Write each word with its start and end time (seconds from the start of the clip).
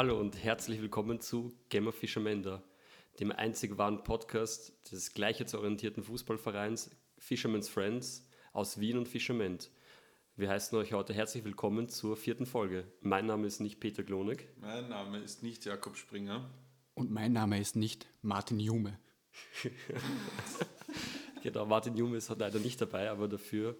Hallo 0.00 0.18
und 0.18 0.42
herzlich 0.42 0.80
willkommen 0.80 1.20
zu 1.20 1.52
Gamer 1.68 1.92
Fischermender, 1.92 2.64
dem 3.20 3.32
einzig 3.32 3.76
wahren 3.76 4.02
Podcast 4.02 4.72
des 4.90 5.12
gleichheitsorientierten 5.12 6.02
Fußballvereins 6.02 6.90
Fisherman's 7.18 7.68
Friends 7.68 8.26
aus 8.54 8.80
Wien 8.80 8.96
und 8.96 9.08
Fischerment. 9.08 9.70
Wir 10.36 10.48
heißen 10.48 10.78
euch 10.78 10.94
heute 10.94 11.12
herzlich 11.12 11.44
willkommen 11.44 11.90
zur 11.90 12.16
vierten 12.16 12.46
Folge. 12.46 12.90
Mein 13.02 13.26
Name 13.26 13.46
ist 13.46 13.60
nicht 13.60 13.78
Peter 13.78 14.02
Glonek. 14.02 14.48
Mein 14.58 14.88
Name 14.88 15.18
ist 15.18 15.42
nicht 15.42 15.66
Jakob 15.66 15.98
Springer. 15.98 16.48
Und 16.94 17.10
mein 17.10 17.34
Name 17.34 17.60
ist 17.60 17.76
nicht 17.76 18.06
Martin 18.22 18.58
Jume. 18.58 18.98
genau, 21.42 21.66
Martin 21.66 21.94
Jume 21.94 22.16
ist 22.16 22.30
heute 22.30 22.40
leider 22.40 22.58
nicht 22.58 22.80
dabei, 22.80 23.10
aber 23.10 23.28
dafür 23.28 23.76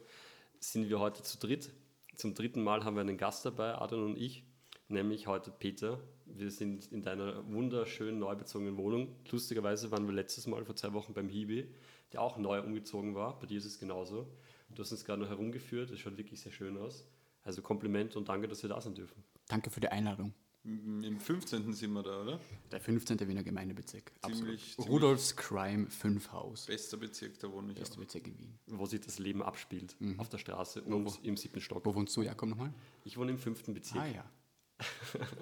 sind 0.58 0.90
wir 0.90 1.00
heute 1.00 1.22
zu 1.22 1.38
dritt. 1.38 1.70
Zum 2.14 2.34
dritten 2.34 2.62
Mal 2.62 2.84
haben 2.84 2.96
wir 2.96 3.00
einen 3.00 3.16
Gast 3.16 3.46
dabei, 3.46 3.74
Adrian 3.76 4.04
und 4.04 4.18
ich, 4.18 4.44
nämlich 4.90 5.26
heute 5.26 5.50
Peter. 5.50 5.98
Wir 6.26 6.50
sind 6.50 6.90
in 6.92 7.02
deiner 7.02 7.46
wunderschönen 7.50 8.18
neu 8.18 8.34
bezogenen 8.36 8.76
Wohnung. 8.76 9.08
Lustigerweise 9.30 9.90
waren 9.90 10.06
wir 10.06 10.14
letztes 10.14 10.46
Mal 10.46 10.64
vor 10.64 10.76
zwei 10.76 10.92
Wochen 10.92 11.12
beim 11.12 11.28
Hibi, 11.28 11.66
der 12.12 12.22
auch 12.22 12.36
neu 12.38 12.60
umgezogen 12.62 13.14
war. 13.14 13.38
Bei 13.38 13.46
dir 13.46 13.58
ist 13.58 13.64
es 13.64 13.78
genauso. 13.78 14.28
Du 14.74 14.82
hast 14.82 14.92
uns 14.92 15.04
gerade 15.04 15.20
noch 15.22 15.28
herumgeführt. 15.28 15.90
Es 15.90 15.98
schaut 15.98 16.16
wirklich 16.16 16.40
sehr 16.40 16.52
schön 16.52 16.76
aus. 16.76 17.04
Also 17.42 17.62
Kompliment 17.62 18.14
und 18.16 18.28
danke, 18.28 18.46
dass 18.46 18.62
wir 18.62 18.68
da 18.68 18.80
sein 18.80 18.94
dürfen. 18.94 19.24
Danke 19.48 19.70
für 19.70 19.80
die 19.80 19.88
Einladung. 19.88 20.32
Im 20.62 21.18
15. 21.18 21.72
sind 21.72 21.92
wir 21.94 22.02
da, 22.02 22.20
oder? 22.20 22.40
Der 22.70 22.80
15. 22.80 23.18
Wiener 23.26 23.42
Gemeindebezirk. 23.42 24.12
Ziemlich, 24.26 24.74
Absolut. 24.76 24.90
Rudolfs 24.90 25.34
Crime 25.34 25.86
5 25.88 26.32
Haus. 26.32 26.66
Bester 26.66 26.98
Bezirk, 26.98 27.38
da 27.38 27.50
wohne 27.50 27.72
ich 27.72 27.78
Bester 27.78 27.96
auch. 27.96 28.00
Bezirk 28.00 28.26
in 28.28 28.38
Wien. 28.38 28.58
Wo 28.66 28.84
sich 28.84 29.00
das 29.00 29.18
Leben 29.18 29.42
abspielt. 29.42 29.96
Auf 30.18 30.28
der 30.28 30.36
Straße 30.36 30.82
Wo- 30.84 30.96
und 30.96 31.06
wo- 31.06 31.14
im 31.22 31.38
siebten 31.38 31.62
Stock. 31.62 31.84
Wo 31.86 31.94
wohnst 31.94 32.14
du, 32.14 32.20
Jakob, 32.22 32.50
nochmal? 32.50 32.74
Ich 33.04 33.16
wohne 33.16 33.30
im 33.30 33.38
fünften 33.38 33.72
Bezirk. 33.72 34.02
Ah 34.02 34.06
ja. 34.06 34.30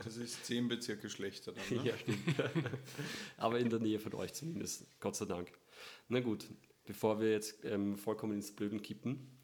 Das 0.05 0.17
ist 0.17 0.45
zehn 0.47 0.69
Bezirke 0.69 1.11
schlechter 1.11 1.53
dann, 1.53 1.79
ne? 1.79 1.89
Ja, 1.91 1.97
stimmt. 1.97 2.19
Aber 3.37 3.59
in 3.59 3.71
der 3.71 3.79
Nähe 3.79 3.99
von 3.99 4.15
euch 4.15 4.33
zumindest, 4.35 4.87
Gott 5.01 5.17
sei 5.17 5.27
Dank. 5.27 5.51
Na 6.09 6.21
gut, 6.21 6.47
bevor 6.87 7.21
wir 7.21 7.31
jetzt 7.31 7.65
ähm, 7.65 7.97
vollkommen 7.97 8.35
ins 8.35 8.55
Blöden 8.55 8.83
kippen, 8.83 9.39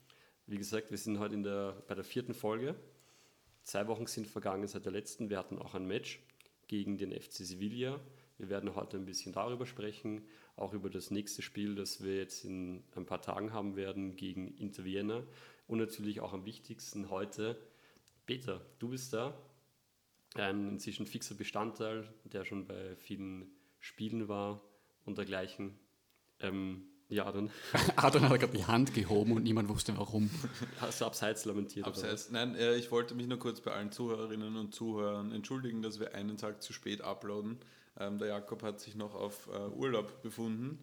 wie 0.47 0.59
gesagt, 0.59 0.91
wir 0.91 0.99
sind 0.99 1.19
heute 1.19 1.35
in 1.35 1.43
der, 1.43 1.83
bei 1.89 1.95
der 1.95 2.05
vierten 2.05 2.35
Folge. 2.35 2.75
Zwei 3.63 3.87
Wochen 3.89 4.07
sind 4.07 4.27
vergangen 4.27 4.67
seit 4.67 4.85
der 4.85 4.93
letzten. 4.93 5.31
Wir 5.31 5.39
hatten 5.39 5.59
auch 5.59 5.75
ein 5.75 5.87
Match 5.87 6.21
gegen 6.67 6.99
den 6.99 7.13
FC 7.13 7.33
Sevilla. 7.33 7.99
Wir 8.37 8.51
werden 8.51 8.75
heute 8.75 8.97
ein 8.97 9.07
bisschen 9.07 9.33
darüber 9.33 9.65
sprechen, 9.65 10.27
auch 10.57 10.75
über 10.75 10.91
das 10.91 11.11
nächste 11.11 11.41
Spiel, 11.41 11.75
das 11.75 12.03
wir 12.03 12.17
jetzt 12.17 12.45
in 12.45 12.83
ein 12.95 13.07
paar 13.07 13.23
Tagen 13.23 13.53
haben 13.53 13.77
werden 13.77 14.17
gegen 14.17 14.49
Inter 14.59 14.85
Vienna. 14.85 15.23
Und 15.67 15.79
natürlich 15.79 16.21
auch 16.21 16.33
am 16.33 16.45
wichtigsten 16.45 17.09
heute, 17.11 17.57
Peter, 18.27 18.61
du 18.79 18.89
bist 18.89 19.13
da, 19.15 19.39
ein 20.35 20.69
inzwischen 20.69 21.07
fixer 21.07 21.35
Bestandteil, 21.35 22.13
der 22.25 22.45
schon 22.45 22.67
bei 22.67 22.97
vielen 22.97 23.47
Spielen 23.81 24.29
war 24.29 24.61
und 25.05 25.19
dergleichen. 25.19 25.79
Ähm, 26.41 26.85
ja, 27.09 27.31
dann 27.31 27.51
Adrian 27.97 28.29
hat 28.29 28.41
gerade 28.41 28.57
die 28.57 28.65
Hand 28.65 28.95
gehoben 28.95 29.33
und 29.33 29.43
niemand 29.43 29.69
wusste 29.69 29.97
warum. 29.97 30.31
hast 30.81 31.01
du 31.01 31.05
abseits 31.05 31.45
lamentiert. 31.45 31.87
oder 31.87 31.95
Abseits, 31.97 32.31
nein, 32.31 32.55
äh, 32.57 32.77
ich 32.77 32.91
wollte 32.91 33.15
mich 33.15 33.27
nur 33.27 33.39
kurz 33.39 33.61
bei 33.61 33.73
allen 33.73 33.93
Zuhörerinnen 33.93 34.57
und 34.57 34.75
Zuhörern 34.75 35.31
entschuldigen, 35.33 35.83
dass 35.83 36.01
wir 36.01 36.15
einen 36.15 36.37
Tag 36.37 36.63
zu 36.63 36.73
spät 36.73 37.03
uploaden. 37.03 37.59
Ähm, 37.99 38.19
der 38.19 38.29
Jakob 38.29 38.63
hat 38.63 38.81
sich 38.81 38.97
noch 38.97 39.15
auf 39.15 39.49
äh, 39.53 39.69
Urlaub 39.69 40.23
befunden. 40.23 40.79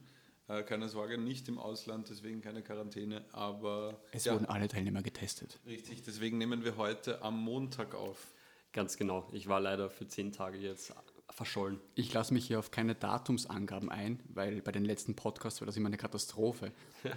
Äh, 0.48 0.64
keine 0.64 0.88
Sorge, 0.90 1.18
nicht 1.18 1.48
im 1.50 1.58
Ausland, 1.58 2.10
deswegen 2.10 2.42
keine 2.42 2.62
Quarantäne, 2.62 3.26
aber 3.34 4.00
Es 4.12 4.26
ja, 4.26 4.34
wurden 4.34 4.46
alle 4.46 4.68
Teilnehmer 4.68 5.02
getestet. 5.02 5.60
richtig, 5.66 6.04
deswegen 6.04 6.38
nehmen 6.38 6.64
wir 6.64 6.78
heute 6.78 7.22
am 7.22 7.38
Montag 7.44 7.96
auf. 7.96 8.32
Ganz 8.74 8.98
genau. 8.98 9.28
Ich 9.34 9.48
war 9.48 9.60
leider 9.60 9.90
für 9.90 10.08
zehn 10.08 10.32
Tage 10.32 10.58
jetzt 10.58 10.94
verschollen. 11.30 11.80
Ich 11.96 12.14
lasse 12.14 12.34
mich 12.34 12.46
hier 12.48 12.60
auf 12.60 12.72
keine 12.72 12.94
Datumsangaben 12.96 13.90
ein, 13.90 14.22
weil 14.34 14.62
bei 14.62 14.72
den 14.72 14.86
letzten 14.86 15.16
Podcasts 15.16 15.60
war 15.62 15.66
das 15.66 15.78
immer 15.78 15.88
eine 15.88 15.98
Katastrophe. 15.98 16.72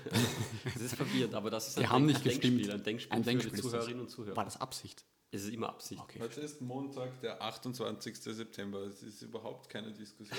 Das 0.64 0.82
ist 0.82 0.94
verwirrend, 0.97 1.34
aber 1.34 1.50
das 1.50 1.69
ist 1.69 1.78
Die 1.78 1.82
ein, 1.84 1.91
haben 1.91 2.06
Denk- 2.06 2.25
nicht 2.25 2.37
ein 2.37 2.41
gestimmt. 2.41 2.56
Denkspiel. 2.59 2.72
Ein 2.75 2.82
Denkspiel, 2.84 3.12
Ein 3.16 3.22
für 3.25 3.31
Denkspiel 3.31 3.53
die 3.53 3.56
ist 3.59 3.64
das. 3.64 3.70
Zuhörerinnen 3.72 4.00
und 4.03 4.09
Zuhörer. 4.09 4.37
War 4.37 4.44
das 4.44 4.60
Absicht? 4.60 5.04
Es 5.31 5.43
ist 5.44 5.53
immer 5.53 5.69
Absicht. 5.69 6.00
Okay. 6.00 6.20
Heute 6.20 6.41
ist 6.41 6.60
Montag, 6.60 7.20
der 7.20 7.43
28. 7.43 8.16
September. 8.19 8.81
Es 8.82 9.03
ist 9.03 9.20
überhaupt 9.22 9.69
keine 9.69 9.93
Diskussion. 9.93 10.38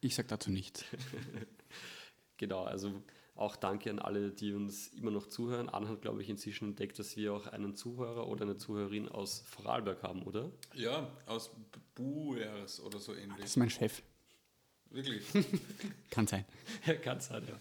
Ich 0.00 0.14
sage 0.14 0.28
dazu 0.28 0.50
nichts. 0.50 0.84
Genau, 2.38 2.64
also 2.64 2.92
auch 3.36 3.54
danke 3.56 3.90
an 3.90 3.98
alle, 3.98 4.30
die 4.32 4.52
uns 4.54 4.88
immer 4.88 5.10
noch 5.10 5.26
zuhören. 5.28 5.68
Anne 5.68 5.88
hat, 5.88 6.02
glaube 6.02 6.22
ich, 6.22 6.28
inzwischen 6.30 6.68
entdeckt, 6.70 6.98
dass 6.98 7.16
wir 7.16 7.32
auch 7.34 7.46
einen 7.48 7.74
Zuhörer 7.76 8.26
oder 8.28 8.42
eine 8.42 8.56
Zuhörerin 8.56 9.08
aus 9.08 9.42
Vorarlberg 9.46 10.02
haben, 10.02 10.22
oder? 10.22 10.50
Ja, 10.74 11.08
aus 11.26 11.50
Buers 11.94 12.80
oder 12.80 12.98
so 12.98 13.12
Das 13.12 13.22
ähnlich. 13.22 13.44
ist 13.44 13.56
mein 13.56 13.70
Chef. 13.70 14.02
Wirklich. 14.90 15.24
Kann 16.10 16.26
sein. 16.26 16.44
Ja, 16.86 16.94
kann 16.94 17.20
sein, 17.20 17.42
ja. 17.48 17.60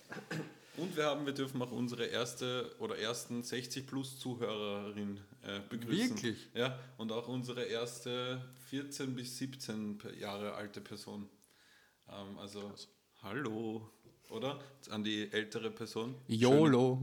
Und 0.77 0.95
wir 0.95 1.05
haben, 1.05 1.25
wir 1.25 1.33
dürfen 1.33 1.61
auch 1.61 1.71
unsere 1.71 2.05
erste 2.05 2.73
oder 2.79 2.97
ersten 2.97 3.41
60 3.43 3.87
plus 3.87 4.19
Zuhörerin 4.19 5.19
äh, 5.41 5.59
begrüßen. 5.69 6.09
Wirklich? 6.15 6.49
Ja, 6.53 6.77
und 6.97 7.11
auch 7.11 7.27
unsere 7.27 7.63
erste 7.63 8.41
14 8.69 9.15
bis 9.15 9.37
17 9.37 9.97
pe- 9.97 10.15
Jahre 10.17 10.53
alte 10.53 10.81
Person. 10.81 11.27
Ähm, 12.09 12.37
also, 12.37 12.73
hallo, 13.23 13.89
oder? 14.35 14.59
An 14.89 15.03
die 15.03 15.31
ältere 15.31 15.71
Person. 15.71 16.15
YOLO. 16.27 17.01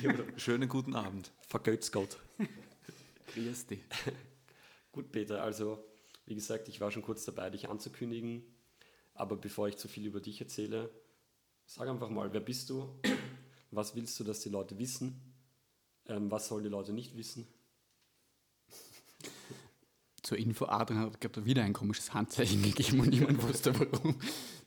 Schönen, 0.00 0.32
schönen 0.38 0.68
guten 0.68 0.94
Abend. 0.94 1.30
Vergötzt 1.46 1.92
Gott. 1.92 2.18
Grüß 3.34 3.66
dich. 3.66 3.80
Gut, 4.92 5.12
Peter, 5.12 5.42
also 5.42 5.82
wie 6.26 6.34
gesagt, 6.34 6.68
ich 6.68 6.80
war 6.80 6.90
schon 6.90 7.02
kurz 7.02 7.24
dabei, 7.24 7.50
dich 7.50 7.68
anzukündigen. 7.68 8.42
Aber 9.14 9.36
bevor 9.36 9.68
ich 9.68 9.76
zu 9.76 9.88
viel 9.88 10.06
über 10.06 10.20
dich 10.20 10.40
erzähle, 10.40 10.90
sag 11.66 11.88
einfach 11.88 12.10
mal, 12.10 12.32
wer 12.32 12.40
bist 12.40 12.68
du? 12.70 12.88
Was 13.70 13.94
willst 13.94 14.18
du, 14.18 14.24
dass 14.24 14.40
die 14.40 14.48
Leute 14.48 14.78
wissen? 14.78 15.20
Ähm, 16.06 16.30
was 16.30 16.48
sollen 16.48 16.64
die 16.64 16.70
Leute 16.70 16.92
nicht 16.92 17.16
wissen? 17.16 17.46
Zur 20.30 20.38
Info, 20.38 20.66
Adrian 20.66 21.00
hat 21.00 21.20
gerade 21.20 21.44
wieder 21.44 21.64
ein 21.64 21.72
komisches 21.72 22.14
Handzeichen 22.14 22.62
gegeben 22.72 23.00
und 23.00 23.08
niemand 23.08 23.42
wusste 23.42 23.76
warum. 23.76 24.14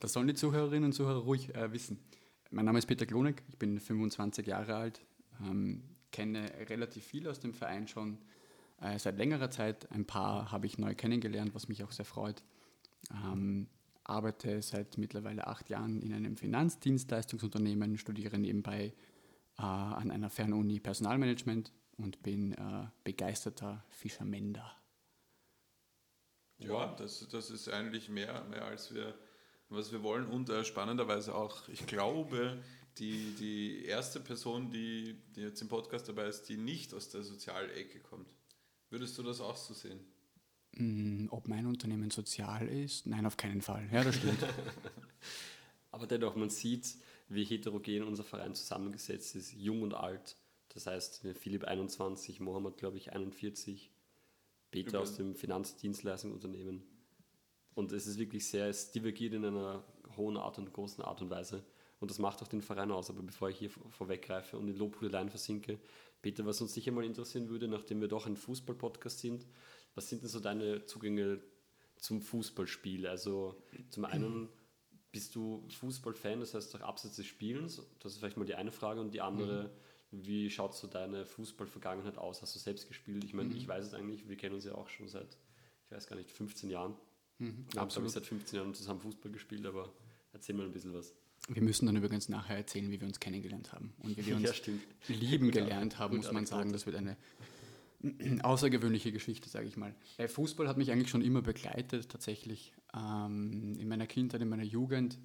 Das 0.01 0.11
sollen 0.11 0.27
die 0.27 0.33
Zuhörerinnen 0.33 0.83
und 0.83 0.91
Zuhörer 0.91 1.21
ruhig 1.21 1.55
äh, 1.55 1.71
wissen. 1.71 1.99
Mein 2.51 2.65
Name 2.65 2.79
ist 2.79 2.85
Peter 2.85 3.05
Klonek, 3.05 3.41
ich 3.47 3.57
bin 3.57 3.79
25 3.79 4.45
Jahre 4.45 4.75
alt, 4.75 4.99
ähm, 5.41 5.81
kenne 6.11 6.51
relativ 6.69 7.05
viel 7.05 7.29
aus 7.29 7.39
dem 7.39 7.53
Verein 7.53 7.87
schon 7.87 8.17
äh, 8.81 8.99
seit 8.99 9.17
längerer 9.17 9.51
Zeit. 9.51 9.89
Ein 9.89 10.03
paar 10.03 10.51
habe 10.51 10.65
ich 10.65 10.77
neu 10.77 10.95
kennengelernt, 10.95 11.55
was 11.55 11.69
mich 11.69 11.81
auch 11.85 11.93
sehr 11.93 12.03
freut. 12.03 12.43
Ähm, 13.09 13.67
arbeite 14.03 14.61
seit 14.61 14.97
mittlerweile 14.97 15.47
acht 15.47 15.69
Jahren 15.69 16.01
in 16.01 16.13
einem 16.13 16.35
Finanzdienstleistungsunternehmen, 16.35 17.97
studiere 17.97 18.37
nebenbei 18.37 18.91
äh, 19.57 19.61
an 19.61 20.11
einer 20.11 20.29
Fernuni 20.29 20.81
Personalmanagement 20.81 21.71
und 21.95 22.21
bin 22.21 22.51
äh, 22.51 22.87
begeisterter 23.05 23.85
Fischermender. 23.91 24.82
Ja, 26.63 26.95
das, 26.97 27.27
das 27.29 27.49
ist 27.49 27.69
eigentlich 27.69 28.09
mehr, 28.09 28.43
mehr 28.45 28.65
als 28.65 28.93
wir, 28.93 29.13
was 29.69 29.91
wir 29.91 30.03
wollen. 30.03 30.27
Und 30.27 30.49
äh, 30.49 30.63
spannenderweise 30.63 31.35
auch, 31.35 31.67
ich 31.69 31.85
glaube, 31.85 32.57
die, 32.97 33.33
die 33.39 33.85
erste 33.85 34.19
Person, 34.19 34.71
die, 34.71 35.15
die 35.35 35.41
jetzt 35.41 35.61
im 35.61 35.67
Podcast 35.67 36.07
dabei 36.07 36.27
ist, 36.27 36.43
die 36.49 36.57
nicht 36.57 36.93
aus 36.93 37.09
der 37.09 37.23
Sozialecke 37.23 37.99
kommt. 37.99 38.33
Würdest 38.89 39.17
du 39.17 39.23
das 39.23 39.41
auch 39.41 39.55
so 39.57 39.73
sehen? 39.73 39.99
Mm, 40.75 41.27
Ob 41.29 41.47
mein 41.47 41.65
Unternehmen 41.65 42.11
sozial 42.11 42.67
ist? 42.67 43.07
Nein, 43.07 43.25
auf 43.25 43.37
keinen 43.37 43.61
Fall. 43.61 43.87
Ja, 43.91 44.03
das 44.03 44.15
stimmt. 44.15 44.39
Aber 45.91 46.07
dennoch, 46.07 46.35
man 46.35 46.49
sieht, 46.49 46.95
wie 47.29 47.43
heterogen 47.43 48.03
unser 48.03 48.23
Verein 48.23 48.55
zusammengesetzt 48.55 49.35
ist, 49.35 49.53
jung 49.53 49.81
und 49.81 49.93
alt. 49.93 50.35
Das 50.69 50.87
heißt, 50.87 51.25
Philipp 51.39 51.65
21, 51.65 52.39
Mohammed, 52.39 52.77
glaube 52.77 52.97
ich, 52.97 53.13
41, 53.13 53.91
Peter 54.73 54.99
aus 54.99 55.15
dem 55.15 55.35
Finanzdienstleistungsunternehmen. 55.35 56.83
Und 57.75 57.91
es 57.91 58.07
ist 58.07 58.17
wirklich 58.19 58.47
sehr, 58.47 58.67
es 58.67 58.91
divergiert 58.91 59.33
in 59.33 59.45
einer 59.45 59.83
hohen 60.17 60.37
Art 60.37 60.57
und 60.57 60.73
großen 60.73 61.03
Art 61.03 61.21
und 61.21 61.29
Weise. 61.29 61.63
Und 61.99 62.11
das 62.11 62.19
macht 62.19 62.41
auch 62.41 62.47
den 62.47 62.61
Verein 62.61 62.91
aus. 62.91 63.09
Aber 63.09 63.23
bevor 63.23 63.49
ich 63.49 63.57
hier 63.57 63.69
vor- 63.69 63.89
vorweggreife 63.89 64.57
und 64.57 64.67
in 64.67 64.75
Lobhudeleien 64.75 65.29
versinke, 65.29 65.79
Peter, 66.21 66.45
was 66.45 66.61
uns 66.61 66.73
sicher 66.73 66.91
mal 66.91 67.03
interessieren 67.03 67.49
würde, 67.49 67.67
nachdem 67.67 68.01
wir 68.01 68.07
doch 68.07 68.27
ein 68.27 68.35
Fußball-Podcast 68.37 69.19
sind, 69.19 69.45
was 69.95 70.09
sind 70.09 70.21
denn 70.21 70.29
so 70.29 70.39
deine 70.39 70.85
Zugänge 70.85 71.41
zum 71.97 72.21
Fußballspiel? 72.21 73.07
Also 73.07 73.55
zum 73.89 74.05
einen 74.05 74.49
bist 75.11 75.35
du 75.35 75.63
Fußballfan, 75.69 76.39
das 76.39 76.53
heißt 76.53 76.75
auch 76.75 76.81
abseits 76.81 77.15
des 77.17 77.25
Spielens? 77.25 77.81
Das 77.99 78.13
ist 78.13 78.19
vielleicht 78.19 78.37
mal 78.37 78.45
die 78.45 78.55
eine 78.55 78.71
Frage. 78.71 78.99
Und 79.01 79.13
die 79.13 79.21
andere, 79.21 79.71
wie 80.13 80.49
schaut 80.49 80.75
so 80.75 80.87
deine 80.87 81.25
Fußballvergangenheit 81.25 82.17
aus? 82.17 82.41
Hast 82.41 82.55
du 82.55 82.59
selbst 82.59 82.87
gespielt? 82.87 83.23
Ich 83.23 83.33
meine, 83.33 83.53
ich 83.55 83.67
weiß 83.67 83.85
es 83.85 83.93
eigentlich, 83.93 84.27
wir 84.29 84.37
kennen 84.37 84.55
uns 84.55 84.65
ja 84.65 84.75
auch 84.75 84.87
schon 84.89 85.07
seit, 85.07 85.37
ich 85.87 85.91
weiß 85.95 86.07
gar 86.07 86.15
nicht, 86.15 86.31
15 86.31 86.69
Jahren. 86.69 86.93
Wir 87.39 87.49
haben, 87.81 87.89
glaube 87.89 88.07
ich, 88.07 88.13
seit 88.13 88.25
15 88.25 88.57
Jahren 88.59 88.73
zusammen 88.73 88.99
Fußball 89.01 89.31
gespielt, 89.31 89.65
aber 89.65 89.91
erzähl 90.31 90.55
mal 90.55 90.65
ein 90.65 90.71
bisschen 90.71 90.93
was. 90.93 91.13
Wir 91.49 91.61
müssen 91.61 91.87
dann 91.87 91.95
übrigens 91.97 92.29
nachher 92.29 92.55
erzählen, 92.55 92.89
wie 92.91 93.01
wir 93.01 93.07
uns 93.07 93.19
kennengelernt 93.19 93.73
haben. 93.73 93.93
Und 93.99 94.15
wie 94.15 94.25
wir 94.25 94.35
uns 94.37 94.43
Ja, 94.65 95.15
lieben 95.15 95.47
Gute- 95.47 95.59
gelernt 95.61 95.97
haben, 95.99 96.17
muss 96.17 96.31
man 96.31 96.45
sagen. 96.45 96.71
Das 96.71 96.85
wird 96.85 96.95
eine 96.95 97.17
außergewöhnliche 98.43 99.11
Geschichte, 99.11 99.49
sage 99.49 99.67
ich 99.67 99.77
mal. 99.77 99.93
Äh, 100.17 100.27
Fußball 100.27 100.67
hat 100.67 100.77
mich 100.77 100.91
eigentlich 100.91 101.09
schon 101.09 101.21
immer 101.21 101.41
begleitet, 101.41 102.09
tatsächlich. 102.09 102.73
Ähm, 102.95 103.75
in 103.79 103.87
meiner 103.87 104.07
Kindheit, 104.07 104.41
in 104.41 104.49
meiner 104.49 104.63
Jugend. 104.63 105.17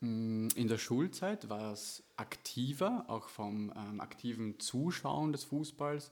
Mm, 0.00 0.48
in 0.54 0.68
der 0.68 0.78
Schulzeit 0.78 1.48
war 1.48 1.72
es 1.72 2.02
aktiver, 2.16 3.04
auch 3.08 3.28
vom 3.28 3.72
ähm, 3.76 4.00
aktiven 4.00 4.58
Zuschauen 4.60 5.32
des 5.32 5.44
Fußballs 5.44 6.10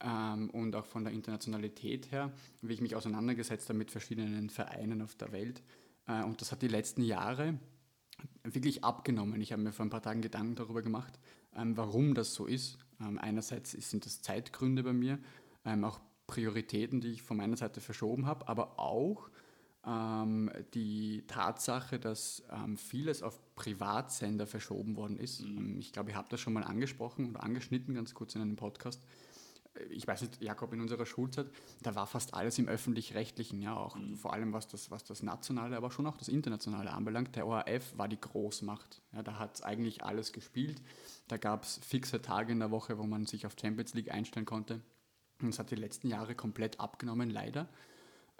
ähm, 0.00 0.50
und 0.50 0.76
auch 0.76 0.84
von 0.84 1.04
der 1.04 1.12
Internationalität 1.12 2.12
her, 2.12 2.32
wie 2.60 2.74
ich 2.74 2.80
mich 2.80 2.96
auseinandergesetzt 2.96 3.68
habe 3.68 3.78
mit 3.78 3.90
verschiedenen 3.90 4.50
Vereinen 4.50 5.02
auf 5.02 5.14
der 5.14 5.32
Welt. 5.32 5.62
Äh, 6.06 6.22
und 6.24 6.40
das 6.40 6.52
hat 6.52 6.62
die 6.62 6.68
letzten 6.68 7.02
Jahre 7.02 7.58
wirklich 8.42 8.84
abgenommen. 8.84 9.40
Ich 9.40 9.52
habe 9.52 9.62
mir 9.62 9.72
vor 9.72 9.86
ein 9.86 9.90
paar 9.90 10.02
Tagen 10.02 10.20
Gedanken 10.20 10.54
darüber 10.54 10.82
gemacht, 10.82 11.18
ähm, 11.56 11.76
warum 11.76 12.14
das 12.14 12.34
so 12.34 12.46
ist. 12.46 12.78
Ähm, 13.00 13.18
einerseits 13.18 13.72
sind 13.72 14.04
das 14.04 14.22
Zeitgründe 14.22 14.82
bei 14.82 14.92
mir, 14.92 15.18
ähm, 15.64 15.84
auch 15.84 16.00
Prioritäten, 16.26 17.00
die 17.00 17.12
ich 17.12 17.22
von 17.22 17.36
meiner 17.36 17.56
Seite 17.56 17.80
verschoben 17.80 18.26
habe, 18.26 18.48
aber 18.48 18.78
auch 18.78 19.28
ähm, 19.86 20.50
die 20.74 21.24
Tatsache, 21.26 21.98
dass 21.98 22.42
ähm, 22.50 22.76
vieles 22.76 23.22
auf 23.22 23.40
Privatsender 23.54 24.46
verschoben 24.46 24.96
worden 24.96 25.18
ist. 25.18 25.42
Mhm. 25.42 25.58
Ähm, 25.58 25.78
ich 25.78 25.92
glaube, 25.92 26.10
ich 26.10 26.16
habe 26.16 26.28
das 26.30 26.40
schon 26.40 26.52
mal 26.52 26.64
angesprochen 26.64 27.30
oder 27.30 27.42
angeschnitten, 27.42 27.94
ganz 27.94 28.14
kurz 28.14 28.34
in 28.34 28.42
einem 28.42 28.56
Podcast 28.56 29.00
ich 29.90 30.06
weiß 30.06 30.22
nicht, 30.22 30.42
Jakob, 30.42 30.72
in 30.72 30.80
unserer 30.80 31.06
Schulzeit, 31.06 31.46
da 31.82 31.94
war 31.94 32.06
fast 32.06 32.34
alles 32.34 32.58
im 32.58 32.68
öffentlich-rechtlichen, 32.68 33.60
ja 33.60 33.76
auch. 33.76 33.96
Mhm. 33.96 34.16
Vor 34.16 34.32
allem 34.32 34.52
was 34.52 34.68
das, 34.68 34.90
was 34.90 35.04
das 35.04 35.22
Nationale, 35.22 35.76
aber 35.76 35.90
schon 35.90 36.06
auch 36.06 36.16
das 36.16 36.28
Internationale 36.28 36.92
anbelangt. 36.92 37.34
Der 37.36 37.46
ORF 37.46 37.96
war 37.96 38.08
die 38.08 38.20
Großmacht. 38.20 39.02
Ja, 39.12 39.22
da 39.22 39.38
hat 39.38 39.56
es 39.56 39.62
eigentlich 39.62 40.04
alles 40.04 40.32
gespielt. 40.32 40.80
Da 41.28 41.36
gab 41.36 41.64
es 41.64 41.78
fixe 41.78 42.22
Tage 42.22 42.52
in 42.52 42.60
der 42.60 42.70
Woche, 42.70 42.98
wo 42.98 43.04
man 43.04 43.26
sich 43.26 43.46
auf 43.46 43.56
Champions 43.60 43.94
League 43.94 44.12
einstellen 44.12 44.46
konnte. 44.46 44.80
Und 45.42 45.48
es 45.48 45.58
hat 45.58 45.70
die 45.70 45.76
letzten 45.76 46.08
Jahre 46.08 46.34
komplett 46.34 46.78
abgenommen, 46.78 47.30
leider. 47.30 47.68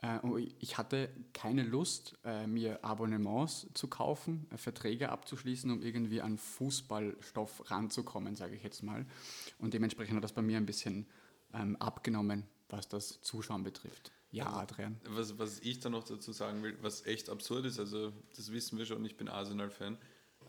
Äh, 0.05 0.21
ich 0.59 0.77
hatte 0.77 1.09
keine 1.33 1.63
Lust, 1.63 2.17
äh, 2.25 2.47
mir 2.47 2.85
Abonnements 2.85 3.67
zu 3.75 3.89
kaufen, 3.89 4.47
äh, 4.51 4.59
Verträge 4.59 5.09
abzuschließen, 5.09 5.71
um 5.71 5.83
irgendwie 5.83 6.21
an 6.21 6.37
Fußballstoff 6.37 7.71
ranzukommen, 7.71 8.37
sage 8.37 8.55
ich 8.55 8.63
jetzt 8.63 8.83
mal. 8.83 9.07
Und 9.59 9.75
dementsprechend 9.75 10.17
hat 10.17 10.25
das 10.25 10.33
bei 10.33 10.43
mir 10.43 10.59
ein 10.59 10.67
bisschen 10.67 11.07
ähm, 11.55 11.77
abgenommen, 11.77 12.45
was 12.69 12.89
das 12.89 13.21
Zuschauen 13.23 13.63
betrifft. 13.63 14.13
Ja, 14.31 14.53
Adrian. 14.53 15.01
Was, 15.11 15.39
was 15.39 15.61
ich 15.61 15.79
da 15.79 15.89
noch 15.89 16.03
dazu 16.03 16.33
sagen 16.33 16.63
will, 16.63 16.77
was 16.83 17.07
echt 17.07 17.31
absurd 17.31 17.67
ist, 17.67 17.79
also 17.79 18.13
das 18.37 18.51
wissen 18.53 18.77
wir 18.79 18.85
schon, 18.85 19.05
ich 19.05 19.17
bin 19.17 19.29
Arsenal-Fan, 19.29 19.97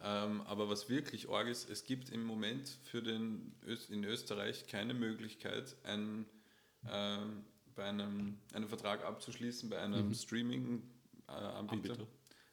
ähm, 0.01 0.41
aber 0.41 0.67
was 0.69 0.89
wirklich 0.89 1.29
arg 1.29 1.47
ist, 1.47 1.69
es 1.69 1.83
gibt 1.83 2.09
im 2.09 2.25
Moment 2.25 2.67
für 2.83 3.03
den 3.03 3.53
Öst, 3.63 3.91
in 3.91 4.03
Österreich 4.03 4.65
keine 4.65 4.95
Möglichkeit, 4.95 5.75
ein, 5.83 6.25
ähm, 6.91 7.45
bei 7.75 7.83
einem, 7.83 8.37
einen 8.53 8.67
Vertrag 8.67 9.03
abzuschließen 9.03 9.69
bei 9.69 9.79
einem 9.79 10.07
mhm. 10.07 10.13
Streaming-Anbieter. 10.13 12.01
Äh, 12.01 12.05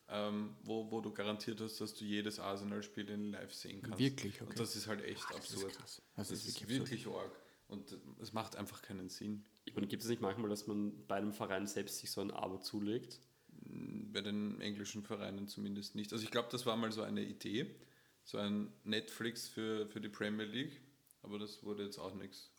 ähm, 0.09 0.57
wo, 0.63 0.91
wo 0.91 1.01
du 1.01 1.11
garantiert 1.13 1.61
hast, 1.61 1.81
dass 1.81 1.95
du 1.95 2.05
jedes 2.05 2.39
Arsenal-Spiel 2.39 3.09
in 3.09 3.31
live 3.31 3.55
sehen 3.55 3.81
kannst. 3.83 3.99
Wirklich, 3.99 4.43
okay. 4.43 4.51
Und 4.51 4.61
das 4.61 4.77
ist 4.77 4.87
halt 4.87 5.03
echt 5.03 5.25
Ach, 5.29 5.37
absurd. 5.37 5.65
Das 5.65 5.73
ist, 5.73 5.79
krass. 5.79 6.03
Das, 6.17 6.29
das 6.29 6.39
ist, 6.39 6.49
ist 6.49 6.69
wirklich, 6.69 7.07
wirklich 7.07 7.07
arg. 7.07 7.33
Und 7.69 7.97
es 8.21 8.35
macht 8.35 8.57
einfach 8.57 8.83
keinen 8.83 9.09
Sinn. 9.09 9.47
Ich 9.65 9.75
meine, 9.75 9.87
gibt 9.87 10.03
es 10.03 10.09
nicht 10.11 10.21
manchmal, 10.21 10.51
dass 10.51 10.67
man 10.67 11.07
bei 11.07 11.17
einem 11.17 11.33
Verein 11.33 11.67
selbst 11.67 11.99
sich 11.99 12.11
so 12.11 12.21
ein 12.21 12.31
Abo 12.31 12.59
zulegt? 12.59 13.21
Bei 13.49 14.21
den 14.21 14.61
englischen 14.61 15.03
Vereinen 15.03 15.49
zumindest 15.49 15.95
nicht. 15.95 16.13
Also 16.13 16.23
ich 16.23 16.31
glaube, 16.31 16.49
das 16.53 16.67
war 16.67 16.77
mal 16.77 16.93
so 16.93 17.01
eine 17.01 17.23
Idee, 17.23 17.75
so 18.25 18.37
ein 18.37 18.71
Netflix 18.85 19.49
für, 19.49 19.87
für 19.87 20.03
die 20.03 20.11
Premier 20.11 20.45
League, 20.45 20.83
aber 21.23 21.39
das 21.39 21.63
wurde 21.63 21.85
jetzt 21.85 21.99
auch 21.99 22.15
nichts. 22.15 22.51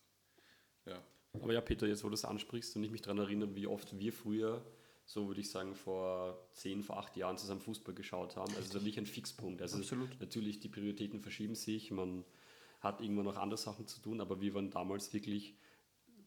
Ja. 0.88 1.04
Aber 1.42 1.54
ja, 1.54 1.62
Peter, 1.62 1.88
jetzt 1.88 2.04
wo 2.04 2.10
du 2.10 2.14
es 2.14 2.26
ansprichst 2.26 2.76
und 2.76 2.84
ich 2.84 2.92
mich 2.92 3.02
daran 3.02 3.18
erinnere, 3.18 3.56
wie 3.56 3.68
oft 3.68 3.98
wir 3.98 4.14
früher, 4.14 4.64
so 5.06 5.28
würde 5.28 5.42
ich 5.42 5.50
sagen, 5.50 5.76
vor 5.76 6.48
zehn, 6.54 6.84
vor 6.84 6.98
acht 6.98 7.18
Jahren 7.18 7.38
zusammen 7.38 7.62
Fußball 7.62 7.96
geschaut 7.96 8.36
haben. 8.36 8.56
Also 8.56 8.78
da 8.78 8.84
nicht 8.84 8.98
ein 8.98 9.06
Fixpunkt. 9.06 9.62
Also 9.62 9.78
Absolut. 9.78 10.20
natürlich, 10.20 10.60
die 10.60 10.70
Prioritäten 10.70 11.20
verschieben 11.20 11.56
sich, 11.56 11.92
man 11.92 12.24
hat 12.80 13.02
irgendwann 13.02 13.26
noch 13.26 13.38
andere 13.38 13.58
Sachen 13.58 13.88
zu 13.88 14.02
tun, 14.02 14.22
aber 14.22 14.42
wir 14.42 14.54
waren 14.54 14.70
damals 14.70 15.14
wirklich 15.14 15.56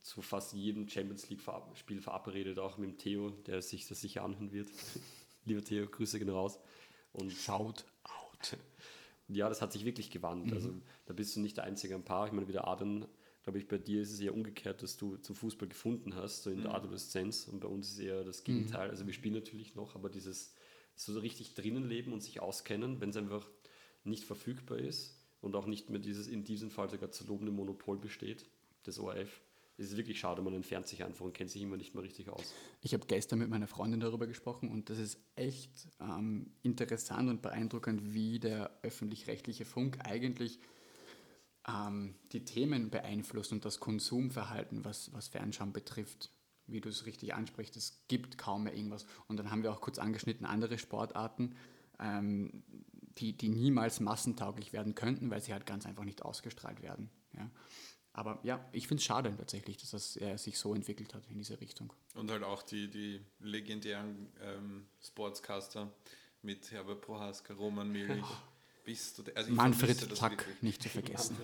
zu 0.03 0.23
fast 0.23 0.53
jedem 0.53 0.89
Champions 0.89 1.29
League-Spiel 1.29 2.01
verabredet, 2.01 2.59
auch 2.59 2.79
mit 2.79 2.91
dem 2.91 2.99
Theo, 2.99 3.31
der 3.31 3.61
sich 3.61 3.87
das 3.89 4.01
sicher 4.01 4.23
anhören 4.25 4.53
wird. 4.53 4.71
Lieber 5.45 5.63
Theo, 5.63 5.87
Grüße 5.87 6.19
gehen 6.19 6.29
raus. 6.29 6.59
Und 7.13 7.33
Shout 7.33 7.85
out. 8.05 8.57
Ja, 9.29 9.49
das 9.49 9.63
hat 9.63 9.73
sich 9.73 9.85
wirklich 9.85 10.11
gewandt. 10.11 10.47
Mhm. 10.47 10.53
Also 10.53 10.75
da 11.07 11.13
bist 11.13 11.35
du 11.35 11.41
nicht 11.41 11.57
der 11.57 11.65
Einzige 11.65 11.95
am 11.95 12.05
Paar. 12.05 12.27
Ich 12.27 12.33
meine, 12.33 12.47
wie 12.47 12.53
der 12.53 12.69
Adam, 12.69 13.07
glaube 13.47 13.61
ich, 13.61 13.69
bei 13.69 13.79
dir 13.79 14.03
ist 14.03 14.13
es 14.13 14.21
eher 14.21 14.35
umgekehrt, 14.35 14.83
dass 14.83 14.97
du 14.97 15.17
zum 15.19 15.37
Fußball 15.37 15.69
gefunden 15.69 16.17
hast, 16.17 16.43
so 16.43 16.51
in 16.51 16.59
mhm. 16.59 16.63
der 16.65 16.75
Adoleszenz. 16.75 17.47
Und 17.47 17.61
bei 17.61 17.69
uns 17.69 17.93
ist 17.93 18.01
eher 18.01 18.25
das 18.25 18.43
Gegenteil. 18.43 18.89
Mhm. 18.89 18.91
Also 18.91 19.07
wir 19.07 19.15
spielen 19.15 19.35
natürlich 19.35 19.77
noch, 19.77 19.95
aber 19.95 20.09
dieses 20.09 20.55
so 20.97 21.19
richtig 21.19 21.55
drinnen 21.55 21.89
leben 21.89 22.13
und 22.13 22.23
sich 22.23 22.41
auskennen, 22.41 23.01
wenn 23.01 23.11
es 23.11 23.17
einfach 23.17 23.47
nicht 24.03 24.25
verfügbar 24.25 24.79
ist, 24.79 25.17
und 25.41 25.55
auch 25.55 25.67
nicht 25.67 25.91
mehr 25.91 26.01
dieses 26.01 26.27
in 26.27 26.45
diesem 26.45 26.71
Fall 26.71 26.91
sogar 26.91 27.13
zu 27.13 27.25
lobende 27.25 27.53
Monopol 27.53 27.99
besteht, 27.99 28.47
des 28.85 28.99
ORF. 28.99 29.41
Es 29.79 29.91
ist 29.91 29.97
wirklich 29.97 30.19
schade, 30.19 30.41
man 30.43 30.55
entfernt 30.55 30.87
sich 30.87 31.05
einfach 31.05 31.25
und 31.25 31.35
kennt 31.35 31.51
sich 31.51 31.61
immer 31.61 31.77
nicht 31.77 31.95
mehr 31.95 32.03
richtig 32.03 32.31
aus. 32.31 32.55
Ich 32.81 32.95
habe 32.95 33.07
gestern 33.07 33.39
mit 33.39 33.51
meiner 33.51 33.67
Freundin 33.67 34.01
darüber 34.01 34.27
gesprochen 34.27 34.71
und 34.71 34.89
das 34.89 34.99
ist 34.99 35.21
echt 35.37 35.71
ähm, 36.01 36.51
interessant 36.63 37.29
und 37.29 37.43
beeindruckend, 37.43 38.15
wie 38.15 38.39
der 38.39 38.71
öffentlich-rechtliche 38.83 39.67
Funk 39.67 39.99
eigentlich 40.05 40.59
ähm, 41.69 42.15
die 42.33 42.45
Themen 42.45 42.91
beeinflusst 42.91 43.53
und 43.53 43.65
das 43.65 43.81
Konsumverhalten, 43.81 44.85
was, 44.85 45.13
was 45.13 45.29
Fernschauen 45.29 45.73
betrifft. 45.73 46.31
Wie 46.69 46.81
du 46.81 46.89
es 46.89 47.07
richtig 47.07 47.33
ansprichst, 47.35 47.77
es 47.77 48.03
gibt 48.09 48.39
kaum 48.39 48.65
mehr 48.65 48.75
irgendwas. 48.75 49.07
Und 49.29 49.37
dann 49.37 49.51
haben 49.51 49.63
wir 49.63 49.73
auch 49.73 49.81
kurz 49.81 49.99
angeschnitten 49.99 50.45
andere 50.47 50.79
Sportarten, 50.79 51.55
ähm, 52.01 52.65
die, 53.19 53.37
die 53.37 53.49
niemals 53.49 54.01
massentauglich 54.01 54.73
werden 54.73 54.95
könnten, 54.95 55.31
weil 55.31 55.41
sie 55.41 55.53
halt 55.53 55.65
ganz 55.65 55.87
einfach 55.87 56.05
nicht 56.05 56.23
ausgestrahlt 56.23 56.83
werden. 56.83 57.09
Ja. 57.37 57.51
Aber 58.13 58.41
ja, 58.43 58.67
ich 58.73 58.89
finde 58.89 59.01
es 59.01 59.05
schade 59.05 59.35
tatsächlich, 59.37 59.77
dass 59.77 59.91
das 59.91 60.21
äh, 60.21 60.37
sich 60.39 60.59
so 60.59 60.75
entwickelt 60.75 61.15
hat 61.15 61.27
in 61.29 61.39
diese 61.39 61.61
Richtung. 61.61 61.93
Und 62.15 62.31
halt 62.31 62.43
auch 62.43 62.63
die, 62.63 62.89
die 62.89 63.21
legendären 63.41 64.33
ähm, 64.41 64.87
Sportscaster 65.01 65.93
mit 66.43 66.71
Herbert 66.71 67.03
Prohaska, 67.03 67.55
Roman 67.55 67.93
Milich. 68.87 68.99
Bist 68.99 69.19
du, 69.19 69.25
also 69.35 69.53
Manfred 69.53 70.17
Zack, 70.17 70.47
nicht 70.63 70.83
zu 70.83 70.89
vergessen. 70.91 71.37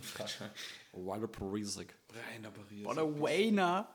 Rainer 0.95 1.27
Parisik. 1.27 1.95
Rainer 2.31 2.51
Parisik. 2.51 2.87
Oder 2.89 3.21
Wayner. 3.21 3.89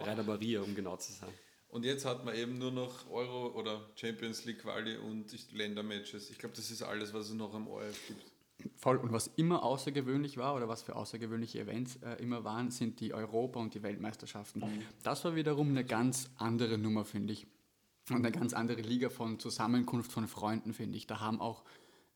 Rainer 0.00 0.22
Maria, 0.22 0.60
um 0.60 0.74
genau 0.74 0.96
zu 0.96 1.12
sein. 1.12 1.30
Und 1.68 1.84
jetzt 1.84 2.04
hat 2.04 2.24
man 2.24 2.34
eben 2.34 2.58
nur 2.58 2.70
noch 2.70 3.08
Euro 3.10 3.58
oder 3.58 3.88
Champions 3.94 4.44
League 4.44 4.58
Quali 4.58 4.96
und 4.96 5.32
Ländermatches. 5.52 6.28
Ich 6.30 6.38
glaube, 6.38 6.54
das 6.54 6.70
ist 6.70 6.82
alles, 6.82 7.14
was 7.14 7.28
es 7.30 7.34
noch 7.34 7.54
am 7.54 7.66
ORF 7.66 7.98
gibt. 8.08 8.32
Voll. 8.76 8.98
Und 8.98 9.12
was 9.12 9.28
immer 9.36 9.62
außergewöhnlich 9.62 10.36
war 10.36 10.54
oder 10.54 10.68
was 10.68 10.82
für 10.82 10.94
außergewöhnliche 10.94 11.60
Events 11.60 11.96
äh, 12.02 12.22
immer 12.22 12.44
waren, 12.44 12.70
sind 12.70 13.00
die 13.00 13.14
Europa- 13.14 13.58
und 13.58 13.74
die 13.74 13.82
Weltmeisterschaften. 13.82 14.60
Mhm. 14.60 14.82
Das 15.02 15.24
war 15.24 15.34
wiederum 15.34 15.70
eine 15.70 15.84
ganz 15.84 16.28
andere 16.36 16.76
Nummer, 16.76 17.04
finde 17.04 17.32
ich. 17.32 17.46
Und 18.10 18.16
eine 18.16 18.32
ganz 18.32 18.52
andere 18.52 18.82
Liga 18.82 19.08
von 19.08 19.38
Zusammenkunft 19.38 20.12
von 20.12 20.28
Freunden, 20.28 20.74
finde 20.74 20.98
ich. 20.98 21.06
Da 21.06 21.20
haben 21.20 21.40
auch 21.40 21.62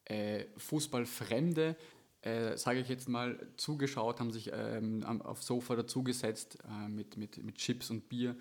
äh, 0.06 0.44
Fußballfremde, 0.56 1.76
äh, 2.22 2.56
sage 2.56 2.80
ich 2.80 2.88
jetzt 2.88 3.08
mal, 3.08 3.38
zugeschaut, 3.56 4.20
haben 4.20 4.32
sich 4.32 4.50
ähm, 4.52 5.04
aufs 5.04 5.46
Sofa 5.46 5.76
dazugesetzt 5.76 6.58
äh, 6.68 6.88
mit, 6.88 7.16
mit, 7.16 7.42
mit 7.42 7.56
Chips 7.56 7.90
und 7.90 8.08
Bier 8.08 8.36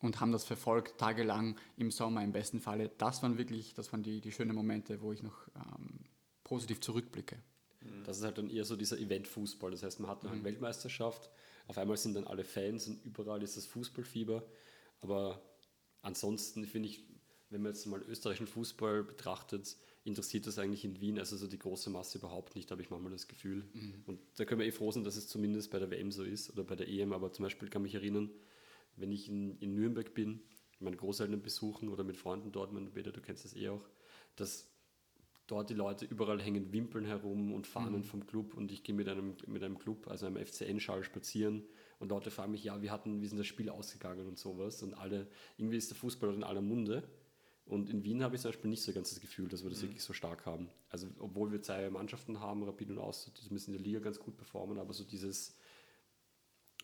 und 0.00 0.20
haben 0.20 0.32
das 0.32 0.44
verfolgt, 0.44 0.98
tagelang 0.98 1.56
im 1.76 1.90
Sommer 1.90 2.22
im 2.22 2.32
besten 2.32 2.60
Falle. 2.60 2.90
Das 2.98 3.22
waren 3.22 3.38
wirklich, 3.38 3.74
das 3.74 3.92
waren 3.92 4.02
die, 4.02 4.20
die 4.20 4.32
schönen 4.32 4.54
Momente, 4.54 5.00
wo 5.00 5.12
ich 5.12 5.22
noch 5.22 5.48
ähm, 5.56 6.00
positiv 6.44 6.80
zurückblicke. 6.80 7.36
Das 8.04 8.18
ist 8.18 8.24
halt 8.24 8.38
dann 8.38 8.50
eher 8.50 8.64
so 8.64 8.76
dieser 8.76 8.98
Event-Fußball. 8.98 9.70
Das 9.70 9.82
heißt, 9.82 10.00
man 10.00 10.10
hat 10.10 10.22
noch 10.22 10.30
eine 10.30 10.40
mhm. 10.40 10.44
Weltmeisterschaft, 10.44 11.30
auf 11.68 11.78
einmal 11.78 11.96
sind 11.96 12.14
dann 12.14 12.26
alle 12.26 12.44
Fans 12.44 12.86
und 12.86 13.04
überall 13.04 13.42
ist 13.42 13.56
das 13.56 13.66
Fußballfieber. 13.66 14.44
Aber 15.00 15.42
ansonsten 16.02 16.64
finde 16.64 16.88
ich, 16.88 17.04
wenn 17.50 17.62
man 17.62 17.72
jetzt 17.72 17.86
mal 17.86 18.02
österreichischen 18.02 18.46
Fußball 18.46 19.02
betrachtet, 19.02 19.76
interessiert 20.06 20.46
das 20.46 20.58
eigentlich 20.58 20.84
in 20.84 21.00
Wien, 21.00 21.18
also 21.18 21.36
so 21.36 21.48
die 21.48 21.58
große 21.58 21.90
Masse 21.90 22.18
überhaupt 22.18 22.54
nicht, 22.54 22.70
habe 22.70 22.80
ich 22.80 22.90
manchmal 22.90 23.12
das 23.12 23.26
Gefühl. 23.26 23.64
Mhm. 23.72 24.04
Und 24.06 24.20
da 24.36 24.44
können 24.44 24.60
wir 24.60 24.66
eh 24.66 24.72
froh 24.72 24.92
sein, 24.92 25.02
dass 25.02 25.16
es 25.16 25.26
zumindest 25.26 25.70
bei 25.70 25.80
der 25.80 25.90
WM 25.90 26.12
so 26.12 26.22
ist 26.22 26.50
oder 26.50 26.62
bei 26.62 26.76
der 26.76 26.88
EM, 26.88 27.12
aber 27.12 27.32
zum 27.32 27.42
Beispiel 27.42 27.68
kann 27.68 27.82
mich 27.82 27.94
erinnern, 27.94 28.30
wenn 28.94 29.10
ich 29.10 29.28
in, 29.28 29.58
in 29.58 29.74
Nürnberg 29.74 30.14
bin, 30.14 30.40
meine 30.78 30.96
Großeltern 30.96 31.42
besuchen 31.42 31.88
oder 31.88 32.04
mit 32.04 32.16
Freunden 32.16 32.52
dort, 32.52 32.72
mein 32.72 32.90
Peter, 32.92 33.10
du 33.10 33.20
kennst 33.20 33.44
das 33.44 33.56
eh 33.56 33.68
auch, 33.68 33.88
dass 34.36 34.70
dort 35.48 35.70
die 35.70 35.74
Leute 35.74 36.04
überall 36.04 36.40
hängen 36.40 36.72
Wimpeln 36.72 37.04
herum 37.04 37.52
und 37.52 37.66
Fahnen 37.66 38.00
mhm. 38.00 38.04
vom 38.04 38.26
Club 38.26 38.54
und 38.54 38.70
ich 38.70 38.84
gehe 38.84 38.94
mit 38.94 39.08
einem, 39.08 39.34
mit 39.48 39.62
einem 39.64 39.78
Club, 39.78 40.06
also 40.08 40.26
einem 40.26 40.44
FCN-Schal 40.44 41.02
spazieren 41.02 41.64
und 41.98 42.10
Leute 42.10 42.30
fragen 42.30 42.52
mich, 42.52 42.62
ja, 42.62 42.80
wir 42.80 42.92
hatten, 42.92 43.20
wie 43.22 43.26
sind 43.26 43.38
das 43.38 43.46
Spiel 43.46 43.70
ausgegangen 43.70 44.26
und 44.28 44.38
sowas 44.38 44.82
und 44.82 44.94
alle, 44.94 45.26
irgendwie 45.56 45.78
ist 45.78 45.90
der 45.90 45.96
Fußball 45.96 46.32
in 46.32 46.44
aller 46.44 46.62
Munde 46.62 47.08
und 47.66 47.90
in 47.90 48.04
Wien 48.04 48.22
habe 48.22 48.36
ich 48.36 48.42
zum 48.42 48.50
Beispiel 48.50 48.70
nicht 48.70 48.82
so 48.82 48.92
ganz 48.92 49.10
das 49.10 49.20
Gefühl, 49.20 49.48
dass 49.48 49.64
wir 49.64 49.70
das 49.70 49.80
mhm. 49.80 49.88
wirklich 49.88 50.02
so 50.02 50.12
stark 50.12 50.46
haben. 50.46 50.68
Also 50.88 51.08
obwohl 51.18 51.50
wir 51.50 51.62
zwei 51.62 51.90
Mannschaften 51.90 52.40
haben, 52.40 52.62
Rapid 52.62 52.90
und 52.90 52.98
Aus, 52.98 53.30
die 53.32 53.52
müssen 53.52 53.74
in 53.74 53.78
der 53.78 53.86
Liga 53.86 53.98
ganz 54.00 54.20
gut 54.20 54.36
performen, 54.36 54.78
aber 54.78 54.92
so 54.92 55.04
dieses 55.04 55.56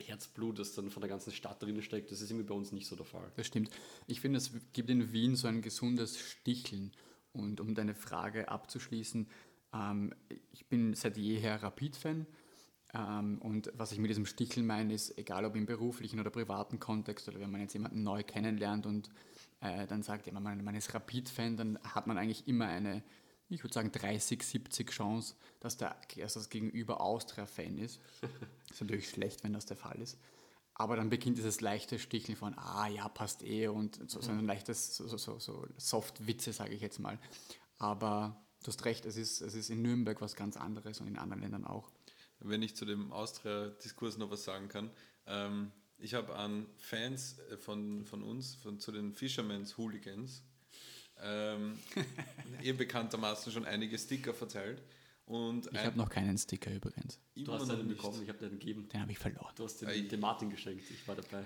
Herzblut, 0.01 0.59
das 0.59 0.75
dann 0.75 0.91
von 0.91 1.01
der 1.01 1.09
ganzen 1.09 1.33
Stadt 1.33 1.63
drin 1.63 1.81
steckt. 1.83 2.11
Das 2.11 2.21
ist 2.21 2.31
irgendwie 2.31 2.49
bei 2.49 2.55
uns 2.55 2.73
nicht 2.73 2.89
so 2.89 2.97
der 2.97 3.07
Fall. 3.07 3.31
Das 3.37 3.47
stimmt. 3.47 3.71
Ich 4.09 4.21
finde, 4.21 4.39
es 4.39 4.51
gibt 4.73 4.91
in 4.91 5.13
Wien 5.13 5.37
so 5.37 5.47
ein 5.47 5.63
gesundes 5.63 6.19
Sticheln. 6.19 6.93
Und 7.33 7.61
um 7.61 7.75
deine 7.75 7.95
Frage 7.95 8.49
abzuschließen, 8.49 9.27
ähm, 9.73 10.15
ich 10.51 10.67
bin 10.67 10.95
seit 10.95 11.17
jeher 11.17 11.63
Rapid-Fan. 11.63 12.27
Ähm, 12.95 13.39
und 13.41 13.73
was 13.75 13.93
ich 13.93 13.99
mit 13.99 14.11
diesem 14.11 14.27
Sticheln 14.27 14.67
meine, 14.67 14.93
ist, 14.93 15.17
egal 15.17 15.45
ob 15.45 15.57
im 15.57 15.65
beruflichen 15.65 16.21
oder 16.21 16.31
privaten 16.31 16.79
Kontext 16.79 17.29
oder 17.29 17.41
wenn 17.41 17.51
man 17.51 17.63
jetzt 17.63 17.73
jemanden 17.73 18.03
neu 18.03 18.23
kennenlernt 18.23 18.85
und 18.85 19.09
äh, 19.63 19.87
dann 19.87 20.03
sagt, 20.03 20.27
ja, 20.27 20.33
man, 20.33 20.63
man 20.65 20.75
ist 20.75 20.93
Rapid-Fan, 20.93 21.57
dann 21.57 21.79
hat 21.83 22.07
man 22.07 22.19
eigentlich 22.19 22.49
immer 22.49 22.67
eine, 22.67 23.03
ich 23.49 23.63
würde 23.63 23.73
sagen, 23.73 23.93
30, 23.93 24.43
70 24.43 24.91
Chance, 24.91 25.37
dass, 25.61 25.77
der, 25.77 25.97
dass 26.17 26.35
das 26.35 26.51
Gegenüber 26.51 27.01
Austria-Fan 27.01 27.79
ist. 27.79 28.01
ist 28.71 28.81
natürlich 28.81 29.09
schlecht, 29.09 29.45
wenn 29.45 29.53
das 29.53 29.67
der 29.67 29.77
Fall 29.77 30.01
ist. 30.03 30.19
Aber 30.75 30.97
dann 30.97 31.11
beginnt 31.11 31.39
dieses 31.39 31.61
leichte 31.61 31.99
Sticheln 31.99 32.37
von, 32.37 32.55
ah 32.59 32.89
ja, 32.89 33.09
passt 33.09 33.45
eh 33.45 33.69
und 33.69 34.11
so, 34.11 34.21
so 34.21 34.33
ein 34.33 34.45
leichtes, 34.45 34.97
so, 34.97 35.07
so, 35.17 35.39
so 35.39 35.67
Soft-Witze, 35.77 36.53
sage 36.53 36.75
ich 36.75 36.81
jetzt 36.81 36.99
mal. 36.99 37.19
Aber 37.79 38.43
du 38.63 38.69
hast 38.69 38.85
recht, 38.85 39.05
es 39.05 39.17
ist, 39.17 39.43
es 39.43 39.55
ist 39.55 39.71
in 39.71 39.83
Nürnberg 39.83 40.21
was 40.21 40.35
ganz 40.35 40.57
anderes 40.57 41.01
und 41.01 41.07
in 41.07 41.19
anderen 41.19 41.43
Ländern 41.43 41.65
auch. 41.65 41.93
Wenn 42.41 42.63
ich 42.63 42.75
zu 42.75 42.85
dem 42.85 43.13
Austria-Diskurs 43.13 44.19
noch 44.19 44.31
was 44.31 44.43
sagen 44.43 44.69
kann. 44.69 44.91
Ähm, 45.27 45.71
ich 46.03 46.15
habe 46.15 46.35
an 46.35 46.67
Fans 46.79 47.37
von, 47.59 48.05
von 48.05 48.23
uns, 48.23 48.57
von, 48.57 48.79
zu 48.81 48.93
den 48.93 49.15
Fisherman's 49.15 49.79
Hooligans, 49.79 50.43
ähm, 51.23 51.79
ihr 52.63 52.77
bekanntermaßen 52.77 53.53
schon 53.53 53.65
einige 53.65 53.99
Sticker 53.99 54.35
verteilt. 54.35 54.83
Und 55.25 55.69
ich 55.73 55.79
habe 55.79 55.97
noch 55.97 56.11
keinen 56.11 56.37
Sticker 56.37 56.75
übrigens. 56.75 57.21
Du 57.37 57.53
hast 57.53 57.71
einen 57.71 57.89
bekommen, 57.89 58.21
ich 58.23 58.29
habe 58.29 58.41
den 58.41 58.59
gegeben. 58.59 58.89
Den 58.93 59.01
habe 59.01 59.13
ich 59.13 59.19
verloren. 59.19 59.53
Du 59.55 59.65
hast 59.65 59.81
den, 59.81 60.09
den 60.09 60.21
Martin 60.21 60.51
geschenkt, 60.51 60.85
ich 60.91 61.07
war 61.07 61.15
dabei. 61.15 61.45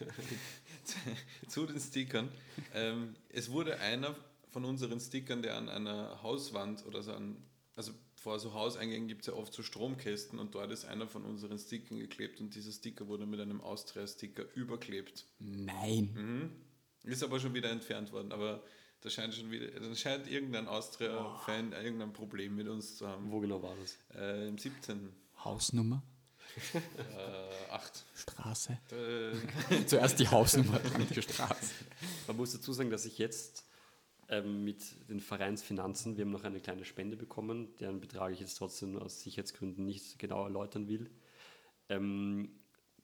Zu 1.48 1.66
den 1.66 1.80
Stickern. 1.80 2.28
Ähm, 2.74 3.14
es 3.28 3.50
wurde 3.50 3.78
einer 3.78 4.16
von 4.50 4.64
unseren 4.64 5.00
Stickern, 5.00 5.40
der 5.40 5.56
an 5.56 5.68
einer 5.68 6.20
Hauswand 6.22 6.84
oder 6.84 7.02
so 7.02 7.12
an, 7.12 7.36
also 7.76 7.92
vor 8.22 8.38
so 8.38 8.54
Hauseingängen 8.54 9.08
gibt 9.08 9.22
es 9.22 9.26
ja 9.26 9.32
oft 9.32 9.52
so 9.52 9.64
Stromkästen 9.64 10.38
und 10.38 10.54
dort 10.54 10.70
ist 10.70 10.84
einer 10.84 11.08
von 11.08 11.24
unseren 11.24 11.58
Stickern 11.58 11.98
geklebt 11.98 12.40
und 12.40 12.54
dieser 12.54 12.70
Sticker 12.70 13.08
wurde 13.08 13.26
mit 13.26 13.40
einem 13.40 13.60
Austria-Sticker 13.60 14.44
überklebt. 14.54 15.26
Nein. 15.40 16.10
Mhm. 16.14 17.10
Ist 17.10 17.24
aber 17.24 17.40
schon 17.40 17.52
wieder 17.52 17.70
entfernt 17.70 18.12
worden, 18.12 18.30
aber 18.30 18.62
da 19.00 19.10
scheint 19.10 19.34
schon 19.34 19.50
wieder, 19.50 19.66
da 19.68 19.92
scheint 19.96 20.30
irgendein 20.30 20.68
Austria-Fan 20.68 21.72
oh. 21.72 21.82
irgendein 21.82 22.12
Problem 22.12 22.54
mit 22.54 22.68
uns 22.68 22.96
zu 22.96 23.08
haben. 23.08 23.32
Wo 23.32 23.40
genau 23.40 23.60
war 23.60 23.74
das? 23.80 23.98
Äh, 24.16 24.46
Im 24.46 24.56
17. 24.56 25.12
Hausnummer? 25.44 26.04
äh, 26.74 27.72
8. 27.72 28.04
Straße. 28.14 28.78
Äh. 28.92 29.84
Zuerst 29.86 30.20
die 30.20 30.28
Hausnummer, 30.28 30.78
dann 30.78 31.08
die 31.08 31.22
Straße. 31.22 31.74
Man 32.28 32.36
muss 32.36 32.52
dazu 32.52 32.72
sagen, 32.72 32.90
dass 32.90 33.04
ich 33.04 33.18
jetzt 33.18 33.64
ähm, 34.32 34.64
mit 34.64 35.08
den 35.08 35.20
Vereinsfinanzen, 35.20 36.16
wir 36.16 36.24
haben 36.24 36.32
noch 36.32 36.44
eine 36.44 36.58
kleine 36.58 36.86
Spende 36.86 37.16
bekommen, 37.16 37.68
deren 37.78 38.00
Betrag 38.00 38.32
ich 38.32 38.40
jetzt 38.40 38.56
trotzdem 38.56 38.96
aus 38.96 39.20
Sicherheitsgründen 39.20 39.84
nicht 39.84 40.18
genau 40.18 40.44
erläutern 40.44 40.88
will. 40.88 41.10
Ähm, 41.90 42.50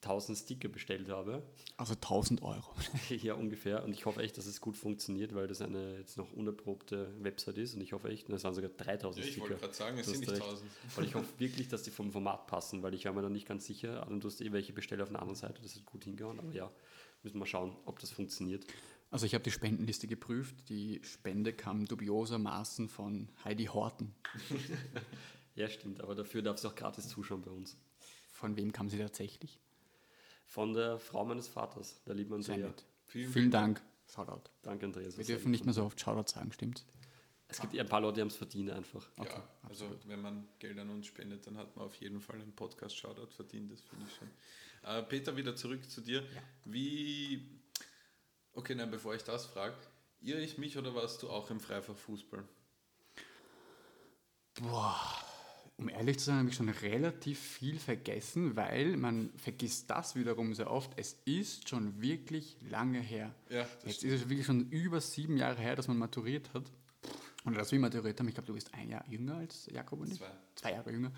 1000 0.03 0.39
Sticker 0.39 0.69
bestellt 0.69 1.09
habe. 1.09 1.43
Also 1.77 1.95
1000 1.95 2.43
Euro. 2.43 2.73
ja, 3.11 3.35
ungefähr. 3.35 3.85
Und 3.85 3.93
ich 3.93 4.07
hoffe 4.07 4.23
echt, 4.23 4.39
dass 4.39 4.47
es 4.47 4.61
gut 4.61 4.77
funktioniert, 4.77 5.35
weil 5.35 5.49
das 5.49 5.61
eine 5.61 5.99
jetzt 5.99 6.17
noch 6.17 6.33
unerprobte 6.33 7.13
Website 7.21 7.59
ist. 7.59 7.75
Und 7.75 7.81
ich 7.81 7.93
hoffe 7.93 8.09
echt, 8.09 8.31
das 8.31 8.45
waren 8.45 8.55
sogar 8.55 8.71
3000 8.71 9.25
ja, 9.25 9.29
ich 9.29 9.33
Sticker. 9.33 9.47
Ich 9.47 9.51
wollte 9.51 9.61
gerade 9.61 9.75
sagen, 9.75 9.99
es 9.99 10.07
sind 10.07 10.21
nicht 10.21 10.33
1000. 10.33 10.71
Weil 10.95 11.05
ich 11.05 11.15
hoffe 11.15 11.29
wirklich, 11.39 11.69
dass 11.69 11.83
die 11.83 11.91
vom 11.91 12.13
Format 12.13 12.47
passen, 12.47 12.83
weil 12.83 12.95
ich 12.95 13.05
war 13.05 13.13
mir 13.13 13.23
da 13.23 13.29
nicht 13.29 13.49
ganz 13.49 13.67
sicher. 13.67 14.07
Und 14.09 14.23
du 14.23 14.29
hast 14.29 14.41
eh 14.41 14.53
welche 14.53 14.73
bestellt 14.73 15.03
auf 15.03 15.11
der 15.11 15.19
anderen 15.19 15.37
Seite, 15.37 15.61
das 15.61 15.75
hat 15.75 15.85
gut 15.85 16.05
hingehauen. 16.05 16.39
Aber 16.39 16.53
ja, 16.53 16.71
müssen 17.23 17.35
wir 17.35 17.41
mal 17.41 17.47
schauen, 17.47 17.77
ob 17.85 17.99
das 17.99 18.11
funktioniert. 18.11 18.65
Also 19.11 19.25
ich 19.27 19.35
habe 19.35 19.45
die 19.45 19.51
Spendenliste 19.51 20.07
geprüft. 20.07 20.69
Die 20.69 21.01
Spende 21.03 21.53
kam 21.53 21.87
dubiosermaßen 21.87 22.89
von 22.89 23.29
Heidi 23.45 23.67
Horten. 23.67 24.15
ja, 25.55 25.69
stimmt. 25.69 26.01
Aber 26.01 26.15
dafür 26.15 26.43
darf 26.43 26.59
sie 26.59 26.69
auch 26.69 26.75
gratis 26.75 27.09
zuschauen 27.09 27.43
bei 27.43 27.51
uns. 27.51 27.77
Von 28.31 28.57
wem 28.57 28.73
kam 28.73 28.89
sie 28.89 28.99
tatsächlich? 28.99 29.59
Von 30.47 30.75
der 30.75 30.99
Frau 30.99 31.25
meines 31.25 31.49
Vaters, 31.49 32.03
der 32.05 32.15
lieben 32.15 32.35
Andrea. 32.35 32.73
Vielen, 33.07 33.33
vielen 33.33 33.51
Dank. 33.51 33.83
Shoutout. 34.07 34.51
Danke, 34.63 34.87
Andreas. 34.87 35.19
Wir 35.19 35.25
dürfen 35.25 35.51
nicht 35.51 35.65
mehr 35.65 35.75
so 35.75 35.85
oft 35.85 36.01
Shoutout 36.01 36.31
sagen, 36.31 36.53
stimmt's? 36.53 36.87
Es 37.49 37.61
gibt 37.61 37.79
ein 37.79 37.89
paar 37.89 38.01
Leute, 38.01 38.17
die 38.17 38.21
haben 38.21 38.29
es 38.29 38.37
verdient 38.37 38.71
einfach. 38.71 39.09
Okay, 39.17 39.31
ja, 39.31 39.49
also 39.63 39.87
absolut. 39.87 40.09
wenn 40.09 40.21
man 40.21 40.49
Geld 40.59 40.79
an 40.79 40.91
uns 40.91 41.07
spendet, 41.07 41.47
dann 41.47 41.57
hat 41.57 41.75
man 41.77 41.87
auf 41.87 41.95
jeden 41.97 42.21
Fall 42.21 42.37
einen 42.41 42.53
Podcast-Shoutout 42.53 43.31
verdient, 43.31 43.73
das 43.73 43.81
finde 43.81 44.05
ich 44.07 44.15
schon. 44.17 44.29
Äh, 44.85 45.03
Peter, 45.05 45.37
wieder 45.37 45.57
zurück 45.57 45.89
zu 45.91 46.03
dir. 46.03 46.21
Ja. 46.21 46.43
Wie, 46.67 47.58
okay, 48.59 48.75
nein, 48.75 48.91
bevor 48.91 49.15
ich 49.15 49.23
das 49.25 49.47
frage, 49.47 49.75
irre 50.21 50.41
ich 50.41 50.59
mich 50.59 50.77
oder 50.77 50.95
warst 50.95 51.23
du 51.23 51.31
auch 51.31 51.51
im 51.51 51.61
Freifachfußball? 51.61 52.43
Boah, 54.61 55.01
um 55.77 55.89
ehrlich 55.89 56.19
zu 56.19 56.27
sein, 56.27 56.39
habe 56.39 56.49
ich 56.49 56.57
schon 56.57 56.69
relativ 56.69 57.39
viel 57.39 57.79
vergessen, 57.79 58.57
weil 58.57 58.97
man 58.97 59.31
vergisst 59.37 59.89
das 59.91 60.17
wiederum 60.17 60.53
sehr 60.55 60.71
oft. 60.71 60.91
Es 60.97 61.17
ist 61.25 61.69
schon 61.69 62.01
wirklich 62.03 62.57
lange 62.69 62.99
her. 63.01 63.33
Ja, 63.49 63.61
Jetzt 63.85 63.99
stimmt. 63.99 64.13
ist 64.13 64.23
es 64.23 64.29
wirklich 64.29 64.47
schon 64.47 64.69
über 64.71 65.01
sieben 65.01 65.37
Jahre 65.37 65.61
her, 65.61 65.77
dass 65.77 65.87
man 65.87 65.97
maturiert 65.97 66.53
hat. 66.53 66.65
Und 67.45 67.57
dass 67.57 67.71
wir 67.71 67.79
maturiert 67.79 68.19
haben, 68.19 68.27
ich 68.29 68.35
glaube, 68.35 68.49
du 68.49 68.55
bist 68.55 68.75
ein 68.75 68.91
Jahr 68.91 69.05
jünger 69.09 69.37
als 69.37 69.67
Jakob 69.67 70.01
und 70.01 70.13
ich. 70.13 70.19
Zwei. 70.19 70.31
Zwei 70.57 70.73
Jahre 70.73 70.91
jünger. 70.91 71.13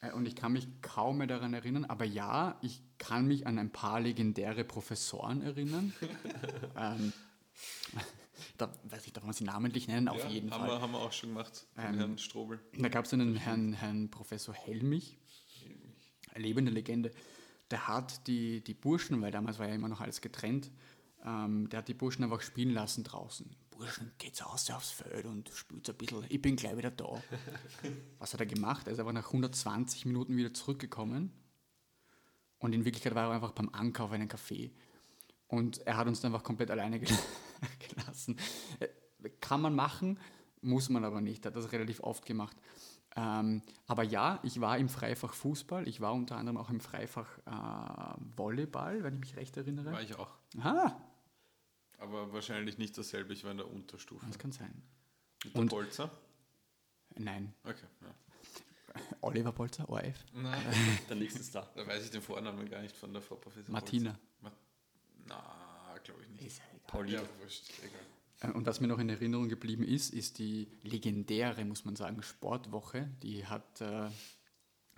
Äh, 0.00 0.12
und 0.12 0.26
ich 0.26 0.36
kann 0.36 0.52
mich 0.52 0.68
kaum 0.82 1.18
mehr 1.18 1.26
daran 1.26 1.54
erinnern, 1.54 1.84
aber 1.84 2.04
ja, 2.04 2.58
ich 2.62 2.82
kann 2.98 3.26
mich 3.26 3.46
an 3.46 3.58
ein 3.58 3.70
paar 3.70 4.00
legendäre 4.00 4.64
Professoren 4.64 5.42
erinnern. 5.42 5.92
ähm, 6.76 7.12
da 8.58 8.72
weiß 8.84 9.06
ich, 9.06 9.12
darf 9.12 9.24
man 9.24 9.32
sie 9.32 9.44
namentlich 9.44 9.88
nennen, 9.88 10.06
ja, 10.06 10.12
auf 10.12 10.28
jeden 10.28 10.50
haben 10.50 10.60
Fall. 10.60 10.70
Wir, 10.70 10.80
haben 10.80 10.92
wir 10.92 10.98
auch 11.00 11.12
schon 11.12 11.30
gemacht, 11.30 11.66
ähm, 11.76 11.94
Herrn 11.94 12.18
Strobel. 12.18 12.60
Da 12.78 12.88
gab 12.88 13.04
es 13.04 13.12
einen 13.12 13.36
Herrn, 13.36 13.72
Herrn 13.72 14.10
Professor 14.10 14.54
Helmich, 14.54 15.18
Helmich, 15.62 16.12
lebende 16.36 16.70
Legende, 16.70 17.10
der 17.70 17.86
hat 17.86 18.26
die, 18.26 18.62
die 18.64 18.74
Burschen, 18.74 19.20
weil 19.20 19.30
damals 19.30 19.58
war 19.58 19.68
ja 19.68 19.74
immer 19.74 19.88
noch 19.88 20.00
alles 20.00 20.20
getrennt, 20.20 20.70
ähm, 21.24 21.68
der 21.68 21.80
hat 21.80 21.88
die 21.88 21.94
Burschen 21.94 22.24
einfach 22.24 22.40
spielen 22.40 22.72
lassen 22.72 23.04
draußen. 23.04 23.54
Burschen, 23.80 24.12
geht's 24.18 24.42
aus 24.42 24.70
aufs 24.70 24.90
Feld 24.90 25.24
und 25.24 25.48
spielt 25.54 25.88
ein 25.88 25.96
bisschen, 25.96 26.24
ich 26.28 26.42
bin 26.42 26.54
gleich 26.54 26.76
wieder 26.76 26.90
da. 26.90 27.22
Was 28.18 28.34
hat 28.34 28.40
er 28.40 28.46
gemacht? 28.46 28.86
Er 28.86 28.92
ist 28.92 28.98
aber 28.98 29.14
nach 29.14 29.28
120 29.28 30.04
Minuten 30.04 30.36
wieder 30.36 30.52
zurückgekommen 30.52 31.32
und 32.58 32.74
in 32.74 32.84
Wirklichkeit 32.84 33.14
war 33.14 33.28
er 33.28 33.34
einfach 33.34 33.52
beim 33.52 33.70
Ankauf 33.70 34.12
einen 34.12 34.28
Kaffee. 34.28 34.70
Und 35.48 35.78
er 35.86 35.96
hat 35.96 36.06
uns 36.06 36.20
dann 36.20 36.32
einfach 36.32 36.44
komplett 36.44 36.70
alleine 36.70 37.00
gelassen. 37.88 38.38
Äh, 38.80 38.88
kann 39.40 39.62
man 39.62 39.74
machen, 39.74 40.18
muss 40.60 40.90
man 40.90 41.04
aber 41.04 41.22
nicht. 41.22 41.46
Er 41.46 41.48
hat 41.48 41.56
das 41.56 41.72
relativ 41.72 42.00
oft 42.00 42.26
gemacht. 42.26 42.56
Ähm, 43.16 43.62
aber 43.86 44.02
ja, 44.02 44.40
ich 44.42 44.60
war 44.60 44.76
im 44.76 44.90
Freifach 44.90 45.32
Fußball. 45.32 45.88
Ich 45.88 46.02
war 46.02 46.12
unter 46.12 46.36
anderem 46.36 46.58
auch 46.58 46.68
im 46.68 46.80
Freifach 46.80 47.38
äh, 47.46 48.20
Volleyball, 48.36 49.02
wenn 49.02 49.14
ich 49.14 49.20
mich 49.20 49.36
recht 49.36 49.56
erinnere. 49.56 49.92
War 49.92 50.02
ich 50.02 50.16
auch. 50.16 50.36
Aha. 50.58 51.00
Aber 52.00 52.32
wahrscheinlich 52.32 52.78
nicht 52.78 52.96
dasselbe. 52.96 53.32
Ich 53.32 53.44
war 53.44 53.50
in 53.50 53.58
der 53.58 53.70
Unterstufe. 53.70 54.24
Das 54.26 54.38
kann 54.38 54.52
sein. 54.52 54.82
Mit 55.44 55.54
Und 55.54 55.68
Bolzer? 55.68 56.10
Nein. 57.16 57.54
Okay. 57.64 57.86
Ja. 58.02 58.14
Oliver 59.20 59.52
Bolzer, 59.52 59.88
ORF? 59.88 60.24
Nein. 60.32 60.62
der 61.08 61.16
nächste 61.16 61.40
ist 61.40 61.54
da. 61.54 61.70
Da 61.74 61.86
weiß 61.86 62.04
ich 62.04 62.10
den 62.10 62.22
Vornamen 62.22 62.68
gar 62.68 62.82
nicht 62.82 62.96
von 62.96 63.12
der 63.12 63.22
Frau 63.22 63.36
Professor 63.36 63.70
Martina. 63.70 64.18
Bolzer. 64.40 64.56
Na, 65.26 65.96
glaube 66.02 66.22
ich 66.22 66.28
nicht. 66.30 66.46
Ist 66.46 66.58
ja 66.58 66.64
egal. 66.70 66.80
Pauline. 66.86 67.16
Ja, 67.16 67.28
wurscht, 67.40 67.70
egal. 67.84 68.50
Äh, 68.50 68.56
und 68.56 68.66
was 68.66 68.80
mir 68.80 68.88
noch 68.88 68.98
in 68.98 69.08
Erinnerung 69.08 69.48
geblieben 69.48 69.84
ist, 69.84 70.12
ist 70.12 70.38
die 70.38 70.68
legendäre, 70.82 71.64
muss 71.64 71.84
man 71.84 71.96
sagen, 71.96 72.22
Sportwoche. 72.22 73.10
Die 73.22 73.46
hat 73.46 73.80
äh, 73.80 74.08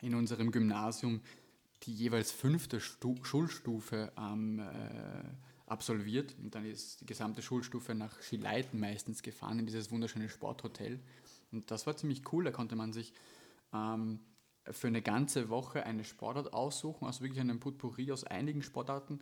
in 0.01 0.15
unserem 0.15 0.51
Gymnasium 0.51 1.21
die 1.83 1.95
jeweils 1.95 2.31
fünfte 2.31 2.81
Stu 2.81 3.17
Schulstufe 3.25 4.13
ähm, 4.17 4.61
äh, 4.61 5.25
absolviert. 5.73 6.37
Und 6.39 6.55
dann 6.55 6.65
ist 6.67 7.01
die 7.01 7.07
gesamte 7.07 7.43
Schulstufe 7.43 7.95
nach 7.95 8.21
Schileiten 8.23 8.79
meistens 8.79 9.23
gefahren, 9.23 9.59
in 9.59 9.67
dieses 9.67 9.91
wunderschöne 9.91 10.29
Sporthotel. 10.29 11.01
Und 11.51 11.71
das 11.71 11.87
war 11.87 11.97
ziemlich 11.97 12.33
cool. 12.33 12.45
Da 12.45 12.51
konnte 12.51 12.77
man 12.77 12.93
sich 12.93 13.13
ähm, 13.73 14.21
für 14.71 14.87
eine 14.87 15.03
ganze 15.03 15.49
Woche 15.49 15.85
eine 15.85 16.05
Sportart 16.05 16.53
aussuchen, 16.53 17.07
also 17.07 17.23
wirklich 17.23 17.41
einen 17.41 17.59
Potpourri 17.59 18.13
aus 18.13 18.25
einigen 18.25 18.63
Sportarten. 18.63 19.21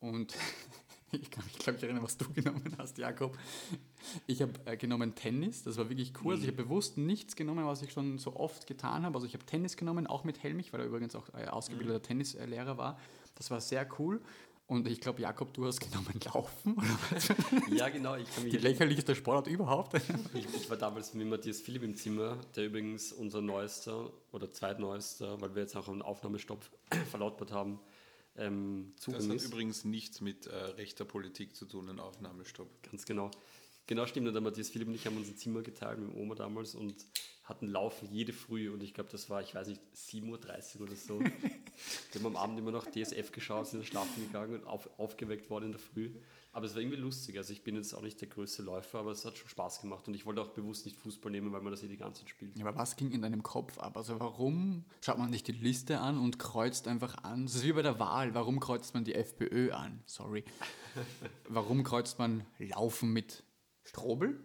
Und 0.00 0.34
ich 1.12 1.30
kann 1.30 1.44
mich, 1.44 1.58
glaube 1.58 1.78
ich, 1.78 1.84
erinnern, 1.84 2.02
was 2.02 2.18
du 2.18 2.28
genommen 2.34 2.74
hast, 2.78 2.98
Jakob. 2.98 3.38
Ich 4.26 4.42
habe 4.42 4.52
äh, 4.64 4.76
genommen 4.76 5.14
Tennis, 5.14 5.62
das 5.62 5.76
war 5.76 5.88
wirklich 5.88 6.12
cool. 6.22 6.34
Also 6.34 6.42
ich 6.42 6.52
habe 6.52 6.64
bewusst 6.64 6.98
nichts 6.98 7.36
genommen, 7.36 7.64
was 7.64 7.80
ich 7.82 7.92
schon 7.92 8.18
so 8.18 8.34
oft 8.34 8.66
getan 8.66 9.04
habe. 9.04 9.14
Also 9.14 9.26
ich 9.26 9.34
habe 9.34 9.46
Tennis 9.46 9.76
genommen, 9.76 10.08
auch 10.08 10.24
mit 10.24 10.42
Helmich, 10.42 10.72
weil 10.72 10.80
er 10.80 10.86
übrigens 10.86 11.14
auch 11.14 11.28
äh, 11.34 11.46
ausgebildeter 11.46 12.00
mhm. 12.00 12.02
Tennislehrer 12.02 12.76
war. 12.76 12.98
Das 13.36 13.50
war 13.50 13.60
sehr 13.60 13.88
cool. 13.98 14.20
Und 14.66 14.88
ich 14.88 15.00
glaube, 15.00 15.20
Jakob, 15.20 15.52
du 15.52 15.66
hast 15.66 15.80
genommen 15.80 16.18
Laufen, 16.24 16.74
oder 16.74 16.98
was? 17.10 17.28
Ja, 17.76 17.88
genau. 17.88 18.16
Ich 18.16 18.32
kann 18.34 18.44
mich 18.44 18.52
Die 18.52 18.58
lächerlichste 18.58 19.14
Sportart 19.14 19.48
überhaupt. 19.48 19.94
ich, 20.34 20.46
ich, 20.54 20.70
war 20.70 20.76
damals 20.76 21.12
mit 21.14 21.26
Matthias 21.26 21.60
Philipp 21.60 21.82
im 21.82 21.94
Zimmer, 21.94 22.38
der 22.56 22.66
übrigens 22.66 23.12
unser 23.12 23.42
neuester 23.42 24.10
oder 24.30 24.50
zweitneuester, 24.50 25.40
weil 25.40 25.54
wir 25.54 25.62
jetzt 25.62 25.76
auch 25.76 25.88
einen 25.88 26.00
Aufnahmestopp 26.00 26.64
verlautbart 27.10 27.52
haben, 27.52 27.80
ähm, 28.36 28.92
Das 28.96 29.04
Zugang 29.04 29.28
hat 29.28 29.36
ist. 29.36 29.44
übrigens 29.46 29.84
nichts 29.84 30.20
mit 30.20 30.46
äh, 30.46 30.54
rechter 30.54 31.04
Politik 31.04 31.54
zu 31.54 31.66
tun, 31.66 31.90
ein 31.90 32.00
Aufnahmestopp. 32.00 32.68
Ganz 32.90 33.04
genau. 33.04 33.30
Genau 33.86 34.06
stimmt. 34.06 34.28
Und 34.28 34.34
der 34.34 34.42
Matthias 34.42 34.70
Philipp 34.70 34.88
und 34.88 34.94
ich 34.94 35.06
haben 35.06 35.16
uns 35.16 35.28
ein 35.28 35.36
Zimmer 35.36 35.62
geteilt 35.62 35.98
mit 35.98 36.08
dem 36.08 36.16
Oma 36.16 36.34
damals 36.34 36.74
und 36.74 36.94
hatten 37.44 37.66
Laufen 37.66 38.08
jede 38.10 38.32
Früh. 38.32 38.70
Und 38.70 38.82
ich 38.82 38.94
glaube, 38.94 39.10
das 39.10 39.28
war, 39.28 39.42
ich 39.42 39.54
weiß 39.54 39.66
nicht, 39.68 39.82
7.30 39.94 40.76
Uhr 40.76 40.82
oder 40.86 40.96
so. 40.96 41.20
Wir 42.12 42.20
haben 42.20 42.26
am 42.26 42.36
Abend 42.36 42.58
immer 42.58 42.70
noch 42.70 42.86
DSF 42.86 43.32
geschaut, 43.32 43.68
sind 43.68 43.84
schlafen 43.84 44.26
gegangen 44.26 44.54
und 44.54 44.66
auf, 44.66 44.88
aufgeweckt 44.98 45.50
worden 45.50 45.66
in 45.66 45.72
der 45.72 45.80
Früh. 45.80 46.10
Aber 46.54 46.66
es 46.66 46.74
war 46.74 46.82
irgendwie 46.82 46.98
lustig. 46.98 47.38
Also 47.38 47.52
ich 47.52 47.62
bin 47.64 47.76
jetzt 47.76 47.94
auch 47.94 48.02
nicht 48.02 48.20
der 48.20 48.28
größte 48.28 48.62
Läufer, 48.62 48.98
aber 48.98 49.10
es 49.10 49.24
hat 49.24 49.38
schon 49.38 49.48
Spaß 49.48 49.80
gemacht. 49.80 50.06
Und 50.06 50.14
ich 50.14 50.26
wollte 50.26 50.42
auch 50.42 50.50
bewusst 50.50 50.84
nicht 50.84 50.98
Fußball 50.98 51.32
nehmen, 51.32 51.50
weil 51.52 51.62
man 51.62 51.72
das 51.72 51.82
eh 51.82 51.88
die 51.88 51.96
ganze 51.96 52.20
Zeit 52.20 52.28
spielt. 52.28 52.58
Ja, 52.58 52.66
aber 52.66 52.78
was 52.78 52.96
ging 52.96 53.10
in 53.10 53.22
deinem 53.22 53.42
Kopf 53.42 53.78
ab? 53.78 53.96
Also 53.96 54.20
warum 54.20 54.84
schaut 55.00 55.18
man 55.18 55.30
nicht 55.30 55.48
die 55.48 55.52
Liste 55.52 56.00
an 56.00 56.18
und 56.18 56.38
kreuzt 56.38 56.88
einfach 56.88 57.24
an? 57.24 57.46
Das 57.46 57.54
ist 57.54 57.64
wie 57.64 57.72
bei 57.72 57.82
der 57.82 57.98
Wahl. 57.98 58.34
Warum 58.34 58.60
kreuzt 58.60 58.92
man 58.92 59.04
die 59.04 59.14
FPÖ 59.14 59.72
an? 59.72 60.02
Sorry. 60.04 60.44
Warum 61.48 61.84
kreuzt 61.84 62.18
man 62.18 62.44
Laufen 62.58 63.14
mit 63.14 63.44
Strobel? 63.84 64.38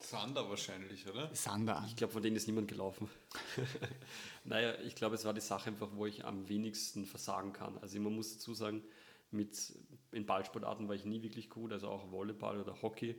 Sander 0.00 0.48
wahrscheinlich, 0.48 1.08
oder? 1.08 1.34
Sander 1.34 1.76
an. 1.76 1.86
Ich 1.86 1.96
glaube, 1.96 2.12
von 2.12 2.22
denen 2.22 2.36
ist 2.36 2.46
niemand 2.46 2.68
gelaufen. 2.68 3.08
naja, 4.44 4.78
ich 4.80 4.94
glaube, 4.94 5.14
es 5.14 5.24
war 5.24 5.32
die 5.32 5.40
Sache 5.40 5.70
einfach, 5.70 5.88
wo 5.94 6.06
ich 6.06 6.24
am 6.24 6.48
wenigsten 6.48 7.06
versagen 7.06 7.52
kann. 7.52 7.78
Also 7.78 7.98
man 8.00 8.14
muss 8.14 8.34
dazu 8.34 8.54
sagen, 8.54 8.82
mit, 9.30 9.72
in 10.12 10.26
Ballsportarten 10.26 10.88
war 10.88 10.94
ich 10.94 11.04
nie 11.04 11.22
wirklich 11.22 11.50
gut, 11.50 11.72
also 11.72 11.88
auch 11.88 12.10
Volleyball 12.10 12.60
oder 12.60 12.80
Hockey. 12.82 13.16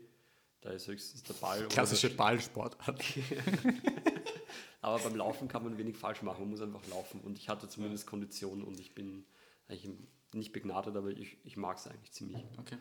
Da 0.61 0.69
ist 0.71 0.87
höchstens 0.87 1.23
der 1.23 1.33
Ball. 1.35 1.59
oder 1.59 1.67
Klassische 1.67 2.09
Ballsportart. 2.09 3.03
Aber 4.81 4.99
beim 4.99 5.15
Laufen 5.15 5.47
kann 5.47 5.63
man 5.63 5.77
wenig 5.77 5.97
falsch 5.97 6.21
machen. 6.21 6.41
Man 6.41 6.51
muss 6.51 6.61
einfach 6.61 6.85
laufen. 6.87 7.19
Und 7.21 7.39
ich 7.39 7.49
hatte 7.49 7.67
zumindest 7.67 8.05
Kondition 8.05 8.63
und 8.63 8.79
ich 8.79 8.93
bin 8.93 9.25
eigentlich 9.67 9.89
nicht 10.31 10.53
begnadet, 10.53 10.95
aber 10.95 11.09
ich, 11.09 11.37
ich 11.43 11.57
mag 11.57 11.77
es 11.77 11.87
eigentlich 11.87 12.11
ziemlich. 12.11 12.43
Okay. 12.59 12.77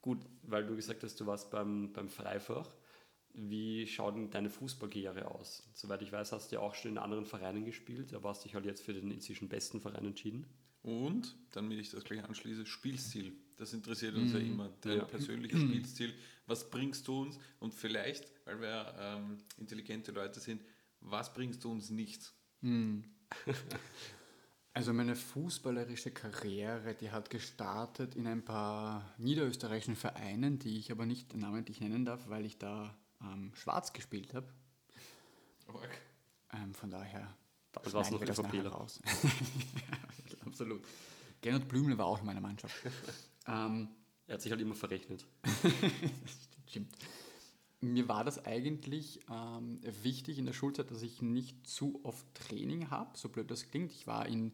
Gut, 0.00 0.20
weil 0.42 0.64
du 0.66 0.76
gesagt 0.76 1.02
hast, 1.02 1.20
du 1.20 1.26
warst 1.26 1.50
beim, 1.50 1.92
beim 1.92 2.08
Freifach. 2.08 2.68
Wie 3.36 3.86
schaut 3.88 4.14
denn 4.14 4.30
deine 4.30 4.48
Fußballkarriere 4.48 5.28
aus? 5.28 5.68
Soweit 5.74 6.02
ich 6.02 6.12
weiß, 6.12 6.30
hast 6.32 6.50
du 6.52 6.56
ja 6.56 6.62
auch 6.62 6.74
schon 6.74 6.92
in 6.92 6.98
anderen 6.98 7.26
Vereinen 7.26 7.64
gespielt. 7.64 8.12
Da 8.12 8.22
warst 8.22 8.42
du 8.44 8.48
dich 8.48 8.54
halt 8.54 8.64
jetzt 8.64 8.82
für 8.82 8.94
den 8.94 9.10
inzwischen 9.10 9.48
besten 9.48 9.80
Verein 9.80 10.04
entschieden. 10.06 10.46
Und, 10.82 11.34
damit 11.50 11.78
ich 11.78 11.90
das 11.90 12.04
gleich 12.04 12.22
anschließe, 12.22 12.64
Spielstil. 12.66 13.32
Das 13.56 13.72
interessiert 13.72 14.14
uns 14.16 14.32
ja 14.32 14.38
immer. 14.38 14.70
Dein 14.82 14.98
Ja. 14.98 15.04
persönlicher 15.04 15.58
Spielstil. 15.58 16.14
Was 16.46 16.70
bringst 16.70 17.08
du 17.08 17.22
uns? 17.22 17.38
Und 17.58 17.74
vielleicht, 17.74 18.30
weil 18.44 18.60
wir 18.60 18.94
ähm, 18.98 19.38
intelligente 19.56 20.12
Leute 20.12 20.38
sind, 20.40 20.62
was 21.00 21.32
bringst 21.34 21.64
du 21.64 21.72
uns 21.72 21.90
nicht? 21.90 22.32
Also 24.76 24.92
meine 24.92 25.14
fußballerische 25.14 26.10
Karriere, 26.10 26.94
die 26.94 27.12
hat 27.12 27.30
gestartet 27.30 28.16
in 28.16 28.26
ein 28.26 28.44
paar 28.44 29.14
niederösterreichischen 29.18 29.94
Vereinen, 29.94 30.58
die 30.58 30.78
ich 30.78 30.90
aber 30.90 31.06
nicht 31.06 31.36
namentlich 31.36 31.80
nennen 31.80 32.04
darf, 32.04 32.28
weil 32.28 32.44
ich 32.44 32.58
da 32.58 32.96
ähm, 33.32 33.52
schwarz 33.54 33.92
gespielt 33.92 34.34
habe. 34.34 34.46
Ähm, 36.52 36.74
von 36.74 36.90
daher 36.90 37.34
Das 37.72 37.92
war's 37.92 38.08
schneiden 38.08 38.26
noch 38.28 38.36
nachher 38.36 38.60
ÖVPler. 38.60 38.70
raus. 38.70 39.00
Absolut. 40.46 40.84
Gernot 41.40 41.68
Blümel 41.68 41.98
war 41.98 42.06
auch 42.06 42.20
in 42.20 42.26
meiner 42.26 42.40
Mannschaft. 42.40 42.74
ähm, 43.46 43.88
Er 44.26 44.34
hat 44.34 44.42
sich 44.42 44.52
halt 44.52 44.60
immer 44.60 44.74
verrechnet. 44.74 45.26
Stimmt. 46.68 46.94
Mir 47.80 48.08
war 48.08 48.24
das 48.24 48.44
eigentlich 48.46 49.20
ähm, 49.30 49.80
wichtig 50.02 50.38
in 50.38 50.46
der 50.46 50.54
Schulzeit, 50.54 50.90
dass 50.90 51.02
ich 51.02 51.20
nicht 51.20 51.66
zu 51.66 52.00
oft 52.02 52.24
Training 52.34 52.90
habe, 52.90 53.16
so 53.16 53.28
blöd 53.28 53.50
das 53.50 53.68
klingt. 53.70 53.92
Ich 53.92 54.06
war 54.06 54.26
in 54.26 54.52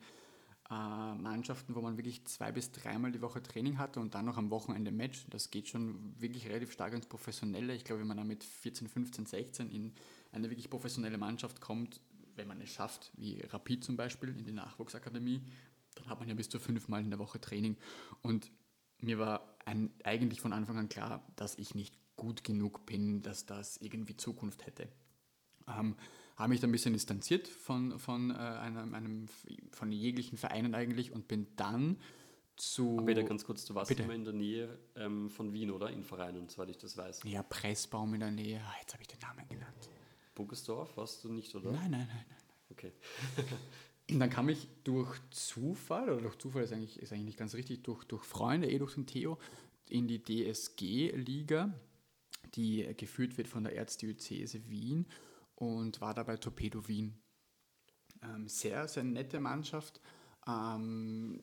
Mannschaften, 0.70 1.74
wo 1.74 1.80
man 1.80 1.96
wirklich 1.96 2.24
zwei 2.26 2.52
bis 2.52 2.70
dreimal 2.70 3.10
die 3.10 3.20
Woche 3.20 3.42
Training 3.42 3.78
hatte 3.78 3.98
und 3.98 4.14
dann 4.14 4.24
noch 4.24 4.36
am 4.36 4.50
Wochenende 4.50 4.92
Match. 4.92 5.26
Das 5.28 5.50
geht 5.50 5.68
schon 5.68 6.14
wirklich 6.20 6.46
relativ 6.46 6.70
stark 6.70 6.92
ins 6.92 7.06
Professionelle. 7.06 7.74
Ich 7.74 7.84
glaube, 7.84 8.00
wenn 8.00 8.08
man 8.08 8.16
dann 8.16 8.28
mit 8.28 8.44
14, 8.44 8.88
15, 8.88 9.26
16 9.26 9.70
in 9.70 9.92
eine 10.30 10.48
wirklich 10.48 10.70
professionelle 10.70 11.18
Mannschaft 11.18 11.60
kommt, 11.60 12.00
wenn 12.36 12.46
man 12.46 12.60
es 12.60 12.70
schafft, 12.70 13.10
wie 13.16 13.40
Rapid 13.40 13.82
zum 13.82 13.96
Beispiel 13.96 14.28
in 14.28 14.44
die 14.44 14.52
Nachwuchsakademie, 14.52 15.42
dann 15.96 16.06
hat 16.06 16.20
man 16.20 16.28
ja 16.28 16.34
bis 16.34 16.48
zu 16.48 16.60
fünfmal 16.60 17.02
in 17.02 17.10
der 17.10 17.18
Woche 17.18 17.40
Training. 17.40 17.76
Und 18.22 18.50
mir 19.00 19.18
war 19.18 19.56
ein, 19.64 19.90
eigentlich 20.04 20.40
von 20.40 20.52
Anfang 20.52 20.78
an 20.78 20.88
klar, 20.88 21.26
dass 21.34 21.58
ich 21.58 21.74
nicht 21.74 21.96
gut 22.14 22.44
genug 22.44 22.86
bin, 22.86 23.22
dass 23.22 23.44
das 23.44 23.76
irgendwie 23.78 24.16
Zukunft 24.16 24.66
hätte. 24.66 24.88
Ähm, 25.66 25.96
habe 26.40 26.50
mich 26.50 26.60
dann 26.60 26.70
ein 26.70 26.72
bisschen 26.72 26.94
distanziert 26.94 27.46
von, 27.46 27.98
von, 27.98 28.30
äh, 28.30 28.34
einem, 28.34 28.94
einem, 28.94 29.26
von 29.72 29.92
jeglichen 29.92 30.38
Vereinen 30.38 30.74
eigentlich 30.74 31.12
und 31.12 31.28
bin 31.28 31.46
dann 31.56 31.98
zu... 32.56 32.96
Aber 32.96 33.06
Peter, 33.06 33.22
ganz 33.24 33.44
kurz, 33.44 33.66
du 33.66 33.74
warst 33.74 33.90
Bitte. 33.90 34.04
immer 34.04 34.14
in 34.14 34.24
der 34.24 34.32
Nähe 34.32 34.78
ähm, 34.96 35.30
von 35.30 35.52
Wien, 35.52 35.70
oder? 35.70 35.90
In 35.90 36.02
Vereinen, 36.02 36.48
soweit 36.48 36.70
ich 36.70 36.78
das 36.78 36.96
weiß. 36.96 37.20
ja, 37.24 37.42
Pressbaum 37.42 38.14
in 38.14 38.20
der 38.20 38.30
Nähe. 38.30 38.60
Ah, 38.64 38.74
jetzt 38.80 38.94
habe 38.94 39.02
ich 39.02 39.08
den 39.08 39.18
Namen 39.20 39.46
genannt. 39.48 39.90
Buckersdorf 40.34 40.96
warst 40.96 41.22
du 41.24 41.32
nicht, 41.32 41.54
oder? 41.54 41.72
Nein, 41.72 41.90
nein, 41.90 42.08
nein, 42.08 42.24
nein. 42.28 42.38
Okay. 42.70 42.92
Und 44.10 44.18
dann 44.18 44.30
kam 44.30 44.48
ich 44.48 44.66
durch 44.82 45.20
Zufall, 45.30 46.08
oder 46.10 46.22
durch 46.22 46.38
Zufall 46.38 46.64
ist 46.64 46.72
eigentlich, 46.72 46.98
ist 46.98 47.12
eigentlich 47.12 47.26
nicht 47.26 47.38
ganz 47.38 47.54
richtig, 47.54 47.84
durch, 47.84 48.04
durch 48.04 48.24
Freunde, 48.24 48.68
eh 48.68 48.78
durch 48.78 48.94
den 48.94 49.06
Theo, 49.06 49.38
in 49.88 50.08
die 50.08 50.22
DSG-Liga, 50.22 51.72
die 52.54 52.88
geführt 52.96 53.36
wird 53.36 53.46
von 53.46 53.62
der 53.62 53.76
Erzdiözese 53.76 54.68
Wien 54.68 55.06
und 55.60 56.00
war 56.00 56.14
dabei 56.14 56.38
Torpedo 56.38 56.88
Wien. 56.88 57.14
Ähm, 58.22 58.48
sehr, 58.48 58.88
sehr 58.88 59.04
nette 59.04 59.40
Mannschaft. 59.40 60.00
Ähm, 60.48 61.42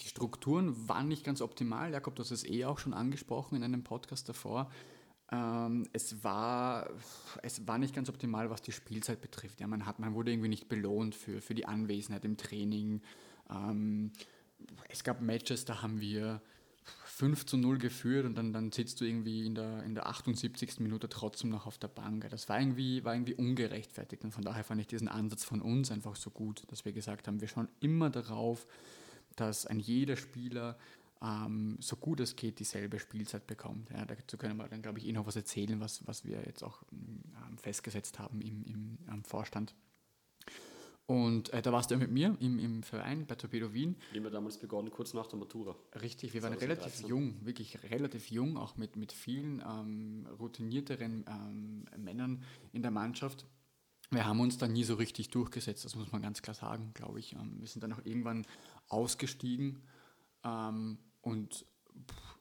die 0.00 0.08
Strukturen 0.08 0.88
waren 0.88 1.08
nicht 1.08 1.24
ganz 1.24 1.40
optimal. 1.40 1.92
Jakob, 1.92 2.14
du 2.14 2.22
hast 2.22 2.30
es 2.30 2.44
eh 2.44 2.64
auch 2.64 2.78
schon 2.78 2.94
angesprochen 2.94 3.56
in 3.56 3.64
einem 3.64 3.82
Podcast 3.82 4.28
davor. 4.28 4.70
Ähm, 5.32 5.84
es, 5.92 6.22
war, 6.22 6.88
es 7.42 7.66
war 7.66 7.78
nicht 7.78 7.94
ganz 7.94 8.08
optimal, 8.08 8.50
was 8.50 8.62
die 8.62 8.72
Spielzeit 8.72 9.20
betrifft. 9.20 9.60
Ja, 9.60 9.66
man, 9.66 9.84
hat, 9.84 9.98
man 9.98 10.14
wurde 10.14 10.30
irgendwie 10.30 10.48
nicht 10.48 10.68
belohnt 10.68 11.16
für, 11.16 11.40
für 11.40 11.54
die 11.54 11.66
Anwesenheit 11.66 12.24
im 12.24 12.36
Training. 12.36 13.02
Ähm, 13.50 14.12
es 14.88 15.02
gab 15.02 15.20
Matches, 15.20 15.64
da 15.64 15.82
haben 15.82 16.00
wir 16.00 16.40
5 17.16 17.46
zu 17.46 17.56
0 17.56 17.78
geführt 17.78 18.26
und 18.26 18.34
dann, 18.36 18.52
dann 18.52 18.70
sitzt 18.70 19.00
du 19.00 19.06
irgendwie 19.06 19.46
in 19.46 19.54
der, 19.54 19.82
in 19.84 19.94
der 19.94 20.06
78. 20.06 20.80
Minute 20.80 21.08
trotzdem 21.08 21.48
noch 21.48 21.66
auf 21.66 21.78
der 21.78 21.88
Bank. 21.88 22.28
Das 22.28 22.46
war 22.50 22.60
irgendwie, 22.60 23.04
war 23.04 23.14
irgendwie 23.14 23.32
ungerechtfertigt 23.32 24.22
und 24.22 24.32
von 24.32 24.44
daher 24.44 24.64
fand 24.64 24.82
ich 24.82 24.86
diesen 24.86 25.08
Ansatz 25.08 25.42
von 25.42 25.62
uns 25.62 25.90
einfach 25.90 26.14
so 26.14 26.28
gut, 26.28 26.64
dass 26.68 26.84
wir 26.84 26.92
gesagt 26.92 27.26
haben, 27.26 27.40
wir 27.40 27.48
schauen 27.48 27.68
immer 27.80 28.10
darauf, 28.10 28.66
dass 29.34 29.64
ein 29.64 29.80
jeder 29.80 30.16
Spieler 30.16 30.76
ähm, 31.22 31.78
so 31.80 31.96
gut 31.96 32.20
es 32.20 32.36
geht 32.36 32.58
dieselbe 32.58 32.98
Spielzeit 32.98 33.46
bekommt. 33.46 33.88
Ja, 33.88 34.04
dazu 34.04 34.36
können 34.36 34.58
wir 34.58 34.68
dann, 34.68 34.82
glaube 34.82 34.98
ich, 34.98 35.06
eh 35.06 35.12
noch 35.12 35.26
was 35.26 35.36
erzählen, 35.36 35.80
was, 35.80 36.06
was 36.06 36.26
wir 36.26 36.42
jetzt 36.44 36.62
auch 36.62 36.82
ähm, 36.92 37.56
festgesetzt 37.56 38.18
haben 38.18 38.42
im, 38.42 38.62
im 38.66 38.98
ähm, 39.10 39.24
Vorstand. 39.24 39.74
Und 41.06 41.52
äh, 41.52 41.62
da 41.62 41.72
warst 41.72 41.90
du 41.90 41.94
ja 41.94 42.00
mit 42.00 42.10
mir 42.10 42.36
im, 42.40 42.58
im 42.58 42.82
Verein 42.82 43.26
bei 43.26 43.36
Torpedo 43.36 43.72
Wien. 43.72 43.96
Wir 44.10 44.20
haben 44.22 44.32
damals 44.32 44.58
begonnen, 44.58 44.90
kurz 44.90 45.14
nach 45.14 45.28
der 45.28 45.38
Matura. 45.38 45.76
Richtig, 46.00 46.34
wir 46.34 46.42
waren 46.42 46.58
2013. 46.58 46.68
relativ 46.68 47.08
jung, 47.08 47.46
wirklich 47.46 47.78
relativ 47.90 48.30
jung, 48.30 48.56
auch 48.56 48.76
mit, 48.76 48.96
mit 48.96 49.12
vielen 49.12 49.60
ähm, 49.60 50.26
routinierteren 50.40 51.24
ähm, 51.28 51.84
Männern 51.96 52.42
in 52.72 52.82
der 52.82 52.90
Mannschaft. 52.90 53.46
Wir 54.10 54.24
haben 54.24 54.40
uns 54.40 54.58
da 54.58 54.66
nie 54.66 54.82
so 54.82 54.94
richtig 54.94 55.30
durchgesetzt, 55.30 55.84
das 55.84 55.94
muss 55.94 56.10
man 56.10 56.22
ganz 56.22 56.42
klar 56.42 56.54
sagen, 56.54 56.90
glaube 56.94 57.20
ich. 57.20 57.34
Ähm, 57.34 57.56
wir 57.60 57.68
sind 57.68 57.82
dann 57.84 57.92
auch 57.92 58.04
irgendwann 58.04 58.44
ausgestiegen 58.88 59.82
ähm, 60.44 60.98
und 61.22 61.66
pff, 62.08 62.35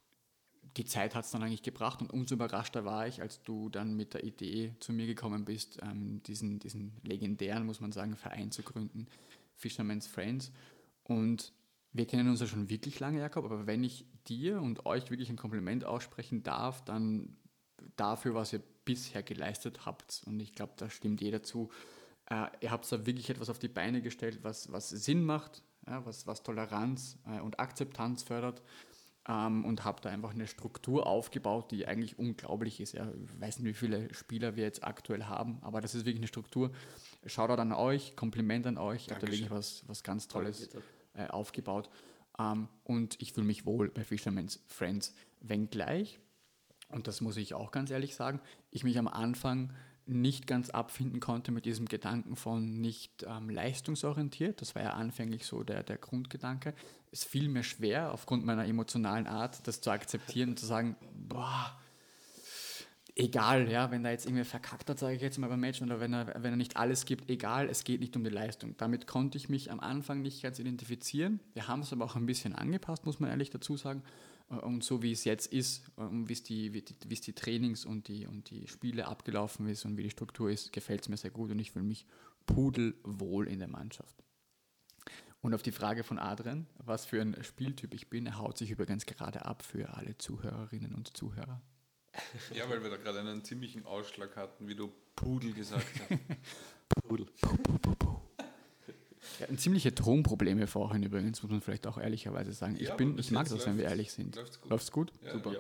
die 0.78 0.86
Zeit 0.86 1.16
hat 1.16 1.26
es 1.26 1.32
dann 1.32 1.44
eigentlich 1.44 1.64
gebracht 1.64 2.02
und 2.02 2.12
umso 2.12 2.36
überraschter 2.36 2.84
war 2.84 3.08
ich, 3.08 3.22
als 3.22 3.42
du 3.44 3.70
dann 3.70 3.96
mit 3.96 4.14
der 4.14 4.24
Idee 4.24 4.76
zu 4.80 4.92
mir 4.92 5.06
gekommen 5.06 5.46
bist, 5.46 5.80
ähm, 5.82 6.22
diesen, 6.24 6.60
diesen 6.60 6.94
legendären, 7.04 7.66
muss 7.66 7.80
man 7.80 7.92
sagen, 7.92 8.18
Verein 8.18 8.52
zu 8.52 8.62
gründen, 8.62 9.08
Fisherman's 9.56 10.08
Friends. 10.08 10.52
Und 11.04 11.54
wir 11.94 12.06
kennen 12.06 12.30
uns 12.30 12.42
ja 12.42 12.48
schon 12.48 12.70
wirklich 12.70 13.00
lange, 13.00 13.20
Jakob, 13.20 13.46
aber 13.46 13.68
wenn 13.68 13.84
ich 13.84 14.06
dir 14.28 14.62
und 14.62 14.86
euch 14.86 15.10
wirklich 15.10 15.30
ein 15.30 15.38
Kompliment 15.38 15.86
aussprechen 15.86 16.44
darf, 16.44 16.84
dann 16.84 17.38
dafür, 17.96 18.36
was 18.36 18.52
ihr 18.52 18.62
bisher 18.84 19.24
geleistet 19.24 19.86
habt. 19.86 20.24
Und 20.26 20.40
ich 20.42 20.54
glaube, 20.54 20.74
da 20.76 20.90
stimmt 20.90 21.22
jeder 21.22 21.42
zu. 21.42 21.70
Äh, 22.30 22.48
ihr 22.60 22.72
habt 22.72 22.92
da 22.92 23.06
wirklich 23.06 23.30
etwas 23.30 23.50
auf 23.50 23.60
die 23.60 23.70
Beine 23.70 24.02
gestellt, 24.02 24.40
was, 24.42 24.72
was 24.74 24.90
Sinn 24.90 25.24
macht, 25.24 25.64
ja, 25.88 26.06
was, 26.06 26.28
was 26.28 26.44
Toleranz 26.44 27.18
äh, 27.28 27.40
und 27.40 27.60
Akzeptanz 27.60 28.24
fördert. 28.24 28.62
Ähm, 29.28 29.66
und 29.66 29.84
habt 29.84 30.06
da 30.06 30.10
einfach 30.10 30.32
eine 30.32 30.46
Struktur 30.48 31.08
aufgebaut, 31.08 31.72
die 31.72 31.88
eigentlich 31.88 32.20
unglaublich 32.20 32.80
ist. 32.80 32.94
Ja. 32.94 33.12
Ich 33.24 33.42
weiß 33.42 33.60
nicht, 33.60 33.68
wie 33.68 33.74
viele 33.74 34.14
Spieler 34.14 34.56
wir 34.56 34.64
jetzt 34.64 34.84
aktuell 34.84 35.24
haben, 35.24 35.58
aber 35.62 35.82
das 35.82 35.96
ist 35.96 36.06
wirklich 36.06 36.20
eine 36.20 36.28
Struktur. 36.28 36.72
Shoutout 37.26 37.62
an 37.62 37.74
euch, 37.74 38.16
Kompliment 38.16 38.68
an 38.68 38.78
euch. 38.78 39.08
Ihr 39.08 39.16
habt 39.16 39.24
da 39.24 39.28
wirklich 39.28 39.50
was, 39.50 39.84
was 39.88 40.04
ganz 40.04 40.28
Tolles 40.28 40.70
äh, 41.14 41.28
aufgebaut. 41.28 41.90
Ähm, 42.38 42.68
und 42.84 43.20
ich 43.22 43.34
fühle 43.34 43.48
mich 43.48 43.66
wohl 43.66 43.90
bei 43.90 44.04
Fisherman's 44.04 44.64
Friends. 44.68 45.16
Wenngleich, 45.42 46.20
und 46.90 47.08
das 47.08 47.22
muss 47.22 47.38
ich 47.38 47.54
auch 47.54 47.72
ganz 47.72 47.92
ehrlich 47.92 48.16
sagen, 48.16 48.40
ich 48.72 48.84
mich 48.84 48.98
am 48.98 49.08
Anfang 49.08 49.74
nicht 50.08 50.46
ganz 50.48 50.70
abfinden 50.70 51.20
konnte 51.20 51.52
mit 51.52 51.66
diesem 51.66 51.88
Gedanken 51.88 52.36
von 52.36 52.80
nicht 52.80 53.26
ähm, 53.28 53.50
leistungsorientiert. 53.50 54.62
Das 54.62 54.76
war 54.76 54.84
ja 54.84 54.92
anfänglich 54.92 55.46
so 55.46 55.64
der, 55.64 55.84
der 55.84 55.98
Grundgedanke. 55.98 56.74
Es 57.12 57.24
fiel 57.24 57.50
mir 57.50 57.64
schwer, 57.64 58.12
aufgrund 58.12 58.46
meiner 58.46 58.66
emotionalen 58.66 59.26
Art, 59.26 59.68
das 59.68 59.82
zu 59.82 59.90
akzeptieren 59.90 60.50
und 60.50 60.60
zu 60.60 60.66
sagen, 60.66 60.96
boah, 61.28 61.76
egal, 63.16 63.70
ja, 63.72 63.90
wenn 63.92 64.06
er 64.06 64.12
jetzt 64.12 64.26
irgendwie 64.26 64.44
verkackt 64.44 64.90
hat, 64.90 65.00
sage 65.00 65.16
ich 65.16 65.22
jetzt 65.22 65.40
mal 65.40 65.48
beim 65.48 65.62
Match, 65.62 65.82
oder 65.82 66.00
wenn 66.00 66.14
er, 66.14 66.28
wenn 66.28 66.54
er 66.54 66.58
nicht 66.58 66.78
alles 66.78 67.06
gibt, 67.06 67.30
egal, 67.30 67.70
es 67.70 67.84
geht 67.84 68.02
nicht 68.02 68.16
um 68.16 68.24
die 68.24 68.30
Leistung. 68.30 68.76
Damit 68.78 69.08
konnte 69.08 69.38
ich 69.38 69.50
mich 69.50 69.72
am 69.72 69.80
Anfang 69.80 70.22
nicht 70.22 70.44
ganz 70.44 70.60
identifizieren. 70.60 71.40
Wir 71.54 71.68
haben 71.68 71.82
es 71.82 71.94
aber 71.94 72.06
auch 72.06 72.16
ein 72.16 72.26
bisschen 72.26 72.54
angepasst, 72.54 73.06
muss 73.06 73.20
man 73.20 73.30
ehrlich 73.30 73.50
dazu 73.50 73.78
sagen. 73.78 74.04
Äh, 74.50 74.56
und 74.56 74.84
so 74.84 75.02
wie 75.02 75.12
es 75.12 75.24
jetzt 75.24 75.52
ist, 75.52 75.84
und 75.96 76.30
wie 76.30 76.34
es 76.34 76.44
die, 76.44 76.74
wie 76.74 76.82
die, 76.82 76.96
wie 77.08 77.14
es 77.14 77.22
die 77.22 77.34
Trainings 77.34 77.86
und 77.86 78.08
die, 78.08 78.28
und 78.28 78.50
die 78.50 78.68
Spiele 78.68 79.08
abgelaufen 79.08 79.68
ist 79.68 79.86
und 79.86 79.98
wie 79.98 80.04
die 80.04 80.10
Struktur 80.10 80.50
ist, 80.50 80.72
gefällt 80.72 81.02
es 81.02 81.10
mir 81.10 81.18
sehr 81.18 81.32
gut 81.32 81.52
und 81.52 81.60
ich 81.60 81.72
fühle 81.72 81.86
mich 81.86 82.06
pudelwohl 82.46 83.48
in 83.48 83.60
der 83.60 83.68
Mannschaft. 83.68 84.24
Und 85.42 85.54
auf 85.54 85.62
die 85.62 85.72
Frage 85.72 86.04
von 86.04 86.18
Adrian, 86.18 86.66
was 86.78 87.06
für 87.06 87.22
ein 87.22 87.38
Spieltyp 87.44 87.94
ich 87.94 88.10
bin, 88.10 88.26
er 88.26 88.40
haut 88.40 88.58
sich 88.58 88.72
übrigens 88.72 89.06
gerade 89.06 89.46
ab 89.46 89.62
für 89.64 89.94
alle 89.94 90.18
Zuhörerinnen 90.18 90.96
und 90.96 91.16
Zuhörer. 91.16 91.62
Ja, 92.54 92.68
weil 92.70 92.82
wir 92.82 92.90
da 92.90 92.98
gerade 92.98 93.20
einen 93.20 93.44
ziemlichen 93.44 93.86
Ausschlag 93.86 94.36
hatten, 94.38 94.68
wie 94.68 94.76
du 94.76 94.92
Pudel 95.16 95.54
gesagt 95.54 95.86
hast. 96.00 96.10
Pudel. 97.04 97.28
Puh, 97.42 97.58
puh, 97.58 97.96
puh, 97.96 98.22
ja, 99.40 99.58
ziemliche 99.58 99.94
Tonprobleme 99.94 100.68
vorhin 100.68 101.04
übrigens, 101.04 101.42
muss 101.42 101.52
man 101.52 101.62
vielleicht 101.62 101.88
auch 101.88 101.98
ehrlicherweise 101.98 102.54
sagen. 102.54 102.76
Ich, 102.76 102.90
ja, 102.90 102.96
bin, 102.96 103.18
ich 103.18 103.32
mag 103.32 103.48
das, 103.48 103.66
wenn 103.66 103.78
wir 103.78 103.86
ehrlich 103.86 104.12
sind. 104.12 104.36
Läuft's 104.36 104.62
gut? 104.62 104.70
Läuft's 104.70 104.92
gut? 104.92 105.14
Ja, 105.24 105.34
Super. 105.34 105.54
Ja. 105.54 105.60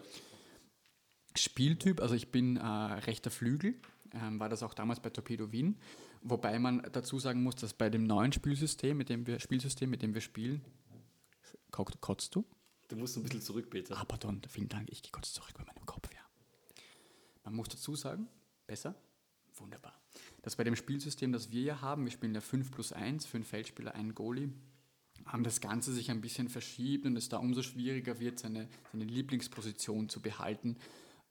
Spieltyp, 1.37 2.01
also 2.01 2.15
ich 2.15 2.31
bin 2.31 2.57
äh, 2.57 2.65
rechter 2.65 3.29
Flügel, 3.29 3.75
ähm, 4.13 4.39
war 4.39 4.49
das 4.49 4.63
auch 4.63 4.73
damals 4.73 5.01
bei 5.01 5.09
Torpedo 5.09 5.51
Wien, 5.51 5.77
wobei 6.21 6.57
man 6.59 6.87
dazu 6.91 7.19
sagen 7.19 7.43
muss, 7.43 7.55
dass 7.55 7.73
bei 7.73 7.89
dem 7.89 8.05
neuen 8.05 8.31
Spielsystem, 8.31 8.95
mit 8.95 9.09
dem 9.09 9.27
wir, 9.27 9.39
Spielsystem, 9.39 9.89
mit 9.89 10.01
dem 10.01 10.13
wir 10.13 10.21
spielen, 10.21 10.61
kotzt 11.71 12.35
du? 12.35 12.45
Du 12.87 12.95
musst 12.95 13.17
ein 13.17 13.23
bisschen 13.23 13.41
zurück, 13.41 13.69
Peter. 13.69 13.97
Ah, 13.97 14.05
pardon, 14.05 14.41
vielen 14.47 14.69
Dank, 14.69 14.89
ich 14.91 15.01
gehe 15.01 15.11
kurz 15.11 15.33
zurück 15.33 15.53
bei 15.57 15.65
meinem 15.65 15.85
Kopf, 15.85 16.07
ja. 16.13 16.21
Man 17.43 17.55
muss 17.55 17.67
dazu 17.67 17.95
sagen, 17.95 18.27
besser? 18.65 18.95
Wunderbar. 19.55 20.04
Das 20.45 20.57
bei 20.57 20.63
dem 20.63 20.75
Spielsystem, 20.75 21.31
das 21.31 21.49
wir 21.49 21.63
ja 21.63 21.81
haben, 21.81 22.05
wir 22.05 22.11
spielen 22.11 22.35
ja 22.35 22.39
5 22.39 22.69
plus 22.69 22.93
1, 22.93 23.25
fünf 23.25 23.47
Feldspieler, 23.47 23.95
einen 23.95 24.13
Goalie, 24.13 24.53
haben 25.25 25.43
das 25.43 25.59
Ganze 25.59 25.91
sich 25.91 26.11
ein 26.11 26.21
bisschen 26.21 26.49
verschiebt 26.49 27.07
und 27.07 27.17
es 27.17 27.29
da 27.29 27.37
umso 27.37 27.63
schwieriger 27.63 28.19
wird, 28.19 28.37
seine, 28.37 28.69
seine 28.91 29.05
Lieblingsposition 29.05 30.07
zu 30.07 30.21
behalten. 30.21 30.77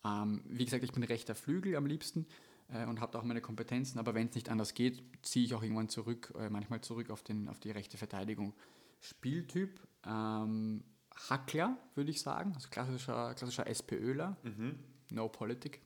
Ähm, 0.04 0.42
wie 0.48 0.64
gesagt, 0.64 0.82
ich 0.82 0.90
bin 0.90 1.04
rechter 1.04 1.36
Flügel 1.36 1.76
am 1.76 1.86
liebsten 1.86 2.26
äh, 2.66 2.86
und 2.86 3.00
habe 3.00 3.16
auch 3.16 3.22
meine 3.22 3.40
Kompetenzen, 3.40 4.00
aber 4.00 4.14
wenn 4.14 4.26
es 4.26 4.34
nicht 4.34 4.48
anders 4.48 4.74
geht, 4.74 5.00
ziehe 5.22 5.44
ich 5.44 5.54
auch 5.54 5.62
irgendwann 5.62 5.88
zurück, 5.88 6.34
äh, 6.36 6.50
manchmal 6.50 6.80
zurück 6.80 7.10
auf, 7.10 7.22
den, 7.22 7.48
auf 7.48 7.60
die 7.60 7.70
rechte 7.70 7.96
Verteidigung. 7.96 8.52
Spieltyp, 9.00 9.78
ähm, 10.04 10.82
Hackler, 11.30 11.78
würde 11.94 12.10
ich 12.10 12.20
sagen, 12.20 12.50
also 12.56 12.68
klassischer, 12.68 13.32
klassischer 13.34 13.68
SPÖler, 13.68 14.36
mhm. 14.42 14.80
No 15.12 15.28
Politik. 15.28 15.82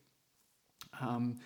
Ähm, 0.99 1.41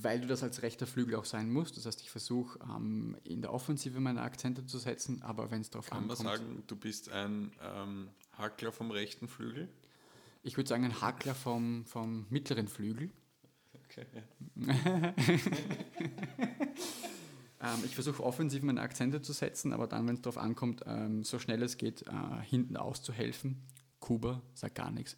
weil 0.00 0.20
du 0.20 0.26
das 0.26 0.42
als 0.42 0.62
rechter 0.62 0.86
Flügel 0.86 1.16
auch 1.16 1.24
sein 1.24 1.50
musst. 1.50 1.76
Das 1.76 1.86
heißt, 1.86 2.00
ich 2.00 2.10
versuche 2.10 2.58
ähm, 2.62 3.16
in 3.24 3.42
der 3.42 3.52
Offensive 3.52 4.00
meine 4.00 4.22
Akzente 4.22 4.64
zu 4.66 4.78
setzen, 4.78 5.22
aber 5.22 5.50
wenn 5.50 5.60
es 5.60 5.70
darauf 5.70 5.90
Kann 5.90 6.02
ankommt... 6.02 6.18
Kann 6.18 6.26
man 6.26 6.38
sagen, 6.38 6.62
du 6.66 6.76
bist 6.76 7.10
ein 7.10 7.52
ähm, 7.62 8.08
Hackler 8.32 8.72
vom 8.72 8.90
rechten 8.90 9.28
Flügel? 9.28 9.68
Ich 10.42 10.56
würde 10.56 10.68
sagen, 10.68 10.84
ein 10.84 11.00
Hackler 11.00 11.34
vom, 11.34 11.84
vom 11.84 12.26
mittleren 12.30 12.68
Flügel. 12.68 13.10
Okay, 13.84 14.06
ja. 14.14 14.22
ähm, 17.60 17.84
ich 17.84 17.94
versuche 17.94 18.22
offensiv 18.22 18.62
meine 18.62 18.80
Akzente 18.80 19.20
zu 19.22 19.32
setzen, 19.32 19.72
aber 19.72 19.86
dann, 19.86 20.06
wenn 20.06 20.14
es 20.14 20.22
darauf 20.22 20.38
ankommt, 20.38 20.82
ähm, 20.86 21.24
so 21.24 21.38
schnell 21.38 21.62
es 21.62 21.76
geht, 21.76 22.02
äh, 22.02 22.42
hinten 22.42 22.76
auszuhelfen. 22.76 23.62
Kuba 24.00 24.42
sagt 24.54 24.76
gar 24.76 24.90
nichts. 24.90 25.16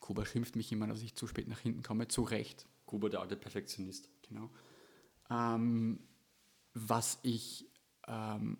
Kuba 0.00 0.26
schimpft 0.26 0.56
mich 0.56 0.72
immer, 0.72 0.86
dass 0.86 1.00
ich 1.02 1.14
zu 1.14 1.26
spät 1.26 1.48
nach 1.48 1.60
hinten 1.60 1.82
komme, 1.82 2.08
zu 2.08 2.22
Recht. 2.22 2.66
Kuba, 2.94 3.08
der 3.08 3.20
alte 3.20 3.34
Perfektionist. 3.34 4.08
Genau. 4.28 4.50
Ähm, 5.28 5.98
was 6.74 7.18
ich 7.22 7.66
ähm, 8.06 8.58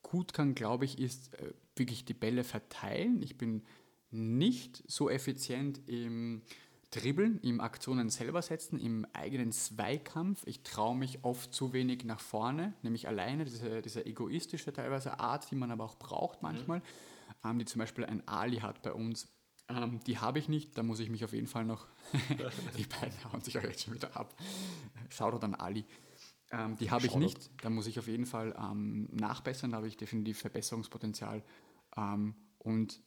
gut 0.00 0.32
kann, 0.32 0.54
glaube 0.54 0.86
ich, 0.86 0.98
ist 0.98 1.34
äh, 1.34 1.52
wirklich 1.76 2.06
die 2.06 2.14
Bälle 2.14 2.44
verteilen. 2.44 3.22
Ich 3.22 3.36
bin 3.36 3.62
nicht 4.10 4.82
so 4.90 5.10
effizient 5.10 5.82
im 5.86 6.40
Dribbeln, 6.90 7.40
im 7.40 7.60
Aktionen 7.60 8.08
selber 8.08 8.40
setzen, 8.40 8.80
im 8.80 9.06
eigenen 9.12 9.52
Zweikampf. 9.52 10.46
Ich 10.46 10.62
traue 10.62 10.96
mich 10.96 11.22
oft 11.22 11.52
zu 11.52 11.74
wenig 11.74 12.04
nach 12.04 12.20
vorne, 12.20 12.72
nämlich 12.80 13.06
alleine, 13.06 13.44
diese, 13.44 13.82
diese 13.82 14.06
egoistische 14.06 14.72
teilweise 14.72 15.20
Art, 15.20 15.50
die 15.50 15.56
man 15.56 15.70
aber 15.70 15.84
auch 15.84 15.98
braucht 15.98 16.40
manchmal, 16.40 16.78
mhm. 16.78 17.50
ähm, 17.50 17.58
die 17.58 17.66
zum 17.66 17.80
Beispiel 17.80 18.06
ein 18.06 18.26
Ali 18.26 18.60
hat 18.60 18.80
bei 18.80 18.94
uns, 18.94 19.28
ähm, 19.74 20.00
die 20.06 20.18
habe 20.18 20.38
ich 20.38 20.48
nicht, 20.48 20.76
da 20.78 20.82
muss 20.82 21.00
ich 21.00 21.10
mich 21.10 21.24
auf 21.24 21.32
jeden 21.32 21.46
Fall 21.46 21.64
noch. 21.64 21.86
die 22.78 22.84
beiden 22.84 23.32
hauen 23.32 23.40
sich 23.40 23.58
auch 23.58 23.62
jetzt 23.62 23.82
schon 23.82 23.94
wieder 23.94 24.16
ab. 24.16 24.34
Schaut 25.10 25.42
an 25.42 25.54
Ali. 25.54 25.84
Ähm, 26.50 26.76
die 26.76 26.90
habe 26.90 27.06
ich 27.06 27.16
nicht, 27.16 27.50
da 27.62 27.70
muss 27.70 27.86
ich 27.86 27.98
auf 27.98 28.06
jeden 28.06 28.26
Fall 28.26 28.54
ähm, 28.58 29.08
nachbessern, 29.12 29.70
da 29.70 29.78
habe 29.78 29.88
ich 29.88 29.96
definitiv 29.96 30.38
Verbesserungspotenzial. 30.38 31.42
Ähm, 31.96 32.34
und 32.58 33.02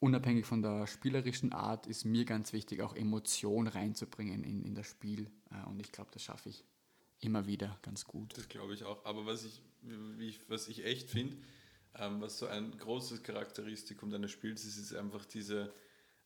unabhängig 0.00 0.46
von 0.46 0.62
der 0.62 0.86
spielerischen 0.86 1.52
Art 1.52 1.86
ist 1.86 2.04
mir 2.04 2.24
ganz 2.24 2.52
wichtig, 2.52 2.82
auch 2.82 2.94
Emotion 2.94 3.66
reinzubringen 3.66 4.44
in, 4.44 4.62
in 4.62 4.74
das 4.74 4.86
Spiel. 4.86 5.30
Äh, 5.50 5.68
und 5.68 5.80
ich 5.80 5.92
glaube, 5.92 6.10
das 6.12 6.22
schaffe 6.22 6.48
ich 6.48 6.64
immer 7.20 7.46
wieder 7.46 7.78
ganz 7.82 8.04
gut. 8.04 8.36
Das 8.36 8.48
glaube 8.48 8.74
ich 8.74 8.84
auch. 8.84 9.04
Aber 9.04 9.26
was 9.26 9.44
ich, 9.44 9.62
ich 10.18 10.40
was 10.48 10.68
ich 10.68 10.84
echt 10.84 11.10
finde, 11.10 11.36
ähm, 11.98 12.20
was 12.20 12.38
so 12.38 12.46
ein 12.46 12.76
großes 12.78 13.22
Charakteristikum 13.22 14.10
deines 14.10 14.30
Spiels 14.30 14.64
ist, 14.64 14.78
ist 14.78 14.94
einfach 14.94 15.24
diese 15.24 15.72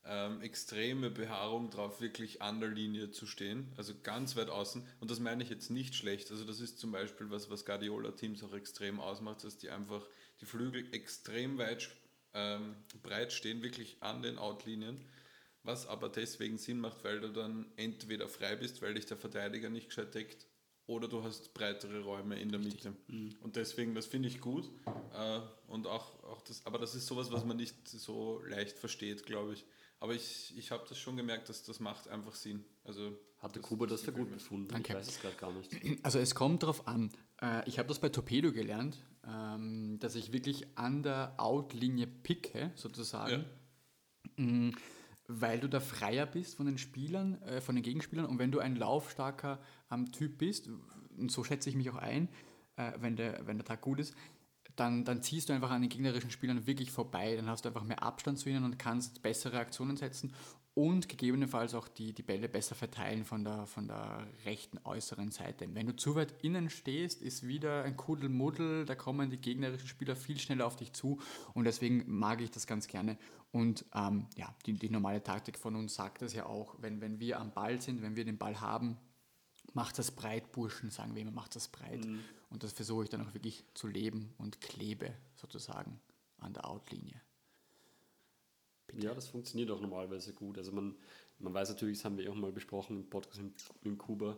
ähm, 0.04 0.40
extreme 0.40 1.10
Beharrung 1.10 1.70
darauf, 1.70 2.00
wirklich 2.00 2.42
an 2.42 2.60
der 2.60 2.70
Linie 2.70 3.10
zu 3.10 3.26
stehen, 3.26 3.72
also 3.76 3.94
ganz 4.02 4.36
weit 4.36 4.50
außen. 4.50 4.84
Und 5.00 5.10
das 5.10 5.20
meine 5.20 5.42
ich 5.42 5.50
jetzt 5.50 5.70
nicht 5.70 5.94
schlecht. 5.94 6.30
Also 6.30 6.44
das 6.44 6.60
ist 6.60 6.78
zum 6.78 6.92
Beispiel 6.92 7.30
was, 7.30 7.50
was 7.50 7.64
Guardiola-Teams 7.64 8.42
auch 8.42 8.54
extrem 8.54 9.00
ausmacht, 9.00 9.44
dass 9.44 9.58
die 9.58 9.70
einfach 9.70 10.06
die 10.40 10.46
Flügel 10.46 10.92
extrem 10.92 11.58
weit 11.58 11.90
ähm, 12.34 12.74
breit 13.02 13.32
stehen, 13.32 13.62
wirklich 13.62 13.96
an 14.00 14.22
den 14.22 14.38
Outlinien. 14.38 15.00
Was 15.64 15.86
aber 15.86 16.08
deswegen 16.08 16.58
Sinn 16.58 16.80
macht, 16.80 17.04
weil 17.04 17.20
du 17.20 17.28
dann 17.28 17.66
entweder 17.76 18.26
frei 18.26 18.56
bist, 18.56 18.82
weil 18.82 18.94
dich 18.94 19.06
der 19.06 19.16
Verteidiger 19.16 19.70
nicht 19.70 19.90
gescheit 19.90 20.12
deckt, 20.12 20.46
oder 20.86 21.08
du 21.08 21.22
hast 21.22 21.54
breitere 21.54 22.02
Räume 22.02 22.40
in 22.40 22.50
der 22.50 22.60
Mitte. 22.60 22.94
Mhm. 23.08 23.34
Und 23.40 23.56
deswegen, 23.56 23.94
das 23.94 24.06
finde 24.06 24.28
ich 24.28 24.40
gut. 24.40 24.70
Äh, 25.14 25.40
und 25.68 25.86
auch, 25.86 26.22
auch 26.24 26.42
das, 26.42 26.64
aber 26.66 26.78
das 26.78 26.94
ist 26.94 27.06
sowas, 27.06 27.30
was 27.30 27.44
man 27.44 27.56
nicht 27.56 27.88
so 27.88 28.40
leicht 28.48 28.78
versteht, 28.78 29.24
glaube 29.24 29.54
ich. 29.54 29.64
Aber 30.00 30.14
ich, 30.14 30.52
ich 30.58 30.72
habe 30.72 30.84
das 30.88 30.98
schon 30.98 31.16
gemerkt, 31.16 31.48
dass 31.48 31.62
das 31.62 31.78
macht 31.78 32.08
einfach 32.08 32.34
Sinn. 32.34 32.64
Also 32.84 33.16
hatte 33.38 33.60
Kuba 33.60 33.86
das 33.86 34.02
für 34.02 34.12
gut 34.12 34.30
befunden? 34.30 34.68
Danke. 34.68 34.92
Ich 34.92 34.98
weiß 34.98 35.08
es 35.08 35.20
gerade 35.20 35.36
gar 35.36 35.52
nicht. 35.52 35.70
Also 36.02 36.18
es 36.18 36.34
kommt 36.34 36.62
darauf 36.62 36.86
an. 36.88 37.10
Äh, 37.40 37.68
ich 37.68 37.78
habe 37.78 37.88
das 37.88 38.00
bei 38.00 38.08
Torpedo 38.08 38.52
gelernt, 38.52 38.96
ähm, 39.26 39.98
dass 40.00 40.14
ich 40.14 40.32
wirklich 40.32 40.66
an 40.76 41.02
der 41.02 41.34
Outlinie 41.38 42.06
picke, 42.06 42.72
sozusagen. 42.74 43.44
Ja. 44.36 44.44
Mm, 44.44 44.72
weil 45.40 45.60
du 45.60 45.68
da 45.68 45.80
freier 45.80 46.26
bist 46.26 46.56
von 46.56 46.66
den 46.66 46.78
Spielern, 46.78 47.40
äh, 47.42 47.60
von 47.60 47.74
den 47.74 47.82
Gegenspielern. 47.82 48.26
Und 48.26 48.38
wenn 48.38 48.52
du 48.52 48.58
ein 48.58 48.76
laufstarker 48.76 49.60
ähm, 49.90 50.12
Typ 50.12 50.38
bist, 50.38 50.68
und 51.16 51.30
so 51.30 51.44
schätze 51.44 51.68
ich 51.68 51.76
mich 51.76 51.90
auch 51.90 51.96
ein, 51.96 52.28
äh, 52.76 52.92
wenn, 52.98 53.16
der, 53.16 53.46
wenn 53.46 53.58
der 53.58 53.64
Tag 53.64 53.80
gut 53.80 54.00
ist, 54.00 54.14
dann, 54.76 55.04
dann 55.04 55.22
ziehst 55.22 55.48
du 55.48 55.52
einfach 55.52 55.70
an 55.70 55.82
den 55.82 55.90
gegnerischen 55.90 56.30
Spielern 56.30 56.66
wirklich 56.66 56.90
vorbei, 56.90 57.36
dann 57.36 57.48
hast 57.48 57.64
du 57.64 57.68
einfach 57.68 57.84
mehr 57.84 58.02
Abstand 58.02 58.38
zu 58.38 58.48
ihnen 58.48 58.64
und 58.64 58.78
kannst 58.78 59.22
bessere 59.22 59.58
Aktionen 59.58 59.96
setzen 59.96 60.32
und 60.74 61.08
gegebenenfalls 61.08 61.74
auch 61.74 61.86
die, 61.86 62.14
die 62.14 62.22
Bälle 62.22 62.48
besser 62.48 62.74
verteilen 62.74 63.24
von 63.24 63.44
der, 63.44 63.66
von 63.66 63.88
der 63.88 64.26
rechten 64.46 64.78
äußeren 64.84 65.30
Seite. 65.30 65.68
Wenn 65.74 65.86
du 65.86 65.96
zu 65.96 66.14
weit 66.14 66.34
innen 66.42 66.70
stehst, 66.70 67.20
ist 67.20 67.46
wieder 67.46 67.84
ein 67.84 67.96
Kuddelmuddel, 67.96 68.86
da 68.86 68.94
kommen 68.94 69.28
die 69.28 69.36
gegnerischen 69.36 69.86
Spieler 69.86 70.16
viel 70.16 70.38
schneller 70.38 70.66
auf 70.66 70.76
dich 70.76 70.92
zu 70.94 71.20
und 71.52 71.64
deswegen 71.64 72.04
mag 72.06 72.40
ich 72.40 72.50
das 72.50 72.66
ganz 72.66 72.86
gerne. 72.88 73.18
Und 73.50 73.84
ähm, 73.94 74.26
ja, 74.36 74.54
die, 74.64 74.72
die 74.72 74.88
normale 74.88 75.22
Taktik 75.22 75.58
von 75.58 75.76
uns 75.76 75.94
sagt 75.94 76.22
das 76.22 76.32
ja 76.32 76.46
auch, 76.46 76.76
wenn, 76.80 77.02
wenn 77.02 77.20
wir 77.20 77.38
am 77.38 77.52
Ball 77.52 77.80
sind, 77.80 78.00
wenn 78.00 78.16
wir 78.16 78.24
den 78.24 78.38
Ball 78.38 78.60
haben, 78.60 78.96
macht 79.74 79.98
das 79.98 80.10
breit, 80.10 80.52
Burschen, 80.52 80.90
sagen 80.90 81.14
wir 81.14 81.22
immer, 81.22 81.32
macht 81.32 81.54
das 81.54 81.68
breit. 81.68 82.04
Mhm. 82.04 82.20
Und 82.48 82.62
das 82.62 82.72
versuche 82.72 83.04
ich 83.04 83.10
dann 83.10 83.26
auch 83.26 83.34
wirklich 83.34 83.64
zu 83.74 83.88
leben 83.88 84.34
und 84.38 84.60
klebe 84.60 85.12
sozusagen 85.34 86.00
an 86.38 86.54
der 86.54 86.68
Outlinie. 86.68 87.20
Ja, 88.98 89.14
das 89.14 89.28
funktioniert 89.28 89.70
auch 89.70 89.80
normalerweise 89.80 90.32
gut. 90.32 90.58
Also 90.58 90.72
man, 90.72 90.94
man 91.38 91.54
weiß 91.54 91.70
natürlich, 91.70 91.98
das 91.98 92.04
haben 92.04 92.18
wir 92.18 92.30
auch 92.30 92.34
mal 92.34 92.52
besprochen 92.52 92.96
im 92.96 93.10
Podcast 93.10 93.40
in, 93.40 93.52
in 93.82 93.98
Kuba, 93.98 94.36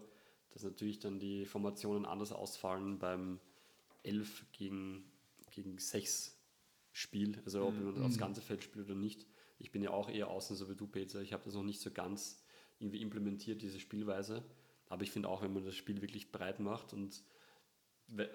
dass 0.51 0.63
natürlich 0.63 0.99
dann 1.01 1.19
die 1.19 1.45
Formationen 1.45 2.05
anders 2.07 2.33
ausfallen 2.33 2.99
beim 2.99 3.41
11 4.05 4.47
gegen, 4.53 5.05
gegen 5.51 5.79
6 5.79 6.39
Spiel, 6.93 7.43
also 7.45 7.67
ob 7.67 7.75
man 7.75 7.99
mhm. 7.99 8.05
aufs 8.05 8.19
ganze 8.19 8.41
Feld 8.41 8.63
spielt 8.63 8.87
oder 8.87 8.95
nicht. 8.95 9.27
Ich 9.59 9.73
bin 9.73 9.83
ja 9.83 9.91
auch 9.91 10.09
eher 10.09 10.29
außen, 10.29 10.55
so 10.55 10.71
wie 10.71 10.77
du, 10.77 10.87
Peter. 10.87 11.21
Ich 11.23 11.33
habe 11.33 11.45
das 11.45 11.55
noch 11.55 11.65
nicht 11.65 11.81
so 11.81 11.91
ganz 11.91 12.45
irgendwie 12.79 13.01
implementiert, 13.01 13.63
diese 13.63 13.81
Spielweise. 13.81 14.45
Aber 14.89 15.03
ich 15.03 15.11
finde 15.11 15.29
auch, 15.29 15.43
wenn 15.43 15.53
man 15.53 15.65
das 15.65 15.75
Spiel 15.75 16.03
wirklich 16.03 16.31
breit 16.31 16.61
macht 16.61 16.93
und 16.93 17.23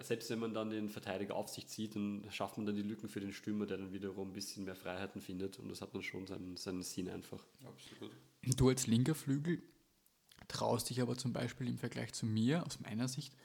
selbst 0.02 0.30
wenn 0.30 0.40
man 0.40 0.54
dann 0.54 0.70
den 0.70 0.90
Verteidiger 0.90 1.36
auf 1.36 1.50
sich 1.50 1.68
zieht, 1.68 1.96
dann 1.96 2.26
schafft 2.32 2.58
man 2.58 2.66
dann 2.66 2.76
die 2.76 2.82
Lücken 2.82 3.08
für 3.08 3.20
den 3.20 3.32
Stürmer, 3.32 3.66
der 3.66 3.78
dann 3.78 3.94
wiederum 3.94 4.30
ein 4.30 4.34
bisschen 4.34 4.66
mehr 4.66 4.76
Freiheiten 4.76 5.22
findet. 5.22 5.60
Und 5.60 5.70
das 5.70 5.82
hat 5.82 5.94
dann 5.94 6.04
schon 6.04 6.28
seinen, 6.28 6.58
seinen 6.58 6.82
Sinn 6.82 7.10
einfach. 7.10 7.46
Absolut. 7.64 8.12
Du 8.58 8.70
als 8.70 8.88
linker 8.88 9.16
Flügel 9.16 9.62
traust 10.48 10.90
dich 10.90 11.02
aber 11.02 11.16
zum 11.16 11.34
Beispiel 11.34 11.68
im 11.68 11.78
Vergleich 11.78 12.14
zu 12.14 12.26
mir, 12.26 12.66
aus 12.66 12.80
meiner 12.80 13.08
Sicht, 13.08 13.36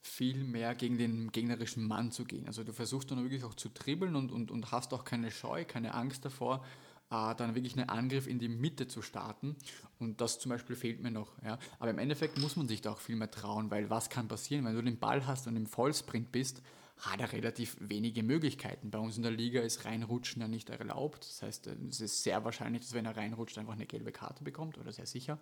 viel 0.00 0.42
mehr 0.44 0.74
gegen 0.74 0.98
den 0.98 1.30
gegnerischen 1.30 1.86
Mann 1.86 2.10
zu 2.10 2.24
gehen. 2.24 2.46
Also 2.46 2.64
du 2.64 2.72
versuchst 2.72 3.10
dann 3.10 3.22
wirklich 3.22 3.44
auch 3.44 3.54
zu 3.54 3.68
dribbeln 3.68 4.16
und, 4.16 4.32
und, 4.32 4.50
und 4.50 4.72
hast 4.72 4.92
auch 4.94 5.04
keine 5.04 5.30
Scheu, 5.30 5.64
keine 5.64 5.94
Angst 5.94 6.24
davor, 6.24 6.64
äh, 7.12 7.34
dann 7.34 7.54
wirklich 7.54 7.76
einen 7.76 7.88
Angriff 7.88 8.26
in 8.26 8.38
die 8.38 8.48
Mitte 8.48 8.88
zu 8.88 9.02
starten. 9.02 9.56
Und 9.98 10.20
das 10.20 10.38
zum 10.38 10.50
Beispiel 10.50 10.74
fehlt 10.74 11.02
mir 11.02 11.10
noch. 11.10 11.30
Ja. 11.44 11.58
Aber 11.78 11.90
im 11.90 11.98
Endeffekt 11.98 12.38
muss 12.38 12.56
man 12.56 12.68
sich 12.68 12.80
da 12.80 12.92
auch 12.92 13.00
viel 13.00 13.16
mehr 13.16 13.30
trauen, 13.30 13.70
weil 13.70 13.90
was 13.90 14.08
kann 14.08 14.28
passieren, 14.28 14.64
wenn 14.64 14.74
du 14.74 14.82
den 14.82 14.98
Ball 14.98 15.26
hast 15.26 15.46
und 15.46 15.56
im 15.56 15.66
Vollsprint 15.66 16.32
bist, 16.32 16.62
hat 16.98 17.20
er 17.20 17.32
relativ 17.32 17.76
wenige 17.80 18.22
Möglichkeiten. 18.22 18.90
Bei 18.90 18.98
uns 18.98 19.16
in 19.16 19.22
der 19.22 19.32
Liga 19.32 19.60
ist 19.60 19.84
reinrutschen 19.84 20.40
ja 20.40 20.48
nicht 20.48 20.70
erlaubt. 20.70 21.26
Das 21.28 21.42
heißt, 21.42 21.66
äh, 21.66 21.76
es 21.88 22.00
ist 22.00 22.22
sehr 22.22 22.44
wahrscheinlich, 22.44 22.82
dass 22.82 22.94
wenn 22.94 23.04
er 23.04 23.16
reinrutscht, 23.16 23.58
einfach 23.58 23.74
eine 23.74 23.86
gelbe 23.86 24.12
Karte 24.12 24.42
bekommt 24.42 24.78
oder 24.78 24.92
sehr 24.92 25.06
sicher. 25.06 25.38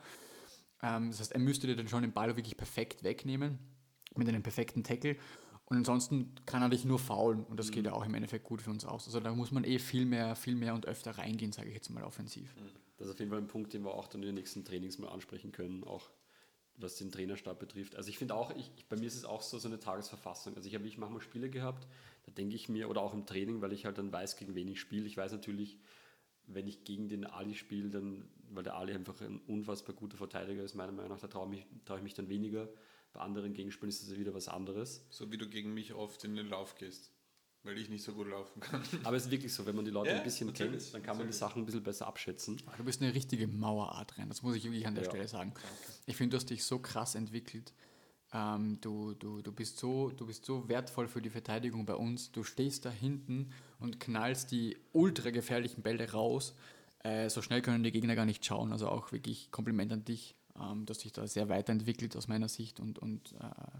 Ähm, 0.83 1.11
das 1.11 1.20
heißt, 1.20 1.33
er 1.33 1.40
müsste 1.40 1.66
dir 1.68 1.76
dann 1.76 1.88
schon 1.88 2.02
den 2.02 2.12
Ball 2.12 2.37
wirklich 2.37 2.56
perfekt 2.56 3.04
wegnehmen 3.04 3.59
mit 4.16 4.28
einem 4.28 4.42
perfekten 4.42 4.83
Tackle. 4.83 5.16
Und 5.70 5.76
ansonsten 5.76 6.35
kann 6.46 6.62
er 6.62 6.68
dich 6.68 6.85
nur 6.85 6.98
faulen 6.98 7.44
und 7.44 7.56
das 7.61 7.70
geht 7.70 7.87
ja 7.87 7.92
auch 7.92 8.04
im 8.04 8.12
Endeffekt 8.14 8.44
gut 8.44 8.61
für 8.61 8.70
uns 8.70 8.85
aus. 8.85 9.06
Also 9.06 9.20
da 9.20 9.33
muss 9.33 9.52
man 9.52 9.62
eh 9.62 9.78
viel 9.78 10.04
mehr, 10.04 10.35
viel 10.35 10.56
mehr 10.56 10.74
und 10.74 10.87
öfter 10.87 11.12
reingehen, 11.12 11.52
sage 11.52 11.68
ich 11.68 11.74
jetzt 11.74 11.90
mal 11.90 12.02
offensiv. 12.02 12.52
Das 12.96 13.06
ist 13.06 13.14
auf 13.14 13.20
jeden 13.20 13.30
Fall 13.30 13.38
ein 13.38 13.46
Punkt, 13.46 13.72
den 13.72 13.85
wir 13.85 13.94
auch 13.94 14.09
dann 14.09 14.20
in 14.22 14.26
den 14.26 14.35
nächsten 14.35 14.64
Trainings 14.64 14.98
mal 14.98 15.09
ansprechen 15.11 15.52
können, 15.52 15.85
auch 15.85 16.11
was 16.76 16.96
den 16.96 17.12
Trainerstab 17.12 17.61
betrifft. 17.61 17.94
Also 17.94 18.09
ich 18.09 18.18
finde 18.18 18.35
auch, 18.35 18.50
ich, 18.56 18.68
bei 18.88 18.96
mir 18.96 19.06
ist 19.06 19.14
es 19.14 19.24
auch 19.24 19.42
so, 19.42 19.59
so 19.59 19.68
eine 19.68 19.78
Tagesverfassung. 19.78 20.56
Also 20.56 20.66
ich 20.66 20.74
habe 20.74 20.88
ich 20.88 20.98
manchmal 20.98 21.20
Spiele 21.20 21.48
gehabt, 21.48 21.87
da 22.24 22.33
denke 22.33 22.56
ich 22.56 22.68
mir, 22.68 22.90
oder 22.90 23.00
auch 23.02 23.14
im 23.14 23.24
Training, 23.24 23.61
weil 23.61 23.72
ich 23.72 23.85
halt 23.85 23.96
dann 23.96 24.11
weiß, 24.11 24.37
gegen 24.38 24.56
wen 24.56 24.66
ich 24.66 24.80
spiele. 24.80 25.06
Ich 25.06 25.16
weiß 25.16 25.30
natürlich, 25.30 25.78
wenn 26.48 26.66
ich 26.66 26.83
gegen 26.83 27.09
den 27.09 27.24
Ali 27.24 27.54
spiele, 27.54 27.90
dann, 27.90 28.28
weil 28.50 28.64
der 28.64 28.74
Ali 28.74 28.92
einfach 28.92 29.20
ein 29.20 29.40
unfassbar 29.46 29.94
guter 29.94 30.16
Verteidiger 30.16 30.64
ist, 30.64 30.74
meiner 30.74 30.90
Meinung 30.90 31.12
nach, 31.12 31.20
da 31.20 31.28
traue 31.28 31.56
trau 31.85 31.96
ich 31.96 32.02
mich 32.02 32.14
dann 32.14 32.28
weniger. 32.28 32.68
Bei 33.12 33.20
anderen 33.20 33.53
Gegenspielen 33.55 33.88
ist 33.88 34.03
es 34.03 34.16
wieder 34.18 34.35
was 34.35 34.49
anderes. 34.49 35.05
So 35.11 35.31
wie 35.33 35.38
du 35.38 35.49
gegen 35.49 35.75
mich 35.75 35.94
oft 35.94 36.23
in 36.25 36.37
den 36.37 36.49
Lauf 36.49 36.77
gehst, 36.77 37.11
weil 37.64 37.77
ich 37.77 37.88
nicht 37.88 38.05
so 38.05 38.12
gut 38.12 38.29
laufen 38.29 38.61
kann. 38.61 38.83
Aber 39.05 39.16
es 39.16 39.25
ist 39.25 39.31
wirklich 39.31 39.53
so, 39.53 39.66
wenn 39.66 39.75
man 39.75 39.85
die 39.85 39.90
Leute 39.90 40.11
Ja, 40.11 40.18
ein 40.18 40.23
bisschen 40.25 40.53
kennt, 40.53 40.94
dann 40.94 41.03
kann 41.03 41.16
man 41.18 41.27
die. 41.27 41.33
Sachen 41.33 41.62
ein 41.62 41.66
bisschen 41.66 41.83
besser 41.83 42.07
abschätzen. 42.07 42.62
Du 42.77 42.85
bist 42.85 43.03
eine 43.03 43.12
richtige 43.14 43.49
Mauerart 43.49 44.16
rein, 44.18 44.29
das 44.29 44.42
muss 44.42 44.55
ich 44.57 44.64
wirklich 44.64 44.87
an 44.87 44.94
der 44.94 45.05
Ja. 45.05 45.11
Stelle 45.11 45.29
sagen. 45.29 45.53
Ich 46.07 46.16
finde, 46.16 46.35
du 46.35 46.37
hast 46.37 46.51
dich 46.51 46.64
so 46.64 46.79
krass 46.79 47.14
entwickelt. 47.16 47.73
Ähm, 48.33 48.79
du, 48.81 49.14
du, 49.14 49.42
du, 49.42 49.51
bist 49.51 49.79
so, 49.79 50.11
du 50.11 50.25
bist 50.27 50.44
so 50.44 50.68
wertvoll 50.68 51.09
für 51.09 51.20
die 51.20 51.31
Verteidigung 51.31 51.85
bei 51.85 51.94
uns. 51.96 52.31
Du 52.31 52.44
stehst 52.44 52.85
da 52.85 52.90
hinten 52.90 53.53
und 53.81 53.99
knallst 53.99 54.53
die 54.53 54.79
ultra 54.92 55.31
gefährlichen 55.31 55.83
Bälle 55.83 56.12
raus. 56.12 56.55
Äh, 57.03 57.29
so 57.29 57.42
schnell 57.42 57.61
können 57.61 57.83
die 57.83 57.90
Gegner 57.90 58.14
gar 58.14 58.27
nicht 58.27 58.44
schauen. 58.46 58.70
Also 58.70 58.88
auch 58.88 59.11
wirklich 59.11 59.51
Kompliment 59.51 59.92
an 59.92 60.05
dich. 60.05 60.37
Ähm, 60.61 60.87
du 60.87 60.90
hast 60.90 61.05
dich 61.05 61.12
da 61.12 61.27
sehr 61.27 61.49
weiterentwickelt 61.49 62.16
aus 62.16 62.29
meiner 62.29 62.49
Sicht 62.49 62.81
und, 62.81 62.99
und 62.99 63.33
äh, 63.40 63.79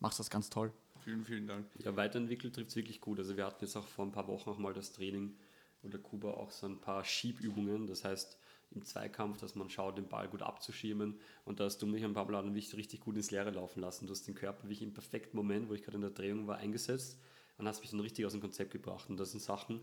machst 0.00 0.18
das 0.18 0.30
ganz 0.30 0.50
toll. 0.50 0.72
Vielen, 1.04 1.24
vielen 1.24 1.46
Dank. 1.46 1.66
Ja, 1.78 1.94
weiterentwickelt 1.94 2.54
trifft 2.54 2.70
es 2.70 2.76
wirklich 2.76 3.00
gut. 3.00 3.18
Also 3.18 3.36
wir 3.36 3.46
hatten 3.46 3.64
jetzt 3.64 3.76
auch 3.76 3.86
vor 3.86 4.04
ein 4.04 4.12
paar 4.12 4.26
Wochen 4.26 4.50
auch 4.50 4.58
mal 4.58 4.74
das 4.74 4.92
Training 4.92 5.36
oder 5.82 5.98
Kuba 5.98 6.32
auch 6.32 6.50
so 6.50 6.66
ein 6.66 6.80
paar 6.80 7.04
Schiebübungen. 7.04 7.86
Das 7.86 8.04
heißt 8.04 8.38
im 8.72 8.84
Zweikampf, 8.84 9.38
dass 9.38 9.54
man 9.54 9.70
schaut, 9.70 9.96
den 9.96 10.08
Ball 10.08 10.28
gut 10.28 10.42
abzuschirmen. 10.42 11.20
Und 11.44 11.60
da 11.60 11.64
hast 11.64 11.78
du 11.78 11.86
mich 11.86 12.04
ein 12.04 12.14
paar 12.14 12.28
Mal 12.28 12.40
an 12.40 12.52
mich 12.52 12.76
richtig 12.76 13.00
gut 13.00 13.16
ins 13.16 13.30
Leere 13.30 13.50
laufen 13.50 13.80
lassen. 13.80 14.06
Du 14.06 14.12
hast 14.12 14.26
den 14.26 14.34
Körper 14.34 14.64
wirklich 14.64 14.82
im 14.82 14.92
perfekten 14.92 15.36
Moment, 15.36 15.68
wo 15.68 15.74
ich 15.74 15.82
gerade 15.82 15.96
in 15.96 16.02
der 16.02 16.10
Drehung 16.10 16.46
war, 16.46 16.56
eingesetzt 16.56 17.18
und 17.58 17.68
hast 17.68 17.80
mich 17.80 17.90
dann 17.90 18.00
richtig 18.00 18.26
aus 18.26 18.32
dem 18.32 18.40
Konzept 18.40 18.72
gebracht. 18.72 19.08
Und 19.08 19.18
das 19.18 19.30
sind 19.30 19.40
Sachen, 19.40 19.80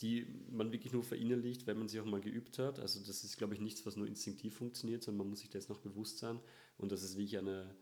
die 0.00 0.26
man 0.50 0.72
wirklich 0.72 0.92
nur 0.92 1.04
verinnerlicht, 1.04 1.66
wenn 1.66 1.78
man 1.78 1.88
sie 1.88 2.00
auch 2.00 2.04
mal 2.04 2.20
geübt 2.20 2.58
hat. 2.58 2.78
Also 2.78 3.00
das 3.00 3.24
ist, 3.24 3.36
glaube 3.36 3.54
ich, 3.54 3.60
nichts, 3.60 3.86
was 3.86 3.96
nur 3.96 4.06
instinktiv 4.06 4.56
funktioniert, 4.56 5.02
sondern 5.02 5.18
man 5.18 5.30
muss 5.30 5.40
sich 5.40 5.50
das 5.50 5.68
noch 5.68 5.78
bewusst 5.78 6.18
sein. 6.18 6.40
Und 6.78 6.90
das 6.90 7.02
ist 7.02 7.16
wirklich 7.16 7.38
eine, 7.38 7.76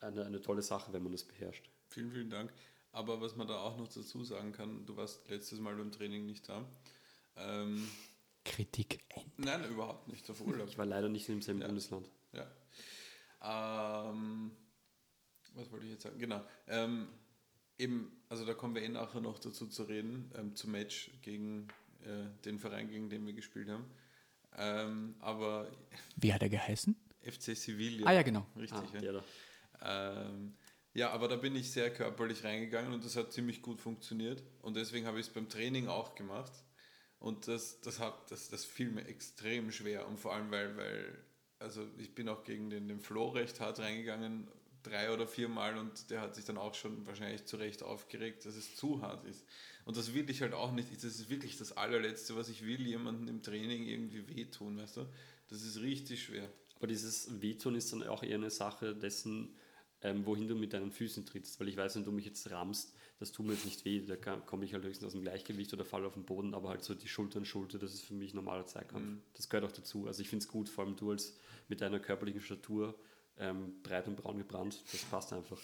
eine, 0.00 0.24
eine 0.24 0.40
tolle 0.40 0.62
Sache, 0.62 0.92
wenn 0.92 1.02
man 1.02 1.12
das 1.12 1.24
beherrscht. 1.24 1.70
Vielen, 1.88 2.10
vielen 2.10 2.30
Dank. 2.30 2.52
Aber 2.92 3.20
was 3.20 3.36
man 3.36 3.46
da 3.46 3.60
auch 3.60 3.76
noch 3.76 3.88
dazu 3.88 4.24
sagen 4.24 4.52
kann, 4.52 4.84
du 4.86 4.96
warst 4.96 5.28
letztes 5.28 5.60
Mal 5.60 5.76
beim 5.76 5.92
Training 5.92 6.26
nicht 6.26 6.48
da. 6.48 6.66
Ähm, 7.36 7.88
Kritik 8.44 9.04
nein, 9.36 9.64
überhaupt 9.70 10.08
nicht, 10.08 10.28
auf 10.30 10.40
Urlaub. 10.40 10.68
Ich 10.68 10.78
war 10.78 10.86
leider 10.86 11.08
nicht 11.08 11.28
im 11.28 11.42
selben 11.42 11.60
Ja. 11.60 11.66
Bundesland. 11.66 12.08
Ja. 12.32 14.10
Ähm, 14.10 14.50
was 15.54 15.70
wollte 15.70 15.86
ich 15.86 15.92
jetzt 15.92 16.02
sagen? 16.02 16.18
Genau. 16.18 16.44
Ähm, 16.66 17.08
eben, 17.80 18.10
also 18.28 18.44
da 18.44 18.54
kommen 18.54 18.74
wir 18.74 18.82
eh 18.82 18.88
nachher 18.88 19.20
noch 19.20 19.38
dazu 19.38 19.66
zu 19.66 19.82
reden, 19.84 20.30
ähm, 20.36 20.54
zum 20.54 20.72
Match 20.72 21.10
gegen 21.22 21.68
äh, 22.02 22.24
den 22.44 22.58
Verein, 22.58 22.88
gegen 22.90 23.10
den 23.10 23.26
wir 23.26 23.32
gespielt 23.32 23.68
haben. 23.68 23.84
Ähm, 24.56 25.14
aber 25.20 25.70
Wie 26.16 26.32
hat 26.32 26.42
er 26.42 26.48
geheißen? 26.48 26.94
FC 27.22 27.56
Sevilla. 27.56 28.06
Ah 28.06 28.12
ja, 28.12 28.22
genau. 28.22 28.46
Richtig, 28.56 28.78
Ah, 28.78 28.84
ja. 28.94 29.00
der 29.00 29.12
da. 29.12 29.24
Ähm, 30.26 30.54
ja, 30.94 31.10
aber 31.10 31.28
da 31.28 31.36
bin 31.36 31.54
ich 31.54 31.70
sehr 31.70 31.92
körperlich 31.92 32.42
reingegangen 32.44 32.92
und 32.92 33.04
das 33.04 33.16
hat 33.16 33.32
ziemlich 33.32 33.62
gut 33.62 33.80
funktioniert. 33.80 34.42
Und 34.62 34.76
deswegen 34.76 35.06
habe 35.06 35.20
ich 35.20 35.26
es 35.26 35.32
beim 35.32 35.48
Training 35.48 35.86
auch 35.88 36.14
gemacht. 36.14 36.52
Und 37.18 37.46
das, 37.48 37.80
das, 37.80 38.00
hat, 38.00 38.30
das, 38.30 38.48
das 38.48 38.64
fiel 38.64 38.90
mir 38.90 39.06
extrem 39.06 39.70
schwer. 39.70 40.08
Und 40.08 40.18
vor 40.18 40.34
allem, 40.34 40.50
weil, 40.50 40.76
weil 40.76 41.18
also 41.58 41.86
ich 41.98 42.14
bin 42.14 42.28
auch 42.28 42.42
gegen 42.42 42.70
den, 42.70 42.88
den 42.88 43.00
Flo 43.00 43.28
recht 43.28 43.60
hart 43.60 43.78
reingegangen, 43.78 44.48
drei 44.82 45.12
oder 45.12 45.26
vier 45.26 45.48
Mal, 45.48 45.76
und 45.76 46.10
der 46.10 46.20
hat 46.20 46.34
sich 46.34 46.44
dann 46.44 46.56
auch 46.56 46.74
schon 46.74 47.06
wahrscheinlich 47.06 47.44
zu 47.44 47.56
Recht 47.56 47.82
aufgeregt, 47.82 48.46
dass 48.46 48.56
es 48.56 48.76
zu 48.76 49.02
hart 49.02 49.24
ist. 49.24 49.44
Und 49.84 49.96
das 49.96 50.14
will 50.14 50.28
ich 50.28 50.42
halt 50.42 50.54
auch 50.54 50.72
nicht. 50.72 50.92
Das 50.92 51.04
ist 51.04 51.30
wirklich 51.30 51.56
das 51.56 51.76
allerletzte, 51.76 52.36
was 52.36 52.48
ich 52.48 52.64
will, 52.64 52.86
jemandem 52.86 53.28
im 53.28 53.42
Training 53.42 53.84
irgendwie 53.84 54.28
wehtun, 54.28 54.78
weißt 54.78 54.98
du? 54.98 55.06
Das 55.48 55.62
ist 55.62 55.80
richtig 55.80 56.22
schwer. 56.22 56.48
Aber 56.76 56.86
dieses 56.86 57.40
Wehtun 57.40 57.74
ist 57.74 57.92
dann 57.92 58.02
auch 58.04 58.22
eher 58.22 58.36
eine 58.36 58.50
Sache 58.50 58.94
dessen, 58.94 59.54
ähm, 60.02 60.24
wohin 60.24 60.48
du 60.48 60.54
mit 60.54 60.72
deinen 60.72 60.90
Füßen 60.90 61.26
trittst. 61.26 61.60
Weil 61.60 61.68
ich 61.68 61.76
weiß, 61.76 61.96
wenn 61.96 62.04
du 62.04 62.12
mich 62.12 62.24
jetzt 62.24 62.50
rammst, 62.50 62.94
das 63.18 63.32
tut 63.32 63.46
mir 63.46 63.52
jetzt 63.52 63.66
nicht 63.66 63.84
weh, 63.84 64.00
da 64.00 64.16
komme 64.16 64.64
ich 64.64 64.72
halt 64.72 64.84
höchstens 64.84 65.08
aus 65.08 65.12
dem 65.12 65.20
Gleichgewicht 65.22 65.72
oder 65.74 65.84
falle 65.84 66.06
auf 66.06 66.14
den 66.14 66.24
Boden, 66.24 66.54
aber 66.54 66.70
halt 66.70 66.82
so 66.82 66.94
die 66.94 67.06
Schulter 67.08 67.38
an 67.38 67.44
Schulter, 67.44 67.78
das 67.78 67.92
ist 67.92 68.06
für 68.06 68.14
mich 68.14 68.32
normaler 68.32 68.64
Zweikampf. 68.64 69.04
Mhm. 69.04 69.20
Das 69.34 69.50
gehört 69.50 69.70
auch 69.70 69.76
dazu. 69.76 70.06
Also 70.06 70.22
ich 70.22 70.30
finde 70.30 70.44
es 70.44 70.48
gut, 70.48 70.70
vor 70.70 70.84
allem 70.84 70.96
du 70.96 71.10
als 71.10 71.36
mit 71.68 71.82
deiner 71.82 72.00
körperlichen 72.00 72.40
Statur, 72.40 72.98
ähm, 73.36 73.82
breit 73.82 74.06
und 74.08 74.16
braun 74.16 74.38
gebrannt, 74.38 74.82
das 74.92 75.02
passt 75.04 75.32
einfach. 75.32 75.58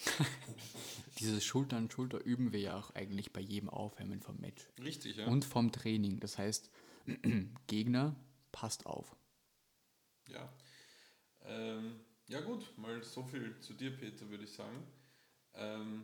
Dieses 1.19 1.43
Schulter 1.45 1.77
an 1.77 1.89
Schulter 1.91 2.23
üben 2.23 2.51
wir 2.51 2.59
ja 2.59 2.77
auch 2.77 2.93
eigentlich 2.95 3.31
bei 3.33 3.41
jedem 3.41 3.69
Aufwärmen 3.69 4.21
vom 4.21 4.37
Match. 4.39 4.67
Richtig, 4.83 5.17
ja. 5.17 5.27
Und 5.27 5.45
vom 5.45 5.71
Training. 5.71 6.19
Das 6.19 6.37
heißt, 6.37 6.71
Gegner, 7.67 8.15
passt 8.51 8.85
auf. 8.85 9.15
Ja. 10.29 10.51
Ähm, 11.45 11.99
ja 12.27 12.41
gut, 12.41 12.77
mal 12.77 13.03
so 13.03 13.23
viel 13.23 13.57
zu 13.59 13.73
dir, 13.73 13.95
Peter, 13.95 14.29
würde 14.29 14.43
ich 14.43 14.51
sagen. 14.51 14.85
Ähm, 15.53 16.03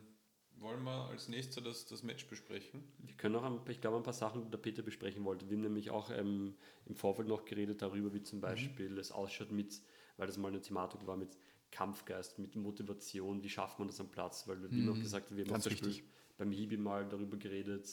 wollen 0.55 0.83
wir 0.83 1.09
als 1.09 1.27
nächster 1.27 1.61
das, 1.61 1.85
das 1.85 2.03
Match 2.03 2.27
besprechen? 2.27 2.83
Wir 2.99 3.15
können 3.15 3.35
auch, 3.35 3.43
ein, 3.43 3.59
ich 3.69 3.81
glaube, 3.81 3.97
ein 3.97 4.03
paar 4.03 4.13
Sachen, 4.13 4.43
die 4.43 4.49
der 4.51 4.57
Peter 4.59 4.83
besprechen 4.83 5.25
wollte. 5.25 5.49
Wir 5.49 5.57
haben 5.57 5.63
nämlich 5.63 5.89
auch 5.89 6.09
ähm, 6.11 6.55
im 6.85 6.95
Vorfeld 6.95 7.27
noch 7.27 7.45
geredet 7.45 7.81
darüber, 7.81 8.13
wie 8.13 8.19
Mhm. 8.19 8.25
zum 8.25 8.41
Beispiel 8.41 8.97
es 8.97 9.11
ausschaut 9.11 9.51
mit, 9.51 9.81
weil 10.17 10.27
das 10.27 10.37
mal 10.37 10.49
eine 10.49 10.61
Thematik 10.61 11.05
war, 11.07 11.17
mit 11.17 11.37
Kampfgeist, 11.73 12.39
mit 12.39 12.55
Motivation, 12.55 13.43
wie 13.43 13.49
schafft 13.49 13.79
man 13.79 13.87
das 13.87 13.99
am 13.99 14.09
Platz? 14.09 14.47
Weil 14.47 14.61
wir 14.61 14.69
haben 14.69 14.89
auch 14.89 15.01
gesagt, 15.01 15.35
wir 15.35 15.43
haben 15.45 15.51
Mhm. 15.53 15.61
Zum 15.61 15.71
Beispiel 15.73 16.03
beim 16.37 16.51
Hibi 16.51 16.77
mal 16.77 17.07
darüber 17.09 17.37
geredet, 17.37 17.87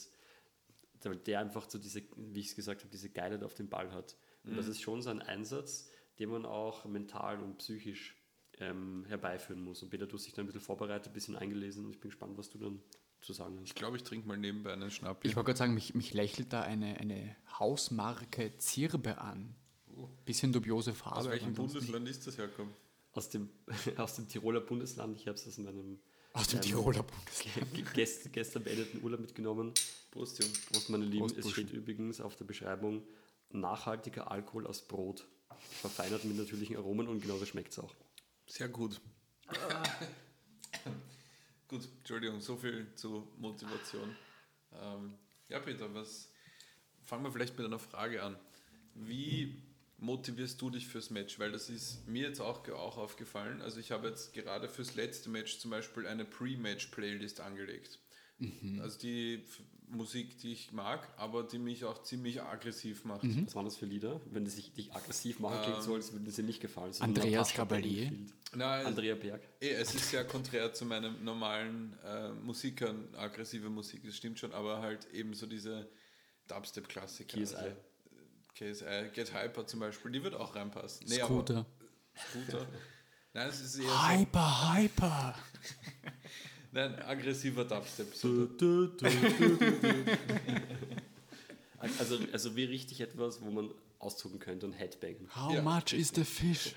der, 1.03 1.15
der 1.15 1.39
einfach 1.39 1.69
so 1.69 1.77
diese, 1.79 2.03
wie 2.15 2.39
ich 2.39 2.47
es 2.47 2.55
gesagt 2.55 2.81
habe, 2.81 2.91
diese 2.91 3.09
Geilheit 3.09 3.43
auf 3.43 3.55
den 3.55 3.67
Ball 3.69 3.91
hat. 3.91 4.15
Und 4.43 4.51
Mhm. 4.53 4.57
das 4.57 4.67
ist 4.67 4.81
schon 4.81 5.01
so 5.01 5.09
ein 5.09 5.21
Einsatz, 5.21 5.89
den 6.19 6.29
man 6.29 6.45
auch 6.45 6.85
mental 6.85 7.41
und 7.41 7.57
psychisch 7.57 8.15
ähm, 8.59 9.05
herbeiführen 9.07 9.63
muss. 9.63 9.81
Und 9.81 9.89
Peter, 9.89 10.05
du 10.05 10.15
hast 10.15 10.25
dich 10.27 10.33
da 10.33 10.41
ein 10.43 10.45
bisschen 10.45 10.61
vorbereitet, 10.61 11.07
ein 11.07 11.13
bisschen 11.13 11.35
eingelesen 11.35 11.85
und 11.85 11.91
ich 11.91 11.99
bin 11.99 12.09
gespannt, 12.11 12.37
was 12.37 12.49
du 12.49 12.59
dann 12.59 12.81
zu 13.21 13.33
sagen 13.33 13.57
hast. 13.59 13.67
Ich 13.67 13.75
glaube, 13.75 13.97
ich 13.97 14.03
trinke 14.03 14.27
mal 14.27 14.37
nebenbei 14.37 14.73
einen 14.73 14.91
Schnapp. 14.91 15.25
Ich 15.25 15.35
wollte 15.35 15.47
gerade 15.47 15.57
sagen, 15.59 15.73
mich, 15.73 15.95
mich 15.95 16.13
lächelt 16.13 16.53
da 16.53 16.61
eine, 16.61 16.97
eine 16.97 17.35
Hausmarke 17.59 18.55
Zirbe 18.57 19.17
an. 19.19 19.55
Bisschen 20.25 20.53
dubiose 20.53 20.93
Farbe. 20.93 21.17
Aus 21.17 21.29
welchem 21.29 21.53
Bundesland 21.53 22.07
ist 22.07 22.25
das 22.27 22.37
herkommen? 22.37 22.73
Aus 23.13 23.29
dem, 23.29 23.49
aus 23.97 24.15
dem 24.15 24.27
Tiroler 24.27 24.61
Bundesland, 24.61 25.17
ich 25.17 25.27
habe 25.27 25.35
es 25.35 25.47
aus 25.47 25.57
meinem 25.57 25.99
Aus 26.33 26.47
dem 26.47 26.57
ähm, 26.57 26.61
Tiroler 26.63 27.03
Bundesland. 27.03 27.73
ge- 27.73 27.85
gest, 27.93 28.31
gestern 28.33 28.63
beendeten 28.63 29.03
Urlaub 29.03 29.19
mitgenommen. 29.19 29.73
Prost, 30.11 30.41
Jungs. 30.41 30.61
Prost, 30.67 30.89
meine 30.89 31.05
Lieben. 31.05 31.27
Prost, 31.27 31.37
es 31.37 31.51
steht 31.51 31.71
übrigens 31.71 32.21
auf 32.21 32.35
der 32.35 32.45
Beschreibung 32.45 33.03
nachhaltiger 33.49 34.31
Alkohol 34.31 34.65
aus 34.67 34.87
Brot. 34.87 35.27
Verfeinert 35.81 36.23
mit 36.25 36.37
natürlichen 36.37 36.77
Aromen 36.77 37.07
und 37.07 37.21
genauso 37.21 37.45
schmeckt 37.45 37.71
es 37.73 37.79
auch. 37.79 37.93
Sehr 38.47 38.69
gut. 38.69 38.99
gut, 41.67 41.87
Entschuldigung, 41.99 42.41
so 42.41 42.55
viel 42.57 42.87
zu 42.95 43.27
Motivation. 43.37 44.15
Ähm, 44.73 45.13
ja, 45.49 45.59
Peter, 45.59 45.93
was 45.93 46.29
fangen 47.03 47.23
wir 47.23 47.31
vielleicht 47.31 47.57
mit 47.57 47.65
einer 47.65 47.79
Frage 47.79 48.23
an. 48.23 48.37
Wie, 48.95 49.61
motivierst 50.01 50.61
du 50.61 50.69
dich 50.69 50.87
fürs 50.87 51.09
Match? 51.09 51.39
Weil 51.39 51.51
das 51.51 51.69
ist 51.69 52.07
mir 52.07 52.27
jetzt 52.27 52.41
auch, 52.41 52.67
auch 52.69 52.97
aufgefallen. 52.97 53.61
Also 53.61 53.79
ich 53.79 53.91
habe 53.91 54.09
jetzt 54.09 54.33
gerade 54.33 54.67
fürs 54.67 54.95
letzte 54.95 55.29
Match 55.29 55.59
zum 55.59 55.71
Beispiel 55.71 56.05
eine 56.05 56.25
Pre-Match-Playlist 56.25 57.39
angelegt. 57.39 57.99
Also 58.81 58.97
die 58.97 59.43
Musik, 59.87 60.39
die 60.39 60.53
ich 60.53 60.71
mag, 60.71 61.07
aber 61.17 61.43
die 61.43 61.59
mich 61.59 61.85
auch 61.85 62.01
ziemlich 62.01 62.41
aggressiv 62.41 63.03
macht. 63.05 63.23
Was 63.23 63.55
waren 63.55 63.65
das 63.65 63.77
für 63.77 63.85
Lieder? 63.85 64.19
Wenn 64.31 64.47
sich 64.47 64.73
dich 64.73 64.93
aggressiv 64.93 65.39
machen, 65.39 65.61
klingt 65.63 65.83
so, 65.83 65.95
als 65.95 66.11
würden 66.11 66.29
sie 66.31 66.43
nicht 66.43 66.59
gefallen. 66.59 66.93
So 66.93 67.03
Andreas? 67.03 67.53
Bedingfield. 67.53 68.33
Nein, 68.55 68.85
Andrea 68.85 69.15
Berg. 69.15 69.41
Eh, 69.59 69.69
es 69.69 69.93
ist 69.93 70.11
ja 70.11 70.23
konträr 70.23 70.73
zu 70.73 70.85
meinem 70.85 71.23
normalen 71.23 71.97
äh, 72.03 72.31
Musikern, 72.31 73.07
aggressive 73.15 73.69
Musik, 73.69 74.01
das 74.03 74.15
stimmt 74.15 74.39
schon, 74.39 74.53
aber 74.53 74.81
halt 74.81 75.07
eben 75.13 75.33
so 75.33 75.45
diese 75.45 75.87
Dubstep-Klassiker. 76.47 77.39
KSI. 77.39 77.55
Also, 77.55 77.75
KSI, 78.55 79.09
Get 79.13 79.33
Hyper 79.33 79.65
zum 79.65 79.79
Beispiel, 79.79 80.11
die 80.11 80.23
wird 80.23 80.35
auch 80.35 80.55
reinpassen. 80.55 81.07
Nee, 81.07 81.15
Scooter. 81.19 81.57
Aber, 81.57 81.65
Scooter. 82.29 82.67
Nein, 83.33 83.47
es 83.47 83.61
ist 83.61 83.77
eher 83.79 83.89
so, 83.89 84.09
Hyper, 84.09 84.73
hyper. 84.75 85.35
nein, 86.73 87.01
aggressiver 87.01 87.63
Dubstep. 87.63 88.13
So, 88.13 88.47
Also, 91.79 92.19
also 92.31 92.55
wie 92.55 92.65
richtig 92.65 93.01
etwas, 93.01 93.41
wo 93.41 93.49
man 93.49 93.71
auszucken 93.99 94.39
könnte 94.39 94.65
und 94.65 94.73
Headbangen. 94.73 95.27
How 95.35 95.53
Ja. 95.53 95.61
much 95.61 95.93
is 95.93 96.11
the 96.13 96.23
fish? 96.23 96.75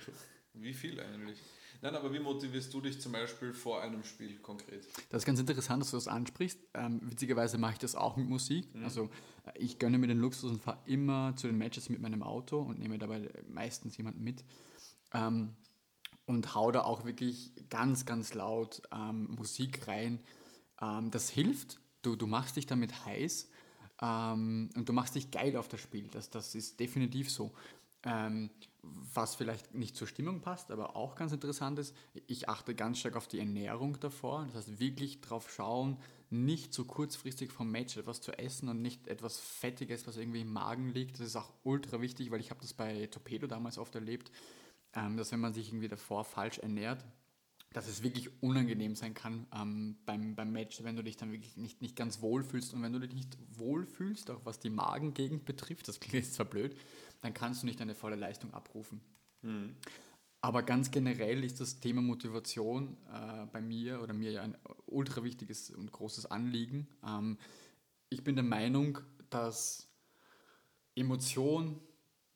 wie 0.54 0.72
viel 0.72 1.00
eigentlich? 1.00 1.38
Nein, 1.82 1.96
aber 1.96 2.12
wie 2.14 2.20
motivierst 2.20 2.72
du 2.72 2.80
dich 2.80 2.98
zum 3.00 3.12
Beispiel 3.12 3.52
vor 3.52 3.82
einem 3.82 4.02
Spiel 4.04 4.36
konkret? 4.38 4.86
Das 5.10 5.22
ist 5.22 5.26
ganz 5.26 5.38
interessant, 5.40 5.82
dass 5.82 5.90
du 5.90 5.96
das 5.98 6.08
ansprichst. 6.08 6.58
Ähm, 6.72 7.00
witzigerweise 7.02 7.58
mache 7.58 7.72
ich 7.74 7.78
das 7.80 7.94
auch 7.94 8.16
mit 8.16 8.26
Musik. 8.28 8.66
Also 8.82 9.04
äh, 9.04 9.08
ich 9.54 9.78
gönne 9.78 9.98
mir 9.98 10.06
den 10.06 10.18
Luxus 10.18 10.50
und 10.50 10.62
fahre 10.62 10.78
immer 10.86 11.34
zu 11.36 11.46
den 11.46 11.58
Matches 11.58 11.88
mit 11.88 12.00
meinem 12.00 12.22
Auto 12.22 12.60
und 12.60 12.78
nehme 12.78 12.98
dabei 12.98 13.28
meistens 13.48 13.96
jemanden 13.96 14.22
mit. 14.22 14.44
Ähm, 15.12 15.54
und 16.26 16.54
hau 16.54 16.70
da 16.72 16.82
auch 16.82 17.04
wirklich 17.04 17.52
ganz, 17.68 18.06
ganz 18.06 18.34
laut 18.34 18.82
ähm, 18.92 19.34
Musik 19.36 19.86
rein. 19.86 20.20
Ähm, 20.80 21.10
das 21.10 21.28
hilft. 21.28 21.80
Du, 22.02 22.16
du 22.16 22.26
machst 22.26 22.56
dich 22.56 22.66
damit 22.66 23.04
heiß 23.04 23.48
ähm, 24.02 24.70
und 24.74 24.88
du 24.88 24.92
machst 24.92 25.14
dich 25.14 25.30
geil 25.30 25.56
auf 25.56 25.68
das 25.68 25.80
Spiel. 25.80 26.08
Das, 26.08 26.30
das 26.30 26.54
ist 26.54 26.80
definitiv 26.80 27.30
so. 27.30 27.52
Ähm, 28.04 28.50
was 28.82 29.34
vielleicht 29.34 29.74
nicht 29.74 29.96
zur 29.96 30.06
Stimmung 30.06 30.42
passt, 30.42 30.70
aber 30.70 30.94
auch 30.94 31.14
ganz 31.14 31.32
interessant 31.32 31.78
ist, 31.78 31.96
ich 32.26 32.50
achte 32.50 32.74
ganz 32.74 32.98
stark 32.98 33.16
auf 33.16 33.28
die 33.28 33.38
Ernährung 33.38 33.98
davor. 34.00 34.44
Das 34.52 34.66
heißt, 34.66 34.78
wirklich 34.78 35.22
drauf 35.22 35.50
schauen, 35.50 35.96
nicht 36.34 36.74
so 36.74 36.84
kurzfristig 36.84 37.52
vom 37.52 37.70
Match 37.70 37.96
etwas 37.96 38.20
zu 38.20 38.32
essen 38.38 38.68
und 38.68 38.82
nicht 38.82 39.06
etwas 39.06 39.38
Fettiges, 39.38 40.06
was 40.06 40.16
irgendwie 40.16 40.40
im 40.40 40.52
Magen 40.52 40.88
liegt. 40.88 41.18
Das 41.18 41.26
ist 41.26 41.36
auch 41.36 41.52
ultra 41.62 42.00
wichtig, 42.00 42.30
weil 42.30 42.40
ich 42.40 42.50
habe 42.50 42.60
das 42.60 42.72
bei 42.72 43.06
Torpedo 43.06 43.46
damals 43.46 43.78
oft 43.78 43.94
erlebt, 43.94 44.30
ähm, 44.94 45.16
dass 45.16 45.32
wenn 45.32 45.40
man 45.40 45.54
sich 45.54 45.68
irgendwie 45.68 45.88
davor 45.88 46.24
falsch 46.24 46.58
ernährt, 46.58 47.04
dass 47.72 47.88
es 47.88 48.02
wirklich 48.02 48.30
unangenehm 48.40 48.94
sein 48.94 49.14
kann 49.14 49.46
ähm, 49.54 49.96
beim, 50.06 50.36
beim 50.36 50.52
Match, 50.52 50.82
wenn 50.84 50.96
du 50.96 51.02
dich 51.02 51.16
dann 51.16 51.32
wirklich 51.32 51.56
nicht, 51.56 51.82
nicht 51.82 51.96
ganz 51.96 52.20
wohl 52.20 52.44
fühlst. 52.44 52.72
Und 52.72 52.82
wenn 52.82 52.92
du 52.92 53.00
dich 53.00 53.14
nicht 53.14 53.36
wohl 53.58 53.84
fühlst, 53.84 54.30
auch 54.30 54.44
was 54.44 54.60
die 54.60 54.70
Magengegend 54.70 55.44
betrifft, 55.44 55.88
das 55.88 55.98
klingt 55.98 56.24
jetzt 56.24 56.34
zwar 56.34 56.46
blöd, 56.46 56.76
dann 57.20 57.34
kannst 57.34 57.62
du 57.62 57.66
nicht 57.66 57.80
deine 57.80 57.94
volle 57.94 58.16
Leistung 58.16 58.54
abrufen. 58.54 59.00
Aber 60.44 60.62
ganz 60.62 60.90
generell 60.90 61.42
ist 61.42 61.58
das 61.62 61.80
Thema 61.80 62.02
Motivation 62.02 62.98
äh, 63.10 63.46
bei 63.50 63.62
mir 63.62 64.02
oder 64.02 64.12
mir 64.12 64.30
ja 64.30 64.42
ein 64.42 64.58
ultra 64.84 65.24
wichtiges 65.24 65.70
und 65.70 65.90
großes 65.90 66.26
Anliegen. 66.26 66.86
Ähm, 67.02 67.38
ich 68.10 68.24
bin 68.24 68.34
der 68.34 68.44
Meinung, 68.44 68.98
dass 69.30 69.88
Emotion, 70.94 71.80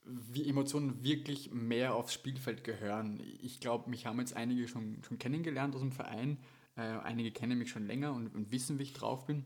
wie 0.07 0.49
Emotionen 0.49 1.05
wirklich 1.05 1.53
mehr 1.53 1.95
aufs 1.95 2.15
Spielfeld 2.15 2.65
gehören. 2.65 3.21
Ich 3.43 3.61
glaube, 3.61 3.91
mich 3.91 4.07
haben 4.07 4.19
jetzt 4.21 4.35
einige 4.35 4.69
schon, 4.69 5.03
schon 5.07 5.19
kennengelernt 5.19 5.75
aus 5.75 5.83
dem 5.83 5.93
Verein. 5.93 6.39
Äh, 6.77 6.81
einige 6.81 7.31
kennen 7.31 7.59
mich 7.59 7.69
schon 7.69 7.87
länger 7.87 8.15
und, 8.15 8.35
und 8.35 8.51
wissen, 8.51 8.79
wie 8.79 8.85
ich 8.85 8.95
drauf 8.95 9.27
bin. 9.27 9.45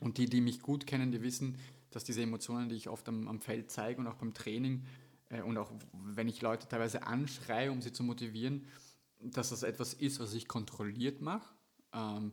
Und 0.00 0.18
die, 0.18 0.26
die 0.26 0.40
mich 0.40 0.62
gut 0.62 0.88
kennen, 0.88 1.12
die 1.12 1.22
wissen, 1.22 1.58
dass 1.92 2.02
diese 2.02 2.22
Emotionen, 2.22 2.68
die 2.68 2.74
ich 2.74 2.88
oft 2.88 3.08
am, 3.08 3.28
am 3.28 3.40
Feld 3.40 3.70
zeige 3.70 4.00
und 4.00 4.08
auch 4.08 4.16
beim 4.16 4.34
Training 4.34 4.84
und 5.30 5.56
auch 5.58 5.72
wenn 5.92 6.28
ich 6.28 6.42
Leute 6.42 6.68
teilweise 6.68 7.06
anschreie, 7.06 7.72
um 7.72 7.80
sie 7.82 7.92
zu 7.92 8.02
motivieren, 8.04 8.66
dass 9.20 9.50
das 9.50 9.62
etwas 9.62 9.94
ist, 9.94 10.20
was 10.20 10.34
ich 10.34 10.48
kontrolliert 10.48 11.20
mache, 11.20 11.48
ähm, 11.92 12.32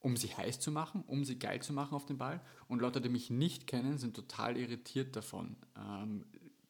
um 0.00 0.16
sie 0.16 0.28
heiß 0.28 0.60
zu 0.60 0.70
machen, 0.70 1.02
um 1.06 1.24
sie 1.24 1.38
geil 1.38 1.62
zu 1.62 1.72
machen 1.72 1.94
auf 1.94 2.06
den 2.06 2.18
Ball. 2.18 2.40
Und 2.68 2.80
Leute, 2.80 3.00
die 3.00 3.08
mich 3.08 3.30
nicht 3.30 3.66
kennen, 3.66 3.98
sind 3.98 4.14
total 4.14 4.56
irritiert 4.56 5.16
davon. 5.16 5.56
Ähm, 5.76 6.26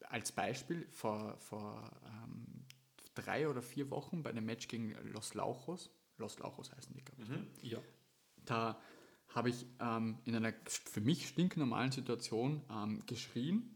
als 0.09 0.33
Beispiel, 0.33 0.87
vor, 0.91 1.37
vor 1.39 1.91
ähm, 2.07 2.65
drei 3.15 3.49
oder 3.49 3.63
vier 3.63 3.91
Wochen 3.91 4.23
bei 4.23 4.31
einem 4.31 4.47
Match 4.47 4.69
gegen 4.69 4.95
Los 5.13 5.35
Lauchos, 5.35 5.91
Los 6.19 6.39
Lauchos 6.39 6.73
heißen 6.73 6.95
die, 6.95 7.05
glaube 7.05 7.23
ich, 7.61 7.73
Ja. 7.73 7.79
da 8.45 8.81
habe 9.35 9.51
ich 9.51 9.67
ähm, 9.81 10.19
in 10.25 10.35
einer 10.37 10.55
für 10.65 11.01
mich 11.01 11.29
stinknormalen 11.29 11.93
Situation 11.93 12.63
ähm, 12.71 13.03
geschrien, 13.07 13.76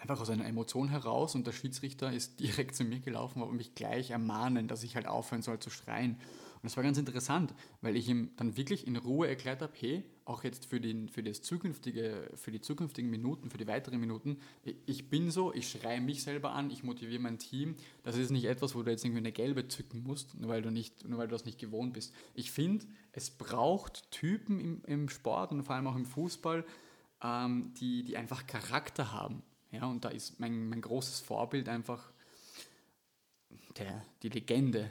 einfach 0.00 0.20
aus 0.20 0.30
einer 0.30 0.46
Emotion 0.46 0.88
heraus 0.88 1.34
und 1.34 1.46
der 1.46 1.52
Schiedsrichter 1.52 2.12
ist 2.12 2.40
direkt 2.40 2.74
zu 2.74 2.84
mir 2.84 3.00
gelaufen 3.00 3.42
und 3.42 3.56
mich 3.56 3.74
gleich 3.74 4.10
ermahnen, 4.10 4.68
dass 4.68 4.82
ich 4.82 4.96
halt 4.96 5.06
aufhören 5.06 5.42
soll 5.42 5.58
zu 5.58 5.70
schreien. 5.70 6.16
Und 6.62 6.66
das 6.66 6.76
war 6.76 6.84
ganz 6.84 6.98
interessant, 6.98 7.54
weil 7.80 7.96
ich 7.96 8.06
ihm 8.06 8.32
dann 8.36 8.54
wirklich 8.58 8.86
in 8.86 8.96
Ruhe 8.96 9.26
erklärt 9.28 9.62
habe, 9.62 9.72
hey, 9.80 10.04
auch 10.26 10.44
jetzt 10.44 10.66
für, 10.66 10.78
den, 10.78 11.08
für, 11.08 11.22
das 11.22 11.40
zukünftige, 11.40 12.30
für 12.34 12.50
die 12.50 12.60
zukünftigen 12.60 13.10
Minuten, 13.10 13.48
für 13.50 13.56
die 13.56 13.66
weiteren 13.66 13.98
Minuten, 13.98 14.36
ich- 14.86 15.08
bin 15.08 15.30
so, 15.30 15.54
ich 15.54 15.70
schreie 15.70 16.02
mich 16.02 16.22
selber 16.22 16.52
an, 16.52 16.70
ich 16.70 16.82
motiviere 16.84 17.18
mein 17.20 17.38
Team. 17.38 17.76
Das 18.02 18.16
ist 18.16 18.30
nicht 18.30 18.44
etwas, 18.44 18.74
wo 18.74 18.82
du 18.82 18.90
jetzt 18.90 19.04
irgendwie 19.04 19.20
eine 19.20 19.32
gelbe 19.32 19.68
zücken 19.68 20.02
musst, 20.02 20.38
nur 20.38 20.50
weil 20.50 20.60
du, 20.60 20.70
nicht, 20.70 21.08
nur 21.08 21.18
weil 21.18 21.28
du 21.28 21.32
das 21.32 21.46
nicht 21.46 21.58
gewohnt 21.58 21.94
bist. 21.94 22.12
Ich 22.34 22.50
finde, 22.50 22.84
es 23.12 23.30
braucht 23.30 24.10
Typen 24.10 24.60
im, 24.60 24.82
im 24.86 25.08
Sport 25.08 25.52
und 25.52 25.62
vor 25.62 25.74
allem 25.74 25.86
auch 25.86 25.96
im 25.96 26.04
Fußball, 26.04 26.64
ähm, 27.24 27.72
die, 27.80 28.04
die 28.04 28.18
einfach 28.18 28.46
Charakter 28.46 29.12
haben. 29.12 29.42
Ja, 29.72 29.86
und 29.86 30.04
da 30.04 30.08
ist 30.08 30.40
mein, 30.40 30.68
mein 30.68 30.80
großes 30.80 31.20
Vorbild 31.20 31.68
einfach 31.68 32.12
der, 33.76 34.04
die 34.22 34.28
Legende. 34.28 34.90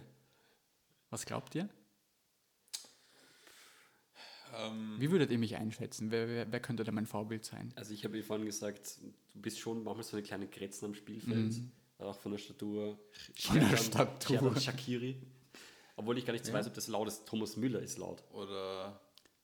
Was 1.09 1.25
glaubt 1.25 1.55
ihr? 1.55 1.67
Ähm, 4.55 4.95
Wie 4.97 5.11
würdet 5.11 5.31
ihr 5.31 5.37
mich 5.37 5.55
einschätzen? 5.57 6.11
Wer, 6.11 6.27
wer, 6.27 6.51
wer 6.51 6.59
könnte 6.59 6.83
da 6.83 6.91
mein 6.91 7.05
Vorbild 7.05 7.45
sein? 7.45 7.71
Also 7.75 7.93
ich 7.93 8.03
habe 8.03 8.17
ja 8.17 8.23
vorhin 8.23 8.45
gesagt, 8.45 8.97
du 9.33 9.41
bist 9.41 9.59
schon 9.59 9.83
manchmal 9.83 10.03
so 10.03 10.17
eine 10.17 10.25
kleine 10.25 10.47
Kretzen 10.47 10.85
am 10.85 10.95
Spielfeld, 10.95 11.55
auch 11.99 12.17
von 12.17 12.31
der 12.31 12.39
Statur. 12.39 12.99
Von 13.37 13.59
der 13.59 13.77
Statur. 13.77 14.59
Shakiri. 14.59 15.21
Obwohl 15.95 16.17
ich 16.17 16.25
gar 16.25 16.33
nicht 16.33 16.45
so 16.45 16.53
weiß, 16.53 16.65
ob 16.67 16.73
das 16.73 16.87
laut 16.87 17.07
ist. 17.07 17.25
Thomas 17.25 17.57
Müller 17.57 17.81
ist 17.81 17.97
laut. 17.97 18.23
oder 18.31 18.99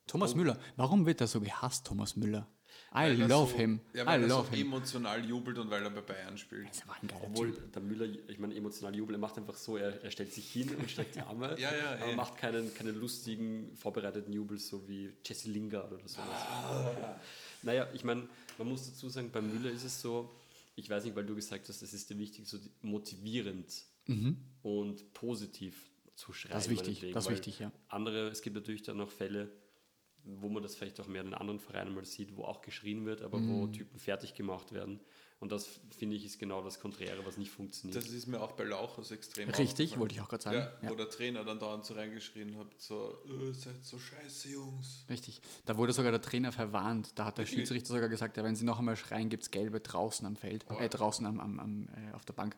Thomas 0.07 0.35
Müller. 0.35 0.57
Warum 0.75 1.05
wird 1.05 1.19
er 1.19 1.27
so 1.27 1.41
gehasst, 1.41 1.85
Thomas 1.87 2.15
Müller? 2.15 2.47
I 2.95 2.99
weil 3.09 3.21
er 3.21 3.27
love 3.27 3.51
so, 3.51 3.57
him. 3.57 3.79
Ja, 3.93 4.03
I 4.03 4.05
weil 4.05 4.23
er 4.23 4.29
so 4.29 4.37
love 4.37 4.55
him. 4.55 4.67
emotional 4.67 5.25
jubelt 5.25 5.57
und 5.57 5.69
weil 5.69 5.83
er 5.83 5.89
bei 5.89 5.99
Bayern 6.01 6.37
spielt. 6.37 6.69
Das 6.69 6.87
war 6.87 6.95
ein 7.01 7.07
geiler 7.07 7.23
Obwohl 7.25 7.51
Typ. 7.53 7.73
der 7.73 7.81
Müller, 7.81 8.07
ich 8.29 8.39
meine, 8.39 8.55
emotional 8.55 8.95
Jubel, 8.95 9.15
er 9.15 9.19
macht 9.19 9.37
einfach 9.37 9.55
so, 9.55 9.75
er, 9.75 10.01
er 10.01 10.11
stellt 10.11 10.33
sich 10.33 10.49
hin 10.49 10.73
und 10.75 10.89
streckt 10.89 11.15
die 11.15 11.19
Arme, 11.19 11.55
Ja, 11.59 11.75
ja, 11.75 11.91
aber 12.01 12.07
eh. 12.11 12.15
macht 12.15 12.37
keinen, 12.37 12.73
keinen 12.73 12.97
lustigen, 12.99 13.75
vorbereiteten 13.75 14.31
Jubel, 14.31 14.57
so 14.57 14.87
wie 14.87 15.11
Jesse 15.25 15.49
Lingard 15.49 15.91
oder 15.91 16.07
sowas. 16.07 16.27
Ah. 16.29 17.19
Naja, 17.63 17.87
ich 17.93 18.03
meine, 18.05 18.27
man 18.57 18.69
muss 18.69 18.85
dazu 18.89 19.09
sagen, 19.09 19.29
bei 19.31 19.41
Müller 19.41 19.71
ist 19.71 19.83
es 19.83 20.01
so, 20.01 20.31
ich 20.77 20.89
weiß 20.89 21.03
nicht, 21.03 21.15
weil 21.15 21.25
du 21.25 21.35
gesagt 21.35 21.67
hast, 21.67 21.81
es 21.81 21.93
ist 21.93 22.09
dir 22.09 22.17
wichtig, 22.17 22.47
so 22.47 22.57
motivierend 22.81 23.73
und 24.61 25.13
positiv 25.13 25.89
zu 26.15 26.31
schreiben. 26.31 26.53
Das 26.53 26.65
ist 26.67 26.69
wichtig, 26.71 27.11
das 27.11 27.25
ist 27.25 27.31
wichtig, 27.31 27.59
ja. 27.59 27.71
Andere, 27.89 28.27
es 28.29 28.41
gibt 28.41 28.55
natürlich 28.55 28.83
dann 28.83 28.97
noch 28.97 29.09
Fälle, 29.11 29.51
wo 30.25 30.49
man 30.49 30.63
das 30.63 30.75
vielleicht 30.75 30.99
auch 30.99 31.07
mehr 31.07 31.21
in 31.21 31.33
anderen 31.33 31.59
Vereinen 31.59 31.93
mal 31.93 32.05
sieht, 32.05 32.35
wo 32.35 32.43
auch 32.43 32.61
geschrien 32.61 33.05
wird, 33.05 33.21
aber 33.21 33.37
Mhm. 33.39 33.49
wo 33.49 33.67
Typen 33.67 33.99
fertig 33.99 34.33
gemacht 34.33 34.71
werden. 34.73 34.99
Und 35.39 35.51
das, 35.51 35.67
finde 35.95 36.15
ich, 36.15 36.25
ist 36.25 36.39
genau 36.39 36.63
das 36.63 36.79
Konträre, 36.79 37.25
was 37.25 37.37
nicht 37.37 37.51
funktioniert. 37.51 38.01
Das 38.01 38.09
ist 38.09 38.25
mir 38.25 38.41
auch 38.41 38.53
bei 38.53 38.63
Lauchers 38.63 39.11
extrem 39.11 39.49
Richtig, 39.49 39.99
wollte 39.99 40.15
ich 40.15 40.21
auch 40.21 40.29
gerade 40.29 40.41
sagen. 40.43 40.57
Ja, 40.57 40.71
Ja. 40.81 40.89
Wo 40.89 40.95
der 40.95 41.09
Trainer 41.09 41.43
dann 41.43 41.59
dauernd 41.59 41.85
so 41.85 41.93
reingeschrien 41.93 42.57
hat, 42.57 42.67
so, 42.77 43.17
"Äh, 43.25 43.51
seid 43.53 43.83
so 43.83 43.99
scheiße, 43.99 44.49
Jungs. 44.49 45.05
Richtig. 45.09 45.41
Da 45.65 45.77
wurde 45.77 45.91
sogar 45.93 46.11
der 46.11 46.21
Trainer 46.21 46.51
verwarnt. 46.53 47.11
Da 47.19 47.25
hat 47.25 47.37
der? 47.37 47.45
Schiedsrichter 47.45 47.93
sogar 47.93 48.07
gesagt, 48.09 48.37
ja, 48.37 48.43
wenn 48.43 48.55
sie 48.55 48.65
noch 48.65 48.79
einmal 48.79 48.95
schreien, 48.95 49.29
gibt 49.29 49.43
es 49.43 49.51
Gelbe 49.51 49.81
draußen 49.81 50.25
am 50.25 50.37
Feld, 50.37 50.65
äh, 50.79 50.89
draußen 50.89 51.25
am, 51.25 51.39
am, 51.39 51.59
am, 51.59 51.89
äh, 51.89 52.13
auf 52.15 52.23
der 52.25 52.33
Bank. 52.33 52.55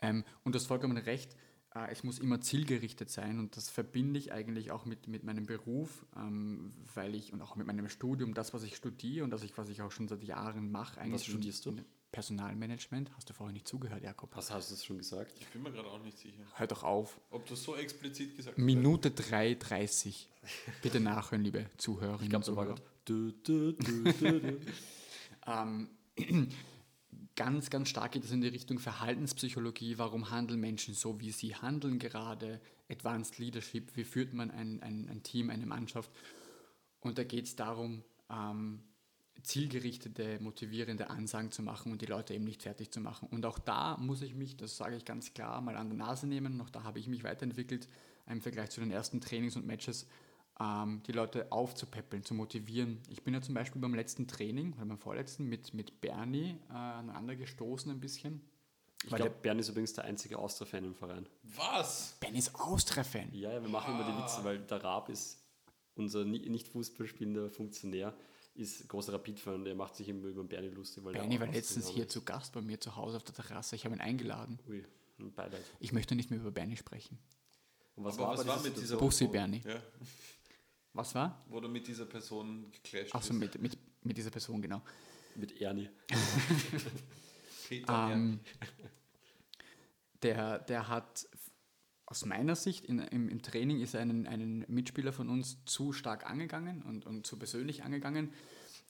Ähm, 0.00 0.24
und 0.44 0.54
du 0.54 0.58
hast 0.58 0.66
vollkommen 0.66 0.96
recht, 0.96 1.34
es 1.90 2.02
muss 2.02 2.18
immer 2.18 2.40
zielgerichtet 2.40 3.10
sein 3.10 3.38
und 3.38 3.56
das 3.56 3.68
verbinde 3.70 4.18
ich 4.18 4.32
eigentlich 4.32 4.72
auch 4.72 4.84
mit, 4.86 5.06
mit 5.06 5.22
meinem 5.22 5.46
Beruf, 5.46 6.04
ähm, 6.16 6.72
weil 6.94 7.14
ich 7.14 7.32
und 7.32 7.40
auch 7.42 7.54
mit 7.54 7.66
meinem 7.66 7.88
Studium, 7.88 8.34
das, 8.34 8.52
was 8.52 8.64
ich 8.64 8.74
studiere 8.74 9.24
und 9.24 9.30
das, 9.30 9.44
ich, 9.44 9.56
was 9.56 9.68
ich 9.68 9.80
auch 9.82 9.92
schon 9.92 10.08
seit 10.08 10.24
Jahren 10.24 10.72
mache. 10.72 11.00
eigentlich 11.00 11.24
schon 11.24 11.34
studierst 11.34 11.66
du? 11.66 11.70
in 11.70 11.84
Personalmanagement. 12.12 13.12
Hast 13.16 13.30
du 13.30 13.34
vorher 13.34 13.52
nicht 13.52 13.68
zugehört, 13.68 14.02
Jakob? 14.02 14.34
Was 14.34 14.50
hast 14.50 14.70
du 14.70 14.74
es 14.74 14.84
schon 14.84 14.98
gesagt? 14.98 15.32
Ich 15.38 15.46
bin 15.46 15.62
mir 15.62 15.70
gerade 15.70 15.88
auch 15.88 16.02
nicht 16.02 16.18
sicher. 16.18 16.42
Hör 16.54 16.66
doch 16.66 16.82
auf. 16.82 17.20
Ob 17.30 17.46
du 17.46 17.54
so 17.54 17.76
explizit 17.76 18.36
gesagt 18.36 18.56
hast. 18.56 18.64
Minute 18.64 19.10
3,30. 19.10 20.26
Bitte 20.82 20.98
nachhören, 20.98 21.44
liebe 21.44 21.66
Zuhörerinnen 21.76 22.24
Ich 22.24 22.30
glaube, 22.30 22.44
und 22.44 22.44
so 22.46 22.56
war 22.56 22.64
Zuhörer. 22.64 22.80
gerade. 22.80 22.90
Du, 23.04 23.30
du, 23.30 23.72
du, 23.72 24.12
du, 24.12 24.40
du. 24.40 24.60
Ähm, 25.46 25.88
ganz, 27.40 27.70
ganz 27.70 27.88
stark 27.88 28.12
geht 28.12 28.24
es 28.24 28.32
in 28.32 28.42
die 28.42 28.48
Richtung 28.48 28.78
Verhaltenspsychologie. 28.78 29.96
Warum 29.96 30.30
handeln 30.30 30.60
Menschen 30.60 30.92
so, 30.92 31.18
wie 31.20 31.30
sie 31.30 31.56
handeln 31.56 31.98
gerade? 31.98 32.60
Advanced 32.90 33.38
Leadership, 33.38 33.96
wie 33.96 34.04
führt 34.04 34.34
man 34.34 34.50
ein, 34.50 34.82
ein, 34.82 35.08
ein 35.08 35.22
Team, 35.22 35.48
eine 35.48 35.64
Mannschaft? 35.64 36.10
Und 37.00 37.16
da 37.16 37.24
geht 37.24 37.46
es 37.46 37.56
darum, 37.56 38.04
ähm, 38.28 38.82
zielgerichtete, 39.42 40.38
motivierende 40.42 41.08
Ansagen 41.08 41.50
zu 41.50 41.62
machen 41.62 41.92
und 41.92 42.02
die 42.02 42.06
Leute 42.06 42.34
eben 42.34 42.44
nicht 42.44 42.62
fertig 42.62 42.90
zu 42.90 43.00
machen. 43.00 43.26
Und 43.30 43.46
auch 43.46 43.58
da 43.58 43.96
muss 43.96 44.20
ich 44.20 44.34
mich, 44.34 44.58
das 44.58 44.76
sage 44.76 44.96
ich 44.96 45.06
ganz 45.06 45.32
klar, 45.32 45.62
mal 45.62 45.78
an 45.78 45.88
der 45.88 45.96
Nase 45.96 46.26
nehmen. 46.26 46.58
Noch 46.58 46.68
da 46.68 46.82
habe 46.82 46.98
ich 46.98 47.08
mich 47.08 47.24
weiterentwickelt 47.24 47.88
im 48.26 48.42
Vergleich 48.42 48.68
zu 48.68 48.80
den 48.80 48.90
ersten 48.90 49.22
Trainings 49.22 49.56
und 49.56 49.66
Matches, 49.66 50.06
ähm, 50.60 51.02
die 51.06 51.12
Leute 51.12 51.50
aufzupäppeln, 51.50 52.24
zu 52.24 52.34
motivieren. 52.34 52.98
Ich 53.08 53.22
bin 53.22 53.34
ja 53.34 53.40
zum 53.40 53.54
Beispiel 53.54 53.80
beim 53.80 53.94
letzten 53.94 54.28
Training, 54.28 54.74
beim 54.76 54.98
vorletzten, 54.98 55.48
mit, 55.48 55.72
mit 55.72 56.00
Bernie 56.00 56.56
äh, 56.68 56.72
aneinander 56.72 57.34
gestoßen 57.36 57.90
ein 57.90 58.00
bisschen. 58.00 58.42
Ich 59.02 59.14
glaube, 59.14 59.30
Bernie 59.30 59.60
ist 59.60 59.70
übrigens 59.70 59.94
der 59.94 60.04
einzige 60.04 60.38
Austria-Fan 60.38 60.84
im 60.84 60.94
Verein. 60.94 61.26
Was? 61.56 62.16
Bernie 62.20 62.38
ist 62.38 62.54
Austria-Fan. 62.54 63.32
Ja, 63.32 63.50
ja, 63.52 63.62
wir 63.62 63.68
machen 63.70 63.94
immer 63.94 64.04
die 64.04 64.22
Witze, 64.22 64.44
weil 64.44 64.58
der 64.58 64.84
Raab 64.84 65.08
ist 65.08 65.38
unser 65.94 66.24
nicht 66.26 66.68
Fußball 66.68 67.06
spielender 67.06 67.48
Funktionär, 67.48 68.14
ist 68.54 68.86
großer 68.88 69.14
Rapid-Fan 69.14 69.54
und 69.54 69.66
er 69.66 69.74
macht 69.74 69.96
sich 69.96 70.06
immer 70.08 70.26
über 70.26 70.44
Bernie 70.44 70.68
lustig. 70.68 71.02
Weil 71.02 71.14
Bernie 71.14 71.38
der 71.38 71.46
war 71.46 71.54
letztens 71.54 71.88
hier 71.88 72.04
ist. 72.04 72.12
zu 72.12 72.22
Gast 72.22 72.52
bei 72.52 72.60
mir 72.60 72.78
zu 72.78 72.94
Hause 72.96 73.16
auf 73.16 73.22
der 73.22 73.34
Terrasse. 73.34 73.74
Ich 73.74 73.86
habe 73.86 73.94
ihn 73.94 74.02
eingeladen. 74.02 74.58
Ui, 74.68 74.84
ein 75.18 75.32
Beileid. 75.32 75.64
Ich 75.78 75.92
möchte 75.92 76.14
nicht 76.14 76.30
mehr 76.30 76.38
über 76.38 76.50
Bernie 76.50 76.76
sprechen. 76.76 77.18
Und 77.94 78.04
was 78.04 78.18
Aber 78.18 78.28
war, 78.28 78.38
was 78.38 78.46
war 78.46 78.60
mit 78.60 78.76
dieser? 78.76 78.98
Bussi 78.98 79.26
Bernie. 79.26 79.62
Ja, 79.64 79.80
Was 80.92 81.14
war? 81.14 81.44
wo 81.48 81.60
du 81.60 81.68
mit 81.68 81.86
dieser 81.86 82.04
Person 82.04 82.70
geclasht 82.72 83.14
Achso, 83.14 83.32
bist. 83.34 83.54
mit, 83.54 83.62
mit, 83.62 83.78
mit 84.02 84.16
dieser 84.16 84.30
Person, 84.30 84.60
genau. 84.60 84.82
Mit 85.36 85.60
Ernie. 85.60 85.88
Peter 87.68 88.10
Ähm, 88.12 88.40
der, 90.22 90.58
der 90.58 90.88
hat 90.88 91.28
aus 92.06 92.24
meiner 92.24 92.56
Sicht 92.56 92.84
in, 92.86 92.98
im, 92.98 93.28
im 93.28 93.40
Training 93.40 93.80
ist 93.80 93.94
er 93.94 94.00
einen, 94.00 94.26
einen 94.26 94.64
Mitspieler 94.66 95.12
von 95.12 95.28
uns 95.28 95.64
zu 95.64 95.92
stark 95.92 96.28
angegangen 96.28 96.82
und, 96.82 97.06
und 97.06 97.24
zu 97.24 97.38
persönlich 97.38 97.84
angegangen, 97.84 98.32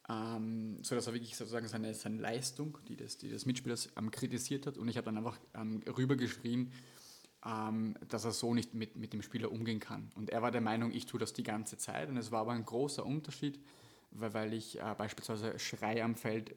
ähm, 0.08 0.82
sodass 0.82 1.06
er 1.06 1.12
wirklich 1.12 1.36
sozusagen 1.36 1.68
seine, 1.68 1.92
seine 1.92 2.16
Leistung, 2.16 2.78
die 2.88 2.96
des, 2.96 3.18
die 3.18 3.28
des 3.28 3.44
Mitspielers 3.44 3.90
ähm, 3.98 4.10
kritisiert 4.10 4.66
hat. 4.66 4.78
Und 4.78 4.88
ich 4.88 4.96
habe 4.96 5.04
dann 5.04 5.18
einfach 5.18 5.38
ähm, 5.54 5.82
rübergeschrien, 5.86 6.72
ähm, 7.44 7.96
dass 8.08 8.24
er 8.24 8.32
so 8.32 8.54
nicht 8.54 8.74
mit, 8.74 8.96
mit 8.96 9.12
dem 9.12 9.22
Spieler 9.22 9.50
umgehen 9.50 9.80
kann. 9.80 10.10
Und 10.14 10.30
er 10.30 10.42
war 10.42 10.50
der 10.50 10.60
Meinung, 10.60 10.92
ich 10.92 11.06
tue 11.06 11.20
das 11.20 11.32
die 11.32 11.42
ganze 11.42 11.78
Zeit. 11.78 12.08
Und 12.08 12.16
es 12.16 12.30
war 12.30 12.42
aber 12.42 12.52
ein 12.52 12.64
großer 12.64 13.04
Unterschied, 13.04 13.60
weil, 14.10 14.34
weil 14.34 14.52
ich 14.52 14.78
äh, 14.78 14.94
beispielsweise 14.96 15.58
Schrei 15.58 16.02
am 16.02 16.14
Feld 16.16 16.54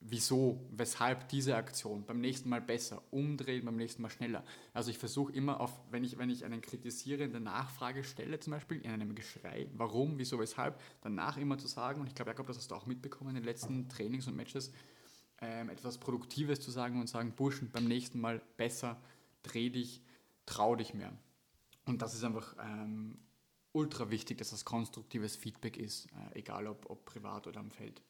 wieso, 0.00 0.60
weshalb 0.70 1.28
diese 1.28 1.56
Aktion 1.56 2.04
beim 2.04 2.20
nächsten 2.20 2.48
Mal 2.48 2.60
besser, 2.60 3.02
umdrehen, 3.10 3.64
beim 3.64 3.76
nächsten 3.76 4.02
Mal 4.02 4.10
schneller. 4.10 4.44
Also 4.72 4.90
ich 4.90 4.98
versuche 4.98 5.32
immer 5.32 5.60
auf, 5.60 5.72
wenn 5.90 6.04
ich, 6.04 6.18
wenn 6.18 6.30
ich 6.30 6.44
einen 6.44 6.60
kritisierende 6.60 7.40
Nachfrage 7.40 8.04
stelle, 8.04 8.38
zum 8.38 8.52
Beispiel 8.52 8.80
in 8.80 8.90
einem 8.90 9.14
Geschrei, 9.14 9.68
warum, 9.74 10.18
wieso, 10.18 10.38
weshalb, 10.38 10.80
danach 11.00 11.36
immer 11.38 11.58
zu 11.58 11.66
sagen, 11.66 12.00
und 12.00 12.06
ich 12.06 12.14
glaube, 12.14 12.30
Jakob, 12.30 12.46
das 12.46 12.58
hast 12.58 12.70
du 12.70 12.74
auch 12.74 12.86
mitbekommen 12.86 13.30
in 13.30 13.36
den 13.36 13.44
letzten 13.44 13.88
Trainings 13.88 14.26
und 14.26 14.36
Matches, 14.36 14.70
ähm, 15.40 15.70
etwas 15.70 15.98
Produktives 15.98 16.60
zu 16.60 16.70
sagen 16.70 17.00
und 17.00 17.08
sagen, 17.08 17.32
Burschen, 17.34 17.70
beim 17.70 17.84
nächsten 17.84 18.20
Mal 18.20 18.40
besser, 18.56 19.00
dreh 19.46 19.70
dich, 19.70 20.02
trau 20.44 20.76
dich 20.76 20.94
mehr. 20.94 21.16
Und 21.86 22.02
das 22.02 22.14
ist 22.14 22.24
einfach 22.24 22.56
ähm, 22.60 23.18
ultra 23.72 24.10
wichtig, 24.10 24.38
dass 24.38 24.50
das 24.50 24.64
konstruktives 24.64 25.36
Feedback 25.36 25.76
ist, 25.76 26.06
äh, 26.06 26.38
egal 26.38 26.66
ob, 26.66 26.90
ob 26.90 27.04
privat 27.04 27.46
oder 27.46 27.60
am 27.60 27.70
Feld. 27.70 28.02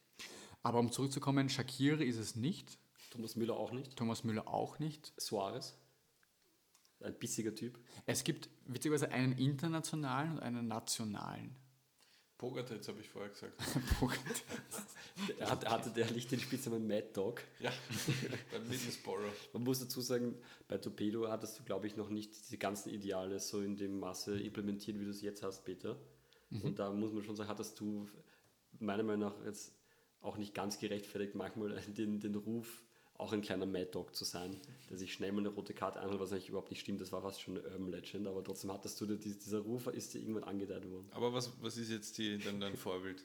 Aber 0.62 0.78
um 0.78 0.91
zurückzukommen, 0.91 1.49
Shakiri 1.49 2.05
ist 2.05 2.18
es 2.18 2.37
nicht, 2.37 2.78
Thomas 3.11 3.37
Müller 3.37 3.57
auch 3.57 3.72
nicht. 3.72 3.97
Thomas 3.97 4.24
Müller 4.24 4.49
auch 4.49 4.78
nicht. 4.78 5.12
Suarez. 5.16 5.78
Ein 7.01 7.18
bissiger 7.18 7.55
Typ. 7.55 7.78
Es 8.07 8.24
gibt 8.24 8.49
witzigerweise 8.66 9.11
einen 9.11 9.32
internationalen 9.32 10.32
und 10.32 10.41
einen 10.41 10.66
nationalen. 10.66 11.57
Pogatetz 12.39 12.89
habe 12.89 13.01
ich 13.01 13.09
vorher 13.09 13.30
gesagt. 13.30 13.55
Er 15.39 15.51
hatte, 15.51 15.70
hatte 15.70 15.91
der 15.91 16.11
nicht 16.11 16.30
den 16.30 16.39
Spitznamen 16.39 16.87
Mad 16.87 17.09
Dog. 17.14 17.43
Ja, 17.59 17.72
beim 18.53 18.68
Middlesbrough. 18.68 19.18
Man 19.55 19.64
muss 19.64 19.80
dazu 19.80 20.03
sagen, 20.03 20.37
bei 20.68 20.76
Torpedo 20.76 21.30
hattest 21.30 21.59
du, 21.59 21.62
glaube 21.62 21.87
ich, 21.87 21.97
noch 21.97 22.11
nicht 22.11 22.34
diese 22.39 22.59
ganzen 22.59 22.91
Ideale 22.91 23.41
so 23.41 23.62
in 23.62 23.78
dem 23.78 23.99
Maße 23.99 24.39
implementiert, 24.39 25.01
wie 25.01 25.05
du 25.05 25.11
es 25.11 25.22
jetzt 25.22 25.43
hast, 25.43 25.64
Peter. 25.64 25.97
Und 26.51 26.78
da 26.78 26.93
muss 26.93 27.12
man 27.12 27.24
schon 27.24 27.34
sagen, 27.34 27.49
hattest 27.49 27.80
du 27.80 28.07
meiner 28.78 29.03
Meinung 29.03 29.30
nach 29.30 29.45
jetzt 29.45 29.72
auch 30.20 30.37
nicht 30.37 30.55
ganz 30.55 30.78
gerechtfertigt, 30.78 31.34
manchmal 31.34 31.80
den, 31.89 32.20
den 32.20 32.34
Ruf, 32.34 32.82
auch 33.19 33.33
ein 33.33 33.41
kleiner 33.43 33.67
Mad 33.67 33.89
Dog 33.93 34.14
zu 34.14 34.25
sein, 34.25 34.61
der 34.91 34.97
sich 34.99 35.12
schnell 35.12 35.33
mal 35.33 35.41
eine 35.41 35.49
rote 35.49 35.73
Karte 35.75 36.01
anholt, 36.01 36.21
was 36.21 36.33
eigentlich 36.33 36.49
überhaupt 36.49 36.71
nicht 36.71 36.81
stimmt. 36.81 37.01
Das 37.01 37.12
war 37.12 37.23
fast 37.23 37.41
schon 37.41 37.59
eine 37.59 37.67
Urban 37.69 37.91
Legend, 37.91 38.27
aber 38.27 38.43
trotzdem 38.45 38.71
hattest 38.73 39.01
du, 39.01 39.07
die- 39.07 39.17
dieser 39.39 39.61
Ruf 39.61 39.87
ist 39.89 40.14
dir 40.14 40.21
irgendwann 40.21 40.45
angedeiht 40.45 40.89
worden. 40.91 41.09
Aber 41.12 41.33
was, 41.33 41.51
was 41.62 41.77
ist 41.77 41.91
jetzt 41.91 42.19
die, 42.19 42.39
dann 42.39 42.61
dein 42.61 42.77
Vorbild? 42.77 43.25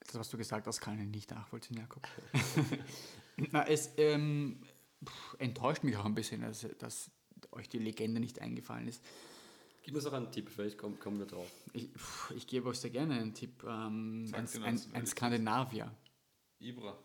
Das, 0.00 0.16
was 0.16 0.28
du 0.30 0.36
gesagt 0.36 0.66
hast, 0.66 0.80
kann 0.80 0.98
ich 1.00 1.06
nicht 1.08 1.30
nachvollziehen, 1.30 1.76
Jakob. 1.78 2.06
Na, 3.52 3.66
es 3.66 3.90
ähm, 3.96 4.60
pff, 5.04 5.36
enttäuscht 5.38 5.84
mich 5.84 5.96
auch 5.96 6.04
ein 6.04 6.14
bisschen, 6.14 6.40
dass, 6.42 6.66
dass 6.78 7.10
euch 7.52 7.68
die 7.68 7.78
Legende 7.78 8.20
nicht 8.20 8.40
eingefallen 8.40 8.88
ist. 8.88 9.02
Gib 9.84 9.94
uns 9.96 10.06
auch 10.06 10.12
einen 10.12 10.30
Tipp, 10.30 10.48
vielleicht 10.48 10.78
kommen, 10.78 10.98
kommen 11.00 11.18
wir 11.18 11.26
drauf. 11.26 11.50
Ich, 11.72 11.88
pff, 11.90 12.32
ich 12.36 12.46
gebe 12.46 12.68
euch 12.68 12.78
sehr 12.78 12.90
gerne 12.90 13.14
einen 13.14 13.34
Tipp. 13.34 13.62
Ähm, 13.64 14.30
ein, 14.32 14.48
ein, 14.62 14.80
ein 14.92 15.06
Skandinavier. 15.06 15.90
Ibra. 16.60 16.96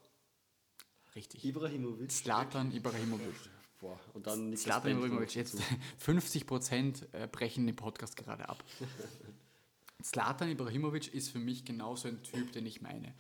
Richtig. 1.18 1.44
Ibrahimovic. 1.46 2.12
Slatan 2.12 2.72
Ibrahimovic. 2.72 3.34
Boah, 3.80 4.00
und 4.14 4.28
dann 4.28 4.52
Niklas 4.52 4.62
Slatan 4.62 4.84
Bentner 4.84 5.06
Ibrahimovic, 5.08 5.34
jetzt 5.34 5.58
50 5.98 6.46
Prozent 6.46 7.08
äh, 7.12 7.28
brechen 7.28 7.66
den 7.66 7.76
Podcast 7.76 8.16
gerade 8.16 8.48
ab. 8.48 8.64
Slatan 10.04 10.52
Ibrahimovic 10.52 11.12
ist 11.12 11.30
für 11.30 11.40
mich 11.40 11.66
genauso 11.66 12.08
ein 12.08 12.22
Typ, 12.22 12.52
den 12.52 12.68
ich 12.68 12.82
meine. 12.82 13.16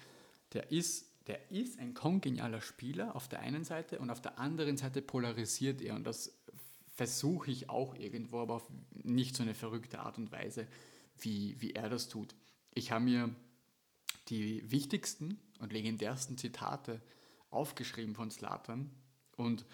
Der 0.54 0.72
ist, 0.72 1.08
der 1.26 1.50
ist 1.50 1.80
ein 1.80 1.95
kongenialer 1.95 2.62
Spieler 2.62 3.16
auf 3.16 3.28
der 3.30 3.39
einen 3.39 3.64
Seite 3.64 3.98
und 3.98 4.12
auf 4.12 4.22
der 4.22 4.38
anderen 4.38 4.78
Seite 4.78 5.02
polarisiert 5.02 5.82
er 5.82 5.95
und 5.95 6.04
das 6.04 6.38
versuche 6.93 7.50
ich 7.50 7.72
auch 7.72 7.95
irgendwo, 7.95 8.41
aber 8.41 8.58
auf 8.58 8.70
nicht 8.91 9.36
so 9.36 9.41
eine 9.41 9.56
verrückte 9.56 10.02
Art 10.02 10.20
und 10.20 10.32
Weise, 10.32 10.68
wie, 11.18 11.60
wie 11.60 11.72
er 11.72 11.89
das 11.89 12.10
tut. 12.10 12.36
Ich 12.76 12.91
habe 12.91 13.06
mir 13.06 13.36
die 14.28 14.70
wichtigsten 14.70 15.39
und 15.58 15.74
legendärsten 15.74 16.38
Zitate 16.38 17.02
aufgeschrieben 17.50 18.16
von 18.16 18.30
Zlatan. 18.30 18.91
Und 19.36 19.66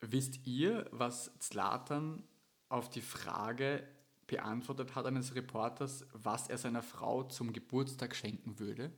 wisst 0.00 0.46
ihr, 0.46 0.88
was 0.90 1.30
Zlatan 1.38 2.24
auf 2.68 2.88
die 2.88 3.00
Frage 3.00 3.86
beantwortet 4.26 4.94
hat 4.94 5.06
eines 5.06 5.34
Reporters, 5.34 6.06
was 6.12 6.48
er 6.48 6.58
seiner 6.58 6.82
Frau 6.82 7.24
zum 7.24 7.52
Geburtstag 7.52 8.14
schenken 8.16 8.58
würde? 8.58 8.92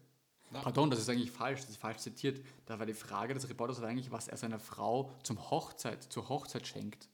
Na. 0.50 0.60
Pardon, 0.60 0.90
das 0.90 1.00
ist 1.00 1.08
eigentlich 1.08 1.30
falsch, 1.30 1.60
das 1.62 1.70
ist 1.70 1.78
falsch 1.78 1.98
zitiert. 1.98 2.44
Da 2.66 2.78
war 2.78 2.86
die 2.86 2.94
Frage 2.94 3.34
des 3.34 3.48
Reporters 3.48 3.82
eigentlich, 3.82 4.12
was 4.12 4.28
er 4.28 4.36
seiner 4.36 4.58
Frau 4.58 5.10
zum 5.22 5.50
Hochzeit, 5.50 6.02
zur 6.04 6.28
Hochzeit 6.28 6.66
schenkt. 6.66 7.08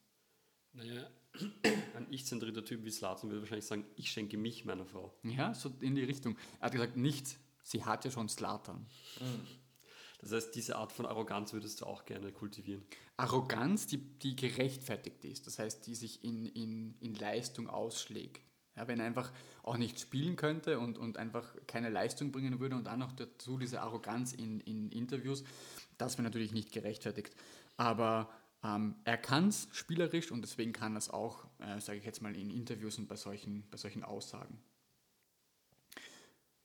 Naja, 0.73 1.09
ein 1.97 2.07
ich-zentrierter 2.11 2.65
Typ 2.65 2.85
wie 2.85 2.91
Slatan 2.91 3.31
würde 3.31 3.43
wahrscheinlich 3.43 3.67
sagen, 3.67 3.87
ich 3.97 4.11
schenke 4.11 4.37
mich 4.37 4.65
meiner 4.65 4.85
Frau. 4.85 5.15
Ja, 5.23 5.55
so 5.55 5.73
in 5.81 5.95
die 5.95 6.05
Richtung. 6.05 6.37
Er 6.59 6.67
hat 6.67 6.73
gesagt, 6.73 6.97
nichts. 6.97 7.39
Sie 7.63 7.85
hat 7.85 8.05
ja 8.05 8.11
schon 8.11 8.29
Zlatan. 8.29 8.87
Das 10.21 10.33
heißt, 10.33 10.55
diese 10.55 10.77
Art 10.77 10.93
von 10.93 11.07
Arroganz 11.07 11.53
würdest 11.53 11.81
du 11.81 11.87
auch 11.87 12.05
gerne 12.05 12.33
kultivieren. 12.33 12.83
Arroganz, 13.17 13.87
die, 13.87 13.99
die 13.99 14.37
gerechtfertigt 14.37 15.25
ist, 15.25 15.47
das 15.47 15.59
heißt, 15.59 15.87
die 15.87 15.95
sich 15.95 16.25
in, 16.25 16.47
in, 16.47 16.95
in 17.01 17.15
Leistung 17.15 17.69
ausschlägt. 17.69 18.43
Ja, 18.77 18.87
wenn 18.87 19.01
er 19.01 19.07
einfach 19.07 19.33
auch 19.63 19.77
nicht 19.77 19.99
spielen 19.99 20.37
könnte 20.37 20.79
und, 20.79 20.97
und 20.97 21.19
einfach 21.19 21.55
keine 21.67 21.89
Leistung 21.89 22.33
bringen 22.33 22.61
würde 22.61 22.77
und 22.77 22.85
dann 22.85 23.01
noch 23.01 23.13
dazu 23.13 23.59
diese 23.59 23.83
Arroganz 23.83 24.33
in, 24.33 24.61
in 24.61 24.91
Interviews, 24.91 25.45
das 25.99 26.17
wäre 26.17 26.23
natürlich 26.23 26.53
nicht 26.53 26.73
gerechtfertigt. 26.73 27.35
Aber 27.77 28.31
ähm, 28.63 28.97
er 29.05 29.17
kann 29.17 29.49
es 29.49 29.69
spielerisch 29.73 30.31
und 30.31 30.43
deswegen 30.43 30.73
kann 30.73 30.95
er 30.95 30.99
es 30.99 31.11
auch, 31.11 31.47
äh, 31.59 31.81
sage 31.81 31.99
ich 31.99 32.05
jetzt 32.05 32.23
mal, 32.23 32.37
in 32.37 32.51
Interviews 32.51 32.99
und 32.99 33.09
bei 33.09 33.17
solchen, 33.17 33.69
bei 33.71 33.77
solchen 33.77 34.05
Aussagen. 34.05 34.63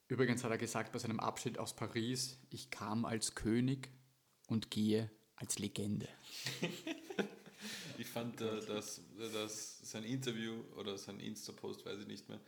Übrigens 0.08 0.44
hat 0.44 0.50
er 0.50 0.58
gesagt 0.58 0.92
bei 0.92 0.98
seinem 0.98 1.20
Abschied 1.20 1.58
aus 1.58 1.74
Paris, 1.74 2.38
ich 2.50 2.70
kam 2.70 3.04
als 3.04 3.34
König 3.34 3.90
und 4.46 4.70
gehe 4.70 5.10
als 5.34 5.58
Legende. 5.58 6.08
Ich 7.98 8.06
fand, 8.08 8.40
äh, 8.40 8.60
dass, 8.66 9.00
dass 9.32 9.78
sein 9.90 10.04
Interview 10.04 10.62
oder 10.76 10.98
sein 10.98 11.20
Insta-Post, 11.20 11.86
weiß 11.86 12.00
ich 12.00 12.06
nicht 12.06 12.28
mehr, 12.28 12.40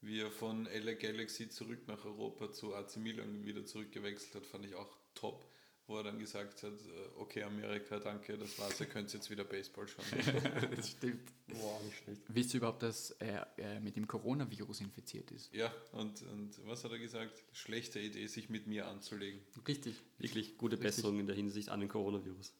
wie 0.00 0.20
er 0.20 0.30
von 0.30 0.64
LA 0.64 0.94
Galaxy 0.94 1.48
zurück 1.48 1.86
nach 1.86 2.04
Europa 2.04 2.52
zu 2.52 2.74
AC 2.74 2.96
Milan 2.96 3.44
wieder 3.44 3.64
zurückgewechselt 3.64 4.34
hat, 4.34 4.46
fand 4.46 4.64
ich 4.64 4.74
auch 4.74 4.96
top. 5.14 5.46
Wo 5.86 5.98
er 5.98 6.04
dann 6.04 6.18
gesagt 6.18 6.62
hat, 6.62 6.72
äh, 6.72 7.20
okay 7.20 7.42
Amerika, 7.42 7.98
danke, 7.98 8.38
das 8.38 8.58
war's, 8.58 8.80
ihr 8.80 8.86
könnt 8.86 9.12
jetzt 9.12 9.28
wieder 9.30 9.44
Baseball 9.44 9.86
schauen. 9.86 10.04
das 10.76 10.90
stimmt. 10.90 11.30
Boah, 11.48 11.80
nicht 11.84 11.98
schlecht. 11.98 12.22
Wisst 12.28 12.54
ihr 12.54 12.58
überhaupt, 12.58 12.82
dass 12.82 13.10
er 13.12 13.46
äh, 13.58 13.80
mit 13.80 13.96
dem 13.96 14.06
Coronavirus 14.06 14.80
infiziert 14.80 15.30
ist? 15.30 15.52
ja, 15.52 15.72
und, 15.92 16.22
und 16.22 16.66
was 16.66 16.84
hat 16.84 16.92
er 16.92 16.98
gesagt? 16.98 17.44
Schlechte 17.52 18.00
Idee, 18.00 18.26
sich 18.26 18.48
mit 18.48 18.66
mir 18.66 18.86
anzulegen. 18.86 19.40
Richtig. 19.68 19.96
Wirklich 20.18 20.56
gute 20.56 20.76
Richtig. 20.76 20.96
Besserung 20.96 21.20
in 21.20 21.26
der 21.26 21.36
Hinsicht 21.36 21.68
an 21.68 21.80
den 21.80 21.88
Coronavirus. 21.88 22.52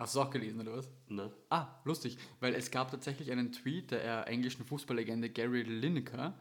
Hast 0.00 0.14
du 0.14 0.20
es 0.20 0.26
auch 0.26 0.30
gelesen, 0.30 0.60
oder 0.62 0.78
was? 0.78 0.90
Ne? 1.08 1.30
Ah, 1.50 1.78
lustig, 1.84 2.16
weil 2.40 2.54
es 2.54 2.70
gab 2.70 2.90
tatsächlich 2.90 3.30
einen 3.30 3.52
Tweet 3.52 3.90
der 3.90 4.26
äh, 4.26 4.30
englischen 4.30 4.64
Fußballlegende 4.64 5.28
Gary 5.28 5.62
Lineker, 5.62 6.34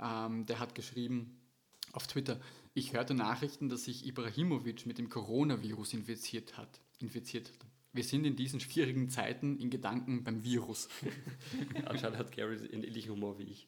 ähm, 0.00 0.46
der 0.46 0.58
hat 0.58 0.74
geschrieben 0.74 1.38
auf 1.92 2.06
Twitter, 2.06 2.40
ich 2.76 2.92
hörte 2.92 3.14
Nachrichten, 3.14 3.70
dass 3.70 3.84
sich 3.84 4.06
Ibrahimovic 4.06 4.84
mit 4.84 4.98
dem 4.98 5.08
Coronavirus 5.08 5.94
infiziert 5.94 6.58
hat. 6.58 6.80
Infiziert 6.98 7.48
hat. 7.48 7.66
Wir 7.94 8.04
sind 8.04 8.26
in 8.26 8.36
diesen 8.36 8.60
schwierigen 8.60 9.08
Zeiten 9.08 9.58
in 9.58 9.70
Gedanken 9.70 10.24
beim 10.24 10.44
Virus. 10.44 10.90
Anscheinend 11.86 12.18
hat 12.18 12.32
Gary 12.32 12.58
einen 12.58 12.84
ähnlichen 12.84 13.12
Humor 13.12 13.38
wie 13.38 13.44
ich. 13.44 13.66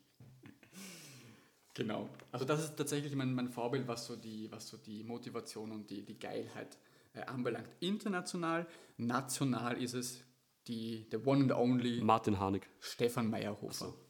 Genau. 1.72 2.10
Also 2.32 2.44
das 2.44 2.62
ist 2.62 2.76
tatsächlich 2.76 3.14
mein, 3.14 3.32
mein 3.32 3.48
Vorbild, 3.48 3.88
was 3.88 4.06
so 4.06 4.14
die, 4.14 4.52
was 4.52 4.68
so 4.68 4.76
die 4.76 5.02
Motivation 5.04 5.72
und 5.72 5.88
die, 5.88 6.04
die 6.04 6.18
Geilheit 6.18 6.76
äh, 7.14 7.22
anbelangt. 7.22 7.70
International, 7.80 8.66
national 8.98 9.82
ist 9.82 9.94
es 9.94 10.22
die, 10.66 11.08
der 11.08 11.26
One 11.26 11.44
and 11.44 11.52
Only 11.52 12.02
Martin 12.02 12.38
Harnik. 12.38 12.68
Stefan 12.80 13.30
Meyerhofer. 13.30 13.86
so. 13.86 14.07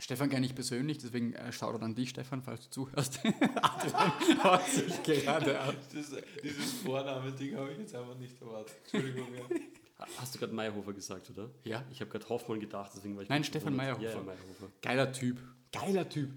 Stefan 0.00 0.30
kenne 0.30 0.46
ich 0.46 0.54
persönlich, 0.54 0.98
deswegen 0.98 1.32
äh, 1.34 1.50
schau 1.52 1.70
an 1.70 1.94
dich, 1.94 2.10
Stefan, 2.10 2.40
falls 2.42 2.64
du 2.64 2.70
zuhörst. 2.70 3.18
Adrian 3.62 4.44
haut 4.44 4.64
sich 4.66 5.02
gerade 5.02 5.58
ab. 5.60 5.74
Das, 5.92 6.12
dieses 6.42 6.72
Vorname-Ding 6.84 7.56
habe 7.56 7.72
ich 7.72 7.78
jetzt 7.78 7.94
einfach 7.96 8.16
nicht 8.16 8.40
erwartet. 8.40 8.76
Entschuldigung. 8.84 9.26
Ja. 9.34 9.56
Ha- 9.98 10.06
Hast 10.18 10.34
du 10.34 10.38
gerade 10.38 10.52
Meyerhofer 10.54 10.92
gesagt, 10.92 11.28
oder? 11.30 11.50
Ja. 11.64 11.84
Ich 11.90 12.00
habe 12.00 12.10
gerade 12.12 12.28
Hoffmann 12.28 12.60
gedacht, 12.60 12.92
deswegen 12.94 13.16
war 13.16 13.24
ich 13.24 13.28
Nein, 13.28 13.42
Stefan. 13.42 13.74
Meyerhofer. 13.74 14.04
Ja, 14.04 14.10
ja, 14.14 14.22
Meyerhofer. 14.22 14.68
Geiler 14.82 15.12
Typ. 15.12 15.42
Geiler 15.72 16.08
Typ. 16.08 16.30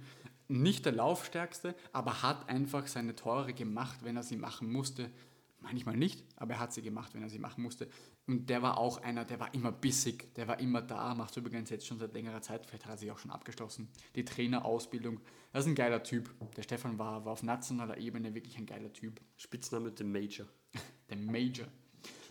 Nicht 0.48 0.86
der 0.86 0.94
Laufstärkste, 0.94 1.76
aber 1.94 2.24
hat 2.24 2.50
einfach 2.50 2.88
seine 2.88 3.16
Tore 3.16 3.54
gemacht, 3.54 4.00
wenn 4.04 4.18
er 4.18 4.24
sie 4.24 4.38
machen 4.38 4.72
musste. 4.72 5.12
Manchmal 5.60 5.96
nicht, 5.96 6.26
aber 6.38 6.56
er 6.56 6.60
hat 6.62 6.74
sie 6.74 6.82
gemacht, 6.82 7.14
wenn 7.14 7.22
er 7.22 7.30
sie 7.30 7.38
machen 7.38 7.62
musste. 7.62 7.88
Und 8.32 8.50
der 8.50 8.62
war 8.62 8.78
auch 8.78 9.04
einer, 9.04 9.26
der 9.26 9.42
war 9.42 9.54
immer 9.54 9.74
bissig, 9.74 10.34
der 10.36 10.48
war 10.48 10.58
immer 10.62 10.82
da, 10.82 11.14
macht 11.16 11.36
übrigens 11.36 11.70
jetzt 11.70 11.86
schon 11.86 12.00
seit 12.00 12.14
längerer 12.14 12.42
Zeit, 12.42 12.66
vielleicht 12.66 12.86
hat 12.86 12.94
er 12.94 12.98
sich 12.98 13.12
auch 13.12 13.18
schon 13.18 13.30
abgeschlossen. 13.30 13.90
Die 14.16 14.24
Trainerausbildung, 14.24 15.20
das 15.52 15.66
ist 15.66 15.72
ein 15.72 15.76
geiler 15.76 16.02
Typ. 16.02 16.34
Der 16.56 16.64
Stefan 16.64 16.98
war, 16.98 17.26
war 17.26 17.34
auf 17.34 17.44
nationaler 17.44 17.98
Ebene 17.98 18.34
wirklich 18.34 18.58
ein 18.58 18.66
geiler 18.66 18.94
Typ. 18.94 19.20
Spitzname 19.36 19.92
The 19.98 20.06
Major. 20.06 20.46
der 21.10 21.18
Major. 21.18 21.68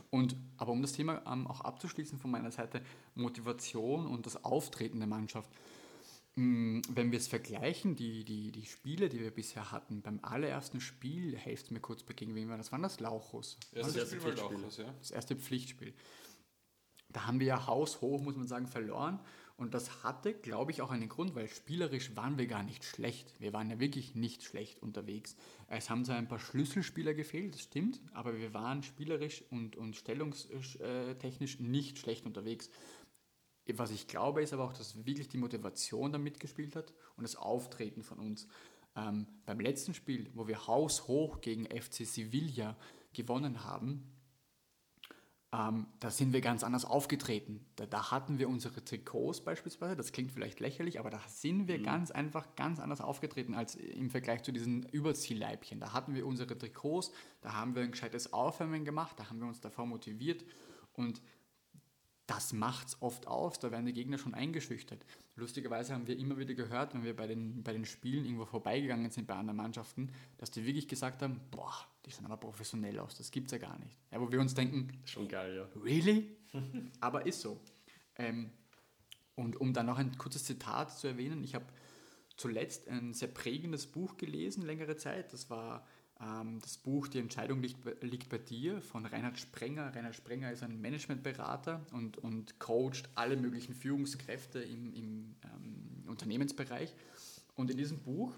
Und, 0.09 0.36
aber 0.57 0.72
um 0.72 0.80
das 0.80 0.92
Thema 0.92 1.20
ähm, 1.30 1.46
auch 1.46 1.61
abzuschließen 1.61 2.18
von 2.18 2.30
meiner 2.30 2.51
Seite, 2.51 2.80
Motivation 3.14 4.07
und 4.07 4.24
das 4.24 4.42
Auftreten 4.42 5.01
der 5.01 5.07
Mannschaft. 5.07 5.51
Mm, 6.37 6.81
Wenn 6.89 7.11
wir 7.11 7.18
es 7.18 7.28
vergleichen, 7.28 7.97
die, 7.97 8.24
die, 8.24 8.53
die 8.53 8.66
Spiele, 8.66 9.09
die 9.09 9.20
wir 9.20 9.31
bisher 9.31 9.72
hatten, 9.72 10.03
beim 10.03 10.20
allerersten 10.22 10.81
Spiel, 10.81 11.37
helft 11.37 11.70
mir 11.70 11.81
kurz 11.81 12.03
bei 12.03 12.14
gegen 12.14 12.35
wen 12.35 12.49
war 12.49 12.57
das? 12.57 12.72
Waren 12.72 12.83
das 12.83 13.01
Lauchus? 13.01 13.59
Erstes 13.72 13.97
erste 13.97 14.16
Spiel 14.16 14.24
war 14.24 14.33
Pflichtspiel. 14.33 14.57
Lauchhaus, 14.59 14.76
ja. 14.78 14.95
Das 14.99 15.11
erste 15.11 15.37
Pflichtspiel. 15.37 15.95
Da 17.09 17.26
haben 17.26 17.41
wir 17.41 17.49
ja 17.49 17.66
haushoch, 17.66 18.22
muss 18.22 18.37
man 18.37 18.47
sagen, 18.47 18.66
verloren. 18.68 19.18
Und 19.57 19.74
das 19.74 20.05
hatte, 20.05 20.33
glaube 20.33 20.70
ich, 20.70 20.81
auch 20.81 20.91
einen 20.91 21.11
Grund, 21.11 21.35
weil 21.35 21.47
spielerisch 21.47 22.16
waren 22.16 22.39
wir 22.39 22.47
gar 22.47 22.62
nicht 22.62 22.83
schlecht. 22.83 23.39
Wir 23.41 23.53
waren 23.53 23.68
ja 23.68 23.78
wirklich 23.78 24.14
nicht 24.14 24.43
schlecht 24.43 24.81
unterwegs. 24.81 25.37
Es 25.66 25.91
haben 25.91 26.05
zwar 26.07 26.16
ein 26.16 26.28
paar 26.28 26.39
Schlüsselspieler 26.39 27.12
gefehlt, 27.12 27.53
das 27.55 27.61
stimmt, 27.62 28.01
aber 28.14 28.39
wir 28.39 28.55
waren 28.55 28.83
spielerisch 28.83 29.45
und, 29.51 29.76
und 29.76 29.97
stellungstechnisch 29.97 31.61
nicht 31.61 31.99
schlecht 31.99 32.24
unterwegs. 32.24 32.70
Was 33.79 33.91
ich 33.91 34.07
glaube, 34.07 34.43
ist 34.43 34.53
aber 34.53 34.64
auch, 34.64 34.73
dass 34.73 35.05
wirklich 35.05 35.29
die 35.29 35.39
Motivation 35.39 36.12
da 36.12 36.18
mitgespielt 36.18 36.77
hat 36.77 36.93
und 37.16 37.23
das 37.23 37.37
Auftreten 37.37 38.03
von 38.03 38.18
uns. 38.18 38.47
Ähm, 38.97 39.27
beim 39.47 39.61
letzten 39.61 39.95
Spiel, 39.95 40.31
wo 40.35 40.49
wir 40.49 40.66
haushoch 40.66 41.41
gegen 41.41 41.66
FC 41.66 42.07
Sevilla 42.07 42.77
gewonnen 43.12 43.64
haben, 43.64 44.11
ähm, 45.53 45.89
da 45.99 46.11
sind 46.11 46.33
wir 46.33 46.41
ganz 46.41 46.62
anders 46.62 46.85
aufgetreten. 46.85 47.66
Da, 47.75 47.85
da 47.87 48.12
hatten 48.12 48.39
wir 48.39 48.49
unsere 48.49 48.85
Trikots 48.85 49.41
beispielsweise, 49.41 49.97
das 49.97 50.12
klingt 50.12 50.31
vielleicht 50.31 50.61
lächerlich, 50.61 51.01
aber 51.01 51.11
da 51.11 51.21
sind 51.27 51.66
wir 51.66 51.83
ganz 51.83 52.12
einfach 52.12 52.55
ganz 52.55 52.79
anders 52.79 53.01
aufgetreten 53.01 53.55
als 53.55 53.75
im 53.75 54.11
Vergleich 54.11 54.45
zu 54.45 54.53
diesen 54.53 54.85
Überziehleibchen. 54.85 55.81
Da 55.81 55.93
hatten 55.93 56.14
wir 56.14 56.25
unsere 56.25 56.57
Trikots, 56.57 57.11
da 57.41 57.55
haben 57.55 57.75
wir 57.75 57.83
ein 57.83 57.91
gescheites 57.91 58.33
Aufwärmen 58.33 58.85
gemacht, 58.85 59.18
da 59.18 59.29
haben 59.29 59.41
wir 59.41 59.49
uns 59.49 59.61
davor 59.61 59.87
motiviert 59.87 60.45
und 60.93 61.21
das 62.31 62.53
macht's 62.53 62.97
oft 63.01 63.26
aus, 63.26 63.59
da 63.59 63.72
werden 63.72 63.87
die 63.87 63.93
Gegner 63.93 64.16
schon 64.16 64.35
eingeschüchtert. 64.35 65.05
Lustigerweise 65.35 65.95
haben 65.95 66.07
wir 66.07 66.16
immer 66.16 66.39
wieder 66.39 66.55
gehört, 66.55 66.95
wenn 66.95 67.03
wir 67.03 67.16
bei 67.16 67.26
den, 67.26 67.64
bei 67.64 67.72
den 67.72 67.85
Spielen 67.85 68.24
irgendwo 68.24 68.45
vorbeigegangen 68.45 69.11
sind 69.11 69.26
bei 69.26 69.35
anderen 69.35 69.57
Mannschaften, 69.57 70.12
dass 70.39 70.53
die 70.53 70.64
wirklich 70.64 70.87
gesagt 70.87 71.22
haben, 71.22 71.41
boah, 71.51 71.74
die 72.07 72.12
sehen 72.12 72.26
aber 72.26 72.37
professionell 72.37 73.01
aus, 73.01 73.16
das 73.16 73.33
gibt's 73.33 73.51
ja 73.51 73.59
gar 73.59 73.76
nicht. 73.81 73.99
Ja, 74.12 74.20
wo 74.20 74.31
wir 74.31 74.41
uns 74.41 74.55
denken, 74.55 74.93
Schon 75.05 75.26
geil, 75.26 75.57
ja. 75.57 75.81
Really? 75.83 76.37
Aber 77.01 77.26
ist 77.26 77.41
so. 77.41 77.61
Ähm, 78.16 78.51
und 79.35 79.61
um 79.61 79.72
dann 79.72 79.87
noch 79.87 79.99
ein 79.99 80.16
kurzes 80.16 80.45
Zitat 80.45 80.97
zu 80.97 81.09
erwähnen, 81.09 81.43
ich 81.43 81.57
habe 81.57 81.66
zuletzt 82.37 82.87
ein 82.89 83.12
sehr 83.12 83.28
prägendes 83.28 83.89
Buch 83.89 84.16
gelesen, 84.16 84.64
längere 84.64 84.97
Zeit. 84.97 85.33
Das 85.33 85.51
war 85.51 85.85
das 86.62 86.77
Buch 86.77 87.09
Die 87.09 87.18
Entscheidung 87.18 87.62
liegt, 87.62 87.79
liegt 88.03 88.29
bei 88.29 88.37
dir 88.37 88.83
von 88.83 89.07
Reinhard 89.07 89.39
Sprenger. 89.39 89.95
Reinhard 89.95 90.14
Sprenger 90.14 90.53
ist 90.53 90.62
ein 90.62 90.79
Managementberater 90.81 91.87
und, 91.93 92.18
und 92.18 92.59
coacht 92.59 93.09
alle 93.14 93.37
möglichen 93.39 93.75
Führungskräfte 93.75 94.61
im, 94.61 94.93
im 94.93 95.35
ähm, 95.45 96.05
Unternehmensbereich. 96.09 96.95
Und 97.55 97.71
in 97.71 97.79
diesem 97.79 98.01
Buch 98.01 98.37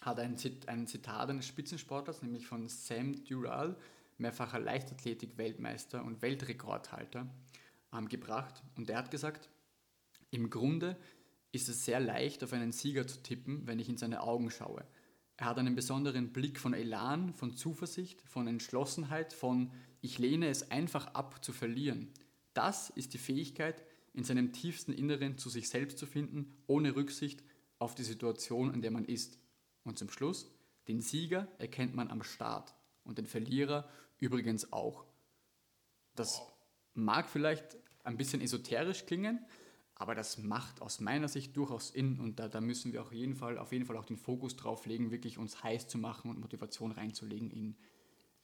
hat 0.00 0.18
ein, 0.18 0.36
Zit 0.36 0.68
ein 0.68 0.88
Zitat 0.88 1.30
eines 1.30 1.46
Spitzensportlers, 1.46 2.22
nämlich 2.22 2.46
von 2.46 2.68
Sam 2.68 3.24
Dural, 3.24 3.76
mehrfacher 4.18 4.58
Leichtathletik-Weltmeister 4.58 6.04
und 6.04 6.20
Weltrekordhalter, 6.20 7.28
ähm, 7.92 8.08
gebracht. 8.08 8.60
Und 8.76 8.88
der 8.88 8.98
hat 8.98 9.12
gesagt, 9.12 9.48
im 10.30 10.50
Grunde 10.50 10.96
ist 11.52 11.68
es 11.68 11.84
sehr 11.84 12.00
leicht, 12.00 12.42
auf 12.42 12.52
einen 12.52 12.72
Sieger 12.72 13.06
zu 13.06 13.22
tippen, 13.22 13.68
wenn 13.68 13.78
ich 13.78 13.88
in 13.88 13.96
seine 13.96 14.22
Augen 14.22 14.50
schaue. 14.50 14.84
Er 15.36 15.46
hat 15.46 15.58
einen 15.58 15.74
besonderen 15.74 16.32
Blick 16.32 16.60
von 16.60 16.74
Elan, 16.74 17.34
von 17.34 17.56
Zuversicht, 17.56 18.22
von 18.22 18.46
Entschlossenheit, 18.46 19.32
von 19.32 19.72
ich 20.00 20.18
lehne 20.18 20.48
es 20.48 20.70
einfach 20.70 21.08
ab 21.14 21.44
zu 21.44 21.52
verlieren. 21.52 22.12
Das 22.52 22.90
ist 22.90 23.14
die 23.14 23.18
Fähigkeit, 23.18 23.82
in 24.12 24.22
seinem 24.22 24.52
tiefsten 24.52 24.92
Inneren 24.92 25.38
zu 25.38 25.48
sich 25.50 25.68
selbst 25.68 25.98
zu 25.98 26.06
finden, 26.06 26.54
ohne 26.66 26.94
Rücksicht 26.94 27.42
auf 27.78 27.94
die 27.94 28.04
Situation, 28.04 28.72
in 28.72 28.80
der 28.80 28.92
man 28.92 29.04
ist. 29.04 29.38
Und 29.82 29.98
zum 29.98 30.08
Schluss, 30.08 30.50
den 30.86 31.00
Sieger 31.00 31.48
erkennt 31.58 31.94
man 31.94 32.10
am 32.10 32.22
Start 32.22 32.74
und 33.02 33.18
den 33.18 33.26
Verlierer 33.26 33.88
übrigens 34.18 34.72
auch. 34.72 35.04
Das 36.14 36.42
mag 36.94 37.28
vielleicht 37.28 37.76
ein 38.04 38.16
bisschen 38.16 38.40
esoterisch 38.40 39.06
klingen, 39.06 39.44
aber 39.96 40.14
das 40.14 40.38
macht 40.38 40.82
aus 40.82 41.00
meiner 41.00 41.28
Sicht 41.28 41.56
durchaus 41.56 41.88
Sinn 41.88 42.18
und 42.18 42.38
da, 42.40 42.48
da 42.48 42.60
müssen 42.60 42.92
wir 42.92 43.02
auf 43.02 43.12
jeden, 43.12 43.36
Fall, 43.36 43.58
auf 43.58 43.72
jeden 43.72 43.86
Fall 43.86 43.96
auch 43.96 44.04
den 44.04 44.16
Fokus 44.16 44.56
drauf 44.56 44.86
legen, 44.86 45.10
wirklich 45.10 45.38
uns 45.38 45.62
heiß 45.62 45.86
zu 45.86 45.98
machen 45.98 46.30
und 46.30 46.40
Motivation 46.40 46.90
reinzulegen 46.90 47.50
in, 47.50 47.76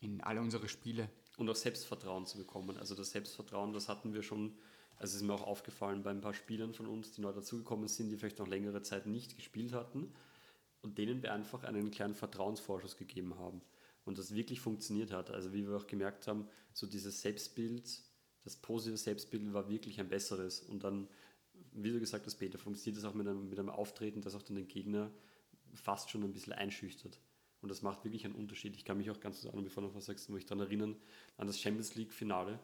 in 0.00 0.20
alle 0.20 0.40
unsere 0.40 0.68
Spiele. 0.68 1.10
Und 1.36 1.48
auch 1.48 1.56
Selbstvertrauen 1.56 2.26
zu 2.26 2.38
bekommen. 2.38 2.76
Also 2.76 2.94
das 2.94 3.10
Selbstvertrauen, 3.10 3.72
das 3.72 3.88
hatten 3.88 4.12
wir 4.12 4.22
schon, 4.22 4.54
also 4.96 5.16
ist 5.16 5.22
mir 5.22 5.32
auch 5.32 5.46
aufgefallen 5.46 6.02
bei 6.02 6.10
ein 6.10 6.20
paar 6.20 6.34
Spielern 6.34 6.74
von 6.74 6.86
uns, 6.86 7.12
die 7.12 7.22
neu 7.22 7.32
dazugekommen 7.32 7.88
sind, 7.88 8.10
die 8.10 8.16
vielleicht 8.16 8.38
noch 8.38 8.48
längere 8.48 8.82
Zeit 8.82 9.06
nicht 9.06 9.36
gespielt 9.36 9.72
hatten 9.72 10.12
und 10.82 10.98
denen 10.98 11.22
wir 11.22 11.32
einfach 11.32 11.64
einen 11.64 11.90
kleinen 11.90 12.14
Vertrauensvorschuss 12.14 12.96
gegeben 12.96 13.38
haben. 13.38 13.60
Und 14.04 14.18
das 14.18 14.34
wirklich 14.34 14.60
funktioniert 14.60 15.12
hat. 15.12 15.30
Also 15.30 15.52
wie 15.52 15.66
wir 15.66 15.76
auch 15.76 15.86
gemerkt 15.86 16.26
haben, 16.26 16.48
so 16.72 16.86
dieses 16.86 17.20
Selbstbild, 17.20 18.02
das 18.44 18.56
positive 18.56 18.96
Selbstbild 18.96 19.52
war 19.52 19.68
wirklich 19.68 20.00
ein 20.00 20.08
besseres. 20.08 20.60
Und 20.60 20.84
dann, 20.84 21.08
wie 21.82 21.92
du 21.92 22.00
gesagt 22.00 22.26
hast, 22.26 22.36
Peter, 22.36 22.58
funktioniert 22.58 23.02
das 23.02 23.10
auch 23.10 23.14
mit 23.14 23.26
einem, 23.26 23.48
mit 23.48 23.58
einem 23.58 23.70
Auftreten, 23.70 24.20
das 24.20 24.34
auch 24.34 24.42
dann 24.42 24.56
den 24.56 24.68
Gegner 24.68 25.10
fast 25.74 26.10
schon 26.10 26.22
ein 26.22 26.32
bisschen 26.32 26.52
einschüchtert. 26.52 27.20
Und 27.62 27.68
das 27.68 27.82
macht 27.82 28.04
wirklich 28.04 28.24
einen 28.24 28.34
Unterschied. 28.34 28.74
Ich 28.76 28.84
kann 28.84 28.96
mich 28.96 29.10
auch 29.10 29.20
ganz 29.20 29.44
an, 29.46 29.62
bevor 29.62 29.82
du 29.82 29.88
noch 29.88 29.94
was 29.94 30.06
sagst, 30.06 30.30
muss 30.30 30.40
ich 30.40 30.46
daran 30.46 30.64
erinnern, 30.64 30.96
an 31.36 31.46
das 31.46 31.60
Champions 31.60 31.94
League-Finale. 31.94 32.58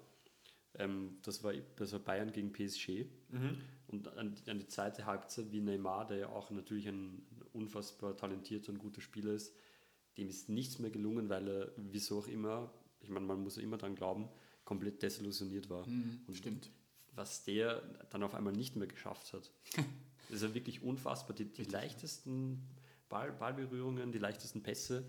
Ähm, 0.75 1.19
das, 1.23 1.45
war, 1.45 1.53
das 1.77 1.93
war 1.93 2.01
Bayern 2.01 2.33
gegen 2.33 2.53
PSG. 2.53 3.05
Und 3.89 4.09
an, 4.17 4.35
an 4.47 4.59
die 4.59 4.67
zweite 4.67 5.07
Halbzeit, 5.07 5.53
wie 5.53 5.61
Neymar, 5.61 6.07
der 6.07 6.17
ja 6.17 6.29
auch 6.29 6.51
natürlich 6.51 6.89
ein 6.89 7.27
unfassbar 7.53 8.17
talentierter 8.17 8.73
und 8.73 8.79
guter 8.79 9.01
Spieler 9.01 9.33
ist, 9.33 9.55
dem 10.17 10.29
ist 10.29 10.49
nichts 10.49 10.79
mehr 10.79 10.91
gelungen, 10.91 11.29
weil 11.29 11.49
er, 11.49 11.73
wieso 11.77 12.19
auch 12.21 12.29
immer, 12.29 12.73
ich 13.01 13.11
meine, 13.11 13.27
man 13.27 13.43
muss 13.43 13.57
ja 13.57 13.63
immer 13.63 13.77
daran 13.77 13.95
glauben, 13.95 14.29
komplett 14.65 15.03
desillusioniert 15.03 15.69
war. 15.69 15.87
Und 16.27 16.37
Stimmt. 16.37 16.71
Was 17.17 17.45
der 17.45 17.83
dann 18.11 18.23
auf 18.23 18.35
einmal 18.35 18.53
nicht 18.53 18.77
mehr 18.77 18.89
geschafft 18.89 19.33
hat. 19.33 19.51
Das 20.29 20.39
ist 20.39 20.43
ja 20.43 20.55
wirklich 20.55 20.83
unfassbar. 20.83 21.37
Die, 21.37 21.45
die 21.45 21.63
leichtesten 21.63 22.61
Ball, 23.09 23.31
Ballberührungen, 23.31 24.11
die 24.11 24.19
leichtesten 24.19 24.61
Pässe, 24.61 25.09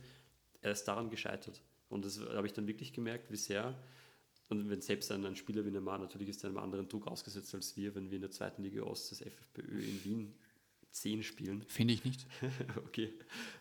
er 0.61 0.73
ist 0.73 0.83
daran 0.83 1.09
gescheitert. 1.09 1.59
Und 1.89 2.05
das 2.05 2.19
habe 2.19 2.45
ich 2.45 2.53
dann 2.53 2.67
wirklich 2.67 2.93
gemerkt, 2.93 3.31
wie 3.31 3.35
sehr, 3.35 3.75
und 4.49 4.69
wenn 4.69 4.81
selbst 4.81 5.11
ein, 5.11 5.25
ein 5.25 5.35
Spieler 5.35 5.65
wie 5.65 5.71
Neymar, 5.71 5.97
natürlich 5.97 6.29
ist 6.29 6.43
er 6.43 6.49
einem 6.49 6.59
anderen 6.59 6.87
Druck 6.87 7.07
ausgesetzt 7.07 7.55
als 7.55 7.75
wir, 7.75 7.95
wenn 7.95 8.11
wir 8.11 8.17
in 8.17 8.21
der 8.21 8.29
zweiten 8.29 8.61
Liga 8.61 8.83
Ost 8.83 9.11
das 9.11 9.21
FFPÖ 9.21 9.81
in 9.81 10.03
Wien 10.03 10.35
10 10.91 11.23
spielen. 11.23 11.63
Finde 11.67 11.93
ich 11.93 12.03
nicht. 12.05 12.27
okay. 12.85 13.13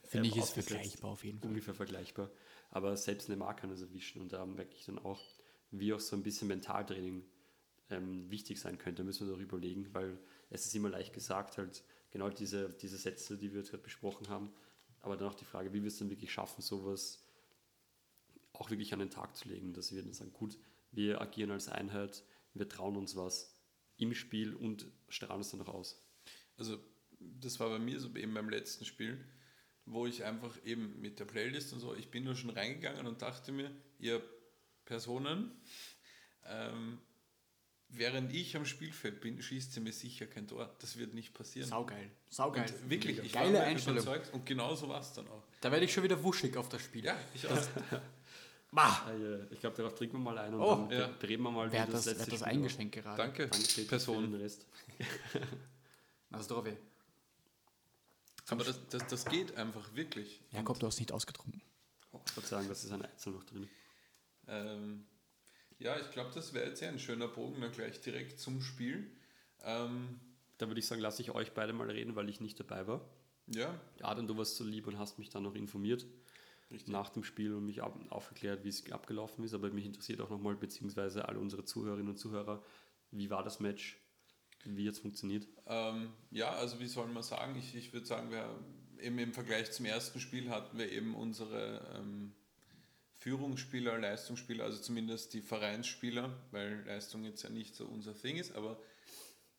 Finde 0.05 0.29
Ähm, 0.29 0.35
ich 0.35 0.43
ist 0.43 0.53
vergleichbar 0.53 1.11
auf 1.13 1.25
jeden 1.25 1.39
Fall. 1.39 1.49
Ungefähr 1.49 1.75
vergleichbar. 1.75 2.31
Aber 2.71 2.97
selbst 2.97 3.29
Neymar 3.29 3.57
kann 3.57 3.71
es 3.71 3.81
erwischen 3.81 4.21
und 4.21 4.33
da 4.33 4.45
merke 4.45 4.75
ich 4.75 4.85
dann 4.85 4.99
auch, 4.99 5.23
wie 5.71 5.93
auch 5.93 6.01
so 6.01 6.17
ein 6.17 6.23
bisschen 6.23 6.49
Mentaltraining 6.49 7.25
ähm, 7.91 8.31
wichtig 8.31 8.61
sein 8.61 8.79
könnte, 8.79 9.05
müssen 9.05 9.27
wir 9.27 9.33
darüber 9.33 9.57
überlegen, 9.57 9.93
weil 9.95 10.19
es 10.51 10.67
ist 10.67 10.75
immer 10.75 10.89
leicht 10.89 11.13
gesagt, 11.13 11.59
halt 11.59 11.85
genau 12.11 12.29
diese, 12.31 12.71
diese 12.71 12.97
Sätze, 12.97 13.37
die 13.39 13.53
wir 13.53 13.61
jetzt 13.61 13.71
gerade 13.71 13.83
besprochen 13.83 14.29
haben, 14.29 14.53
aber 15.01 15.17
dann 15.17 15.29
auch 15.29 15.35
die 15.35 15.45
Frage, 15.45 15.73
wie 15.73 15.83
wir 15.83 15.89
es 15.89 15.99
dann 15.99 16.11
wirklich 16.11 16.33
schaffen, 16.33 16.63
sowas 16.63 17.25
auch 18.53 18.71
wirklich 18.71 18.93
an 18.93 19.01
den 19.01 19.11
Tag 19.11 19.37
zu 19.37 19.49
legen, 19.49 19.73
dass 19.73 19.95
wir 19.95 20.03
dann 20.03 20.13
sagen, 20.13 20.33
gut, 20.33 20.59
wir 20.91 21.21
agieren 21.21 21.51
als 21.51 21.69
Einheit, 21.69 22.25
wir 22.55 22.69
trauen 22.69 22.97
uns 22.97 23.17
was 23.17 23.55
im 23.99 24.15
Spiel 24.15 24.55
und 24.55 24.87
strahlen 25.09 25.41
es 25.41 25.51
dann 25.51 25.61
auch 25.63 25.75
aus. 25.75 26.03
Also 26.57 26.79
das 27.21 27.61
war 27.61 27.69
bei 27.69 27.79
mir 27.79 28.01
so 28.01 28.15
eben 28.15 28.35
beim 28.35 28.49
letzten 28.49 28.85
Spiel, 28.85 29.25
wo 29.85 30.07
ich 30.07 30.25
einfach 30.25 30.57
eben 30.65 31.01
mit 31.01 31.21
der 31.21 31.25
Playlist 31.25 31.73
und 31.73 31.81
so, 31.81 31.95
ich 31.95 32.11
bin 32.11 32.25
nur 32.25 32.35
schon 32.35 32.51
reingegangen 32.51 33.07
und 33.07 33.23
dachte 33.23 33.53
mir, 33.53 33.71
ihr 33.99 34.23
Personen, 34.85 35.53
ähm, 36.45 36.99
während 37.89 38.33
ich 38.33 38.57
am 38.57 38.65
Spielfeld 38.67 39.21
bin, 39.21 39.41
schießt 39.41 39.77
ihr 39.77 39.83
mir 39.83 39.93
sicher 39.93 40.27
kein 40.27 40.47
Tor. 40.49 40.75
Das 40.81 40.97
wird 40.99 41.15
nicht 41.15 41.33
passieren. 41.35 41.69
Saugeil. 41.69 42.11
Saugeil. 42.29 42.65
Und 42.71 42.91
wirklich, 42.91 43.19
ich 43.19 43.33
Geile 43.33 43.59
war 43.59 43.65
Einstellung. 43.65 44.03
überzeugt 44.03 44.33
und 44.35 44.45
genau 44.47 44.75
so 44.75 44.89
war 44.89 45.01
es 45.01 45.13
dann 45.13 45.27
auch. 45.29 45.43
Da 45.61 45.71
werde 45.73 45.85
ich 45.85 45.93
schon 45.93 46.03
wieder 46.05 46.23
wuschig 46.23 46.57
auf 46.57 46.69
das 46.69 46.83
Spiel. 46.83 47.05
Ja, 47.05 47.17
ich 47.35 47.47
auch. 47.47 47.57
Bah! 48.73 49.07
Ah, 49.07 49.13
Ich 49.51 49.61
glaube, 49.61 49.77
darauf 49.77 49.95
trinken 49.95 50.17
wir 50.19 50.25
mal 50.25 50.37
ein 50.39 50.53
und 50.53 50.61
Oh, 50.61 50.87
dann 50.89 50.91
ja. 50.91 51.07
bereden 51.07 51.45
wir 51.45 51.51
mal, 51.53 51.71
Wer 51.71 51.83
hat 51.83 51.93
das, 51.93 52.05
wer 52.07 52.13
letzte 52.15 52.27
hat 52.27 52.33
das 52.33 52.43
eingeschenkt 52.43 52.95
gerade? 52.97 53.17
Danke, 53.17 53.47
Danke, 53.49 53.83
Person. 53.85 54.33
den 54.33 54.41
Rest. 54.41 54.67
Na, 56.31 56.41
Zdrowie. 56.41 56.77
Aber 58.49 58.65
das, 58.65 58.79
das, 58.91 59.07
das 59.07 59.25
geht 59.25 59.57
einfach 59.57 59.95
wirklich. 59.95 60.41
Jakob, 60.51 60.79
du 60.79 60.87
hast 60.87 60.99
nicht 60.99 61.13
ausgetrunken. 61.13 61.63
Ich 62.27 62.37
würde 62.37 62.49
sagen, 62.49 62.69
das 62.69 62.85
ist 62.85 62.91
ein 62.93 63.03
Einzel 63.03 63.33
noch 63.33 63.45
drin. 63.45 63.69
Ähm, 64.49 65.07
ja, 65.79 65.99
ich 65.99 66.11
glaube, 66.11 66.31
das 66.35 66.55
wäre 66.55 66.69
jetzt 66.69 66.81
ja 66.81 66.89
ein 66.89 66.99
schöner 66.99 67.29
Bogen, 67.29 67.61
dann 67.61 67.73
gleich 67.73 68.01
direkt 68.01 68.41
zum 68.41 68.61
Spiel. 68.61 69.11
Ähm, 69.63 70.21
Da 70.59 70.69
würde 70.69 70.81
ich 70.81 70.87
sagen, 70.87 71.01
lasse 71.01 71.23
ich 71.23 71.31
euch 71.33 71.53
beide 71.53 71.73
mal 71.73 71.91
reden, 71.91 72.17
weil 72.17 72.29
ich 72.29 72.41
nicht 72.41 72.59
dabei 72.59 72.87
war. 72.87 73.09
ja, 73.47 73.79
Adam, 74.01 74.27
du 74.27 74.37
warst 74.37 74.57
so 74.57 74.65
lieb 74.65 74.87
und 74.87 74.99
hast 74.99 75.19
mich 75.19 75.29
dann 75.31 75.43
noch 75.43 75.55
informiert 75.55 76.07
richtig. 76.71 76.93
nach 76.93 77.11
dem 77.11 77.25
Spiel 77.25 77.55
und 77.55 77.67
mich 77.67 77.81
aufgeklärt, 77.83 78.65
wie 78.65 78.69
es 78.69 78.91
abgelaufen 78.91 79.45
ist. 79.45 79.55
Aber 79.55 79.71
mich 79.71 79.85
interessiert 79.87 80.21
auch 80.21 80.31
nochmal, 80.31 80.57
beziehungsweise 80.57 81.29
alle 81.29 81.39
unsere 81.39 81.65
Zuhörerinnen 81.65 82.09
und 82.11 82.17
Zuhörer, 82.19 82.63
wie 83.11 83.31
war 83.31 83.43
das 83.45 83.61
Match? 83.61 83.99
Wie 84.65 84.87
hat 84.89 84.95
es 84.95 84.99
funktioniert? 85.01 85.47
Ähm, 85.67 86.13
ja, 86.31 86.51
also 86.51 86.81
wie 86.81 86.89
soll 86.89 87.07
man 87.07 87.23
sagen? 87.23 87.57
Ich, 87.57 87.75
ich 87.77 87.93
würde 87.93 88.07
sagen, 88.07 88.31
wir 88.31 88.49
eben 89.01 89.19
im 89.19 89.33
Vergleich 89.33 89.71
zum 89.73 89.85
ersten 89.87 90.19
Spiel 90.19 90.51
hatten 90.51 90.77
wir 90.79 90.91
eben 90.91 91.15
unsere 91.15 91.95
ähm, 91.95 92.35
Führungsspieler, 93.27 93.99
Leistungsspieler, 93.99 94.63
also 94.63 94.81
zumindest 94.81 95.35
die 95.35 95.41
Vereinsspieler, 95.41 96.33
weil 96.53 96.85
Leistung 96.87 97.25
jetzt 97.25 97.43
ja 97.43 97.51
nicht 97.51 97.75
so 97.75 97.85
unser 97.85 98.17
Thing 98.17 98.37
ist, 98.37 98.55
aber 98.55 98.81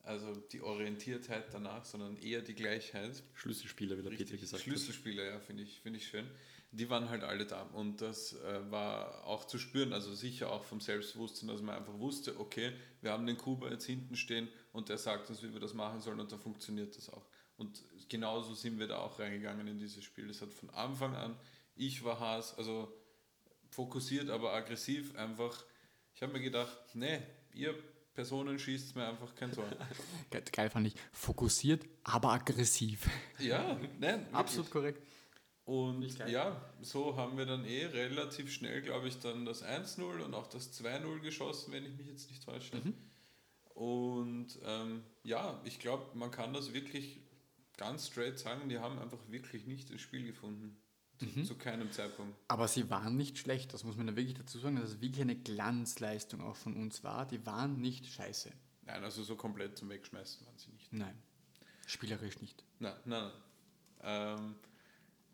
also 0.04 0.34
die 0.54 0.62
Orientiertheit 0.62 1.54
danach, 1.54 1.84
sondern 1.84 2.16
eher 2.16 2.42
die 2.42 2.54
Gleichheit. 2.54 3.22
Schlüsselspieler, 3.34 3.98
wie 3.98 4.04
der 4.04 4.12
Peter 4.12 4.22
Richtig, 4.22 4.40
gesagt 4.40 4.64
Schlüsselspieler, 4.64 5.22
ja, 5.26 5.40
finde 5.42 5.64
ich, 5.64 5.82
finde 5.82 6.00
ich 6.00 6.08
schön. 6.08 6.26
Die 6.72 6.90
waren 6.90 7.10
halt 7.10 7.26
alle 7.26 7.46
da 7.46 7.64
und 7.64 8.00
das 8.00 8.40
äh, 8.42 8.72
war 8.72 9.26
auch 9.26 9.44
zu 9.44 9.58
spüren, 9.58 9.92
also 9.92 10.16
sicher 10.16 10.50
auch 10.50 10.64
vom 10.64 10.80
Selbstbewusstsein, 10.80 11.50
dass 11.50 11.62
man 11.62 11.76
einfach 11.76 12.00
wusste, 12.00 12.40
okay, 12.40 12.72
wir 13.02 13.12
haben 13.12 13.28
den 13.28 13.38
Kuba 13.38 13.70
jetzt 13.70 13.86
hinten 13.86 14.16
stehen 14.16 14.48
und 14.72 14.88
der 14.88 14.98
sagt 14.98 15.30
uns, 15.30 15.44
wie 15.44 15.52
wir 15.52 15.60
das 15.60 15.74
machen 15.74 16.00
sollen 16.00 16.22
und 16.22 16.32
dann 16.32 16.40
funktioniert 16.40 16.96
das 16.96 17.10
auch. 17.10 17.26
Und 17.58 17.84
genauso 18.08 18.54
sind 18.54 18.80
wir 18.80 18.88
da 18.88 19.00
auch 19.00 19.20
reingegangen 19.20 19.68
in 19.68 19.78
dieses 19.78 20.06
Spiel. 20.06 20.30
Das 20.30 20.42
hat 20.42 20.54
von 20.54 20.70
Anfang 20.70 21.18
an, 21.18 21.38
ich 21.76 22.04
war 22.06 22.18
Haas, 22.20 22.58
also 22.58 22.97
fokussiert, 23.78 24.30
aber 24.32 24.54
aggressiv 24.54 25.16
einfach. 25.16 25.64
Ich 26.16 26.22
habe 26.24 26.34
mir 26.34 26.42
gedacht, 26.42 26.76
nee, 26.96 27.20
ihr 27.54 27.76
Personen 28.16 28.58
schießt 28.58 28.96
mir 28.96 29.08
einfach 29.08 29.36
kein 29.36 29.52
Tor. 29.52 29.70
Ge- 30.32 30.42
Geil 30.52 30.70
fand 30.72 30.88
ich. 30.88 30.96
Fokussiert, 31.12 31.86
aber 32.04 32.32
aggressiv. 32.32 33.08
ja, 33.38 33.80
nein. 34.00 34.26
Absolut 34.34 34.72
korrekt. 34.72 35.04
Und 35.66 36.18
ja, 36.28 36.60
so 36.82 37.18
haben 37.18 37.38
wir 37.38 37.46
dann 37.46 37.66
eh 37.66 37.86
relativ 37.86 38.52
schnell, 38.52 38.82
glaube 38.82 39.10
ich, 39.10 39.20
dann 39.20 39.46
das 39.46 39.64
1-0 39.64 40.02
und 40.24 40.34
auch 40.34 40.48
das 40.48 40.72
2-0 40.82 41.20
geschossen, 41.20 41.72
wenn 41.74 41.86
ich 41.86 41.94
mich 41.98 42.08
jetzt 42.08 42.30
nicht 42.32 42.44
täusche. 42.44 42.82
Und 43.76 44.48
ähm, 44.66 45.04
ja, 45.24 45.62
ich 45.66 45.78
glaube, 45.80 46.06
man 46.18 46.32
kann 46.32 46.54
das 46.54 46.74
wirklich 46.74 47.20
ganz 47.76 48.08
straight 48.08 48.40
sagen, 48.40 48.70
die 48.70 48.80
haben 48.80 48.98
einfach 48.98 49.20
wirklich 49.28 49.68
nicht 49.68 49.92
ins 49.92 50.02
Spiel 50.02 50.26
gefunden. 50.26 50.78
Zu, 51.20 51.44
zu 51.44 51.56
keinem 51.56 51.92
Zeitpunkt. 51.92 52.38
Aber 52.48 52.68
sie 52.68 52.90
waren 52.90 53.18
nicht 53.18 53.38
schlecht, 53.38 53.74
das 53.74 53.84
muss 53.84 53.98
man 53.98 54.08
da 54.08 54.16
wirklich 54.16 54.38
dazu 54.38 54.60
sagen, 54.60 54.76
dass 54.76 54.92
es 54.92 55.02
wirklich 55.02 55.22
eine 55.22 55.36
Glanzleistung 55.36 56.42
auch 56.42 56.56
von 56.56 56.76
uns 56.76 57.04
war. 57.04 57.26
Die 57.26 57.46
waren 57.46 57.82
nicht 57.82 58.06
scheiße. 58.06 58.52
Nein, 58.86 59.04
also 59.04 59.24
so 59.24 59.36
komplett 59.36 59.78
zum 59.78 59.90
Wegschmeißen 59.90 60.46
waren 60.46 60.58
sie 60.58 60.72
nicht. 60.72 60.94
Nein. 60.94 61.18
Spielerisch 61.88 62.40
nicht. 62.42 62.64
Nein, 62.80 62.94
nein, 63.06 63.24
nein. 63.24 63.32
Ähm, 64.04 64.56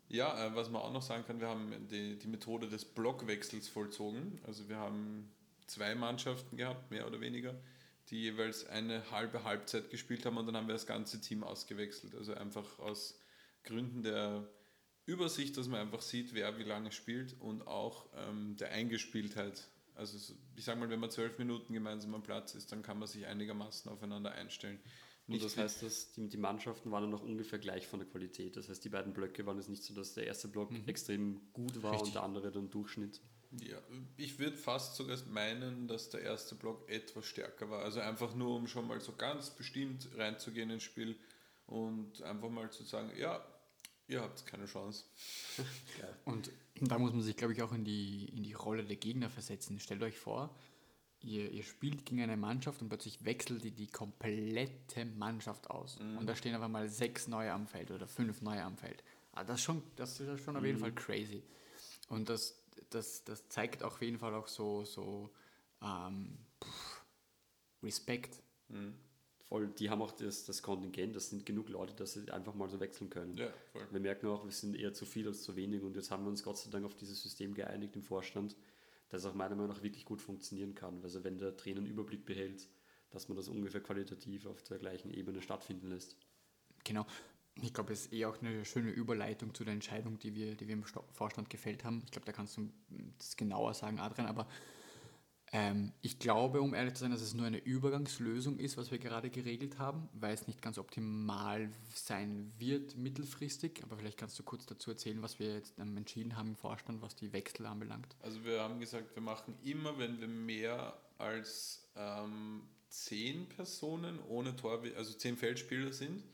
ja, 0.08 0.46
äh, 0.46 0.54
was 0.54 0.70
man 0.70 0.82
auch 0.82 0.92
noch 0.92 1.02
sagen 1.02 1.24
kann, 1.26 1.40
wir 1.40 1.48
haben 1.48 1.88
die, 1.88 2.18
die 2.18 2.28
Methode 2.28 2.68
des 2.68 2.84
Blockwechsels 2.84 3.68
vollzogen. 3.68 4.40
Also 4.46 4.68
wir 4.68 4.76
haben 4.76 5.30
zwei 5.66 5.94
Mannschaften 5.94 6.56
gehabt, 6.56 6.90
mehr 6.90 7.06
oder 7.06 7.20
weniger, 7.20 7.54
die 8.10 8.20
jeweils 8.20 8.66
eine 8.66 9.10
halbe 9.10 9.44
Halbzeit 9.44 9.90
gespielt 9.90 10.26
haben 10.26 10.36
und 10.36 10.46
dann 10.46 10.56
haben 10.56 10.66
wir 10.66 10.74
das 10.74 10.86
ganze 10.86 11.20
Team 11.20 11.42
ausgewechselt. 11.42 12.14
Also 12.14 12.34
einfach 12.34 12.78
aus 12.78 13.18
Gründen 13.64 14.02
der 14.02 14.46
Übersicht, 15.06 15.56
dass 15.56 15.68
man 15.68 15.80
einfach 15.80 16.02
sieht, 16.02 16.34
wer 16.34 16.58
wie 16.58 16.62
lange 16.64 16.90
spielt 16.92 17.38
und 17.40 17.66
auch 17.66 18.06
ähm, 18.14 18.56
der 18.56 18.70
Eingespieltheit. 18.70 19.68
Also 19.94 20.18
so- 20.18 20.34
ich 20.56 20.64
sage 20.64 20.80
mal, 20.80 20.90
wenn 20.90 21.00
man 21.00 21.10
zwölf 21.10 21.38
Minuten 21.38 21.72
gemeinsam 21.72 22.14
am 22.14 22.22
Platz 22.22 22.54
ist, 22.54 22.72
dann 22.72 22.82
kann 22.82 22.98
man 22.98 23.06
sich 23.08 23.26
einigermaßen 23.26 23.90
aufeinander 23.90 24.32
einstellen. 24.32 24.80
Und 25.26 25.42
das 25.42 25.56
heißt, 25.56 25.82
dass 25.82 26.12
die, 26.12 26.28
die 26.28 26.36
Mannschaften 26.36 26.90
waren 26.90 27.02
dann 27.04 27.10
noch 27.10 27.22
ungefähr 27.22 27.58
gleich 27.58 27.86
von 27.86 27.98
der 28.00 28.08
Qualität. 28.08 28.56
Das 28.56 28.68
heißt, 28.68 28.84
die 28.84 28.90
beiden 28.90 29.14
Blöcke 29.14 29.46
waren 29.46 29.58
es 29.58 29.68
nicht 29.68 29.82
so, 29.82 29.94
dass 29.94 30.12
der 30.14 30.26
erste 30.26 30.48
Block 30.48 30.70
extrem 30.86 31.40
gut 31.52 31.82
war 31.82 31.92
Richtig. 31.92 32.08
und 32.08 32.14
der 32.14 32.22
andere 32.24 32.50
dann 32.50 32.70
Durchschnitt. 32.70 33.22
Ja, 33.52 33.78
ich 34.16 34.38
würde 34.38 34.56
fast 34.56 34.96
sogar 34.96 35.16
meinen, 35.30 35.86
dass 35.86 36.10
der 36.10 36.22
erste 36.22 36.56
Block 36.56 36.90
etwas 36.90 37.24
stärker 37.26 37.70
war. 37.70 37.82
Also 37.82 38.00
einfach 38.00 38.34
nur, 38.34 38.56
um 38.56 38.66
schon 38.66 38.86
mal 38.86 39.00
so 39.00 39.12
ganz 39.14 39.50
bestimmt 39.50 40.08
reinzugehen 40.16 40.70
ins 40.70 40.82
Spiel 40.82 41.16
und 41.66 42.20
einfach 42.22 42.50
mal 42.50 42.70
zu 42.70 42.82
sagen, 42.82 43.12
ja, 43.16 43.46
ihr 44.08 44.20
habt 44.20 44.46
keine 44.46 44.66
Chance. 44.66 45.04
Und 46.24 46.50
da 46.80 46.98
muss 46.98 47.12
man 47.12 47.22
sich, 47.22 47.36
glaube 47.36 47.52
ich, 47.52 47.62
auch 47.62 47.72
in 47.72 47.84
die, 47.84 48.26
in 48.26 48.42
die 48.42 48.52
Rolle 48.52 48.84
der 48.84 48.96
Gegner 48.96 49.30
versetzen. 49.30 49.78
Stellt 49.80 50.02
euch 50.02 50.16
vor, 50.16 50.54
ihr, 51.20 51.50
ihr 51.50 51.62
spielt 51.62 52.04
gegen 52.04 52.22
eine 52.22 52.36
Mannschaft 52.36 52.82
und 52.82 52.88
plötzlich 52.88 53.24
wechselt 53.24 53.64
die, 53.64 53.70
die 53.70 53.86
komplette 53.86 55.04
Mannschaft 55.04 55.70
aus. 55.70 55.98
Und 56.18 56.26
da 56.26 56.34
stehen 56.34 56.54
einfach 56.54 56.68
mal 56.68 56.88
sechs 56.88 57.28
neue 57.28 57.52
am 57.52 57.66
Feld 57.66 57.90
oder 57.90 58.06
fünf 58.06 58.42
neue 58.42 58.62
am 58.62 58.76
Feld. 58.76 59.02
Ah, 59.32 59.44
das, 59.44 59.58
ist 59.60 59.64
schon, 59.64 59.82
das 59.96 60.20
ist 60.20 60.40
schon 60.40 60.56
auf 60.56 60.64
jeden 60.64 60.78
Fall 60.78 60.92
crazy. 60.92 61.42
Und 62.08 62.28
das, 62.28 62.62
das, 62.90 63.24
das 63.24 63.48
zeigt 63.48 63.82
auf 63.82 64.00
jeden 64.02 64.18
Fall 64.18 64.34
auch 64.34 64.48
so, 64.48 64.84
so 64.84 65.32
ähm, 65.82 66.38
pff, 66.62 67.04
Respekt. 67.82 68.42
Voll, 69.54 69.68
die 69.68 69.88
haben 69.88 70.02
auch 70.02 70.10
das, 70.10 70.44
das 70.46 70.64
Kontingent, 70.64 71.14
das 71.14 71.30
sind 71.30 71.46
genug 71.46 71.68
Leute, 71.68 71.94
dass 71.94 72.14
sie 72.14 72.28
einfach 72.32 72.56
mal 72.56 72.68
so 72.68 72.80
wechseln 72.80 73.08
können. 73.08 73.36
Ja, 73.36 73.46
voll. 73.70 73.86
Wir 73.92 74.00
merken 74.00 74.26
auch, 74.26 74.44
wir 74.44 74.50
sind 74.50 74.74
eher 74.74 74.92
zu 74.92 75.06
viel 75.06 75.28
als 75.28 75.44
zu 75.44 75.54
wenig 75.54 75.84
und 75.84 75.94
jetzt 75.94 76.10
haben 76.10 76.24
wir 76.24 76.30
uns 76.30 76.42
Gott 76.42 76.58
sei 76.58 76.70
Dank 76.70 76.84
auf 76.84 76.96
dieses 76.96 77.22
System 77.22 77.54
geeinigt 77.54 77.94
im 77.94 78.02
Vorstand, 78.02 78.56
das 79.10 79.24
auch 79.24 79.34
meiner 79.34 79.54
Meinung 79.54 79.68
nach 79.68 79.84
wirklich 79.84 80.06
gut 80.06 80.20
funktionieren 80.20 80.74
kann. 80.74 81.00
Also 81.04 81.22
wenn 81.22 81.38
der 81.38 81.56
Trainer 81.56 81.78
einen 81.78 81.86
Überblick 81.86 82.26
behält, 82.26 82.68
dass 83.10 83.28
man 83.28 83.36
das 83.36 83.46
ungefähr 83.46 83.80
qualitativ 83.80 84.46
auf 84.46 84.60
der 84.64 84.78
gleichen 84.78 85.12
Ebene 85.14 85.40
stattfinden 85.40 85.86
lässt. 85.86 86.16
Genau. 86.82 87.06
Ich 87.62 87.72
glaube, 87.72 87.92
es 87.92 88.06
ist 88.06 88.12
eh 88.12 88.24
auch 88.24 88.42
eine 88.42 88.64
schöne 88.64 88.90
Überleitung 88.90 89.54
zu 89.54 89.62
der 89.62 89.74
Entscheidung, 89.74 90.18
die 90.18 90.34
wir, 90.34 90.56
die 90.56 90.66
wir 90.66 90.74
im 90.74 90.82
Vorstand 90.82 91.48
gefällt 91.48 91.84
haben. 91.84 92.02
Ich 92.04 92.10
glaube, 92.10 92.26
da 92.26 92.32
kannst 92.32 92.56
du 92.56 92.68
das 93.18 93.36
genauer 93.36 93.72
sagen, 93.74 94.00
Adrian, 94.00 94.26
aber 94.26 94.48
ähm, 95.54 95.92
ich 96.02 96.18
glaube, 96.18 96.60
um 96.60 96.74
ehrlich 96.74 96.94
zu 96.94 97.04
sein, 97.04 97.12
dass 97.12 97.22
es 97.22 97.32
nur 97.32 97.46
eine 97.46 97.58
Übergangslösung 97.58 98.58
ist, 98.58 98.76
was 98.76 98.90
wir 98.90 98.98
gerade 98.98 99.30
geregelt 99.30 99.78
haben, 99.78 100.08
weil 100.12 100.34
es 100.34 100.48
nicht 100.48 100.60
ganz 100.60 100.78
optimal 100.78 101.70
sein 101.94 102.52
wird 102.58 102.96
mittelfristig. 102.96 103.80
Aber 103.84 103.96
vielleicht 103.96 104.18
kannst 104.18 104.36
du 104.36 104.42
kurz 104.42 104.66
dazu 104.66 104.90
erzählen, 104.90 105.22
was 105.22 105.38
wir 105.38 105.54
jetzt 105.54 105.78
entschieden 105.78 106.36
haben 106.36 106.48
im 106.48 106.56
Vorstand, 106.56 107.02
was 107.02 107.14
die 107.14 107.32
Wechsel 107.32 107.66
anbelangt. 107.66 108.16
Also 108.20 108.44
wir 108.44 108.62
haben 108.62 108.80
gesagt, 108.80 109.14
wir 109.14 109.22
machen 109.22 109.54
immer, 109.62 109.96
wenn 109.96 110.20
wir 110.20 110.26
mehr 110.26 110.98
als 111.18 111.86
ähm, 111.94 112.62
zehn 112.88 113.48
Personen 113.48 114.18
ohne 114.28 114.56
Tor, 114.56 114.82
also 114.96 115.12
zehn 115.12 115.36
Feldspieler 115.36 115.92
sind, 115.92 116.24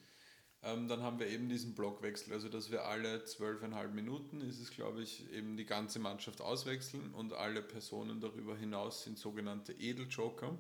Ähm, 0.63 0.89
dann 0.89 1.03
haben 1.03 1.19
wir 1.19 1.27
eben 1.27 1.49
diesen 1.49 1.75
Blockwechsel, 1.75 2.35
also 2.35 2.49
dass 2.49 2.71
wir 2.71 2.85
alle 2.85 3.25
zwölfeinhalb 3.25 3.95
Minuten, 3.95 4.43
ist 4.43 4.61
es 4.61 4.71
glaube 4.71 5.03
ich, 5.03 5.33
eben 5.33 5.57
die 5.57 5.65
ganze 5.65 5.99
Mannschaft 5.99 6.43
auswechseln 6.43 7.15
und 7.15 7.33
alle 7.33 7.63
Personen 7.63 8.21
darüber 8.21 8.57
hinaus 8.57 9.05
sind 9.05 9.19
sogenannte 9.19 9.73
Edeljoker. 9.73 10.59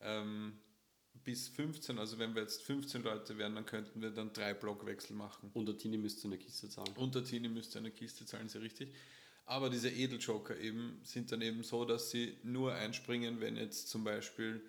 Ähm, 0.00 0.58
bis 1.24 1.48
15, 1.48 1.98
also 1.98 2.18
wenn 2.18 2.34
wir 2.34 2.42
jetzt 2.42 2.62
15 2.62 3.02
Leute 3.02 3.38
wären, 3.38 3.54
dann 3.54 3.66
könnten 3.66 4.00
wir 4.00 4.10
dann 4.10 4.32
drei 4.32 4.54
Blockwechsel 4.54 5.14
machen. 5.14 5.50
Und 5.52 5.66
der 5.66 5.78
Tini 5.78 5.96
müsste 5.96 6.26
eine 6.26 6.38
Kiste 6.38 6.68
zahlen. 6.68 6.92
Und 6.96 7.14
der 7.14 7.24
Tini 7.24 7.48
müsste 7.48 7.78
eine 7.78 7.90
Kiste 7.90 8.24
zahlen, 8.24 8.48
sehr 8.48 8.62
richtig. 8.62 8.92
Aber 9.44 9.70
diese 9.70 9.90
Edeljoker 9.90 10.56
eben 10.58 11.00
sind 11.02 11.32
dann 11.32 11.42
eben 11.42 11.62
so, 11.62 11.84
dass 11.84 12.10
sie 12.10 12.38
nur 12.42 12.74
einspringen, 12.74 13.40
wenn 13.40 13.56
jetzt 13.56 13.88
zum 13.88 14.04
Beispiel 14.04 14.64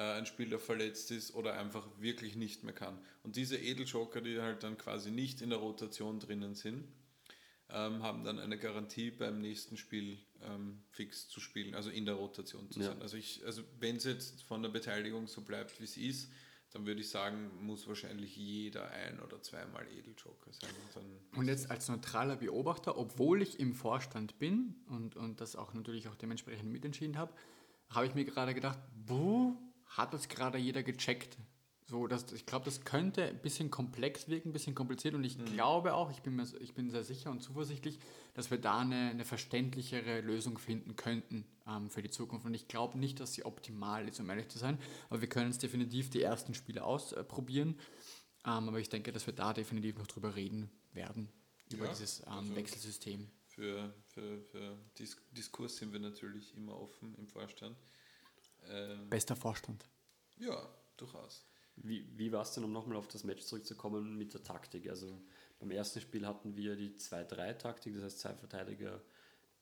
ein 0.00 0.26
Spieler 0.26 0.58
verletzt 0.58 1.10
ist 1.10 1.34
oder 1.34 1.58
einfach 1.58 1.86
wirklich 1.98 2.36
nicht 2.36 2.64
mehr 2.64 2.74
kann. 2.74 2.98
Und 3.22 3.36
diese 3.36 3.56
Edeljoker, 3.56 4.20
die 4.20 4.40
halt 4.40 4.62
dann 4.62 4.76
quasi 4.76 5.10
nicht 5.10 5.40
in 5.42 5.50
der 5.50 5.58
Rotation 5.58 6.18
drinnen 6.20 6.54
sind, 6.54 6.86
ähm, 7.68 8.02
haben 8.02 8.22
dann 8.24 8.38
eine 8.38 8.58
Garantie 8.58 9.10
beim 9.10 9.40
nächsten 9.40 9.76
Spiel 9.76 10.18
ähm, 10.42 10.82
fix 10.90 11.28
zu 11.28 11.40
spielen, 11.40 11.74
also 11.74 11.90
in 11.90 12.04
der 12.04 12.14
Rotation 12.14 12.70
zu 12.70 12.80
Ja. 12.80 12.86
sein. 12.86 13.02
Also, 13.02 13.16
ich, 13.16 13.44
also 13.44 13.62
wenn 13.80 13.96
es 13.96 14.04
jetzt 14.04 14.42
von 14.42 14.62
der 14.62 14.68
Beteiligung 14.68 15.26
so 15.26 15.40
bleibt, 15.40 15.80
wie 15.80 15.84
es 15.84 15.96
ist, 15.96 16.30
dann 16.70 16.84
würde 16.86 17.00
ich 17.00 17.08
sagen, 17.08 17.50
muss 17.64 17.88
wahrscheinlich 17.88 18.36
jeder 18.36 18.90
ein 18.90 19.18
oder 19.20 19.40
zweimal 19.42 19.86
Edeljoker 19.88 20.52
sein. 20.52 20.70
Und 21.32 21.38
Und 21.38 21.48
jetzt 21.48 21.70
als 21.70 21.88
neutraler 21.88 22.36
Beobachter, 22.36 22.98
obwohl 22.98 23.40
ich 23.40 23.58
im 23.58 23.74
Vorstand 23.74 24.38
bin 24.38 24.74
und, 24.88 25.16
und 25.16 25.40
das 25.40 25.56
auch 25.56 25.74
natürlich 25.74 26.06
auch 26.08 26.16
dementsprechend 26.16 26.70
mitentschieden 26.70 27.16
habe, 27.16 27.32
habe 27.88 28.06
ich 28.06 28.14
mir 28.14 28.24
gerade 28.24 28.52
gedacht, 28.52 28.78
buh, 29.06 29.56
hat 29.86 30.12
das 30.14 30.28
gerade 30.28 30.58
jeder 30.58 30.82
gecheckt? 30.82 31.36
So, 31.88 32.08
das, 32.08 32.32
ich 32.32 32.46
glaube, 32.46 32.64
das 32.64 32.80
könnte 32.84 33.22
ein 33.24 33.40
bisschen 33.40 33.70
komplex 33.70 34.26
wirken, 34.28 34.48
ein 34.48 34.52
bisschen 34.52 34.74
kompliziert 34.74 35.14
und 35.14 35.22
ich 35.22 35.38
glaube 35.44 35.94
auch, 35.94 36.10
ich 36.10 36.20
bin, 36.20 36.34
mir, 36.34 36.44
ich 36.58 36.74
bin 36.74 36.90
sehr 36.90 37.04
sicher 37.04 37.30
und 37.30 37.40
zuversichtlich, 37.44 38.00
dass 38.34 38.50
wir 38.50 38.58
da 38.58 38.80
eine, 38.80 39.10
eine 39.10 39.24
verständlichere 39.24 40.20
Lösung 40.20 40.58
finden 40.58 40.96
könnten 40.96 41.46
ähm, 41.64 41.88
für 41.88 42.02
die 42.02 42.10
Zukunft. 42.10 42.44
Und 42.44 42.54
ich 42.54 42.66
glaube 42.66 42.98
nicht, 42.98 43.20
dass 43.20 43.34
sie 43.34 43.44
optimal 43.44 44.08
ist, 44.08 44.18
um 44.18 44.28
ehrlich 44.28 44.48
zu 44.48 44.58
sein, 44.58 44.78
aber 45.10 45.20
wir 45.20 45.28
können 45.28 45.46
uns 45.46 45.58
definitiv 45.58 46.10
die 46.10 46.22
ersten 46.22 46.54
Spiele 46.54 46.82
ausprobieren. 46.82 47.78
Ähm, 48.44 48.68
aber 48.68 48.80
ich 48.80 48.88
denke, 48.88 49.12
dass 49.12 49.26
wir 49.26 49.34
da 49.34 49.52
definitiv 49.52 49.96
noch 49.96 50.08
drüber 50.08 50.34
reden 50.34 50.68
werden, 50.92 51.28
über 51.72 51.84
Ja, 51.84 51.90
dieses 51.92 52.20
ähm, 52.26 52.32
also- 52.32 52.56
Wechselsystem. 52.56 53.30
Für, 53.46 53.94
für, 54.08 54.40
für 54.42 54.76
Dis 54.98 55.16
Diskurs 55.30 55.76
sind 55.76 55.92
wir 55.92 56.00
natürlich 56.00 56.54
immer 56.56 56.78
offen 56.78 57.14
im 57.14 57.26
Vorstand. 57.28 57.74
Ähm, 58.70 59.08
Bester 59.10 59.36
Vorstand. 59.36 59.84
ja, 60.38 60.68
durchaus. 60.96 61.44
Wie, 61.76 62.08
wie 62.18 62.32
war 62.32 62.42
es 62.42 62.52
denn, 62.52 62.64
um 62.64 62.72
nochmal 62.72 62.96
auf 62.96 63.06
das 63.08 63.22
Match 63.24 63.42
zurückzukommen 63.42 64.16
mit 64.16 64.32
der 64.32 64.42
Taktik? 64.42 64.88
Also 64.88 65.20
beim 65.58 65.70
ersten 65.70 66.00
Spiel 66.00 66.26
hatten 66.26 66.56
wir 66.56 66.74
die 66.74 66.96
2-3-Taktik, 66.96 67.94
das 67.94 68.02
heißt 68.04 68.18
zwei 68.20 68.34
Verteidiger, 68.34 69.02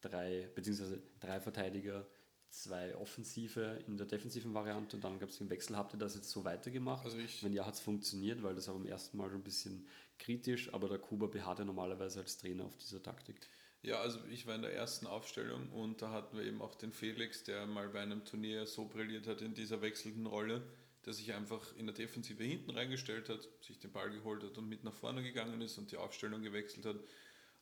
drei, 0.01 0.49
beziehungsweise 0.55 1.03
drei 1.19 1.41
Verteidiger, 1.41 2.07
zwei 2.51 2.95
Offensive 2.97 3.83
in 3.89 3.97
der 3.97 4.07
defensiven 4.07 4.55
Variante 4.55 4.95
und 4.97 5.03
dann 5.03 5.19
gab 5.19 5.31
es 5.31 5.39
den 5.39 5.51
Wechsel. 5.51 5.77
Habt 5.77 5.93
ihr 5.95 5.99
das 5.99 6.15
jetzt 6.15 6.31
so 6.31 6.45
weitergemacht? 6.45 7.05
Also 7.05 7.19
ich- 7.19 7.43
Wenn 7.43 7.53
ja, 7.53 7.67
hat 7.67 7.75
es 7.75 7.81
funktioniert, 7.81 8.43
weil 8.45 8.55
das 8.55 8.69
war 8.69 8.75
beim 8.75 8.87
ersten 8.87 9.17
Mal 9.17 9.29
schon 9.29 9.41
ein 9.41 9.45
bisschen 9.45 9.89
kritisch, 10.19 10.73
aber 10.73 10.89
der 10.89 10.99
Kuba 11.01 11.27
beharrt 11.27 11.59
ja 11.59 11.65
normalerweise 11.65 12.21
als 12.21 12.39
Trainer 12.39 12.65
auf 12.65 12.77
dieser 12.77 13.03
Taktik. 13.03 13.41
Ja, 13.85 14.01
also 14.01 14.19
ich 14.31 14.47
war 14.47 14.55
in 14.55 14.63
der 14.63 14.73
ersten 14.73 15.07
Aufstellung 15.07 15.69
und 15.69 16.01
da 16.01 16.11
hatten 16.11 16.39
wir 16.39 16.45
eben 16.45 16.63
auch 16.63 16.75
den 16.75 16.91
Felix, 16.91 17.45
der 17.45 17.67
mal 17.67 17.91
bei 17.91 18.01
einem 18.01 18.25
Turnier 18.25 18.67
so 18.67 18.87
brilliert 18.87 19.27
hat 19.27 19.43
in 19.43 19.53
dieser 19.53 19.83
wechselnden 19.83 20.25
Rolle, 20.25 20.63
der 21.05 21.13
sich 21.13 21.35
einfach 21.35 21.77
in 21.77 21.85
der 21.85 21.95
Defensive 21.95 22.43
hinten 22.43 22.71
reingestellt 22.71 23.29
hat, 23.29 23.47
sich 23.61 23.79
den 23.79 23.93
Ball 23.93 24.11
geholt 24.11 24.43
hat 24.43 24.57
und 24.57 24.71
mit 24.71 24.85
nach 24.85 24.95
vorne 24.95 25.23
gegangen 25.23 25.61
ist 25.61 25.77
und 25.77 25.93
die 25.93 25.99
Aufstellung 25.99 26.43
gewechselt 26.43 26.87
hat. 26.87 26.97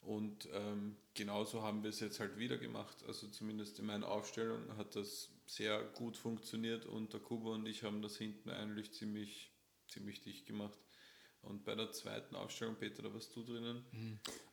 Und 0.01 0.49
ähm, 0.53 0.97
genauso 1.15 1.63
haben 1.63 1.83
wir 1.83 1.91
es 1.91 1.99
jetzt 1.99 2.21
halt 2.21 2.39
wieder 2.39 2.57
gemacht. 2.57 3.03
Also 3.09 3.27
zumindest 3.27 3.81
in 3.81 3.87
meiner 3.87 4.07
Aufstellung 4.07 4.77
hat 4.77 4.95
das 4.95 5.29
sehr 5.47 5.83
gut 5.83 6.17
funktioniert 6.17 6.87
und 6.87 7.13
der 7.13 7.21
Kuba 7.21 7.51
und 7.51 7.67
ich 7.67 7.83
haben 7.83 8.01
das 8.01 8.17
hinten 8.17 8.51
eigentlich 8.51 8.93
ziemlich, 8.93 9.51
ziemlich 9.89 10.21
dicht 10.21 10.47
gemacht. 10.47 10.79
Und 11.43 11.65
bei 11.65 11.75
der 11.75 11.91
zweiten 11.91 12.37
Aufstellung, 12.37 12.77
Peter, 12.77 13.03
da 13.03 13.13
warst 13.13 13.35
du 13.35 13.43
drinnen. 13.43 13.85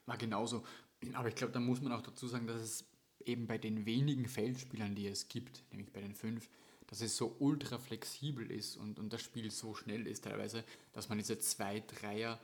War 0.07 0.17
genauso. 0.17 0.65
Aber 1.13 1.29
ich 1.29 1.35
glaube, 1.35 1.53
da 1.53 1.59
muss 1.59 1.81
man 1.81 1.91
auch 1.91 2.01
dazu 2.01 2.27
sagen, 2.27 2.47
dass 2.47 2.61
es 2.61 2.85
eben 3.25 3.47
bei 3.47 3.57
den 3.57 3.85
wenigen 3.85 4.27
Feldspielern, 4.27 4.95
die 4.95 5.07
es 5.07 5.27
gibt, 5.27 5.63
nämlich 5.71 5.91
bei 5.91 6.01
den 6.01 6.13
fünf, 6.13 6.49
dass 6.87 7.01
es 7.01 7.15
so 7.15 7.35
ultra 7.39 7.77
flexibel 7.77 8.49
ist 8.49 8.75
und, 8.75 8.99
und 8.99 9.13
das 9.13 9.21
Spiel 9.21 9.51
so 9.51 9.75
schnell 9.75 10.07
ist 10.07 10.23
teilweise, 10.23 10.63
dass 10.93 11.07
man 11.07 11.19
diese 11.19 11.37
zwei, 11.37 11.81
Dreier 11.81 12.39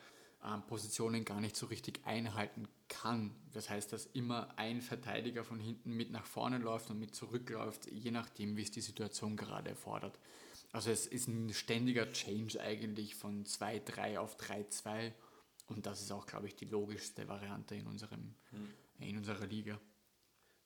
ähm, 0.46 0.62
Positionen 0.68 1.26
gar 1.26 1.42
nicht 1.42 1.56
so 1.56 1.66
richtig 1.66 2.02
einhalten 2.06 2.68
kann. 2.88 3.32
Das 3.54 3.70
heißt, 3.70 3.92
dass 3.92 4.06
immer 4.08 4.58
ein 4.58 4.82
Verteidiger 4.82 5.44
von 5.44 5.60
hinten 5.60 5.92
mit 5.98 6.12
nach 6.12 6.26
vorne 6.26 6.60
läuft 6.60 6.92
und 6.92 7.00
mit 7.00 7.16
zurückläuft, 7.16 7.88
je 7.92 8.12
nachdem, 8.12 8.56
wie 8.56 8.62
es 8.62 8.72
die 8.72 8.82
Situation 8.82 9.36
gerade 9.36 9.72
erfordert. 9.72 10.20
Also 10.72 10.92
es 10.92 11.08
ist 11.08 11.28
ein 11.28 11.54
ständiger 11.54 12.12
Change 12.12 12.62
eigentlich 12.62 13.16
von 13.16 13.46
2-3 13.46 14.20
auf 14.20 14.38
3-2 14.38 15.14
und 15.68 15.86
das 15.86 16.02
ist 16.02 16.12
auch, 16.12 16.26
glaube 16.26 16.48
ich, 16.48 16.56
die 16.56 16.66
logischste 16.66 17.28
Variante 17.28 17.76
in, 17.76 17.88
unserem, 17.88 18.36
in 19.00 19.18
unserer 19.18 19.48
Liga. 19.48 19.80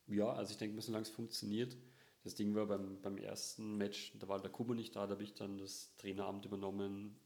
Ja, 0.07 0.31
also 0.33 0.51
ich 0.51 0.57
denke 0.57 0.75
mal, 0.75 0.81
solange 0.81 1.03
es 1.03 1.09
funktioniert. 1.09 1.77
Das 2.23 2.35
Ding 2.35 2.53
war 2.53 2.65
beim, 2.65 3.01
beim 3.01 3.17
ersten 3.17 3.77
Match, 3.77 4.13
da 4.19 4.27
war 4.27 4.41
der 4.41 4.51
Kuba 4.51 4.73
nicht 4.73 4.95
da, 4.95 5.07
da 5.07 5.13
habe 5.13 5.23
ich 5.23 5.35
dann 5.35 5.57
das 5.57 5.95
Traineramt 5.95 6.45
übernommen, 6.45 7.17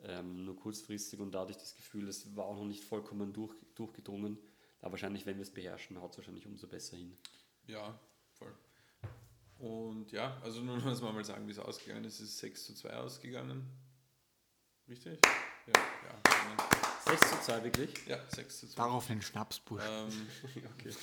ähm, 0.00 0.44
nur 0.44 0.56
kurzfristig 0.56 1.20
und 1.20 1.32
da 1.32 1.42
hatte 1.42 1.52
ich 1.52 1.58
das 1.58 1.76
Gefühl, 1.76 2.08
es 2.08 2.34
war 2.34 2.46
auch 2.46 2.56
noch 2.56 2.66
nicht 2.66 2.82
vollkommen 2.82 3.32
durch, 3.32 3.54
durchgedrungen. 3.74 4.38
Aber 4.80 4.92
wahrscheinlich, 4.92 5.24
wenn 5.24 5.36
wir 5.36 5.42
es 5.42 5.52
beherrschen, 5.52 6.00
haut 6.00 6.12
es 6.12 6.18
wahrscheinlich 6.18 6.46
umso 6.46 6.66
besser 6.66 6.96
hin. 6.96 7.16
Ja, 7.66 7.98
voll. 8.32 8.54
Und 9.58 10.10
ja, 10.12 10.36
also 10.42 10.60
nun 10.60 10.82
muss 10.84 11.00
man 11.00 11.14
mal 11.14 11.24
sagen, 11.24 11.46
wie 11.46 11.52
es 11.52 11.58
ausgegangen 11.58 12.04
ist. 12.04 12.20
Es 12.20 12.30
ist 12.30 12.38
6 12.38 12.66
zu 12.66 12.74
2 12.74 12.96
ausgegangen. 12.96 13.64
Richtig? 14.88 15.18
Ja, 15.66 15.72
ja. 15.74 16.73
6 17.06 17.20
zu 17.30 17.36
2 17.42 17.64
wirklich? 17.64 17.90
Ja, 18.06 18.18
6 18.34 18.60
zu 18.60 18.66
2. 18.68 18.76
Darauf 18.76 19.06
den 19.06 19.20
Schnapsbusch. 19.22 19.82
Ähm, 19.86 20.26
Okay. 20.78 20.94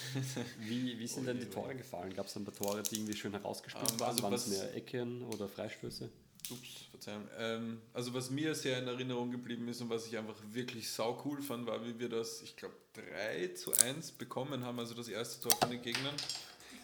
Wie, 0.60 0.98
wie 1.00 1.08
sind 1.08 1.26
denn 1.28 1.40
die. 1.40 1.46
Tore 1.46 1.76
gefallen? 1.76 2.14
Gab 2.14 2.26
es 2.28 2.36
ein 2.36 2.44
paar 2.46 2.54
Tore, 2.56 2.82
die 2.84 2.96
irgendwie 2.96 3.16
schön 3.16 3.32
herausgespielt 3.34 3.92
Ähm, 3.92 4.00
waren? 4.00 4.10
also 4.10 4.24
Waren 4.24 4.34
es 4.34 4.42
was- 4.50 4.58
mehr 4.58 4.74
Ecken 4.76 5.22
oder 5.24 5.48
Freistöße? 5.48 6.10
ups, 6.50 6.86
Verzeihung. 6.90 7.28
Ähm, 7.38 7.82
also 7.94 8.14
was 8.14 8.30
mir 8.32 8.54
sehr 8.56 8.80
in 8.80 8.88
Erinnerung 8.88 9.32
geblieben 9.32 9.68
ist 9.70 9.80
und 9.82 9.90
was 9.90 10.08
ich 10.08 10.18
einfach 10.18 10.36
wirklich 10.52 10.90
sau 10.90 11.22
cool 11.24 11.42
fand, 11.42 11.66
war, 11.68 11.86
wie 11.86 11.98
wir 12.00 12.10
das, 12.10 12.42
ich 12.42 12.56
glaube, 12.58 12.74
3 12.94 13.50
zu 13.50 13.72
1 13.74 14.12
bekommen 14.14 14.66
haben, 14.66 14.80
also 14.80 14.94
das 14.96 15.08
erste 15.08 15.40
Tor 15.48 15.58
von 15.60 15.70
den 15.70 15.82
Gegnern. 15.82 16.16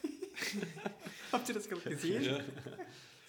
Habt 1.32 1.50
ihr 1.50 1.56
das 1.56 1.68
gerade 1.68 1.90
gesehen? 1.90 2.24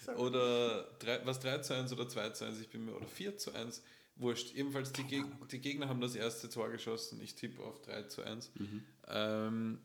Ja. 0.07 0.13
Oder 0.15 0.85
drei, 0.99 1.19
was 1.25 1.39
3 1.39 1.57
zu 1.59 1.73
1 1.75 1.91
oder 1.91 2.07
2 2.07 2.29
zu 2.29 2.45
1, 2.45 2.59
ich 2.61 2.69
bin 2.69 2.85
mir, 2.85 2.93
oder 2.95 3.07
4 3.07 3.37
zu 3.37 3.51
1, 3.53 3.81
wurscht. 4.19 4.53
Ebenfalls 4.55 4.91
die, 4.91 5.03
Geg 5.03 5.23
die 5.51 5.59
Gegner 5.59 5.87
haben 5.89 6.01
das 6.01 6.15
erste 6.15 6.49
Tor 6.49 6.69
geschossen, 6.69 7.19
ich 7.21 7.35
tippe 7.35 7.63
auf 7.63 7.81
3 7.81 8.03
zu 8.03 8.21
1. 8.23 8.51
Ähm, 9.07 9.79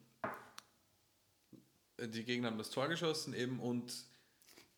die 2.01 2.25
Gegner 2.25 2.49
haben 2.49 2.59
das 2.59 2.71
Tor 2.71 2.89
geschossen 2.89 3.35
eben 3.35 3.61
und 3.61 3.93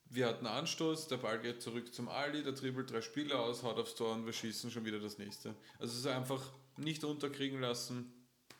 wir 0.08 0.26
hatten 0.26 0.46
Anstoß, 0.46 1.08
der 1.08 1.16
Ball 1.16 1.40
geht 1.40 1.62
zurück 1.62 1.92
zum 1.92 2.08
Ali, 2.08 2.42
der 2.44 2.52
dribbelt 2.52 2.90
drei 2.90 3.00
Spieler 3.00 3.40
aus, 3.40 3.62
haut 3.62 3.78
aufs 3.78 3.94
Tor 3.96 4.14
und 4.14 4.24
wir 4.26 4.32
schießen 4.32 4.70
schon 4.70 4.84
wieder 4.84 5.00
das 5.00 5.18
nächste. 5.18 5.54
Also 5.78 5.98
so 5.98 6.08
einfach 6.10 6.42
nicht 6.76 7.02
unterkriegen 7.02 7.60
lassen, 7.60 8.12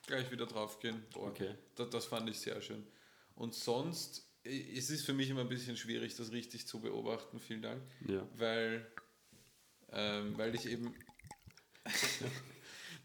gleich 0.06 0.30
wieder 0.32 0.46
draufgehen. 0.46 1.04
Tor. 1.12 1.28
Okay. 1.28 1.54
Das, 1.76 1.90
das 1.90 2.06
fand 2.06 2.28
ich 2.30 2.40
sehr 2.40 2.60
schön. 2.62 2.84
Und 3.36 3.54
sonst, 3.54 4.26
es 4.42 4.90
ist 4.90 5.04
für 5.04 5.12
mich 5.12 5.28
immer 5.30 5.42
ein 5.42 5.48
bisschen 5.48 5.76
schwierig, 5.76 6.16
das 6.16 6.32
richtig 6.32 6.66
zu 6.66 6.80
beobachten, 6.80 7.38
vielen 7.38 7.62
Dank, 7.62 7.82
Ja. 8.08 8.26
weil, 8.36 8.90
ähm, 9.92 10.36
weil 10.36 10.54
ich 10.54 10.66
eben... 10.66 10.94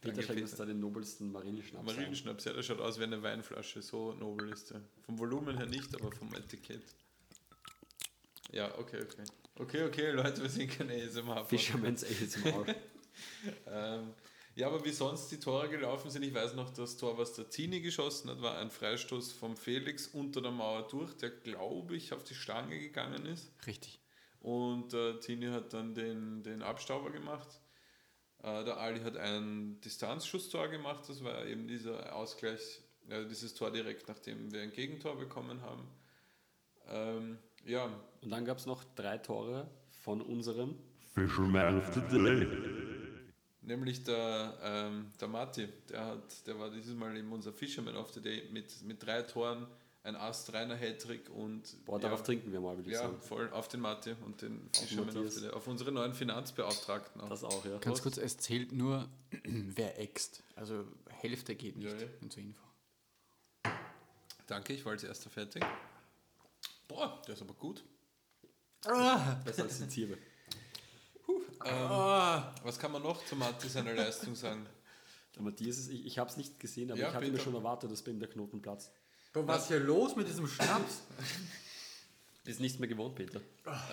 Peter 0.01 0.23
schenkt 0.23 0.41
uns 0.41 0.51
Peter. 0.51 0.65
da 0.65 0.71
den 0.71 0.79
nobelsten 0.79 1.31
Marinschnaps. 1.31 1.87
ein. 1.87 1.95
Marienschnaps, 1.95 2.45
ja, 2.45 2.53
der 2.53 2.63
schaut 2.63 2.79
aus 2.79 2.99
wie 2.99 3.03
eine 3.03 3.21
Weinflasche, 3.21 3.81
so 3.81 4.13
nobel 4.13 4.49
ist 4.51 4.71
der. 4.71 4.81
Vom 5.05 5.19
Volumen 5.19 5.57
her 5.57 5.67
nicht, 5.67 5.93
aber 5.93 6.11
vom 6.11 6.33
Etikett. 6.33 6.83
Ja, 8.51 8.77
okay, 8.79 9.01
okay. 9.03 9.23
Okay, 9.55 9.83
okay, 9.83 10.11
Leute, 10.11 10.41
wir 10.41 10.49
sind 10.49 10.71
keine 10.71 10.93
ASMR. 11.03 11.45
Fisherman's 11.49 12.03
ASMR. 12.03 12.65
Ähm, 13.67 14.13
ja, 14.55 14.67
aber 14.67 14.83
wie 14.83 14.91
sonst 14.91 15.29
die 15.31 15.39
Tore 15.39 15.69
gelaufen 15.69 16.09
sind, 16.09 16.23
ich 16.23 16.33
weiß 16.33 16.55
noch, 16.55 16.71
das 16.71 16.97
Tor, 16.97 17.17
was 17.17 17.33
der 17.33 17.49
Tini 17.49 17.81
geschossen 17.81 18.29
hat, 18.29 18.41
war 18.41 18.57
ein 18.57 18.71
Freistoß 18.71 19.31
vom 19.33 19.55
Felix 19.55 20.07
unter 20.07 20.41
der 20.41 20.51
Mauer 20.51 20.87
durch, 20.87 21.13
der, 21.17 21.29
glaube 21.29 21.95
ich, 21.95 22.13
auf 22.13 22.23
die 22.23 22.35
Stange 22.35 22.79
gegangen 22.79 23.25
ist. 23.25 23.51
Richtig. 23.67 24.00
Und 24.41 24.93
äh, 24.93 25.19
Tini 25.19 25.47
hat 25.47 25.73
dann 25.73 25.93
den, 25.93 26.43
den 26.43 26.61
Abstauber 26.61 27.11
gemacht. 27.11 27.47
Äh, 28.43 28.63
der 28.63 28.77
Ali 28.77 29.01
hat 29.01 29.17
ein 29.17 29.79
Distanzschusstor 29.81 30.67
gemacht. 30.67 31.07
Das 31.07 31.23
war 31.23 31.45
eben 31.45 31.67
dieser 31.67 32.15
Ausgleich, 32.15 32.81
äh, 33.09 33.25
dieses 33.25 33.53
Tor 33.53 33.71
direkt 33.71 34.07
nachdem 34.07 34.51
wir 34.51 34.61
ein 34.61 34.71
Gegentor 34.71 35.17
bekommen 35.17 35.61
haben. 35.61 35.87
Ähm, 36.87 37.37
ja, 37.65 37.85
Und 38.21 38.31
dann 38.31 38.45
gab 38.45 38.57
es 38.57 38.65
noch 38.65 38.83
drei 38.95 39.19
Tore 39.19 39.69
von 40.01 40.21
unserem 40.21 40.75
Fisherman 41.13 41.77
of 41.77 41.93
the 41.93 42.01
Day. 42.01 42.47
Nämlich 43.61 44.03
der, 44.03 44.57
ähm, 44.63 45.11
der 45.19 45.27
Matti, 45.27 45.67
der, 45.89 46.05
hat, 46.05 46.47
der 46.47 46.57
war 46.57 46.71
dieses 46.71 46.95
Mal 46.95 47.15
eben 47.15 47.31
unser 47.31 47.53
Fisherman 47.53 47.95
of 47.95 48.11
the 48.11 48.21
Day 48.21 48.49
mit, 48.51 48.81
mit 48.83 49.05
drei 49.05 49.21
Toren, 49.21 49.67
ein 50.03 50.15
astreiner 50.15 50.75
Hattrick 50.75 51.29
und. 51.29 51.85
Boah, 51.85 51.99
darauf 51.99 52.23
trinken 52.23 52.51
wir 52.51 52.59
mal, 52.59 52.75
würde 52.75 52.89
ich 52.89 52.95
ja, 52.95 53.03
sagen. 53.03 53.19
voll 53.21 53.49
auf 53.51 53.67
den 53.67 53.81
Matti 53.81 54.15
und 54.25 54.41
den 54.41 54.69
Matthias. 54.95 55.35
the 55.35 55.41
Day. 55.41 55.49
Auf 55.51 55.67
unsere 55.67 55.91
neuen 55.91 56.13
Finanzbeauftragten 56.13 57.21
auch. 57.21 57.29
Das 57.29 57.43
auch, 57.43 57.65
ja. 57.65 57.77
Ganz 57.77 58.01
kurz, 58.01 58.17
es 58.17 58.37
zählt 58.37 58.71
nur, 58.71 59.07
wer 59.43 59.99
äxt. 59.99 60.43
Also 60.55 60.85
Hälfte 61.09 61.55
geht 61.55 61.77
nicht. 61.77 61.91
Ja, 61.91 61.99
ja. 61.99 62.07
Und 62.21 62.33
zur 62.33 62.43
Info. 62.43 62.63
Danke, 64.47 64.73
ich 64.73 64.83
war 64.85 64.93
als 64.93 65.03
erster 65.03 65.29
fertig. 65.29 65.63
Boah, 66.87 67.21
der 67.27 67.35
ist 67.35 67.41
aber 67.41 67.53
gut. 67.53 67.83
Besser 69.45 69.63
als 69.63 69.77
die 69.77 69.87
Zirbe. 69.87 70.17
Ähm, 71.63 71.89
Was 72.63 72.79
kann 72.79 72.91
man 72.91 73.03
noch 73.03 73.23
zu 73.23 73.35
Matti 73.35 73.69
seiner 73.69 73.93
Leistung 73.93 74.33
sagen? 74.35 74.65
Der 75.35 75.43
Matthias 75.43 75.77
ist, 75.77 75.89
ich, 75.89 76.05
ich 76.05 76.17
habe 76.19 76.29
es 76.29 76.37
nicht 76.37 76.59
gesehen, 76.59 76.91
aber 76.91 76.99
Ja, 76.99 77.09
ich 77.09 77.13
hatte 77.13 77.31
mir 77.31 77.39
schon 77.39 77.53
erwartet, 77.53 77.91
dass 77.91 78.01
bei 78.01 78.11
ihm 78.11 78.19
der 78.19 78.29
Knoten 78.29 78.61
platzt. 78.61 78.91
Bro, 79.33 79.47
was 79.47 79.63
ist 79.63 79.67
hier 79.69 79.79
los 79.79 80.15
mit 80.15 80.27
diesem 80.27 80.47
Schnaps? 80.47 81.01
Ist 82.43 82.59
nichts 82.59 82.79
mehr 82.79 82.89
gewohnt, 82.89 83.13
Peter. 83.13 83.39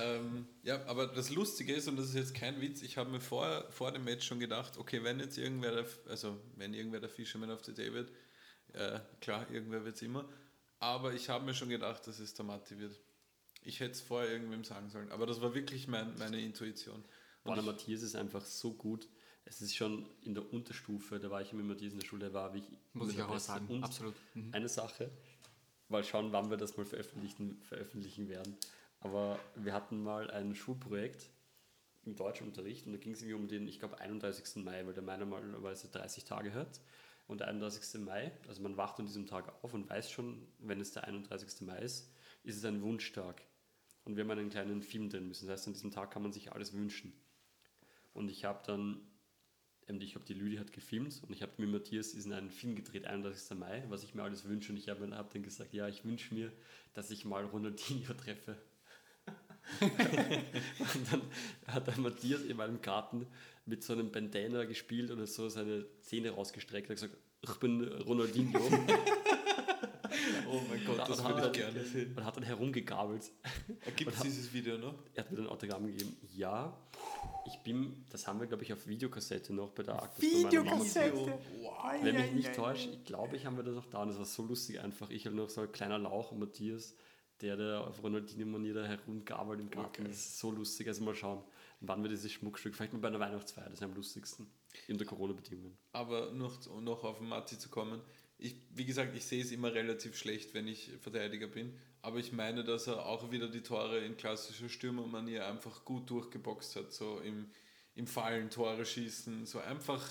Ähm, 0.01 0.47
ja, 0.62 0.82
aber 0.86 1.07
das 1.07 1.28
Lustige 1.28 1.74
ist, 1.74 1.86
und 1.86 1.97
das 1.97 2.07
ist 2.07 2.14
jetzt 2.14 2.34
kein 2.34 2.62
Witz, 2.62 2.80
ich 2.80 2.97
habe 2.97 3.11
mir 3.11 3.20
vor, 3.20 3.66
vor 3.70 3.93
dem 3.93 4.05
Match 4.05 4.26
schon 4.26 4.41
gedacht, 4.41 4.78
okay, 4.78 5.05
wenn 5.05 5.20
jetzt 5.20 5.36
irgendwer, 5.36 5.70
der, 5.70 5.84
also 6.09 6.41
wenn 6.57 6.72
irgendwer 6.72 7.01
der 7.01 7.11
Fisherman 7.11 7.51
of 7.51 7.62
the 7.66 7.74
Day 7.74 7.93
wird, 7.93 8.11
äh, 8.72 9.01
klar, 9.20 9.47
irgendwer 9.51 9.84
wird 9.84 9.97
es 9.97 10.03
immer, 10.03 10.26
aber 10.78 11.12
ich 11.12 11.28
habe 11.28 11.45
mir 11.45 11.53
schon 11.53 11.68
gedacht, 11.68 12.07
dass 12.07 12.20
es 12.20 12.32
der 12.32 12.47
Matti 12.47 12.78
wird. 12.78 12.99
Ich 13.64 13.80
hätte 13.80 13.93
es 13.93 14.01
vorher 14.01 14.30
irgendwem 14.30 14.64
sagen 14.64 14.89
sollen, 14.89 15.12
aber 15.12 15.26
das 15.26 15.43
war 15.43 15.55
wirklich 15.55 15.86
mein, 15.86 16.16
meine 16.18 16.41
Intuition. 16.41 17.05
Boah, 17.45 17.55
der 17.55 17.64
Matthias 17.64 18.01
ist 18.01 18.16
einfach 18.16 18.47
so 18.47 18.72
gut. 18.72 19.07
Es 19.49 19.62
ist 19.62 19.74
schon 19.74 20.07
in 20.22 20.34
der 20.34 20.53
Unterstufe, 20.53 21.18
da 21.18 21.30
war 21.30 21.40
ich 21.40 21.53
mit 21.55 21.64
Matthias 21.64 21.92
in 21.92 22.01
der 22.01 22.07
Schule, 22.07 22.32
war 22.34 22.53
wie 22.53 22.62
Muss 22.92 23.09
immer 23.09 23.18
ich 23.18 23.22
auch 23.22 23.30
was 23.30 23.46
sagen. 23.46 23.66
Und 23.68 23.82
Absolut. 23.82 24.14
Mhm. 24.34 24.53
eine 24.53 24.68
Sache, 24.68 25.11
mal 25.88 26.05
schauen, 26.05 26.32
wann 26.32 26.51
wir 26.51 26.59
das 26.59 26.76
mal 26.76 26.84
veröffentlichen, 26.84 27.61
veröffentlichen 27.62 28.28
werden. 28.28 28.57
Aber 29.01 29.38
wir 29.55 29.72
hatten 29.72 30.03
mal 30.03 30.30
ein 30.30 30.55
Schulprojekt 30.55 31.30
im 32.05 32.14
Deutschunterricht 32.14 32.86
und 32.86 32.92
da 32.92 32.99
ging 32.99 33.12
es 33.12 33.22
irgendwie 33.22 33.34
um 33.34 33.49
den, 33.49 33.66
ich 33.68 33.78
glaube, 33.78 33.99
31. 33.99 34.62
Mai, 34.64 34.84
weil 34.84 34.92
der 34.92 35.03
Mai 35.03 35.16
normalerweise 35.16 35.88
30 35.88 36.24
Tage 36.24 36.53
hat. 36.53 36.80
Und 37.26 37.40
der 37.40 37.49
31. 37.49 38.01
Mai, 38.01 38.32
also 38.49 38.62
man 38.62 38.76
wacht 38.76 38.99
an 38.99 39.07
diesem 39.07 39.26
Tag 39.26 39.53
auf 39.62 39.74
und 39.74 39.88
weiß 39.88 40.11
schon, 40.11 40.46
wenn 40.59 40.80
es 40.80 40.92
der 40.92 41.05
31. 41.05 41.61
Mai 41.66 41.78
ist, 41.78 42.11
ist 42.42 42.57
es 42.57 42.64
ein 42.64 42.82
Wunschtag. 42.82 43.42
Und 44.05 44.16
wir 44.16 44.24
haben 44.24 44.30
einen 44.30 44.49
kleinen 44.49 44.82
Film 44.82 45.11
drin 45.11 45.28
müssen. 45.28 45.46
Das 45.46 45.59
heißt, 45.59 45.66
an 45.68 45.74
diesem 45.74 45.90
Tag 45.90 46.11
kann 46.11 46.22
man 46.22 46.32
sich 46.32 46.53
alles 46.53 46.72
wünschen. 46.72 47.12
Und 48.14 48.30
ich 48.30 48.46
habe 48.46 48.62
dann, 48.66 49.01
ich 49.89 50.12
glaube, 50.12 50.26
die 50.26 50.34
Lüdi 50.34 50.57
hat 50.57 50.72
gefilmt 50.72 51.22
und 51.26 51.32
ich 51.32 51.43
habe 51.43 51.53
mit 51.57 51.70
Matthias 51.70 52.12
diesen 52.12 52.32
einen 52.32 52.51
Film 52.51 52.74
gedreht, 52.76 53.07
31. 53.07 53.57
Mai, 53.59 53.84
was 53.89 54.03
ich 54.05 54.14
mir 54.14 54.22
alles 54.22 54.45
wünsche. 54.45 54.72
Und 54.72 54.78
ich 54.78 54.89
habe 54.89 55.09
hab 55.16 55.32
dann 55.32 55.43
gesagt, 55.43 55.72
ja, 55.72 55.89
ich 55.89 56.05
wünsche 56.05 56.34
mir, 56.34 56.53
dass 56.95 57.11
ich 57.11 57.24
mal 57.24 57.45
Ronaldinho 57.45 58.12
treffe. 58.14 58.57
und 59.80 61.12
dann 61.12 61.22
hat 61.66 61.86
der 61.86 61.99
Matthias 61.99 62.43
in 62.43 62.57
meinem 62.57 62.80
Garten 62.80 63.26
mit 63.66 63.82
so 63.82 63.93
einem 63.93 64.11
Bandana 64.11 64.64
gespielt 64.64 65.11
oder 65.11 65.26
so 65.26 65.49
seine 65.49 65.86
Zähne 66.01 66.30
rausgestreckt 66.30 66.89
und 66.89 66.97
gesagt, 66.97 67.16
ich 67.43 67.55
bin 67.57 67.84
Ronaldinho. 67.84 68.61
Oh 70.51 70.61
mein 70.68 70.84
Gott, 70.84 71.09
das 71.09 71.22
würde 71.22 71.34
ich 71.34 71.41
dann- 71.43 71.53
gerne 71.53 71.84
sehen. 71.84 72.14
Und 72.16 72.24
hat 72.24 72.36
dann 72.36 72.45
herumgegabelt. 72.45 73.30
Gibt 73.97 74.12
es 74.12 74.20
dieses 74.20 74.53
Video 74.53 74.78
noch? 74.78 74.95
Er 75.14 75.24
hat 75.24 75.30
mir 75.30 75.36
dann 75.39 75.47
Autogramm 75.47 75.86
gegeben. 75.86 76.16
Ja, 76.34 76.76
ich 77.47 77.59
bin, 77.61 78.05
das 78.11 78.27
haben 78.27 78.41
wir, 78.41 78.47
glaube 78.47 78.62
ich, 78.62 78.73
auf 78.73 78.87
Videokassette 78.87 79.53
noch 79.53 79.71
bei 79.71 79.83
der 79.83 80.03
Arktis. 80.03 80.21
bei 80.21 80.49
meiner 80.49 80.64
Mama. 80.64 80.85
Videokassette. 80.85 81.39
Wenn 82.03 82.14
mich 82.14 82.33
nicht 82.33 82.55
täuscht, 82.55 82.89
ich 82.93 83.05
glaube, 83.05 83.37
ich 83.37 83.47
haben 83.47 83.57
wir 83.57 83.64
das 83.64 83.75
noch 83.75 83.87
da 83.87 84.03
und 84.03 84.09
das 84.09 84.19
war 84.19 84.25
so 84.25 84.43
lustig 84.45 84.81
einfach. 84.81 85.11
Ich 85.11 85.25
halt 85.25 85.35
noch 85.35 85.49
so 85.49 85.62
ein 85.62 85.73
kleiner 85.73 85.99
Lauch 85.99 86.33
und 86.33 86.41
Matthias, 86.41 86.95
der 87.41 87.57
da 87.57 87.81
auf 87.83 88.03
Ronaldinho-Manier 88.03 88.75
da 88.75 88.85
herumgabelt 88.85 89.61
im 89.61 89.71
Garten. 89.71 90.05
Das 90.05 90.16
ist 90.16 90.39
so 90.39 90.51
lustig. 90.51 90.89
Also 90.89 91.05
mal 91.05 91.14
schauen, 91.14 91.43
wann 91.81 92.03
wir 92.03 92.11
dieses 92.11 92.33
Schmuckstück, 92.33 92.75
vielleicht 92.75 92.93
mal 92.93 92.99
bei 92.99 93.09
einer 93.09 93.21
Weihnachtsfeier, 93.21 93.64
das 93.64 93.75
ist 93.75 93.83
am 93.83 93.95
lustigsten. 93.95 94.51
In 94.87 94.99
der 94.99 95.07
Corona-Bedingungen. 95.07 95.77
Aber 95.93 96.31
noch, 96.33 96.61
noch 96.81 97.05
auf 97.05 97.19
den 97.19 97.29
Matti 97.29 97.59
zu 97.59 97.69
kommen, 97.69 98.03
ich, 98.37 98.57
wie 98.71 98.85
gesagt, 98.85 99.16
ich 99.16 99.25
sehe 99.25 99.43
es 99.43 99.51
immer 99.51 99.75
relativ 99.75 100.16
schlecht, 100.16 100.55
wenn 100.55 100.69
ich 100.69 100.93
Verteidiger 101.01 101.49
bin, 101.49 101.77
aber 102.09 102.20
ich 102.20 102.32
meine, 102.32 102.64
dass 102.64 102.86
er 102.86 103.04
auch 103.04 103.30
wieder 103.30 103.48
die 103.48 103.61
Tore 103.61 103.98
in 103.98 104.16
klassischer 104.16 104.70
Stürmermanier 104.70 105.46
einfach 105.46 105.84
gut 105.84 106.09
durchgeboxt 106.09 106.76
hat, 106.76 106.90
so 106.90 107.20
im, 107.20 107.50
im 107.94 108.06
Fallen 108.06 108.48
Tore 108.48 108.86
schießen, 108.86 109.44
so 109.44 109.61
einfach 109.61 110.02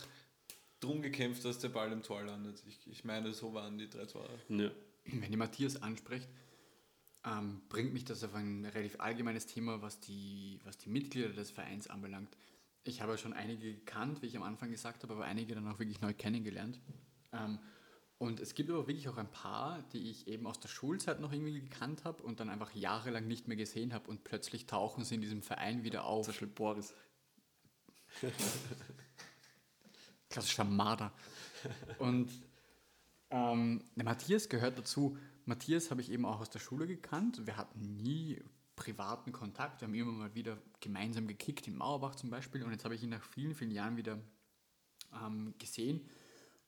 drum 0.79 1.01
gekämpft, 1.01 1.43
dass 1.43 1.57
der 1.57 1.69
Ball 1.69 1.91
im 1.91 2.03
Tor 2.03 2.21
landet. 2.21 2.61
Ich, 2.67 2.87
ich 2.87 3.03
meine, 3.03 3.33
so 3.33 3.55
waren 3.55 3.79
die 3.79 3.89
drei 3.89 4.05
Tore. 4.05 4.29
Ja. 4.47 4.69
Wenn 5.05 5.31
ihr 5.31 5.39
Matthias 5.39 5.81
anspricht, 5.81 6.29
ähm, 7.25 7.61
bringt 7.67 7.93
mich 7.93 8.05
das 8.05 8.23
auf 8.23 8.35
ein 8.35 8.65
relativ 8.65 8.99
allgemeines 8.99 9.47
Thema, 9.47 9.81
was 9.81 9.99
die, 9.99 10.59
was 10.65 10.77
die 10.77 10.89
Mitglieder 10.89 11.29
des 11.29 11.49
Vereins 11.49 11.87
anbelangt. 11.87 12.37
Ich 12.83 13.01
habe 13.01 13.17
schon 13.17 13.33
einige 13.33 13.73
gekannt, 13.73 14.21
wie 14.21 14.27
ich 14.27 14.37
am 14.37 14.43
Anfang 14.43 14.69
gesagt 14.69 15.01
habe, 15.01 15.15
aber 15.15 15.25
einige 15.25 15.55
dann 15.55 15.67
auch 15.67 15.79
wirklich 15.79 15.99
neu 15.99 16.13
kennengelernt. 16.13 16.79
Ähm, 17.33 17.57
und 18.19 18.39
es 18.39 18.55
gibt 18.55 18.69
aber 18.69 18.87
wirklich 18.87 19.09
auch 19.09 19.17
ein 19.17 19.29
paar, 19.29 19.83
die 19.93 20.09
ich 20.09 20.27
eben 20.27 20.47
aus 20.47 20.59
der 20.59 20.69
Schulzeit 20.69 21.19
noch 21.19 21.31
irgendwie 21.31 21.61
gekannt 21.61 22.03
habe 22.03 22.23
und 22.23 22.39
dann 22.39 22.49
einfach 22.49 22.73
jahrelang 22.73 23.27
nicht 23.27 23.47
mehr 23.47 23.57
gesehen 23.57 23.93
habe 23.93 24.09
und 24.09 24.23
plötzlich 24.23 24.65
tauchen 24.65 25.03
sie 25.03 25.15
in 25.15 25.21
diesem 25.21 25.43
Verein 25.43 25.83
wieder 25.83 26.05
auf. 26.05 26.25
Zum 26.25 26.31
Beispiel 26.31 26.47
Boris. 26.47 26.95
klassischer 30.29 30.63
Marder. 30.63 31.13
Und 31.99 32.29
ähm, 33.29 33.83
der 33.95 34.05
Matthias 34.05 34.49
gehört 34.49 34.79
dazu. 34.79 35.17
Matthias 35.45 35.91
habe 35.91 36.01
ich 36.01 36.11
eben 36.11 36.25
auch 36.25 36.39
aus 36.39 36.49
der 36.49 36.59
Schule 36.59 36.87
gekannt. 36.87 37.45
Wir 37.45 37.55
hatten 37.55 37.97
nie 37.97 38.41
privaten 38.75 39.31
Kontakt. 39.31 39.81
Wir 39.81 39.87
haben 39.87 39.95
immer 39.95 40.11
mal 40.11 40.33
wieder 40.35 40.57
gemeinsam 40.79 41.27
gekickt, 41.27 41.67
in 41.67 41.77
Mauerbach 41.77 42.15
zum 42.15 42.29
Beispiel. 42.29 42.63
Und 42.63 42.71
jetzt 42.71 42.83
habe 42.83 42.95
ich 42.95 43.03
ihn 43.03 43.09
nach 43.09 43.23
vielen, 43.23 43.53
vielen 43.53 43.71
Jahren 43.71 43.95
wieder 43.95 44.17
ähm, 45.23 45.53
gesehen. 45.59 46.01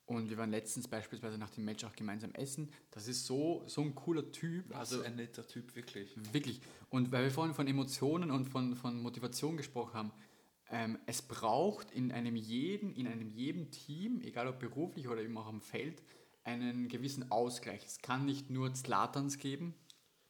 Und 0.09 0.31
wir 0.31 0.37
waren 0.37 0.49
letztens 0.49 0.87
beispielsweise 0.87 1.37
nach 1.37 1.51
dem 1.51 1.65
Match 1.65 1.83
auch 1.83 1.95
gemeinsam 1.95 2.33
essen. 2.33 2.71
Das 2.89 3.07
ist 3.07 3.27
so, 3.27 3.61
so 3.67 3.81
ein 3.81 3.93
cooler 3.93 4.31
Typ. 4.31 4.75
Also 4.75 5.03
ein 5.03 5.15
netter 5.15 5.45
Typ, 5.45 5.75
wirklich. 5.75 6.15
Wirklich. 6.33 6.61
Und 6.89 7.11
weil 7.11 7.25
wir 7.25 7.31
vorhin 7.31 7.53
von 7.53 7.67
Emotionen 7.67 8.31
und 8.31 8.47
von, 8.47 8.75
von 8.75 8.99
Motivation 9.03 9.55
gesprochen 9.55 9.93
haben, 9.93 10.11
ähm, 10.71 10.97
es 11.05 11.21
braucht 11.21 11.91
in 11.91 12.11
einem 12.11 12.35
jeden, 12.35 12.91
in 12.95 13.05
einem 13.05 13.29
jedem 13.29 13.69
Team, 13.69 14.19
egal 14.21 14.47
ob 14.47 14.57
beruflich 14.57 15.07
oder 15.07 15.21
eben 15.21 15.37
auch 15.37 15.45
am 15.45 15.61
Feld, 15.61 16.01
einen 16.43 16.87
gewissen 16.87 17.31
Ausgleich. 17.31 17.85
Es 17.85 17.99
kann 17.99 18.25
nicht 18.25 18.49
nur 18.49 18.73
Zlatans 18.73 19.37
geben, 19.37 19.75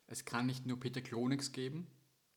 es 0.08 0.26
kann 0.26 0.46
nicht 0.46 0.66
nur 0.66 0.78
Peter 0.78 1.00
Klonix 1.00 1.54
geben, 1.54 1.88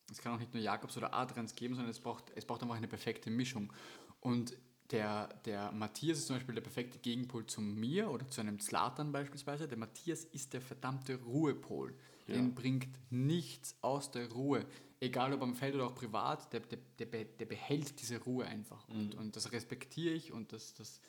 es 0.09 0.19
kann 0.19 0.33
auch 0.33 0.39
nicht 0.39 0.53
nur 0.53 0.63
Jakobs 0.63 0.95
oder 0.95 1.13
Adrians 1.13 1.55
geben, 1.55 1.75
sondern 1.75 1.91
es 1.91 1.99
braucht, 1.99 2.31
es 2.35 2.45
braucht 2.45 2.63
einfach 2.63 2.77
eine 2.77 2.87
perfekte 2.87 3.29
Mischung. 3.29 3.73
Und 4.21 4.55
der, 4.93 5.27
der 5.45 5.71
Matthias 5.71 6.19
ist 6.19 6.27
zum 6.27 6.35
Beispiel 6.37 6.55
der 6.55 6.61
perfekte 6.61 6.99
Gegenpol 6.99 7.45
zu 7.45 7.61
mir 7.61 8.09
oder 8.09 8.27
zu 8.29 8.41
einem 8.41 8.59
Zlatan 8.59 9.11
beispielsweise. 9.11 9.67
Der 9.67 9.77
Matthias 9.77 10.23
ist 10.25 10.53
der 10.53 10.61
verdammte 10.61 11.15
Ruhepol. 11.21 11.93
Den 12.27 12.55
bringt 12.55 12.87
nichts 13.11 13.75
aus 13.81 14.09
der 14.11 14.31
Ruhe. 14.31 14.65
Egal 15.01 15.33
ob 15.33 15.41
am 15.41 15.55
Feld 15.55 15.75
oder 15.75 15.87
auch 15.87 15.95
privat, 15.95 16.53
der, 16.53 16.61
der, 16.61 16.79
der, 17.05 17.25
der 17.25 17.45
behält 17.45 17.99
diese 18.01 18.17
Ruhe 18.19 18.45
einfach. 18.45 18.87
Und, 18.87 19.15
und 19.15 19.35
das 19.35 19.51
respektiere 19.51 20.13
ich 20.13 20.31
und 20.31 20.53
das, 20.53 20.73
das 20.73 21.01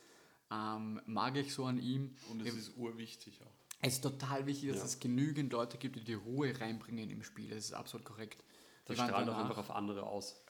ähm, 0.51 1.01
mag 1.07 1.37
ich 1.37 1.55
so 1.55 1.66
an 1.66 1.78
ihm. 1.78 2.16
Und 2.30 2.45
es 2.45 2.55
ist 2.57 2.76
urwichtig 2.76 3.41
auch. 3.45 3.53
es 3.80 3.95
ist 3.95 4.01
total 4.03 4.47
wichtig, 4.47 4.70
dass 4.70 4.78
Ja. 4.78 4.85
es 4.87 4.99
genügend 4.99 5.53
Leute 5.53 5.78
gibt, 5.78 5.95
die 5.97 6.05
die 6.05 6.14
Ruhe 6.14 6.59
reinbringen 6.61 7.09
im 7.11 7.22
Spiel. 7.22 7.51
Das 7.51 7.59
ist 7.59 7.74
absolut 7.74 8.05
korrekt. 8.05 8.43
Das 8.87 8.97
strahlt 8.97 9.28
auch 9.28 9.39
einfach 9.39 9.59
auf 9.59 9.70
andere 9.70 10.03
aus. 10.03 10.43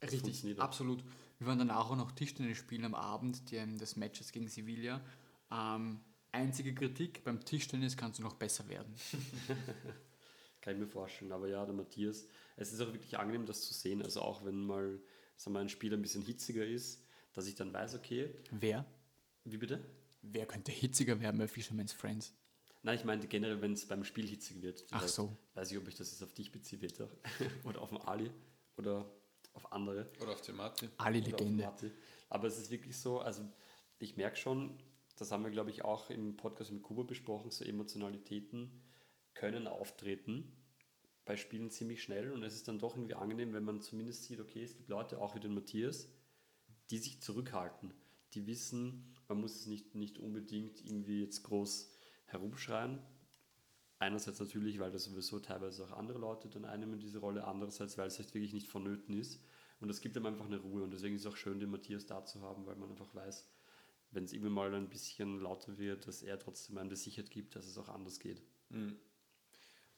Das 0.00 0.12
Richtig, 0.12 0.60
absolut. 0.60 1.02
Wir 1.40 1.46
waren 1.46 1.58
danach 1.58 1.88
auch 1.88 1.96
noch 1.96 2.12
Tischtennis 2.12 2.58
spielen 2.58 2.84
am 2.84 2.94
Abend 2.94 3.50
die, 3.50 3.76
des 3.78 3.96
Matches 3.96 4.30
gegen 4.30 4.46
Sevilla. 4.46 5.00
Ähm, 5.50 6.00
einzige 6.32 6.74
Kritik, 6.74 7.24
beim 7.24 7.42
Tischtennis 7.42 7.96
kannst 7.96 8.18
du 8.18 8.22
noch 8.22 8.34
besser 8.34 8.68
werden. 8.68 8.94
Kann 10.60 10.74
ich 10.74 10.80
mir 10.80 10.86
vorstellen. 10.86 11.32
Aber 11.32 11.48
ja, 11.48 11.64
der 11.64 11.74
Matthias, 11.74 12.26
es 12.56 12.74
ist 12.74 12.80
auch 12.82 12.92
wirklich 12.92 13.18
angenehm, 13.18 13.46
das 13.46 13.62
zu 13.62 13.72
sehen. 13.72 14.02
Also 14.02 14.20
auch 14.20 14.44
wenn 14.44 14.66
mal 14.66 15.00
sagen 15.34 15.54
wir, 15.54 15.60
ein 15.60 15.70
Spiel 15.70 15.94
ein 15.94 16.02
bisschen 16.02 16.20
hitziger 16.20 16.66
ist, 16.66 17.02
dass 17.32 17.46
ich 17.46 17.54
dann 17.54 17.72
weiß, 17.72 17.94
okay, 17.94 18.34
Wer? 18.50 18.84
wie 19.44 19.56
bitte? 19.56 19.82
Wer 20.20 20.44
könnte 20.44 20.70
hitziger 20.72 21.20
werden 21.20 21.38
bei 21.38 21.48
Fisherman's 21.48 21.94
Friends? 21.94 22.34
Nein, 22.82 22.98
ich 22.98 23.04
meinte 23.06 23.28
generell, 23.28 23.62
wenn 23.62 23.72
es 23.72 23.88
beim 23.88 24.04
Spiel 24.04 24.28
hitzig 24.28 24.60
wird. 24.60 24.84
Ach 24.90 25.08
so. 25.08 25.34
Weiß 25.54 25.72
ich, 25.72 25.78
ob 25.78 25.88
ich 25.88 25.94
das 25.94 26.10
jetzt 26.10 26.22
auf 26.22 26.34
dich 26.34 26.52
beziehe, 26.52 26.78
Peter. 26.78 27.08
oder 27.64 27.80
auf 27.80 27.88
den 27.88 27.98
Ali 28.02 28.30
oder 28.76 29.10
auf 29.52 29.72
andere. 29.72 30.10
Oder 30.20 30.32
auf. 30.32 30.42
Ali 30.98 31.20
Oder 31.20 31.34
auf 31.34 31.40
Legende. 31.40 31.92
Aber 32.28 32.46
es 32.46 32.58
ist 32.58 32.70
wirklich 32.70 32.96
so, 32.98 33.20
also 33.20 33.42
ich 33.98 34.16
merke 34.16 34.36
schon, 34.36 34.78
das 35.16 35.32
haben 35.32 35.44
wir, 35.44 35.50
glaube 35.50 35.70
ich, 35.70 35.84
auch 35.84 36.10
im 36.10 36.36
Podcast 36.36 36.72
mit 36.72 36.82
Kuba 36.82 37.02
besprochen, 37.02 37.50
so 37.50 37.64
Emotionalitäten 37.64 38.82
können 39.34 39.66
auftreten 39.66 40.56
bei 41.24 41.36
Spielen 41.36 41.70
ziemlich 41.70 42.02
schnell 42.02 42.32
und 42.32 42.42
es 42.42 42.54
ist 42.54 42.66
dann 42.66 42.78
doch 42.78 42.96
irgendwie 42.96 43.14
angenehm, 43.14 43.52
wenn 43.52 43.64
man 43.64 43.80
zumindest 43.80 44.24
sieht, 44.24 44.40
okay, 44.40 44.64
es 44.64 44.76
gibt 44.76 44.88
Leute, 44.88 45.20
auch 45.20 45.34
wie 45.34 45.40
den 45.40 45.54
Matthias, 45.54 46.08
die 46.90 46.98
sich 46.98 47.20
zurückhalten. 47.20 47.94
die 48.34 48.46
wissen, 48.46 49.14
man 49.28 49.40
muss 49.40 49.56
es 49.56 49.66
nicht, 49.66 49.94
nicht 49.94 50.18
unbedingt 50.18 50.84
irgendwie 50.84 51.20
jetzt 51.20 51.42
groß 51.42 51.92
herumschreien. 52.26 53.00
Einerseits 54.00 54.40
natürlich, 54.40 54.78
weil 54.78 54.90
das 54.90 55.04
sowieso 55.04 55.40
teilweise 55.40 55.84
auch 55.84 55.92
andere 55.92 56.18
Leute 56.18 56.48
dann 56.48 56.64
einnehmen 56.64 56.98
diese 56.98 57.18
Rolle, 57.18 57.44
andererseits, 57.46 57.98
weil 57.98 58.08
es 58.08 58.18
halt 58.18 58.32
wirklich 58.32 58.54
nicht 58.54 58.66
vonnöten 58.66 59.14
ist. 59.14 59.40
Und 59.78 59.88
das 59.88 60.00
gibt 60.00 60.16
einem 60.16 60.24
einfach 60.24 60.46
eine 60.46 60.56
Ruhe. 60.56 60.82
Und 60.82 60.90
deswegen 60.90 61.14
ist 61.14 61.26
es 61.26 61.26
auch 61.26 61.36
schön, 61.36 61.60
den 61.60 61.70
Matthias 61.70 62.06
da 62.06 62.24
zu 62.24 62.40
haben, 62.40 62.64
weil 62.64 62.76
man 62.76 62.90
einfach 62.90 63.14
weiß, 63.14 63.46
wenn 64.12 64.24
es 64.24 64.32
irgendwie 64.32 64.50
mal 64.50 64.74
ein 64.74 64.88
bisschen 64.88 65.38
lauter 65.40 65.76
wird, 65.76 66.06
dass 66.06 66.22
er 66.22 66.38
trotzdem 66.38 66.78
einem 66.78 66.88
die 66.88 66.96
Sicherheit 66.96 67.30
gibt, 67.30 67.54
dass 67.56 67.66
es 67.66 67.76
auch 67.76 67.90
anders 67.90 68.20
geht. 68.20 68.40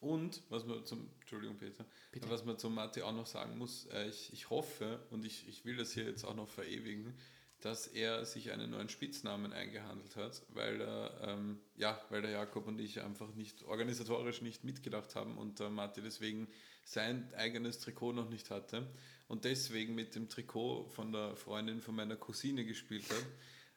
Und 0.01 0.43
was 0.49 0.67
man 0.67 0.85
zum, 0.85 1.09
Entschuldigung 1.21 1.57
Peter, 1.57 1.87
was 2.29 2.45
man 2.45 2.59
zum 2.59 2.75
Matti 2.75 3.03
auch 3.03 3.15
noch 3.15 3.27
sagen 3.27 3.57
muss, 3.57 3.87
äh, 3.87 4.09
ich, 4.09 4.33
ich 4.33 4.51
hoffe 4.51 4.99
und 5.11 5.25
ich, 5.25 5.47
ich 5.47 5.65
will 5.65 5.77
das 5.77 5.93
hier 5.93 6.05
jetzt 6.05 6.25
auch 6.25 6.35
noch 6.35 6.49
verewigen, 6.49 7.15
dass 7.63 7.87
er 7.87 8.25
sich 8.25 8.51
einen 8.51 8.71
neuen 8.71 8.89
Spitznamen 8.89 9.53
eingehandelt 9.53 10.17
hat, 10.17 10.43
weil 10.49 10.81
er, 10.81 11.21
ähm, 11.23 11.61
ja, 11.77 12.01
weil 12.11 12.23
der 12.23 12.33
Jakob 12.33 12.67
und 12.67 12.81
ich 12.81 13.01
einfach 13.01 13.35
nicht 13.35 13.63
organisatorisch 13.65 14.43
nicht 14.43 14.65
mitgedacht 14.65 15.15
haben 15.15 15.39
und 15.39 15.61
der 15.61 15.71
Matti 15.71 16.03
deswegen 16.03 16.49
sein 16.85 17.33
eigenes 17.37 17.79
Trikot 17.79 18.13
noch 18.13 18.29
nicht 18.29 18.51
hatte 18.51 18.87
und 19.29 19.45
deswegen 19.45 19.95
mit 19.95 20.15
dem 20.17 20.29
Trikot 20.29 20.89
von 20.91 21.13
der 21.13 21.37
Freundin 21.37 21.81
von 21.81 21.95
meiner 21.95 22.17
Cousine 22.17 22.65
gespielt 22.65 23.09
hat. 23.09 23.25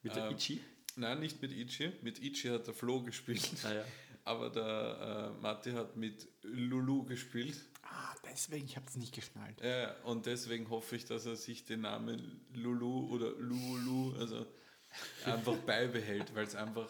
Mit 0.02 0.16
der 0.16 0.26
Ähm, 0.26 0.36
Ichi? 0.36 0.62
Nein, 0.96 1.20
nicht 1.20 1.42
mit 1.42 1.52
Ichi. 1.52 1.92
Mit 2.02 2.20
Ichi 2.22 2.50
hat 2.50 2.68
der 2.68 2.74
Flo 2.74 3.04
gespielt. 3.04 3.50
Ah, 3.64 3.74
ja. 3.74 3.86
Aber 4.24 4.50
der 4.50 5.36
äh, 5.38 5.42
Matti 5.42 5.72
hat 5.72 5.96
mit 5.96 6.28
Lulu 6.42 7.04
gespielt. 7.04 7.56
Deswegen, 8.24 8.66
ich 8.66 8.76
habe 8.76 8.86
es 8.88 8.96
nicht 8.96 9.14
geschnallt. 9.14 9.62
Äh, 9.62 9.94
und 10.04 10.26
deswegen 10.26 10.70
hoffe 10.70 10.96
ich, 10.96 11.06
dass 11.06 11.26
er 11.26 11.36
sich 11.36 11.66
den 11.66 11.82
Namen 11.82 12.46
Lulu 12.54 13.08
oder 13.14 13.32
Lulu 13.32 14.16
also 14.18 14.46
einfach 15.26 15.58
beibehält, 15.66 16.34
weil 16.36 16.46
es 16.46 16.56
einfach, 16.56 16.90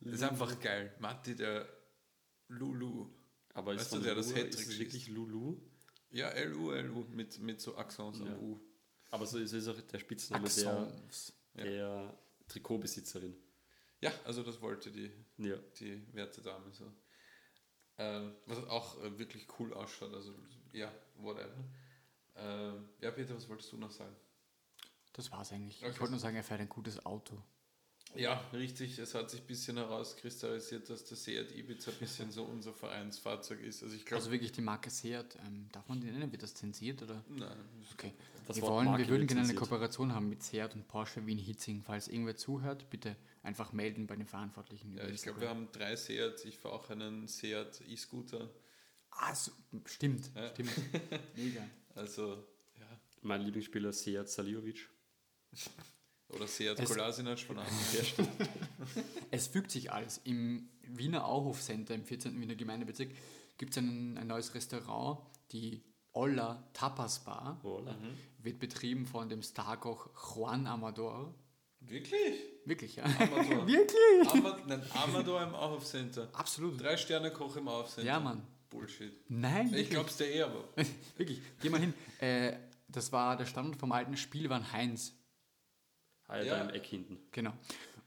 ist 0.00 0.22
einfach 0.22 0.58
geil. 0.60 0.94
Matti, 0.98 1.34
der 1.36 1.68
Lulu. 2.48 3.08
Aber 3.54 3.72
ist 3.74 3.80
Weißt 3.82 3.92
du, 3.94 3.98
der 4.00 4.14
das 4.14 4.28
Lulu- 4.30 4.36
Hattrick 4.38 4.66
ist 4.68 4.78
wirklich 4.78 5.08
Lulu? 5.08 5.56
Ja, 6.10 6.28
L-U-L-U 6.30 7.04
mit, 7.10 7.38
mit 7.40 7.60
so 7.60 7.76
Accents 7.76 8.18
Ja. 8.20 8.26
am 8.26 8.38
U. 8.38 8.60
Aber 9.10 9.26
so 9.26 9.38
ist 9.38 9.52
es 9.52 9.66
auch 9.68 9.80
der 9.80 9.98
Spitzname 9.98 10.48
der, 10.48 10.68
Axons. 10.78 11.32
der 11.54 12.18
Trikotbesitzerin. 12.48 13.36
Ja, 14.00 14.12
also 14.24 14.42
das 14.42 14.60
wollte 14.60 14.90
die, 14.90 15.10
Ja. 15.38 15.56
die 15.78 16.02
werte 16.14 16.40
Dame 16.42 16.72
so. 16.72 16.92
Äh, 17.96 18.20
was 18.46 18.58
auch 18.68 19.00
äh, 19.02 19.18
wirklich 19.18 19.46
cool 19.58 19.72
ausschaut, 19.72 20.12
also 20.12 20.32
ja, 20.72 20.92
whatever. 21.16 21.64
Äh, 22.34 22.72
ja, 23.00 23.10
Peter, 23.12 23.36
was 23.36 23.48
wolltest 23.48 23.70
du 23.72 23.76
noch 23.76 23.90
sagen? 23.90 24.14
Das 25.12 25.30
war's 25.30 25.52
eigentlich. 25.52 25.78
Okay. 25.78 25.92
Ich 25.92 26.00
wollte 26.00 26.12
nur 26.12 26.20
sagen, 26.20 26.36
er 26.36 26.42
fährt 26.42 26.60
ein 26.60 26.68
gutes 26.68 27.04
Auto. 27.06 27.40
Ja, 28.16 28.40
richtig. 28.52 28.98
Es 28.98 29.14
hat 29.14 29.30
sich 29.30 29.40
ein 29.40 29.46
bisschen 29.46 29.76
herauskristallisiert, 29.76 30.88
dass 30.88 31.04
der 31.04 31.16
Seat 31.16 31.52
Ibiza 31.52 31.90
ein 31.90 31.98
bisschen 31.98 32.30
so 32.30 32.44
unser 32.44 32.72
Vereinsfahrzeug 32.72 33.60
ist. 33.62 33.82
Also 33.82 33.94
ich 33.94 34.04
glaube, 34.04 34.20
Also 34.20 34.30
wirklich 34.32 34.52
die 34.52 34.60
Marke 34.60 34.90
Seat, 34.90 35.36
ähm, 35.46 35.68
darf 35.72 35.88
man 35.88 36.00
die 36.00 36.06
nennen? 36.10 36.30
Wird 36.30 36.42
das 36.42 36.54
zensiert 36.54 37.02
oder? 37.02 37.24
nein. 37.28 37.56
Okay. 37.92 38.12
Das 38.46 38.56
wir, 38.56 38.62
wollen, 38.64 38.84
Marke 38.84 39.02
wir 39.04 39.08
würden 39.08 39.26
gerne 39.26 39.42
eine. 39.42 39.54
Kooperation 39.54 40.12
haben 40.14 40.28
mit 40.28 40.42
Seat 40.42 40.74
und 40.74 40.86
Porsche 40.86 41.24
Wien 41.26 41.38
Hitzing. 41.38 41.82
Falls 41.82 42.08
irgendwer 42.08 42.36
zuhört, 42.36 42.90
bitte 42.90 43.16
einfach 43.42 43.72
melden 43.72 44.06
bei 44.06 44.16
den 44.16 44.26
Verantwortlichen. 44.26 44.96
Ja, 44.98 45.08
ich 45.08 45.22
glaube, 45.22 45.40
wir 45.40 45.48
haben 45.48 45.68
drei 45.72 45.96
Seat. 45.96 46.44
Ich 46.44 46.58
fahre 46.58 46.74
auch 46.74 46.90
einen 46.90 47.26
Seat 47.26 47.80
E-Scooter. 47.88 48.50
Ah, 49.10 49.34
so, 49.34 49.50
stimmt, 49.86 50.30
Ja. 50.34 50.50
stimmt. 50.50 50.70
Mega. 51.36 51.64
Also, 51.94 52.44
ja. 52.78 53.00
Mein 53.22 53.40
Lieblingsspieler 53.42 53.92
Seat 53.92 54.28
Saliovic. 54.28 54.88
Oder 56.28 56.46
Seat 56.46 56.78
Es- 56.80 56.88
Kolasinac 56.90 57.38
von 57.40 57.58
Anfang. 57.58 58.28
Es 59.30 59.46
fügt 59.48 59.70
sich 59.70 59.90
alles. 59.92 60.20
Im 60.24 60.68
Wiener 60.82 61.24
Auhof 61.26 61.60
Center, 61.60 61.94
im 61.94 62.04
14. 62.04 62.40
Wiener 62.40 62.54
Gemeindebezirk, 62.54 63.10
gibt 63.58 63.72
es 63.72 63.78
ein, 63.78 64.16
ein 64.18 64.26
neues 64.26 64.54
Restaurant, 64.54 65.18
die 65.52 65.82
Olla 66.12 66.68
Tapas 66.72 67.24
Bar. 67.24 67.58
Oder? 67.64 67.96
Wird 68.38 68.58
betrieben 68.60 69.06
von 69.06 69.28
dem 69.28 69.42
Starkoch 69.42 70.08
Juan 70.36 70.66
Amador. 70.66 71.34
Wirklich? 71.80 72.38
Wirklich, 72.64 72.96
ja. 72.96 73.04
Amador. 73.04 73.66
Wirklich? 73.66 74.28
Ama 74.32 74.56
nein, 74.66 74.82
Amador 74.94 75.42
im 75.42 75.54
Aufcenter. 75.54 76.28
Absolut. 76.32 76.80
Drei 76.80 76.96
Sterne 76.96 77.30
Koch 77.32 77.56
im 77.56 77.68
Aufcenter. 77.68 78.06
Ja, 78.06 78.20
Mann. 78.20 78.42
Bullshit. 78.70 79.12
Nein, 79.28 79.72
Ich 79.74 79.90
glaub's 79.90 80.16
dir 80.16 80.26
eh, 80.26 80.42
aber. 80.42 80.64
wirklich. 81.16 81.40
Geh 81.60 81.68
mal 81.68 81.80
hin. 81.80 81.92
Äh, 82.20 82.56
das 82.88 83.12
war 83.12 83.36
der 83.36 83.46
Standort 83.46 83.76
vom 83.78 83.92
alten 83.92 84.16
Spielwaren 84.16 84.72
Heinz. 84.72 85.12
Ah, 86.28 86.40
ja, 86.40 86.60
im 86.62 86.70
Eck 86.70 86.86
hinten. 86.86 87.18
Genau. 87.32 87.52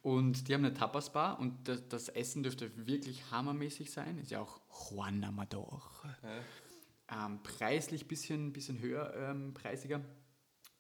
Und 0.02 0.48
die 0.48 0.54
haben 0.54 0.64
eine 0.64 0.74
Tapas-Bar 0.74 1.40
und 1.40 1.68
das, 1.68 1.88
das 1.90 2.10
Essen 2.10 2.42
dürfte 2.44 2.72
wirklich 2.88 3.30
hammermäßig 3.32 3.92
sein. 3.92 4.18
Ist 4.20 4.32
ja 4.32 4.42
auch 4.42 4.62
Juan 4.92 5.24
Amador. 5.24 5.92
Ja. 6.24 7.26
Ähm, 7.26 7.42
preislich 7.44 8.08
bisschen, 8.08 8.54
bisschen 8.54 8.80
höher, 8.80 9.14
ähm, 9.16 9.54
preisiger. 9.54 10.02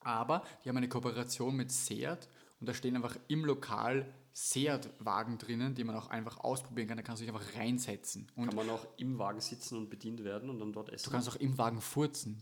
Aber 0.01 0.43
die 0.63 0.69
haben 0.69 0.77
eine 0.77 0.87
Kooperation 0.89 1.55
mit 1.55 1.71
Seat 1.71 2.29
und 2.59 2.67
da 2.69 2.73
stehen 2.73 2.95
einfach 2.95 3.17
im 3.27 3.43
Lokal 3.45 4.13
Seat-Wagen 4.33 5.37
drinnen, 5.39 5.73
die 5.75 5.83
man 5.83 5.95
auch 5.95 6.07
einfach 6.09 6.37
ausprobieren 6.39 6.87
kann. 6.87 6.97
Da 6.97 7.03
kannst 7.03 7.21
du 7.21 7.25
dich 7.25 7.33
einfach 7.35 7.55
reinsetzen. 7.55 8.31
Und 8.35 8.47
Kann 8.47 8.55
man 8.55 8.69
auch 8.69 8.85
im 8.97 9.17
Wagen 9.17 9.39
sitzen 9.41 9.77
und 9.77 9.89
bedient 9.89 10.23
werden 10.23 10.49
und 10.49 10.59
dann 10.59 10.71
dort 10.71 10.89
essen. 10.89 11.05
du 11.05 11.11
kannst 11.11 11.27
auch 11.29 11.35
im 11.37 11.57
Wagen 11.57 11.81
furzen. 11.81 12.41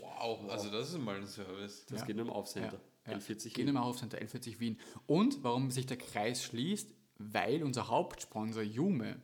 Wow, 0.00 0.50
also 0.50 0.70
das 0.70 0.90
ist 0.90 0.98
mal 0.98 1.16
ein 1.16 1.26
Service. 1.26 1.86
das 1.86 2.00
Ja. 2.00 2.06
geht 2.06 2.16
nur 2.16 2.26
im 2.26 2.32
Aufcenter. 2.32 2.74
Ja, 2.76 2.80
ja. 3.06 3.14
L40 3.14 3.54
Gehen 3.54 3.68
im 3.68 3.76
Aufcenter 3.76 4.18
L40 4.18 4.60
Wien. 4.60 4.78
Und 5.06 5.42
warum 5.42 5.70
sich 5.70 5.86
der 5.86 5.96
Kreis 5.96 6.42
schließt, 6.42 6.92
weil 7.18 7.62
unser 7.62 7.88
Hauptsponsor 7.88 8.62
Jume 8.62 9.16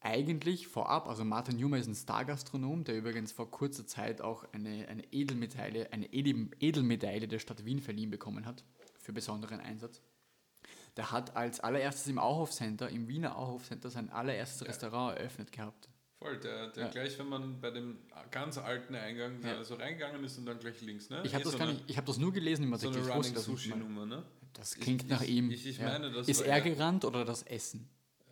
eigentlich 0.00 0.66
vorab, 0.66 1.08
also 1.08 1.24
Martin 1.24 1.58
Jume 1.58 1.78
ist 1.78 1.86
ein 1.86 1.94
Stargastronom, 1.94 2.84
der 2.84 2.96
übrigens 2.96 3.30
vor 3.32 3.50
kurzer 3.50 3.86
Zeit 3.86 4.20
auch 4.20 4.44
eine, 4.52 4.88
eine 4.88 5.04
Edelmedaille, 5.12 5.92
eine 5.92 6.12
Edel, 6.12 6.50
Edelmedaille 6.58 7.28
der 7.28 7.38
Stadt 7.38 7.64
Wien 7.64 7.80
verliehen 7.80 8.10
bekommen 8.10 8.44
hat, 8.44 8.64
für 8.98 9.12
besonderen 9.12 9.60
Einsatz. 9.60 10.02
Der 10.96 11.10
hat 11.12 11.36
als 11.36 11.60
allererstes 11.60 12.06
im 12.08 12.18
Auhof 12.18 12.50
Center, 12.50 12.88
im 12.90 13.08
Wiener 13.08 13.38
Auhof 13.38 13.64
Center, 13.64 13.90
sein 13.90 14.10
allererstes 14.10 14.66
Restaurant 14.66 15.16
eröffnet 15.16 15.52
gehabt. 15.52 15.88
Voll, 16.22 16.38
der, 16.38 16.68
der 16.68 16.84
Ja. 16.84 16.90
gleich, 16.90 17.18
wenn 17.18 17.28
man 17.28 17.60
bei 17.60 17.70
dem 17.70 17.98
ganz 18.30 18.58
alten 18.58 18.94
Eingang 18.94 19.42
Ja. 19.42 19.54
da 19.56 19.64
so 19.64 19.74
reingegangen 19.74 20.22
ist 20.24 20.38
und 20.38 20.46
dann 20.46 20.58
gleich 20.58 20.80
links, 20.82 21.10
ne? 21.10 21.20
Ich 21.24 21.34
habe 21.34 21.44
das, 21.44 21.52
so 21.52 21.58
gar 21.58 21.66
eine- 21.68 21.76
nicht- 21.76 21.90
ich 21.90 21.96
hab 21.98 22.06
das 22.06 22.18
nur 22.18 22.32
gelesen 22.32 22.64
im 22.64 22.70
So 22.76 22.88
Artikel. 22.88 22.98
eine 22.98 23.10
ich 23.10 23.16
wusste 23.16 23.32
Running 23.34 23.34
mal. 23.34 23.56
Sushi-Nummer, 23.56 24.06
ne? 24.06 24.22
Das 24.52 24.74
klingt 24.76 25.02
Ich- 25.04 25.08
nach 25.08 25.22
ich- 25.22 25.30
ihm. 25.30 25.50
ich- 25.50 25.66
ich 25.66 25.78
ja. 25.78 25.88
meine, 25.88 26.10
das 26.12 26.28
ist 26.28 26.40
er 26.42 26.54
er. 26.54 26.60
gerannt 26.60 27.04
oder 27.04 27.24
das 27.24 27.42
Essen? 27.44 27.88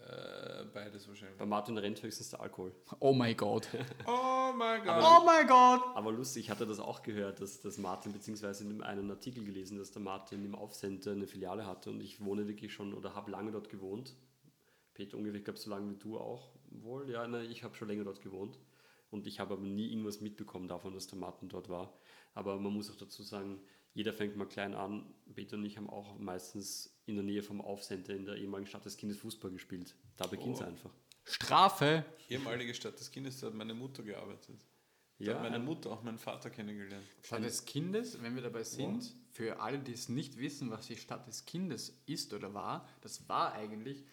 Äh, 0.07 0.65
beides 0.75 1.07
wahrscheinlich. 1.09 1.39
Bei 1.39 1.47
Martin 1.47 1.79
rennt 1.79 2.03
höchstens 2.03 2.31
der 2.31 2.41
Alkohol. 2.41 2.73
Oh 2.99 3.13
mein 3.13 3.37
Gott. 3.37 3.69
Oh 4.07 4.53
mein 4.57 4.83
Gott. 4.85 5.03
Oh 5.05 5.25
mein 5.25 5.47
Gott. 5.47 5.81
Aber 5.95 6.11
lustig, 6.11 6.45
ich 6.47 6.51
hatte 6.51 6.67
das 6.67 6.81
auch 6.81 7.03
gehört, 7.03 7.41
dass, 7.41 7.61
dass 7.61 7.79
Martin, 7.79 8.13
beziehungsweise 8.13 8.65
in 8.65 8.83
einem 8.83 9.09
Artikel 9.11 9.45
gelesen, 9.45 9.79
dass 9.79 9.93
der 9.93 10.03
Martin 10.03 10.45
im 10.45 10.57
Aufcenter 10.57 11.13
eine 11.13 11.29
Filiale 11.29 11.67
hatte 11.67 11.91
und 11.91 12.01
ich 12.01 12.23
wohne 12.25 12.49
wirklich 12.49 12.73
schon 12.73 12.93
oder 12.93 13.15
habe 13.15 13.31
lange 13.31 13.53
dort 13.53 13.69
gewohnt. 13.69 14.17
Peter 14.93 15.17
ungefähr, 15.17 15.39
ich 15.39 15.45
glaube, 15.45 15.59
so 15.61 15.71
lange 15.71 15.89
wie 15.93 15.97
du 15.97 16.19
auch 16.19 16.51
wohl. 16.71 17.11
Ja, 17.11 17.27
ne, 17.27 17.45
ich 17.45 17.63
habe 17.65 17.75
schon 17.75 17.89
länger 17.89 18.05
dort 18.05 18.21
gewohnt 18.23 18.59
und 19.11 19.27
ich 19.27 19.41
habe 19.41 19.55
aber 19.55 19.63
nie 19.63 19.91
irgendwas 19.91 20.21
mitbekommen 20.21 20.69
davon, 20.69 20.95
dass 20.95 21.07
der 21.07 21.19
Martin 21.19 21.49
dort 21.49 21.69
war. 21.69 21.93
Aber 22.35 22.59
man 22.59 22.73
muss 22.73 22.91
auch 22.91 22.97
dazu 22.97 23.23
sagen, 23.23 23.61
jeder 23.93 24.13
fängt 24.13 24.37
mal 24.37 24.47
klein 24.47 24.75
an. 24.75 25.13
Peter 25.35 25.57
und 25.57 25.65
ich 25.65 25.77
haben 25.77 25.91
auch 25.91 26.17
meistens 26.19 26.97
in 27.07 27.17
der 27.17 27.25
Nähe 27.25 27.43
vom 27.43 27.61
Aufcenter 27.61 28.15
in 28.15 28.25
der 28.25 28.37
ehemaligen 28.37 28.69
Stadt 28.69 28.85
des 28.85 28.97
Kindes 28.97 29.19
Fußball 29.19 29.51
gespielt. 29.51 29.97
Da 30.17 30.27
beginnt 30.27 30.55
es 30.57 30.61
Oh. 30.63 30.65
einfach. 30.65 30.91
Strafe. 31.25 32.05
Ehemalige 32.29 32.73
Stadt 32.75 32.99
des 32.99 33.11
Kindes, 33.11 33.41
da 33.41 33.49
hat 33.49 33.55
meine 33.55 33.75
Mutter 33.75 34.03
gearbeitet. 34.03 34.65
Da 35.19 35.25
Ja, 35.27 35.35
hat 35.35 35.43
meine 35.43 35.57
ein- 35.57 35.65
Mutter 35.65 35.91
auch 35.91 36.03
meinen 36.03 36.19
Vater 36.19 36.49
kennengelernt. 36.51 37.05
Stadt 37.23 37.45
des 37.45 37.65
Kindes, 37.65 38.23
wenn 38.23 38.35
wir 38.37 38.43
dabei 38.43 38.63
sind, 38.65 39.13
für 39.33 39.61
alle, 39.61 39.79
die 39.81 39.93
es 39.93 40.09
nicht 40.09 40.39
wissen, 40.39 40.71
was 40.71 40.87
die 40.87 40.97
Stadt 40.97 41.27
des 41.27 41.45
Kindes 41.45 42.01
ist 42.07 42.33
oder 42.33 42.55
war, 42.55 42.89
das 43.03 43.29
war 43.29 43.53
eigentlich 43.53 44.05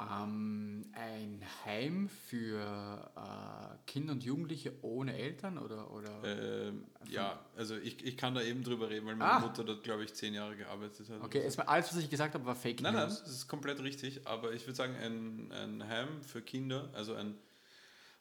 ähm, 0.00 0.84
ein 0.92 1.42
Heim 1.64 2.08
für 2.08 3.10
äh, 3.16 3.76
Kinder 3.86 4.12
und 4.12 4.22
Jugendliche 4.22 4.72
ohne 4.82 5.16
Eltern 5.16 5.58
oder, 5.58 5.90
oder 5.90 6.22
Ähm, 6.24 6.84
ja, 7.08 7.38
also 7.56 7.76
ich, 7.76 8.04
ich 8.04 8.16
kann 8.16 8.34
da 8.34 8.42
eben 8.42 8.62
drüber 8.62 8.88
reden, 8.90 9.06
weil 9.06 9.16
meine 9.16 9.32
Ah. 9.32 9.38
Mutter 9.40 9.64
dort, 9.64 9.82
glaube 9.82 10.04
ich, 10.04 10.14
zehn 10.14 10.34
Jahre 10.34 10.56
gearbeitet 10.56 11.08
hat. 11.08 11.22
Okay, 11.22 11.44
war 11.58 11.68
alles, 11.68 11.88
was 11.92 12.02
ich 12.02 12.08
gesagt 12.10 12.34
habe, 12.34 12.44
war 12.46 12.54
Fake 12.54 12.80
Nein, 12.80 12.94
nein, 12.94 13.08
News. 13.08 13.20
das 13.22 13.30
ist 13.30 13.48
komplett 13.48 13.80
richtig, 13.82 14.26
aber 14.26 14.52
ich 14.52 14.62
würde 14.66 14.76
sagen, 14.76 14.94
ein, 14.96 15.50
ein 15.52 15.88
Heim 15.88 16.22
für 16.22 16.42
Kinder, 16.42 16.88
also 16.94 17.14
ein, 17.14 17.34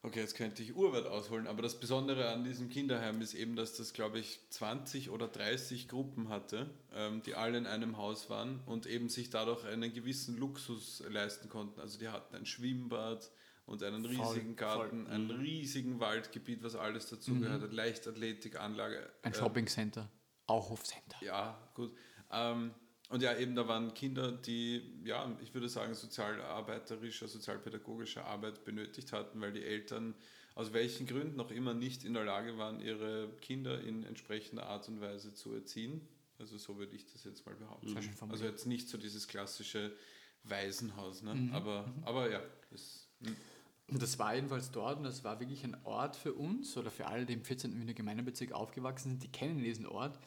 okay, 0.03 0.19
jetzt 0.19 0.35
könnte 0.35 0.63
ich 0.63 0.75
urweit 0.75 1.05
ausholen, 1.05 1.47
aber 1.47 1.61
das 1.61 1.79
Besondere 1.79 2.29
an 2.29 2.43
diesem 2.43 2.69
Kinderheim 2.69 3.21
ist 3.21 3.33
eben, 3.33 3.55
dass 3.55 3.75
das, 3.75 3.93
glaube 3.93 4.19
ich, 4.19 4.39
20 4.49 5.09
oder 5.09 5.27
30 5.27 5.87
Gruppen 5.87 6.29
hatte, 6.29 6.69
ähm, 6.93 7.21
die 7.23 7.35
alle 7.35 7.57
in 7.57 7.65
einem 7.65 7.97
Haus 7.97 8.29
waren 8.29 8.61
und 8.65 8.85
eben 8.85 9.09
sich 9.09 9.29
dadurch 9.29 9.65
einen 9.65 9.93
gewissen 9.93 10.37
Luxus 10.37 11.03
leisten 11.09 11.49
konnten. 11.49 11.79
Also 11.79 11.99
die 11.99 12.09
hatten 12.09 12.35
ein 12.35 12.45
Schwimmbad 12.45 13.29
und 13.65 13.83
einen 13.83 14.03
Voll, 14.03 14.15
riesigen 14.15 14.55
Garten, 14.55 15.05
voll. 15.05 15.13
ein 15.13 15.29
riesigen 15.31 15.99
Waldgebiet, 15.99 16.63
was 16.63 16.75
alles 16.75 17.07
dazugehört 17.07 17.61
hat, 17.61 17.73
Leichtathletikanlage. 17.73 19.09
Ein 19.23 19.33
äh, 19.33 19.35
Shoppingcenter. 19.35 20.09
Auhof 20.47 20.83
Center. 20.83 21.17
ja, 21.21 21.57
gut. 21.73 21.91
Ähm, 22.31 22.71
und 23.09 23.23
ja, 23.23 23.37
eben 23.37 23.55
da 23.55 23.67
waren 23.67 23.93
Kinder, 23.93 24.31
die, 24.31 24.81
ja, 25.05 25.37
ich 25.41 25.53
würde 25.53 25.69
sagen, 25.69 25.93
sozialarbeiterische, 25.93 27.27
sozialpädagogische 27.27 28.25
Arbeit 28.25 28.65
benötigt 28.65 29.13
hatten, 29.13 29.39
weil 29.39 29.53
die 29.53 29.63
Eltern 29.63 30.13
aus 30.55 30.73
welchen 30.73 31.05
Gründen 31.05 31.39
auch 31.39 31.51
immer 31.51 31.73
nicht 31.73 32.03
in 32.03 32.13
der 32.13 32.25
Lage 32.25 32.57
waren, 32.57 32.81
ihre 32.81 33.29
Kinder 33.41 33.79
in 33.79 34.03
entsprechender 34.03 34.65
Art 34.65 34.89
und 34.89 34.99
Weise 34.99 35.33
zu 35.33 35.53
erziehen. 35.53 36.01
Also 36.39 36.57
so 36.57 36.77
würde 36.77 36.95
ich 36.95 37.05
das 37.11 37.23
jetzt 37.23 37.45
mal 37.45 37.55
behaupten. 37.55 37.87
Formuliert. 37.87 38.31
Also 38.31 38.45
jetzt 38.45 38.65
nicht 38.65 38.89
so 38.89 38.97
dieses 38.97 39.27
klassische 39.27 39.95
Waisenhaus, 40.43 41.21
ne? 41.21 41.49
aber, 41.53 41.91
aber 42.03 42.29
ja, 42.31 42.41
das, 42.71 43.07
Und 43.87 44.01
das 44.01 44.19
war 44.19 44.35
jedenfalls 44.35 44.71
dort 44.71 44.97
und 44.97 45.03
das 45.05 45.23
war 45.23 45.39
wirklich 45.39 45.63
ein 45.63 45.77
Ort 45.85 46.15
für 46.15 46.33
uns 46.33 46.75
oder 46.75 46.91
für 46.91 47.07
alle, 47.07 47.25
die 47.25 47.33
im 47.33 47.43
14. 47.43 47.79
Wiener 47.79 47.93
Gemeindebezirk 47.93 48.51
aufgewachsen 48.51 49.11
sind, 49.11 49.23
die 49.23 49.31
kennen 49.31 49.63
diesen 49.63 49.85
Ort, 49.85 50.19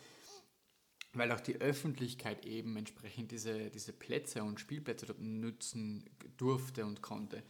weil 1.12 1.32
auch 1.32 1.40
die 1.40 1.60
Öffentlichkeit 1.60 2.46
eben 2.46 2.76
entsprechend 2.76 3.32
diese, 3.32 3.70
diese 3.70 3.92
Plätze 3.92 4.44
und 4.44 4.60
Spielplätze 4.60 5.06
dort 5.06 5.20
nutzen 5.20 6.08
durfte 6.36 6.84
und 6.86 7.02
konnte. 7.02 7.42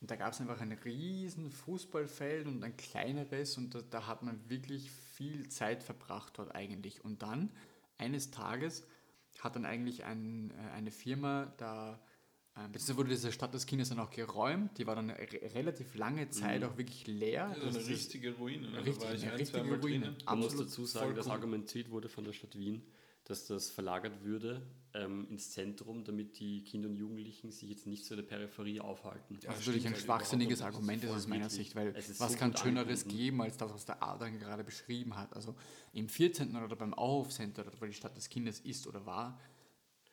Und 0.00 0.10
da 0.10 0.16
gab 0.16 0.32
es 0.32 0.40
einfach 0.40 0.60
ein 0.60 0.72
riesen 0.72 1.50
Fußballfeld 1.50 2.46
und 2.46 2.62
ein 2.62 2.76
kleineres 2.76 3.56
und 3.56 3.74
da, 3.74 3.82
da 3.82 4.06
hat 4.06 4.22
man 4.22 4.48
wirklich 4.48 4.90
viel 4.90 5.48
Zeit 5.48 5.82
verbracht 5.82 6.34
dort 6.38 6.54
eigentlich. 6.54 7.04
Und 7.04 7.22
dann 7.22 7.50
eines 7.98 8.30
Tages 8.30 8.86
hat 9.40 9.56
dann 9.56 9.64
eigentlich 9.64 10.04
ein, 10.04 10.50
äh, 10.50 10.72
eine 10.72 10.90
Firma 10.90 11.52
da, 11.56 12.00
beziehungsweise 12.54 12.96
wurde 12.96 13.08
diese 13.10 13.32
Stadt 13.32 13.52
des 13.52 13.66
Kindes 13.66 13.88
dann 13.88 13.98
auch 13.98 14.10
geräumt, 14.10 14.78
die 14.78 14.86
war 14.86 14.94
dann 14.94 15.10
re 15.10 15.26
relativ 15.54 15.94
lange 15.96 16.28
Zeit 16.30 16.62
auch 16.64 16.76
wirklich 16.78 17.06
leer. 17.06 17.48
das 17.48 17.58
ist 17.58 17.64
Das 17.66 17.74
eine 17.74 17.82
ist- 17.84 17.90
richtige 18.00 18.32
Ruine. 18.34 18.70
Ne? 18.70 18.78
Richtig, 18.78 18.98
da 18.98 19.04
war 19.08 19.14
ich 19.14 19.22
eine 19.22 19.32
ein, 19.32 19.38
richtige 19.38 19.62
Ruine. 19.62 19.78
drinnen. 19.80 20.16
Man 20.24 20.38
muss 20.38 20.56
dazu 20.56 20.86
sagen, 20.86 21.06
voll 21.06 21.14
dass 21.14 21.26
cool. 21.26 21.32
argumentiert 21.32 21.90
wurde 21.90 22.08
von 22.08 22.24
der 22.24 22.32
Stadt 22.32 22.56
Wien, 22.56 22.82
dass 23.24 23.46
das 23.46 23.70
verlagert 23.70 24.22
würde 24.22 24.62
ähm, 24.92 25.26
ins 25.30 25.50
Zentrum, 25.50 26.04
damit 26.04 26.38
die 26.38 26.62
Kinder 26.62 26.88
und 26.90 26.96
Jugendlichen 26.96 27.50
sich 27.50 27.70
jetzt 27.70 27.86
nicht 27.86 28.04
so 28.04 28.14
in 28.14 28.20
der 28.20 28.26
Peripherie 28.28 28.80
aufhalten. 28.80 29.38
Ja, 29.42 29.48
was 29.48 29.56
natürlich 29.60 29.80
stimmt 29.80 29.86
ein 29.86 29.92
halt 29.94 30.04
schwachsinniges. 30.04 30.62
Argument 30.62 31.02
ist 31.02 31.10
aus 31.10 31.26
meiner. 31.26 31.48
Sicht, 31.50 31.74
weil 31.74 31.88
Es 31.96 32.10
ist 32.10 32.20
was 32.20 32.32
so 32.32 32.38
kann 32.38 32.56
Schöneres 32.56 33.00
angebunden. 33.02 33.18
geben, 33.24 33.42
als 33.42 33.56
das, 33.56 33.72
was 33.72 33.84
der 33.86 34.00
Adrian 34.02 34.38
gerade 34.38 34.62
beschrieben 34.62 35.16
hat. 35.16 35.34
Also 35.34 35.56
im 35.92 36.08
14. 36.08 36.54
oder 36.54 36.76
beim 36.76 36.94
Auhof-Center, 36.94 37.64
dort 37.64 37.80
wo 37.80 37.86
die 37.86 37.92
Stadt 37.94 38.14
des 38.16 38.28
Kindes 38.28 38.60
ist 38.60 38.86
oder 38.86 39.04
war, 39.06 39.40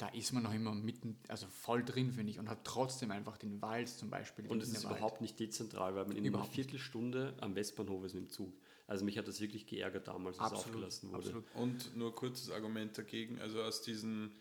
da 0.01 0.07
ist 0.09 0.33
man 0.33 0.41
noch 0.41 0.53
immer 0.53 0.73
mitten, 0.73 1.15
also 1.27 1.45
voll 1.47 1.83
drin, 1.83 2.11
finde 2.11 2.31
ich, 2.31 2.39
und 2.39 2.49
hat 2.49 2.65
trotzdem 2.65 3.11
einfach 3.11 3.37
den 3.37 3.61
Wald 3.61 3.87
zum 3.87 4.09
Beispiel. 4.09 4.47
Und 4.47 4.63
es 4.63 4.69
ist 4.69 4.83
überhaupt 4.83 5.21
nicht 5.21 5.39
dezentral, 5.39 5.93
weil 5.93 6.05
man 6.05 6.13
in 6.13 6.23
einer 6.23 6.29
Überhaupt 6.29 6.47
nicht. 6.49 6.55
Viertelstunde 6.55 7.35
am 7.39 7.55
Westbahnhof 7.55 8.03
ist 8.05 8.15
mit 8.15 8.23
dem 8.23 8.29
Zug. 8.29 8.51
Also 8.87 9.05
mich 9.05 9.17
hat 9.19 9.27
das 9.27 9.39
wirklich 9.39 9.67
geärgert 9.67 10.07
damals, 10.07 10.39
als 10.39 10.53
es 10.53 10.57
absolut, 10.57 10.75
aufgelassen 10.75 11.11
wurde. 11.11 11.17
absolut. 11.19 11.45
Und 11.55 11.95
nur 11.95 12.15
kurzes 12.15 12.49
Argument 12.49 12.97
dagegen, 12.97 13.39
also 13.39 13.61
aus 13.61 13.83
diesem 13.83 14.31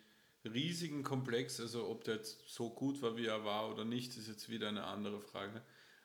riesigen 0.45 1.03
Komplex, 1.03 1.61
also 1.61 1.89
ob 1.89 2.05
der 2.05 2.17
jetzt 2.17 2.49
so 2.49 2.71
gut 2.71 3.03
war, 3.03 3.19
wie 3.19 3.27
er 3.27 3.45
war 3.45 3.71
oder 3.71 3.85
nicht, 3.85 4.17
ist 4.17 4.29
jetzt 4.29 4.49
wieder 4.49 4.69
eine 4.69 4.85
andere 4.85 5.21
Frage. 5.21 5.63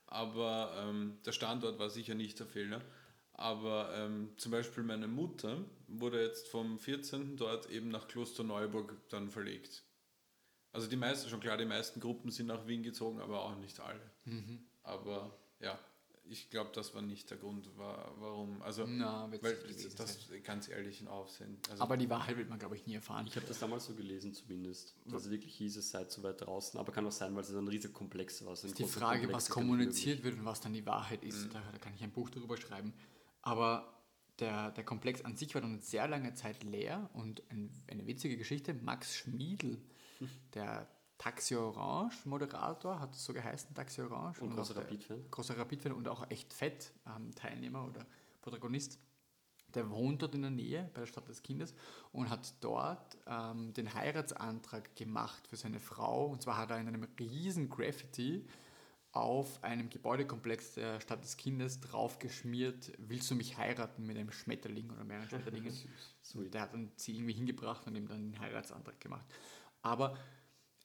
Aber 0.07 0.73
ähm, 0.77 1.17
der 1.25 1.31
Standort 1.31 1.79
war 1.79 1.89
sicher 1.89 2.13
nicht 2.13 2.39
der 2.39 2.47
Fehler. 2.47 2.81
Aber 3.31 3.93
ähm, 3.95 4.31
zum 4.37 4.51
Beispiel 4.51 4.83
meine 4.83 5.07
Mutter 5.07 5.63
wurde 5.88 6.21
jetzt 6.23 6.47
vom 6.47 6.79
14. 6.79 7.38
dort 7.38 7.69
eben 7.69 7.89
nach 7.89 8.07
Klosterneuburg 8.07 8.95
dann 9.09 9.29
verlegt. 9.29 9.83
Also 10.71 10.88
die 10.88 10.97
meisten, 10.97 11.29
schon 11.29 11.39
klar, 11.39 11.57
die 11.57 11.65
meisten 11.65 11.99
Gruppen 11.99 12.31
sind 12.31 12.47
nach 12.47 12.67
Wien 12.67 12.83
gezogen, 12.83 13.19
aber 13.21 13.43
auch 13.43 13.55
nicht 13.57 13.79
alle. 13.79 14.01
Mhm. 14.25 14.59
Aber 14.83 15.38
ja, 15.61 15.79
ich 16.27 16.49
glaube, 16.49 16.71
das 16.73 16.93
war 16.95 17.01
nicht 17.03 17.29
der 17.29 17.38
Grund, 17.38 17.69
wa- 17.77 18.11
warum. 18.17 18.61
Also, 18.63 18.86
Na, 18.88 19.31
weil 19.31 19.39
gewesen 19.55 19.93
das 19.95 20.27
ganz 20.43 20.67
ehrlich 20.67 20.99
ein 20.99 21.07
Aufsehen. 21.07 21.57
Also, 21.69 21.81
Aber 21.83 21.95
die 21.97 22.09
Wahrheit 22.09 22.36
wird 22.36 22.49
man, 22.49 22.57
glaube 22.59 22.75
ich, 22.75 22.86
nie 22.88 22.95
erfahren. 22.95 23.25
Ich 23.27 23.36
habe 23.36 23.45
das 23.45 23.59
damals 23.59 23.86
so 23.86 23.93
gelesen 23.93 24.33
zumindest, 24.33 24.95
dass 25.05 25.25
es 25.25 25.29
wirklich 25.29 25.55
hieß, 25.55 25.77
es 25.77 25.91
sei 25.91 26.05
zu 26.05 26.23
weit 26.23 26.41
draußen. 26.41 26.79
Aber 26.79 26.91
kann 26.91 27.05
auch 27.05 27.11
sein, 27.11 27.33
weil 27.36 27.43
es 27.43 27.51
ein 27.55 27.67
riesiger 27.67 27.93
Komplex 27.93 28.43
war. 28.43 28.55
So 28.55 28.65
ein 28.67 28.71
ist 28.71 28.79
die 28.79 28.86
Frage, 28.86 29.19
Komplex 29.21 29.33
was 29.45 29.49
kommuniziert 29.51 30.23
wird 30.23 30.39
und 30.39 30.45
was 30.45 30.59
dann 30.61 30.73
die 30.73 30.86
Wahrheit 30.86 31.21
Mhm. 31.21 31.29
ist. 31.29 31.53
Da, 31.53 31.61
da 31.71 31.77
kann 31.77 31.93
ich 31.95 32.03
ein 32.03 32.11
Buch 32.11 32.29
darüber 32.31 32.57
schreiben. 32.57 32.91
Aber 33.43 33.94
der, 34.39 34.71
der 34.71 34.83
Komplex 34.83 35.21
an 35.23 35.36
sich 35.36 35.53
war 35.53 35.61
dann 35.61 35.79
sehr 35.79 36.07
lange 36.07 36.33
Zeit 36.33 36.63
leer 36.63 37.09
und 37.13 37.41
ein, 37.49 37.71
eine 37.89 38.05
witzige 38.05 38.38
Geschichte. 38.38 38.73
Max 38.73 39.15
Schmiedl, 39.15 39.81
der 40.53 40.88
Taxi 41.17 41.55
Orange 41.55 42.25
Moderator, 42.25 42.99
hat 42.99 43.15
es 43.15 43.23
so 43.23 43.33
geheißen, 43.33 43.73
Taxi 43.73 44.01
Orange. 44.01 44.41
Und 44.41 44.51
auch 44.51 44.57
großer 44.57 44.75
Rapid-Fan. 44.75 45.31
Großer 45.31 45.57
Rapid-Fan 45.57 45.93
und 45.93 46.07
auch 46.07 46.29
echt 46.29 46.53
fett 46.53 46.91
ähm, 47.07 47.33
Teilnehmer 47.33 47.86
oder 47.86 48.05
Protagonist. 48.41 48.99
Der 49.73 49.89
wohnt 49.89 50.21
dort 50.21 50.36
in 50.36 50.41
der 50.41 50.51
Nähe 50.51 50.89
bei 50.93 51.01
der 51.01 51.07
Stadt 51.07 51.27
des 51.27 51.41
Kindes 51.41 51.73
und 52.11 52.29
hat 52.29 52.53
dort 52.61 53.17
ähm, 53.27 53.73
den 53.73 53.93
Heiratsantrag 53.93 54.95
gemacht 54.95 55.47
für 55.47 55.57
seine 55.57 55.79
Frau. 55.79 56.27
Und 56.27 56.41
zwar 56.41 56.57
hat 56.57 56.71
er 56.71 56.79
in 56.79 56.88
einem 56.88 57.07
riesen 57.19 57.69
Graffiti 57.69 58.45
auf 59.16 59.63
einem 59.63 59.89
Gebäudekomplex 59.89 60.74
der 60.74 60.99
Stadt 60.99 61.24
des 61.24 61.38
Kindes 61.38 61.80
draufgeschmiert, 61.80 62.91
willst 62.97 63.32
du 63.32 63.36
mich 63.36 63.57
heiraten 63.57 64.05
mit 64.05 64.18
einem 64.18 64.32
Schmetterling 64.32 64.91
oder 64.91 65.05
mehreren 65.05 65.30
Schmetterlingen. 65.30 65.74
und 66.34 66.53
der 66.53 66.61
hat 66.61 66.74
dann 66.74 66.91
sie 66.97 67.16
irgendwie 67.16 67.34
hingebracht 67.34 67.88
und 67.88 67.95
ihm 67.95 68.07
dann 68.09 68.32
den 68.32 68.39
Heiratsantrag 68.39 68.99
gemacht. 68.99 69.26
Aber 69.82 70.18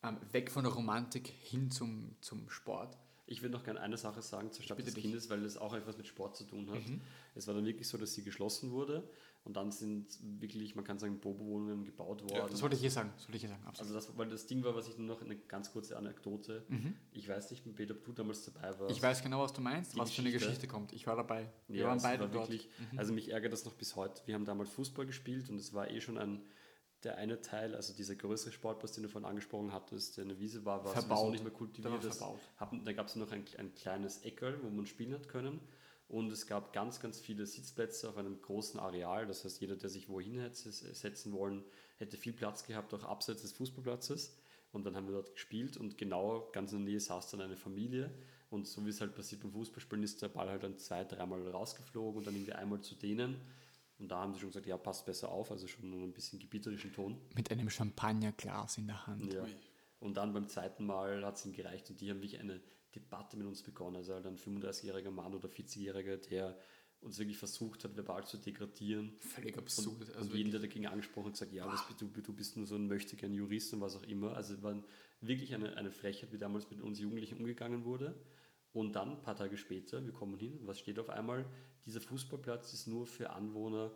ähm, 0.04 0.18
weg 0.30 0.50
von 0.50 0.62
der 0.62 0.72
Romantik 0.72 1.26
hin 1.26 1.72
zum, 1.72 2.14
zum 2.20 2.48
Sport. 2.50 2.96
Ich 3.26 3.42
würde 3.42 3.52
noch 3.52 3.64
gerne 3.64 3.80
eine 3.80 3.96
Sache 3.96 4.22
sagen 4.22 4.52
zur 4.52 4.64
Stadt 4.64 4.76
bitte 4.76 4.86
des 4.86 4.94
dich. 4.94 5.04
Kindes, 5.04 5.28
weil 5.28 5.42
das 5.42 5.56
auch 5.56 5.74
etwas 5.74 5.96
mit 5.96 6.06
Sport 6.06 6.36
zu 6.36 6.44
tun 6.44 6.70
hat. 6.70 6.86
Mhm. 6.86 7.00
Es 7.34 7.48
war 7.48 7.54
dann 7.54 7.64
wirklich 7.64 7.88
so, 7.88 7.98
dass 7.98 8.14
sie 8.14 8.22
geschlossen 8.22 8.70
wurde 8.70 9.08
und 9.44 9.56
dann 9.56 9.72
sind 9.72 10.06
wirklich, 10.40 10.74
man 10.74 10.84
kann 10.84 10.98
sagen, 10.98 11.18
Bobo-Wohnungen 11.18 11.84
gebaut 11.84 12.22
worden. 12.30 12.48
Das 12.50 12.60
wollte 12.62 12.74
ich 12.76 12.80
hier 12.82 12.90
sagen. 12.90 13.10
Das 13.16 13.26
wollte 13.26 13.36
ich 13.36 13.42
hier 13.42 13.50
sagen. 13.50 13.62
Absolut. 13.66 13.94
also 13.96 14.08
das, 14.10 14.18
weil 14.18 14.28
das 14.28 14.46
Ding 14.46 14.62
war, 14.62 14.74
was 14.74 14.86
ich 14.88 14.98
nur 14.98 15.06
noch 15.06 15.22
eine 15.22 15.36
ganz 15.36 15.72
kurze 15.72 15.96
Anekdote. 15.96 16.64
Ich 17.12 17.28
weiß 17.28 17.50
nicht, 17.50 17.64
Peter, 17.74 17.94
ob 17.94 18.04
du 18.04 18.12
damals 18.12 18.44
dabei 18.44 18.68
warst. 18.68 18.80
Mhm. 18.82 18.88
ich 18.90 19.02
weiß 19.02 19.22
genau, 19.22 19.40
was 19.42 19.52
du 19.52 19.60
meinst, 19.60 19.94
Die 19.94 19.98
was 19.98 20.10
für 20.12 20.20
eine 20.20 20.30
Geschichte. 20.30 20.48
Geschichte 20.52 20.68
kommt. 20.68 20.92
Ich 20.92 21.06
war 21.06 21.16
dabei. 21.16 21.50
Wir 21.68 21.82
Ja, 21.82 21.88
waren 21.88 22.02
beide 22.02 22.22
war 22.24 22.28
dort. 22.28 22.48
Mhm. 22.48 22.52
wirklich, 22.52 22.68
also 22.96 23.12
mich 23.12 23.30
ärgert 23.30 23.52
das 23.52 23.64
noch 23.64 23.74
bis 23.74 23.96
heute. 23.96 24.20
Wir 24.26 24.34
haben 24.34 24.44
damals 24.44 24.70
Fußball 24.70 25.06
gespielt 25.06 25.48
und 25.48 25.56
es 25.56 25.72
war 25.72 25.90
eh 25.90 26.00
schon 26.02 26.18
ein, 26.18 26.42
der 27.02 27.16
eine 27.16 27.40
Teil, 27.40 27.74
also 27.74 27.94
dieser 27.94 28.14
größere 28.16 28.52
Sportplatz, 28.52 28.92
den 28.92 29.04
du 29.04 29.08
vorhin 29.08 29.26
angesprochen 29.26 29.72
hattest, 29.72 30.18
der 30.18 30.24
eine 30.24 30.38
Wiese 30.38 30.66
war, 30.66 30.84
war 30.84 30.92
Verbaut. 30.92 31.16
sowieso 31.18 31.30
nicht 31.32 31.44
mehr 31.44 31.52
kultiviert. 31.52 32.20
hatten, 32.58 32.84
da 32.84 32.92
gab 32.92 33.06
es 33.06 33.16
noch 33.16 33.32
ein, 33.32 33.42
ein 33.56 33.74
kleines 33.74 34.18
Eckerl, 34.22 34.62
wo 34.62 34.68
man 34.68 34.84
spielen 34.84 35.14
hat 35.14 35.26
können. 35.26 35.60
Und 36.10 36.32
es 36.32 36.48
gab 36.48 36.72
ganz, 36.72 36.98
ganz 36.98 37.20
viele 37.20 37.46
Sitzplätze 37.46 38.08
auf 38.08 38.16
einem 38.16 38.42
großen 38.42 38.80
Areal. 38.80 39.28
Das 39.28 39.44
heißt, 39.44 39.60
jeder, 39.60 39.76
der 39.76 39.88
sich 39.88 40.08
wohin 40.08 40.40
hätte 40.40 40.72
setzen 40.72 41.32
wollen, 41.32 41.62
hätte 41.98 42.16
viel 42.16 42.32
Platz 42.32 42.64
gehabt, 42.66 42.92
auch 42.94 43.04
abseits 43.04 43.42
des 43.42 43.52
Fußballplatzes. 43.52 44.36
Und 44.72 44.84
dann 44.84 44.96
haben 44.96 45.06
wir 45.06 45.14
dort 45.14 45.32
gespielt 45.32 45.76
und 45.76 45.98
genau 45.98 46.48
ganz 46.52 46.72
in 46.72 46.78
der 46.78 46.88
Nähe 46.88 47.00
saß 47.00 47.30
dann 47.30 47.40
eine 47.40 47.56
Familie. 47.56 48.12
Und 48.50 48.66
so 48.66 48.84
wie 48.84 48.90
es 48.90 49.00
halt 49.00 49.14
passiert 49.14 49.42
beim 49.42 49.52
Fußballspielen, 49.52 50.02
ist 50.02 50.20
der 50.20 50.28
Ball 50.28 50.48
halt 50.48 50.64
dann 50.64 50.78
zwei, 50.78 51.04
dreimal 51.04 51.46
rausgeflogen 51.48 52.18
und 52.18 52.26
dann 52.26 52.34
irgendwie 52.34 52.54
einmal 52.54 52.80
zu 52.80 52.96
denen. 52.96 53.40
Und 54.00 54.08
da 54.08 54.18
haben 54.20 54.34
sie 54.34 54.40
schon 54.40 54.48
gesagt, 54.48 54.66
ja, 54.66 54.76
passt 54.76 55.06
besser 55.06 55.30
auf, 55.30 55.52
also 55.52 55.68
schon 55.68 55.92
ein 55.92 56.12
bisschen 56.12 56.40
gebieterischen 56.40 56.92
Ton. 56.92 57.20
Mit 57.36 57.52
einem 57.52 57.70
Champagnerglas 57.70 58.78
in 58.78 58.88
der 58.88 59.06
Hand. 59.06 59.32
Ja. 59.32 59.44
Und 60.00 60.16
dann 60.16 60.32
beim 60.32 60.48
zweiten 60.48 60.86
Mal 60.86 61.24
hat 61.24 61.36
es 61.36 61.46
ihm 61.46 61.52
gereicht 61.52 61.88
und 61.90 62.00
die 62.00 62.10
haben 62.10 62.20
wirklich 62.20 62.40
eine 62.40 62.60
Debatte 62.94 63.36
mit 63.36 63.46
uns 63.46 63.62
begonnen. 63.62 63.96
Also 63.96 64.14
halt 64.14 64.26
ein 64.26 64.36
35-jähriger 64.36 65.10
Mann 65.10 65.34
oder 65.34 65.48
40-jähriger, 65.48 66.16
der 66.16 66.58
uns 67.00 67.18
wirklich 67.18 67.38
versucht 67.38 67.84
hat, 67.84 67.96
verbal 67.96 68.26
zu 68.26 68.36
degradieren. 68.36 69.14
Völlig 69.18 69.56
Und, 69.56 69.62
absurd. 69.62 70.08
und 70.08 70.16
Also 70.16 70.34
jeden, 70.34 70.50
der 70.50 70.60
dagegen 70.60 70.86
angesprochen 70.86 71.26
hat, 71.26 71.32
gesagt, 71.32 71.52
ja, 71.52 71.66
was, 71.66 71.82
du, 71.96 72.06
du 72.06 72.32
bist 72.32 72.56
nur 72.56 72.66
so 72.66 72.76
ein 72.76 72.86
möchtegern 72.86 73.32
Jurist 73.32 73.72
und 73.72 73.80
was 73.80 73.96
auch 73.96 74.02
immer. 74.02 74.36
Also 74.36 74.54
es 74.54 74.62
war 74.62 74.82
wirklich 75.20 75.54
eine, 75.54 75.76
eine 75.76 75.90
Frechheit, 75.90 76.32
wie 76.32 76.38
damals 76.38 76.70
mit 76.70 76.80
uns 76.80 77.00
Jugendlichen 77.00 77.38
umgegangen 77.38 77.84
wurde. 77.84 78.14
Und 78.72 78.94
dann, 78.94 79.12
ein 79.12 79.22
paar 79.22 79.36
Tage 79.36 79.56
später, 79.56 80.04
wir 80.04 80.12
kommen 80.12 80.36
hin, 80.36 80.60
was 80.62 80.78
steht 80.78 80.98
auf 80.98 81.08
einmal? 81.10 81.44
Dieser 81.86 82.00
Fußballplatz 82.00 82.72
ist 82.72 82.86
nur 82.86 83.06
für 83.06 83.30
Anwohner 83.30 83.90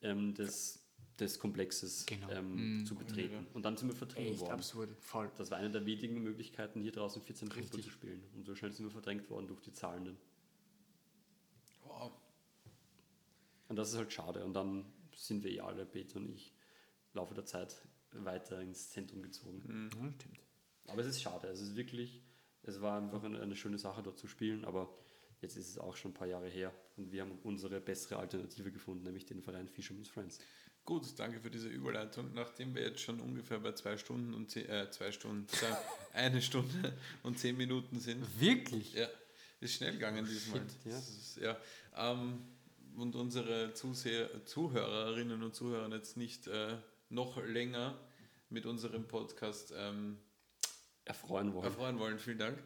ähm, 0.00 0.32
des, 0.34 0.79
des 1.20 1.38
Komplexes 1.38 2.06
Genau. 2.06 2.28
ähm, 2.30 2.78
Mhm. 2.80 2.86
zu 2.86 2.94
betreten. 2.94 3.46
Und 3.54 3.64
dann 3.64 3.76
sind 3.76 3.88
wir 3.88 3.94
vertrieben 3.96 4.32
echt 4.32 4.40
worden. 4.40 4.52
absurd. 4.52 4.90
Voll. 5.00 5.30
Das 5.36 5.50
war 5.50 5.58
eine 5.58 5.70
der 5.70 5.84
wenigen 5.86 6.22
Möglichkeiten, 6.22 6.80
hier 6.80 6.92
draußen 6.92 7.22
14 7.22 7.50
Fußball 7.50 7.80
zu 7.82 7.90
spielen. 7.90 8.22
Und 8.34 8.46
so 8.46 8.54
schnell 8.54 8.72
sind 8.72 8.86
wir 8.86 8.90
verdrängt 8.90 9.28
worden 9.30 9.46
durch 9.48 9.60
die 9.60 9.72
Zahlenden. 9.72 10.16
wow. 11.84 12.12
Und 13.68 13.76
das 13.76 13.90
ist 13.90 13.96
halt 13.96 14.12
schade. 14.12 14.44
Und 14.44 14.54
dann 14.54 14.84
sind 15.14 15.44
wir 15.44 15.50
eh 15.52 15.60
alle, 15.60 15.86
Peter 15.86 16.16
und 16.16 16.28
ich, 16.28 16.52
im 17.12 17.18
Laufe 17.18 17.34
der 17.34 17.44
Zeit 17.44 17.76
weiter 18.12 18.60
ins 18.60 18.90
Zentrum 18.90 19.22
gezogen. 19.22 19.90
Ja, 19.94 20.12
stimmt. 20.12 20.40
Aber 20.88 21.02
es 21.02 21.06
ist 21.08 21.22
schade. 21.22 21.46
Es 21.48 21.60
ist 21.60 21.76
wirklich, 21.76 22.22
es 22.62 22.80
war 22.80 22.98
einfach 23.00 23.22
eine, 23.22 23.40
eine 23.40 23.54
schöne 23.54 23.78
Sache, 23.78 24.02
dort 24.02 24.18
zu 24.18 24.26
spielen. 24.26 24.64
Aber 24.64 24.92
jetzt 25.40 25.56
ist 25.56 25.68
es 25.68 25.78
auch 25.78 25.96
schon 25.96 26.10
ein 26.10 26.14
paar 26.14 26.26
Jahre 26.26 26.48
her. 26.48 26.72
Und 26.96 27.12
wir 27.12 27.22
haben 27.22 27.38
unsere 27.44 27.80
bessere 27.80 28.18
Alternative 28.18 28.72
gefunden, 28.72 29.04
nämlich 29.04 29.26
den 29.26 29.40
Verein 29.42 29.68
Fisherman's 29.68 30.08
Friends. 30.08 30.38
Gut, 30.90 31.06
danke 31.18 31.38
für 31.38 31.50
diese 31.50 31.68
Überleitung. 31.68 32.34
Nachdem 32.34 32.74
wir 32.74 32.82
jetzt 32.82 32.98
schon 32.98 33.20
ungefähr 33.20 33.60
bei 33.60 33.70
zwei 33.74 33.96
Stunden 33.96 34.34
und 34.34 34.50
zehn, 34.50 34.68
äh, 34.68 34.90
zwei 34.90 35.12
Stunden, 35.12 35.46
zwei, 35.48 35.68
eine 36.14 36.42
Stunde 36.42 36.92
und 37.22 37.38
zehn 37.38 37.56
Minuten 37.56 38.00
sind. 38.00 38.26
Wirklich? 38.40 38.94
Ja, 38.94 39.06
ist 39.60 39.74
schnell 39.74 39.92
gegangen 39.92 40.26
diesmal. 40.26 40.58
Shit, 40.58 40.92
ja. 40.92 40.98
Ist, 40.98 41.36
ja. 41.40 41.56
Ähm, 41.96 42.40
und 42.96 43.14
unsere 43.14 43.72
Zuseher, 43.72 44.44
Zuhörerinnen 44.46 45.44
und 45.44 45.54
Zuhörer 45.54 45.88
jetzt 45.94 46.16
nicht 46.16 46.48
äh, 46.48 46.76
noch 47.08 47.40
länger 47.40 47.96
mit 48.48 48.66
unserem 48.66 49.06
Podcast 49.06 49.72
ähm, 49.76 50.18
Erfreuen 51.04 51.54
wollen. 51.54 51.66
erfreuen 51.66 51.98
wollen. 52.00 52.18
Vielen 52.18 52.38
Dank. 52.38 52.58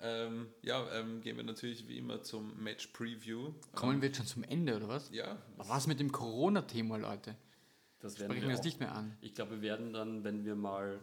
Ähm, 0.00 0.46
ja, 0.62 0.90
ähm, 0.98 1.20
gehen 1.20 1.36
wir 1.36 1.44
natürlich 1.44 1.86
wie 1.86 1.98
immer 1.98 2.22
zum 2.22 2.62
Match 2.62 2.86
Preview. 2.86 3.52
Kommen 3.74 4.00
wir 4.00 4.08
jetzt 4.08 4.16
schon 4.16 4.26
zum 4.26 4.44
Ende, 4.44 4.74
oder 4.74 4.88
was? 4.88 5.10
Ja, 5.12 5.36
Was 5.58 5.86
mit 5.86 6.00
dem 6.00 6.10
Corona-Thema, 6.10 6.96
Leute? 6.96 7.36
Das 8.00 8.18
werden 8.18 8.32
Sprechen 8.32 8.48
wir 8.48 8.58
auch- 8.58 8.64
nicht 8.64 8.80
mehr 8.80 8.94
an. 8.94 9.16
Ich 9.20 9.34
glaube, 9.34 9.56
wir 9.56 9.62
werden 9.62 9.92
dann, 9.92 10.24
wenn 10.24 10.44
wir 10.44 10.54
mal 10.54 11.00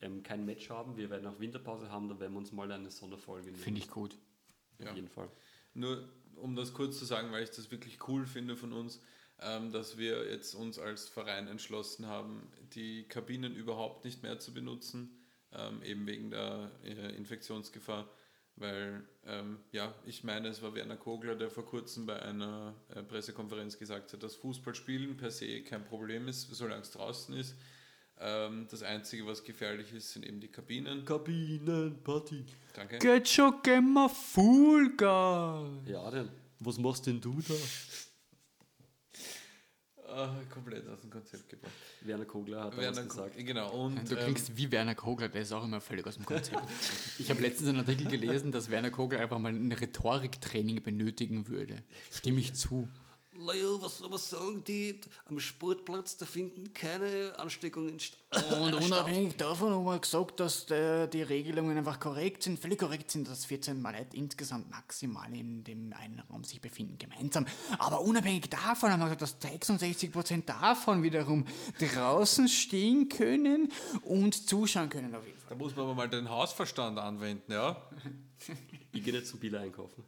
ähm, 0.00 0.22
kein 0.22 0.44
Match 0.46 0.70
haben, 0.70 0.96
wir 0.96 1.10
werden 1.10 1.26
auch 1.26 1.38
Winterpause 1.40 1.90
haben, 1.90 2.08
dann 2.08 2.18
werden 2.20 2.32
wir 2.32 2.38
uns 2.38 2.52
mal 2.52 2.70
eine 2.72 2.90
Sonderfolge 2.90 3.50
nehmen. 3.50 3.62
Finde 3.62 3.80
ich 3.80 3.88
gut. 3.90 4.16
Auf 4.78 4.86
Ja. 4.86 4.94
jeden 4.94 5.08
Fall. 5.08 5.30
Nur 5.74 6.08
um 6.36 6.56
das 6.56 6.72
kurz 6.72 6.98
zu 6.98 7.04
sagen, 7.04 7.30
weil 7.32 7.42
ich 7.42 7.50
das 7.50 7.70
wirklich 7.70 8.08
cool 8.08 8.24
finde 8.26 8.56
von 8.56 8.72
uns, 8.72 9.00
ähm, 9.40 9.72
dass 9.72 9.98
wir 9.98 10.30
jetzt 10.30 10.54
uns 10.54 10.78
als 10.78 11.08
Verein 11.08 11.48
entschlossen 11.48 12.06
haben, 12.06 12.50
die 12.74 13.04
Kabinen 13.08 13.54
überhaupt 13.54 14.04
nicht 14.06 14.22
mehr 14.22 14.38
zu 14.38 14.54
benutzen, 14.54 15.18
ähm, 15.52 15.82
eben 15.82 16.06
wegen 16.06 16.30
der 16.30 16.70
äh, 16.84 17.14
Infektionsgefahr. 17.16 18.08
Weil, 18.60 19.02
ähm, 19.26 19.58
ja, 19.72 19.94
ich 20.04 20.22
meine, 20.22 20.48
es 20.48 20.60
war 20.60 20.74
Werner 20.74 20.98
Kogler, 20.98 21.34
der 21.34 21.50
vor 21.50 21.64
kurzem 21.64 22.04
bei 22.04 22.20
einer 22.20 22.74
äh, 22.94 23.02
Pressekonferenz 23.02 23.78
gesagt 23.78 24.12
hat, 24.12 24.22
dass 24.22 24.36
Fußballspielen 24.36 25.16
per 25.16 25.30
se 25.30 25.62
kein 25.62 25.82
Problem 25.84 26.28
ist, 26.28 26.54
solange 26.54 26.82
es 26.82 26.90
draußen 26.90 27.34
ist. 27.34 27.56
Ähm, 28.20 28.66
das 28.70 28.82
Einzige, 28.82 29.26
was 29.26 29.42
gefährlich 29.42 29.94
ist, 29.94 30.12
sind 30.12 30.26
eben 30.26 30.40
die 30.40 30.48
Kabinen. 30.48 31.06
Kabinenparty. 31.06 32.44
Danke. 32.74 32.98
Get 32.98 33.28
schon 33.30 33.62
gemma 33.62 34.08
Fool 34.08 34.94
Guy. 34.94 35.90
Ja, 35.90 36.10
denn. 36.10 36.28
Was 36.58 36.76
machst 36.76 37.06
denn 37.06 37.18
du 37.18 37.40
da? 37.40 37.54
Ah, 40.12 40.34
komplett 40.52 40.88
aus 40.88 41.00
dem 41.00 41.10
Konzept 41.10 41.48
gebracht. 41.48 41.72
Werner 42.02 42.24
Kogler 42.24 42.64
hat 42.64 42.76
Werner 42.76 43.02
gesagt. 43.04 43.36
Ko- 43.36 43.42
Genau, 43.44 43.70
und 43.84 44.10
Du 44.10 44.16
ähm, 44.16 44.24
klingst 44.24 44.56
wie 44.56 44.70
Werner 44.72 44.94
Kogler, 44.94 45.28
der 45.28 45.42
ist 45.42 45.52
auch 45.52 45.64
immer 45.64 45.80
völlig 45.80 46.06
aus 46.06 46.16
dem 46.16 46.24
Konzept. 46.26 46.60
ich 47.18 47.30
habe 47.30 47.40
letztens 47.40 47.68
einen 47.68 47.78
Artikel 47.78 48.06
gelesen, 48.08 48.50
dass 48.52 48.70
Werner 48.70 48.90
Kogler 48.90 49.20
einfach 49.20 49.38
mal 49.38 49.52
ein 49.52 49.70
Rhetoriktraining 49.72 50.82
benötigen 50.82 51.46
würde. 51.48 51.76
Stimme 52.10 52.40
ich 52.40 52.54
zu. 52.54 52.88
Naja, 53.42 53.80
was 53.80 53.98
soll 53.98 54.10
man 54.10 54.18
sagen, 54.18 54.64
die 54.64 55.00
am 55.24 55.40
Sportplatz, 55.40 56.18
da 56.18 56.26
finden 56.26 56.74
keine 56.74 57.32
Ansteckungen 57.38 57.98
statt. 57.98 58.20
Und 58.52 58.74
unabhängig 58.84 59.36
davon 59.36 59.72
haben 59.72 59.84
wir 59.84 59.98
gesagt, 59.98 60.40
dass 60.40 60.66
der, 60.66 61.06
die 61.06 61.22
Regelungen 61.22 61.78
einfach 61.78 61.98
korrekt 61.98 62.42
sind, 62.42 62.58
völlig 62.58 62.78
korrekt 62.78 63.10
sind, 63.10 63.28
dass 63.28 63.46
14 63.46 63.80
Mal 63.80 63.96
Leute 63.96 64.14
insgesamt 64.16 64.70
maximal 64.70 65.34
in 65.34 65.64
dem 65.64 65.92
einen 65.94 66.20
Raum 66.30 66.44
sich 66.44 66.60
befinden, 66.60 66.98
gemeinsam. 66.98 67.46
Aber 67.78 68.02
unabhängig 68.02 68.50
davon 68.50 68.90
haben 68.90 69.00
wir 69.00 69.16
gesagt, 69.16 69.22
dass 69.22 69.40
66% 69.40 70.44
davon 70.44 71.02
wiederum 71.02 71.46
draußen 71.78 72.46
stehen 72.46 73.08
können 73.08 73.72
und 74.02 74.48
zuschauen 74.48 74.90
können 74.90 75.14
auf 75.14 75.26
jeden 75.26 75.38
Fall. 75.38 75.48
Da 75.48 75.54
muss 75.54 75.74
man 75.74 75.86
aber 75.86 75.94
mal 75.94 76.10
den 76.10 76.28
Hausverstand 76.28 76.98
anwenden, 76.98 77.52
ja. 77.52 77.88
Ich 78.92 79.02
gehe 79.02 79.14
nicht 79.14 79.26
zum 79.26 79.40
Bier 79.40 79.58
einkaufen. 79.60 80.04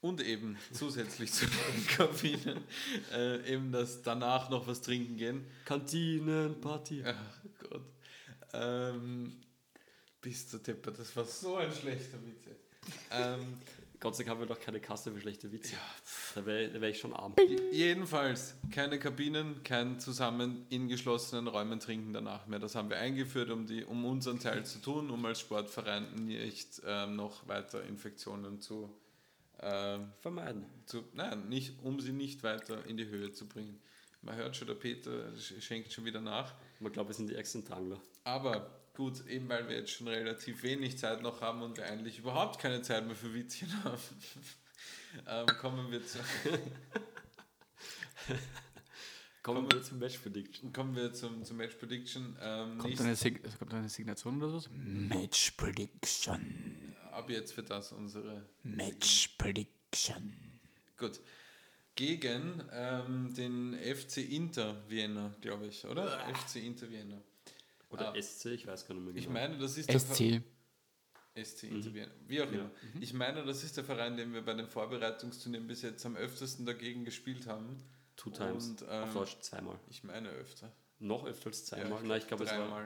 Und 0.00 0.22
eben 0.22 0.56
zusätzlich 0.72 1.30
zu 1.32 1.44
den 1.46 1.86
Kabinen 1.96 2.64
äh, 3.12 3.52
eben 3.52 3.70
das 3.70 4.00
danach 4.02 4.48
noch 4.48 4.66
was 4.66 4.80
trinken 4.80 5.16
gehen. 5.16 5.46
Kantinenparty. 5.66 7.04
Ach 7.04 7.14
Gott. 7.58 7.84
Ähm, 8.52 9.36
bist 10.20 10.52
du 10.52 10.58
Depper, 10.58 10.90
das 10.90 11.14
war 11.16 11.24
so 11.24 11.56
ein 11.56 11.72
schlechter 11.72 12.18
Witz. 12.24 12.40
Ähm, 13.10 13.58
Gott 14.00 14.16
sei 14.16 14.24
Dank 14.24 14.30
haben 14.30 14.40
wir 14.40 14.46
doch 14.46 14.60
keine 14.60 14.80
Kasse 14.80 15.12
für 15.12 15.20
schlechte 15.20 15.52
Witze. 15.52 15.74
Da 16.34 16.46
wäre 16.46 16.80
wär 16.80 16.88
ich 16.88 16.98
schon 16.98 17.12
arm. 17.12 17.34
jedenfalls, 17.70 18.54
keine 18.70 18.98
Kabinen, 18.98 19.62
kein 19.62 20.00
zusammen 20.00 20.64
in 20.70 20.88
geschlossenen 20.88 21.46
Räumen 21.46 21.80
trinken 21.80 22.14
danach 22.14 22.46
mehr. 22.46 22.58
Das 22.58 22.74
haben 22.74 22.88
wir 22.88 22.96
eingeführt, 22.96 23.50
um, 23.50 23.66
die, 23.66 23.84
um 23.84 24.06
unseren 24.06 24.40
Teil 24.40 24.64
zu 24.64 24.78
tun, 24.80 25.10
um 25.10 25.24
als 25.26 25.40
Sportverein 25.40 26.14
nicht 26.14 26.80
ähm, 26.86 27.16
noch 27.16 27.46
weiter 27.46 27.84
Infektionen 27.84 28.60
zu 28.60 28.90
ähm, 29.62 30.12
Vermeiden. 30.20 30.64
zu, 30.86 31.04
nein, 31.14 31.48
nicht, 31.48 31.78
um 31.82 32.00
sie 32.00 32.12
nicht 32.12 32.42
weiter 32.42 32.84
in 32.86 32.96
die 32.96 33.06
Höhe 33.06 33.32
zu 33.32 33.46
bringen. 33.48 33.80
Man 34.22 34.36
hört 34.36 34.54
schon, 34.56 34.66
der 34.68 34.74
Peter 34.74 35.30
sch- 35.36 35.60
schenkt 35.60 35.92
schon 35.92 36.04
wieder 36.04 36.20
nach. 36.20 36.54
Man 36.78 36.92
glaubt, 36.92 37.08
wir 37.10 37.14
sind 37.14 37.30
die 37.30 37.34
ärgsten 37.36 37.64
Drangler. 37.64 38.00
Aber 38.24 38.80
gut, 38.94 39.26
eben 39.26 39.48
weil 39.48 39.66
wir 39.68 39.76
jetzt 39.76 39.92
schon 39.92 40.08
relativ 40.08 40.62
wenig 40.62 40.98
Zeit 40.98 41.22
noch 41.22 41.40
haben 41.40 41.62
und 41.62 41.76
wir 41.78 41.86
eigentlich 41.86 42.18
überhaupt 42.18 42.58
keine 42.60 42.82
Zeit 42.82 43.06
mehr 43.06 43.16
für 43.16 43.32
Witzchen 43.32 43.72
haben, 43.84 44.00
ähm, 45.26 45.46
kommen 45.58 45.90
wir, 45.90 46.04
zu, 46.06 46.18
Kommen 49.42 49.72
wir 49.72 49.82
zum 49.82 49.98
Match 49.98 50.18
Prediction. 50.18 50.70
kommen 50.72 50.94
wir 50.94 51.14
zum, 51.14 51.42
zum 51.44 51.56
Match 51.56 51.74
Prediction. 51.76 52.36
Ähm, 52.42 52.76
Kommt 52.76 53.00
eine, 53.00 53.16
kommt 53.58 53.72
eine 53.72 53.88
Signation 53.88 54.42
oder 54.42 54.60
so? 54.60 54.68
Match 54.70 55.52
Prediction. 55.52 56.94
Ab 57.12 57.30
jetzt 57.30 57.56
wird 57.56 57.70
das 57.70 57.92
unsere. 57.92 58.46
Match 58.62 59.28
Prediction. 59.38 60.32
Gut. 60.96 61.20
Gegen 61.96 62.62
ähm, 62.72 63.34
den 63.34 63.74
FC 63.74 64.18
Inter 64.18 64.76
Vienna, 64.88 65.34
glaube 65.40 65.66
ich, 65.66 65.84
oder? 65.84 66.18
FC 66.34 66.56
Inter 66.56 66.88
Vienna. 66.90 67.20
Oder 67.90 68.12
Ah. 68.14 68.22
SC, 68.22 68.46
ich 68.46 68.66
weiß 68.66 68.86
gar 68.86 68.94
nicht 68.94 69.04
mehr 69.04 69.12
genau. 69.14 69.24
Ich 69.26 69.28
meine, 69.28 69.58
das 69.58 69.76
ist 69.76 69.88
der 69.90 70.00
Ver- 70.00 70.14
SC. 70.14 70.42
SC 71.34 71.64
Inter 71.64 71.92
Vienna. 71.92 72.12
Wie 72.26 72.40
auch 72.40 72.50
immer. 72.50 72.70
Ich 73.00 73.12
meine, 73.12 73.44
das 73.44 73.64
ist 73.64 73.76
der 73.76 73.84
Verein, 73.84 74.16
den 74.16 74.32
wir 74.32 74.42
bei 74.42 74.54
den 74.54 74.66
Vorbereitungsturnieren 74.66 75.66
bis 75.66 75.82
jetzt 75.82 76.06
am 76.06 76.16
öftesten 76.16 76.64
dagegen 76.64 77.04
gespielt 77.04 77.46
haben. 77.46 77.76
Two 78.16 78.30
times. 78.30 78.68
Und, 78.68 78.82
ähm, 78.82 78.88
Auf 79.04 79.12
Deutsch 79.14 79.38
zweimal. 79.40 79.78
Ich 79.88 80.04
meine 80.04 80.28
öfter. 80.30 80.72
Noch 81.00 81.24
öfter 81.26 81.48
als 81.48 81.64
zweimal. 81.66 82.00
Ja, 82.02 82.08
Nein, 82.08 82.18
ich 82.18 82.26
glaube, 82.28 82.44
es 82.44 82.50
war, 82.50 82.58
dreimal. 82.58 82.84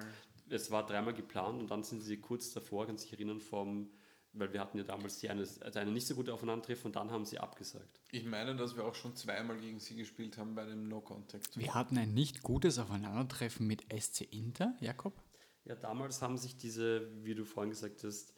es 0.49 0.71
war 0.71 0.87
dreimal 0.87 1.15
geplant 1.15 1.61
und 1.61 1.71
dann 1.71 1.83
sind 1.85 2.01
sie 2.01 2.17
kurz 2.19 2.53
davor, 2.53 2.87
kann 2.87 2.97
sich 2.97 3.13
erinnern, 3.13 3.41
vom, 3.41 3.91
weil 4.35 4.53
wir 4.53 4.61
hatten 4.61 4.79
ja 4.79 4.85
damals 4.85 5.19
die 5.19 5.31
eine, 5.31 5.43
also 5.43 5.79
eine 5.79 5.91
nicht 5.93 6.07
so 6.07 6.15
gute 6.15 6.35
Aufeinandertreffen 6.35 6.87
und 6.87 6.97
dann 6.97 7.11
haben 7.11 7.25
sie 7.25 7.39
abgesagt. 7.39 8.01
Ich 8.11 8.25
meine, 8.25 8.55
dass 8.57 8.77
wir 8.77 8.85
auch 8.85 8.95
schon 8.95 9.15
zweimal 9.17 9.59
gegen 9.59 9.79
sie 9.79 9.97
gespielt 9.97 10.37
haben 10.39 10.55
bei 10.55 10.65
dem 10.67 10.89
No-Contact. 10.89 11.57
Wir 11.57 11.75
hatten 11.75 11.97
ein 11.97 12.13
nicht 12.15 12.43
gutes 12.43 12.79
Aufeinandertreffen 12.79 13.67
mit 13.67 13.85
SC 13.93 14.23
Inter, 14.33 14.75
Jakob. 14.81 15.15
Ja, 15.65 15.77
damals 15.77 16.21
haben 16.21 16.37
sich 16.37 16.57
diese, 16.57 17.09
wie 17.25 17.35
du 17.35 17.45
vorhin 17.45 17.71
gesagt 17.71 18.05
hast, 18.05 18.35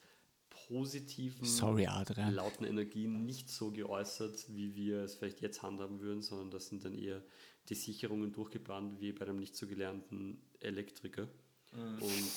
positiven, 0.69 1.45
Sorry, 1.45 1.87
Adrian. 1.87 2.35
lauten 2.35 2.65
Energien 2.65 3.25
nicht 3.25 3.49
so 3.51 3.71
geäußert, 3.71 4.47
wie 4.49 4.75
wir 4.75 5.03
es 5.03 5.17
vielleicht 5.17 5.41
jetzt 5.41 5.63
handhaben 5.63 6.01
würden, 6.01 6.23
sondern 6.23 6.51
das 6.51 6.69
sind 6.69 6.85
dann 6.85 6.95
eher 6.95 7.23
die 7.69 7.75
Sicherungen 7.75 8.33
durchgebrannt, 8.33 9.01
wie 9.01 9.13
bei 9.13 9.27
einem 9.27 9.39
nicht 9.39 9.57
so 9.57 9.67
gelernten 9.67 10.41
Elektriker. 10.61 11.29
Und, 11.73 12.31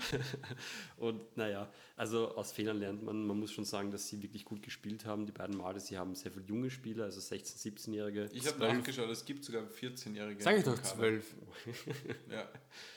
und 0.96 1.36
naja, 1.36 1.70
also 1.96 2.34
aus 2.34 2.52
Fehlern 2.52 2.78
lernt 2.78 3.02
man. 3.02 3.26
Man 3.26 3.38
muss 3.38 3.52
schon 3.52 3.64
sagen, 3.64 3.90
dass 3.90 4.08
sie 4.08 4.22
wirklich 4.22 4.44
gut 4.44 4.62
gespielt 4.62 5.04
haben. 5.04 5.26
Die 5.26 5.32
beiden 5.32 5.56
Male, 5.56 5.80
sie 5.80 5.98
haben 5.98 6.14
sehr 6.14 6.32
viele 6.32 6.44
junge 6.46 6.70
Spieler, 6.70 7.04
also 7.04 7.20
16-, 7.20 7.76
17-Jährige. 7.76 8.30
Ich 8.32 8.46
habe 8.46 8.58
nachgeschaut, 8.58 9.10
es 9.10 9.24
gibt 9.24 9.44
sogar 9.44 9.62
14-Jährige. 9.64 10.42
Sag 10.42 10.58
ich 10.58 10.64
doch 10.64 10.76
Kader. 10.76 10.88
zwölf. 10.88 11.34
Ja. 12.30 12.48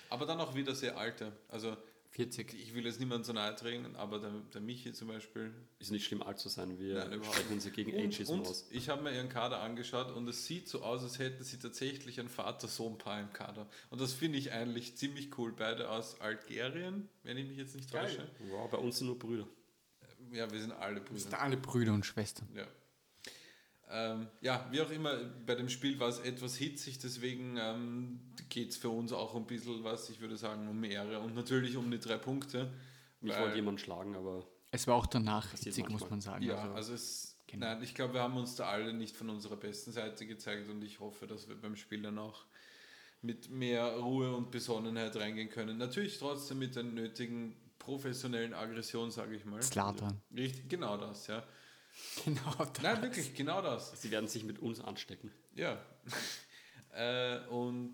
Aber 0.10 0.26
dann 0.26 0.40
auch 0.40 0.56
wieder 0.56 0.74
sehr 0.74 0.98
alte. 0.98 1.32
Also 1.50 1.76
40. 2.16 2.54
ich 2.54 2.74
will 2.74 2.86
jetzt 2.86 3.00
niemand 3.00 3.26
so 3.26 3.34
nahe 3.34 3.54
treten, 3.56 3.96
aber 3.98 4.20
der, 4.20 4.32
der 4.54 4.62
Michi 4.62 4.94
zum 4.94 5.10
Beispiel. 5.10 5.54
Ist 5.80 5.92
nicht 5.92 6.06
schlimm, 6.06 6.22
alt 6.24 6.40
zu 6.40 6.48
sein. 6.48 6.80
Wir 6.80 6.96
Nein, 7.08 7.22
sprechen 7.24 7.54
uns 7.54 7.66
ja 7.66 7.72
gegen 7.72 7.92
Und, 7.94 8.00
Ageism 8.14 8.32
und 8.34 8.48
aus. 8.48 8.68
ich 8.72 8.88
habe 8.88 9.04
mir 9.04 9.14
ihren 9.14 9.28
Kader 9.28 9.60
angeschaut 9.62 10.12
und 10.14 10.28
es 10.30 10.46
sieht 10.46 10.70
so 10.70 10.82
aus, 10.82 11.04
als 11.04 11.20
hätten 11.20 11.44
sie 11.44 11.58
tatsächlich 11.60 12.20
ein 12.22 12.30
Vater-Sohn-Paar 12.30 13.20
im 13.20 13.34
Kader. 13.34 13.68
Und 13.90 14.00
das 14.00 14.14
finde 14.14 14.38
ich 14.38 14.52
eigentlich 14.54 14.96
ziemlich 14.96 15.38
cool. 15.38 15.52
Beide 15.52 15.90
aus 15.90 16.22
Algerien, 16.22 17.10
wenn 17.24 17.38
ich 17.38 17.48
mich 17.48 17.58
jetzt 17.58 17.76
nicht 17.76 17.92
täusche. 17.92 18.28
Wow, 18.50 18.70
bei 18.72 18.78
uns 18.78 18.98
sind 19.00 19.08
nur 19.08 19.20
Brüder. 19.20 19.48
Ja, 20.32 20.50
wir 20.52 20.60
sind 20.62 20.72
alle 20.72 21.02
Wir 21.02 21.20
sind 21.20 21.30
Brüder. 21.32 21.42
alle 21.42 21.58
Brüder 21.58 21.94
und 21.94 22.06
Schwestern. 22.06 22.48
Ja. 22.56 22.66
Ähm, 23.90 24.28
ja, 24.42 24.68
wie 24.72 24.82
auch 24.82 24.90
immer, 24.90 25.16
bei 25.46 25.56
dem 25.56 25.70
Spiel 25.70 26.00
war 26.00 26.10
es 26.10 26.20
etwas 26.20 26.56
hitzig, 26.56 26.98
deswegen 27.00 27.58
ähm, 27.58 28.20
geht 28.50 28.72
es 28.72 28.78
für 28.78 28.90
uns 28.90 29.14
auch 29.14 29.36
ein 29.36 29.46
bisschen 29.46 29.84
was, 29.84 30.10
ich 30.10 30.20
würde 30.22 30.38
sagen, 30.38 30.68
um 30.68 30.84
Ehre 30.84 31.20
und 31.20 31.36
natürlich 31.36 31.78
um 31.78 31.90
die 31.92 32.00
drei 32.00 32.18
Punkte. 32.18 32.74
Ich 33.22 33.30
weil- 33.32 33.42
wollte 33.42 33.56
jemanden 33.56 33.80
schlagen, 33.80 34.16
aber 34.16 34.48
Es 34.72 34.88
war 34.88 34.96
auch 34.96 35.06
danach 35.06 35.52
hitzig, 35.52 35.88
muss 35.90 36.10
man 36.10 36.20
sagen. 36.20 36.44
Ja, 36.44 36.56
also, 36.58 36.74
also 36.74 36.94
es, 36.94 37.38
genau. 37.48 37.68
nein, 37.68 37.84
ich 37.84 37.94
glaube, 37.94 38.16
wir 38.16 38.22
haben 38.22 38.38
uns 38.38 38.56
da 38.56 38.68
alle 38.68 38.92
nicht 38.92 39.16
von 39.16 39.30
unserer 39.30 39.56
besten 39.56 39.92
Seite 39.92 40.26
gezeigt 40.26 40.68
und 40.70 40.84
ich 40.84 41.00
hoffe, 41.00 41.28
dass 41.28 41.48
wir 41.48 41.56
beim 41.56 41.76
Spiel 41.76 42.02
dann 42.02 42.18
auch 42.18 42.46
mit 43.22 43.50
mehr 43.50 43.98
Ruhe 43.98 44.36
und 44.36 44.52
Besonnenheit 44.52 45.16
reingehen 45.16 45.50
können. 45.50 45.78
Natürlich 45.78 46.18
trotzdem 46.20 46.60
mit 46.60 46.76
der 46.76 46.84
nötigen 46.84 47.56
professionellen 47.80 48.54
Aggression, 48.54 49.12
sage 49.12 49.36
ich 49.36 49.46
mal. 49.46 49.62
Zlatan. 49.62 50.22
Richtig, 50.36 50.68
genau 50.70 50.98
das, 50.98 51.28
ja. 51.28 51.44
Genau. 52.26 52.56
das. 52.58 52.82
Nein, 52.82 53.02
wirklich, 53.02 53.34
genau 53.34 53.62
das. 53.62 54.00
sie 54.02 54.12
werden 54.12 54.28
sich 54.28 54.44
mit 54.44 54.60
uns 54.60 54.80
anstecken. 54.80 55.32
Ja. 55.56 55.84
äh, 56.94 57.46
und 57.48 57.94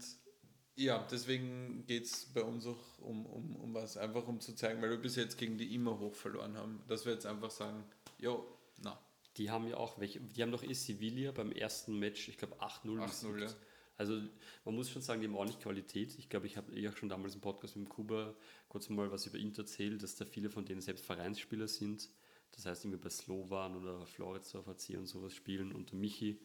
ja, 0.75 1.05
deswegen 1.11 1.85
geht 1.85 2.05
es 2.05 2.25
bei 2.33 2.41
uns 2.41 2.65
auch 2.65 2.99
um, 2.99 3.25
um, 3.25 3.55
um 3.57 3.73
was, 3.73 3.97
einfach 3.97 4.27
um 4.27 4.39
zu 4.39 4.53
zeigen, 4.55 4.81
weil 4.81 4.89
wir 4.89 4.97
bis 4.97 5.15
jetzt 5.15 5.37
gegen 5.37 5.57
die 5.57 5.75
immer 5.75 5.99
hoch 5.99 6.15
verloren 6.15 6.57
haben, 6.57 6.81
dass 6.87 7.05
wir 7.05 7.13
jetzt 7.13 7.25
einfach 7.25 7.51
sagen, 7.51 7.83
jo, 8.19 8.45
na, 8.81 8.99
Die 9.37 9.49
haben 9.51 9.67
ja 9.67 9.77
auch 9.77 9.99
welche, 9.99 10.19
die 10.19 10.41
haben 10.41 10.51
doch 10.51 10.63
eh 10.63 10.73
Sevilla 10.73 11.31
beim 11.31 11.51
ersten 11.51 11.97
Match, 11.99 12.27
ich 12.27 12.37
glaube 12.37 12.55
8-0 12.61 12.97
8-0, 12.99 13.05
besiegt. 13.05 13.41
ja. 13.41 13.55
Also 13.97 14.19
man 14.65 14.75
muss 14.75 14.89
schon 14.89 15.03
sagen, 15.03 15.21
die 15.21 15.27
haben 15.27 15.35
ordentlich 15.35 15.59
Qualität. 15.59 16.17
Ich 16.17 16.27
glaube, 16.27 16.47
ich 16.47 16.57
habe 16.57 16.73
eh 16.75 16.89
auch 16.89 16.97
schon 16.97 17.09
damals 17.09 17.35
im 17.35 17.41
Podcast 17.41 17.75
mit 17.75 17.85
dem 17.85 17.89
Kuba 17.89 18.33
kurz 18.67 18.89
mal 18.89 19.11
was 19.11 19.27
über 19.27 19.37
Inter 19.37 19.61
erzählt, 19.61 20.01
dass 20.01 20.15
da 20.15 20.25
viele 20.25 20.49
von 20.49 20.65
denen 20.65 20.81
selbst 20.81 21.05
Vereinsspieler 21.05 21.67
sind. 21.67 22.09
Das 22.51 22.65
heißt, 22.65 22.85
irgendwie 22.85 23.01
bei 23.01 23.09
Slovan 23.09 23.75
oder 23.75 24.05
Floridsdorf 24.05 24.67
HC 24.67 24.97
und 24.97 25.07
sowas 25.07 25.33
spielen. 25.33 25.71
Und 25.71 25.91
der 25.91 25.99
Michi, 25.99 26.39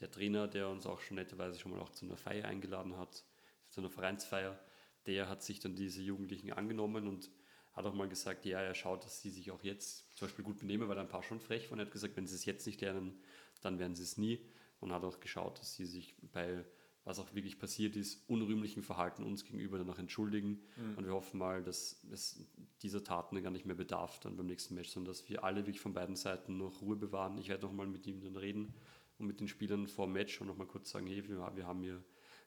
der 0.00 0.10
Trainer, 0.10 0.48
der 0.48 0.68
uns 0.68 0.86
auch 0.86 1.00
schon 1.00 1.16
netterweise 1.16 1.58
schon 1.58 1.72
mal 1.72 1.80
auch 1.80 1.90
zu 1.90 2.04
einer 2.04 2.16
Feier 2.16 2.46
eingeladen 2.46 2.96
hat, 2.96 3.24
zu 3.70 3.80
einer 3.80 3.90
Vereinsfeier, 3.90 4.58
der 5.06 5.28
hat 5.28 5.42
sich 5.42 5.60
dann 5.60 5.74
diese 5.74 6.02
Jugendlichen 6.02 6.52
angenommen 6.52 7.06
und 7.08 7.30
hat 7.72 7.84
auch 7.84 7.94
mal 7.94 8.08
gesagt, 8.08 8.46
ja, 8.46 8.60
er 8.60 8.74
schaut, 8.74 9.04
dass 9.04 9.20
sie 9.20 9.30
sich 9.30 9.50
auch 9.50 9.62
jetzt 9.62 10.16
zum 10.16 10.28
Beispiel 10.28 10.44
gut 10.44 10.58
benehmen, 10.58 10.88
weil 10.88 10.98
ein 10.98 11.08
paar 11.08 11.22
schon 11.22 11.40
frech 11.40 11.70
waren. 11.70 11.78
Er 11.78 11.86
hat 11.86 11.92
gesagt, 11.92 12.16
wenn 12.16 12.26
sie 12.26 12.34
es 12.34 12.44
jetzt 12.46 12.66
nicht 12.66 12.80
lernen, 12.80 13.20
dann 13.60 13.78
werden 13.78 13.94
sie 13.94 14.02
es 14.02 14.16
nie. 14.16 14.40
Und 14.80 14.92
hat 14.92 15.04
auch 15.04 15.20
geschaut, 15.20 15.58
dass 15.58 15.74
sie 15.74 15.86
sich 15.86 16.14
bei, 16.32 16.64
was 17.06 17.20
auch 17.20 17.32
wirklich 17.34 17.58
passiert 17.58 17.94
ist, 17.94 18.28
unrühmlichen 18.28 18.82
Verhalten 18.82 19.22
uns 19.22 19.44
gegenüber 19.44 19.78
danach 19.78 19.98
entschuldigen. 20.00 20.60
Und 20.96 21.06
wir 21.06 21.12
hoffen 21.12 21.38
mal, 21.38 21.62
dass 21.62 22.02
es 22.10 22.44
dieser 22.82 23.04
Taten 23.04 23.40
gar 23.42 23.52
nicht 23.52 23.64
mehr 23.64 23.76
bedarf 23.76 24.18
dann 24.18 24.36
beim 24.36 24.46
nächsten 24.46 24.74
Match, 24.74 24.90
sondern 24.90 25.12
dass 25.12 25.28
wir 25.28 25.44
alle 25.44 25.60
wirklich 25.60 25.80
von 25.80 25.92
beiden 25.92 26.16
Seiten 26.16 26.58
noch 26.58 26.82
Ruhe 26.82 26.96
bewahren. 26.96 27.38
Ich 27.38 27.48
werde 27.48 27.64
noch 27.64 27.72
mal 27.72 27.86
mit 27.86 28.08
ihm 28.08 28.20
dann 28.20 28.36
reden 28.36 28.74
und 29.18 29.26
mit 29.28 29.38
den 29.38 29.46
Spielern 29.46 29.86
vor 29.86 30.06
dem 30.06 30.14
Match 30.14 30.40
und 30.40 30.48
noch 30.48 30.56
mal 30.56 30.66
kurz 30.66 30.90
sagen, 30.90 31.06
hey, 31.06 31.26
wir, 31.28 31.56
wir 31.56 31.66
haben 31.66 31.82
hier 31.82 32.02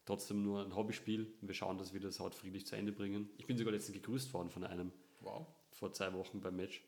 trotzdem 0.05 0.43
nur 0.43 0.65
ein 0.65 0.75
Hobbyspiel. 0.75 1.31
Wir 1.39 1.53
schauen, 1.53 1.77
dass 1.77 1.93
wir 1.93 2.01
das 2.01 2.19
heute 2.19 2.35
friedlich 2.37 2.67
zu 2.67 2.75
Ende 2.75 2.91
bringen. 2.91 3.29
Ich 3.37 3.47
bin 3.47 3.57
sogar 3.57 3.71
letztens 3.71 3.95
gegrüßt 3.95 4.33
worden 4.33 4.49
von 4.49 4.65
einem 4.65 4.91
Wow. 5.21 5.47
vor 5.71 5.93
zwei 5.93 6.11
Wochen 6.13 6.41
beim 6.41 6.57
Match. 6.57 6.83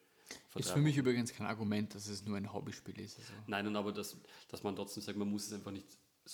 Ist 0.55 0.71
für 0.71 0.79
mich 0.79 0.97
übrigens 0.97 1.33
kein 1.33 1.47
Argument, 1.47 1.95
dass 1.95 2.07
es 2.07 2.25
nur 2.25 2.35
ein 2.35 2.51
Hobbyspiel 2.51 2.99
ist. 2.99 3.17
Also. 3.17 3.31
Nein, 3.47 3.75
aber 3.75 3.93
dass, 3.93 4.17
dass 4.49 4.63
man 4.63 4.75
trotzdem 4.75 5.03
sagt, 5.03 5.17
man 5.17 5.29
muss 5.29 5.47
es 5.47 5.53
einfach 5.53 5.71
nicht 5.71 5.87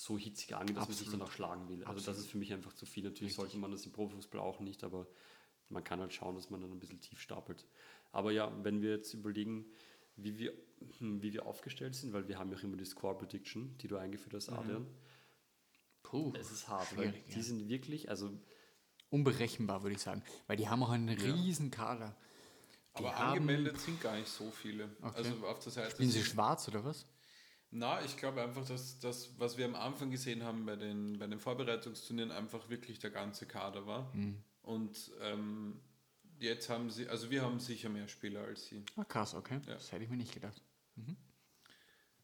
so 0.04 0.18
hitzig 0.18 0.56
angehen, 0.56 0.76
dass 0.76 0.88
man 0.88 0.96
sich 0.98 1.08
Absolut. 1.08 1.22
dann 1.22 1.28
auch 1.28 1.32
schlagen 1.32 1.70
will. 1.70 1.84
Also 1.84 1.96
das 1.96 2.08
Absolut. 2.10 2.20
ist 2.26 2.32
für 2.32 2.38
mich 2.38 2.54
einfach 2.54 2.74
zu 2.74 2.86
viel. 2.86 3.04
Natürlich 3.04 3.36
sollte 3.36 3.58
man 3.58 3.72
das 3.72 3.86
im 3.86 3.92
Profifußball 3.92 4.40
auch 4.42 4.60
nicht, 4.60 4.84
aber 4.84 5.08
man 5.70 5.84
kann 5.84 6.00
halt 6.00 6.14
schauen, 6.14 6.36
dass 6.36 6.50
man 6.50 6.62
dann 6.62 6.72
ein 6.72 6.80
bisschen 6.80 7.02
tief 7.02 7.20
stapelt. 7.20 7.66
Aber 8.12 8.32
ja, 8.32 8.52
wenn 8.64 8.82
wir 8.82 8.92
jetzt 8.92 9.14
überlegen, 9.14 9.66
wie 10.16 10.38
wir, 10.38 10.54
hm, 11.00 11.22
wie 11.22 11.34
wir 11.34 11.46
aufgestellt 11.46 11.96
sind, 11.96 12.14
weil 12.14 12.28
wir 12.28 12.38
haben 12.40 12.52
ja 12.52 12.58
auch 12.58 12.64
immer 12.64 12.78
die 12.78 12.86
Score 12.86 13.18
Prediction, 13.18 13.78
die 13.80 13.88
du 13.88 13.98
eingeführt 13.98 14.34
hast, 14.34 14.50
Adrian. 14.50 14.88
Puh, 16.04 16.32
Es 16.40 16.52
ist 16.52 16.68
hart, 16.70 16.96
weil 16.96 17.12
die 17.30 17.36
ja. 17.36 17.42
sind 17.44 17.68
wirklich, 17.68 18.10
also 18.10 18.32
unberechenbar, 19.10 19.84
würde 19.84 19.96
ich 19.96 20.02
sagen. 20.02 20.24
Weil 20.48 20.58
die 20.58 20.68
haben 20.70 20.82
auch 20.84 20.90
einen 20.90 21.10
riesen 21.10 21.70
Kader. 21.72 22.16
Die 22.98 23.04
Aber 23.04 23.16
haben, 23.16 23.28
angemeldet 23.34 23.80
sind 23.80 24.02
gar 24.02 24.16
nicht 24.16 24.28
so 24.30 24.50
viele. 24.52 24.86
Okay. 25.02 25.18
Also 25.18 25.46
auf 25.48 25.60
der 25.60 25.72
Seite. 25.72 25.92
Spielen 25.92 26.10
sie 26.10 26.20
sind- 26.22 26.32
schwarz 26.32 26.68
oder 26.68 26.84
was? 26.84 27.06
Na, 27.70 28.02
ich 28.04 28.16
glaube 28.18 28.42
einfach, 28.42 28.66
dass 28.66 29.00
das, 29.00 29.38
was 29.40 29.58
wir 29.58 29.66
am 29.66 29.76
Anfang 29.76 30.10
gesehen 30.10 30.44
haben 30.44 30.66
bei 30.66 30.76
den, 30.76 31.20
bei 31.20 31.28
den 31.28 31.40
Vorbereitungsturnieren, 31.40 32.32
einfach 32.32 32.70
wirklich 32.70 33.00
der 33.00 33.10
ganze 33.10 33.46
Kader 33.46 33.86
war. 33.86 34.14
Mhm. 34.16 34.42
Und 34.62 35.12
ähm, 35.22 35.80
jetzt 36.40 36.70
haben 36.70 36.90
sie, 36.90 37.08
also 37.10 37.30
wir 37.30 37.42
haben 37.42 37.60
sicher 37.60 37.90
mehr 37.90 38.08
Spieler 38.08 38.42
als 38.42 38.68
sie. 38.68 38.84
Ah, 38.96 39.04
krass, 39.04 39.34
okay. 39.36 39.60
Ja. 39.68 39.74
Das 39.74 39.92
hätte 39.92 40.04
ich 40.04 40.10
mir 40.10 40.18
nicht 40.18 40.34
gedacht. 40.34 40.62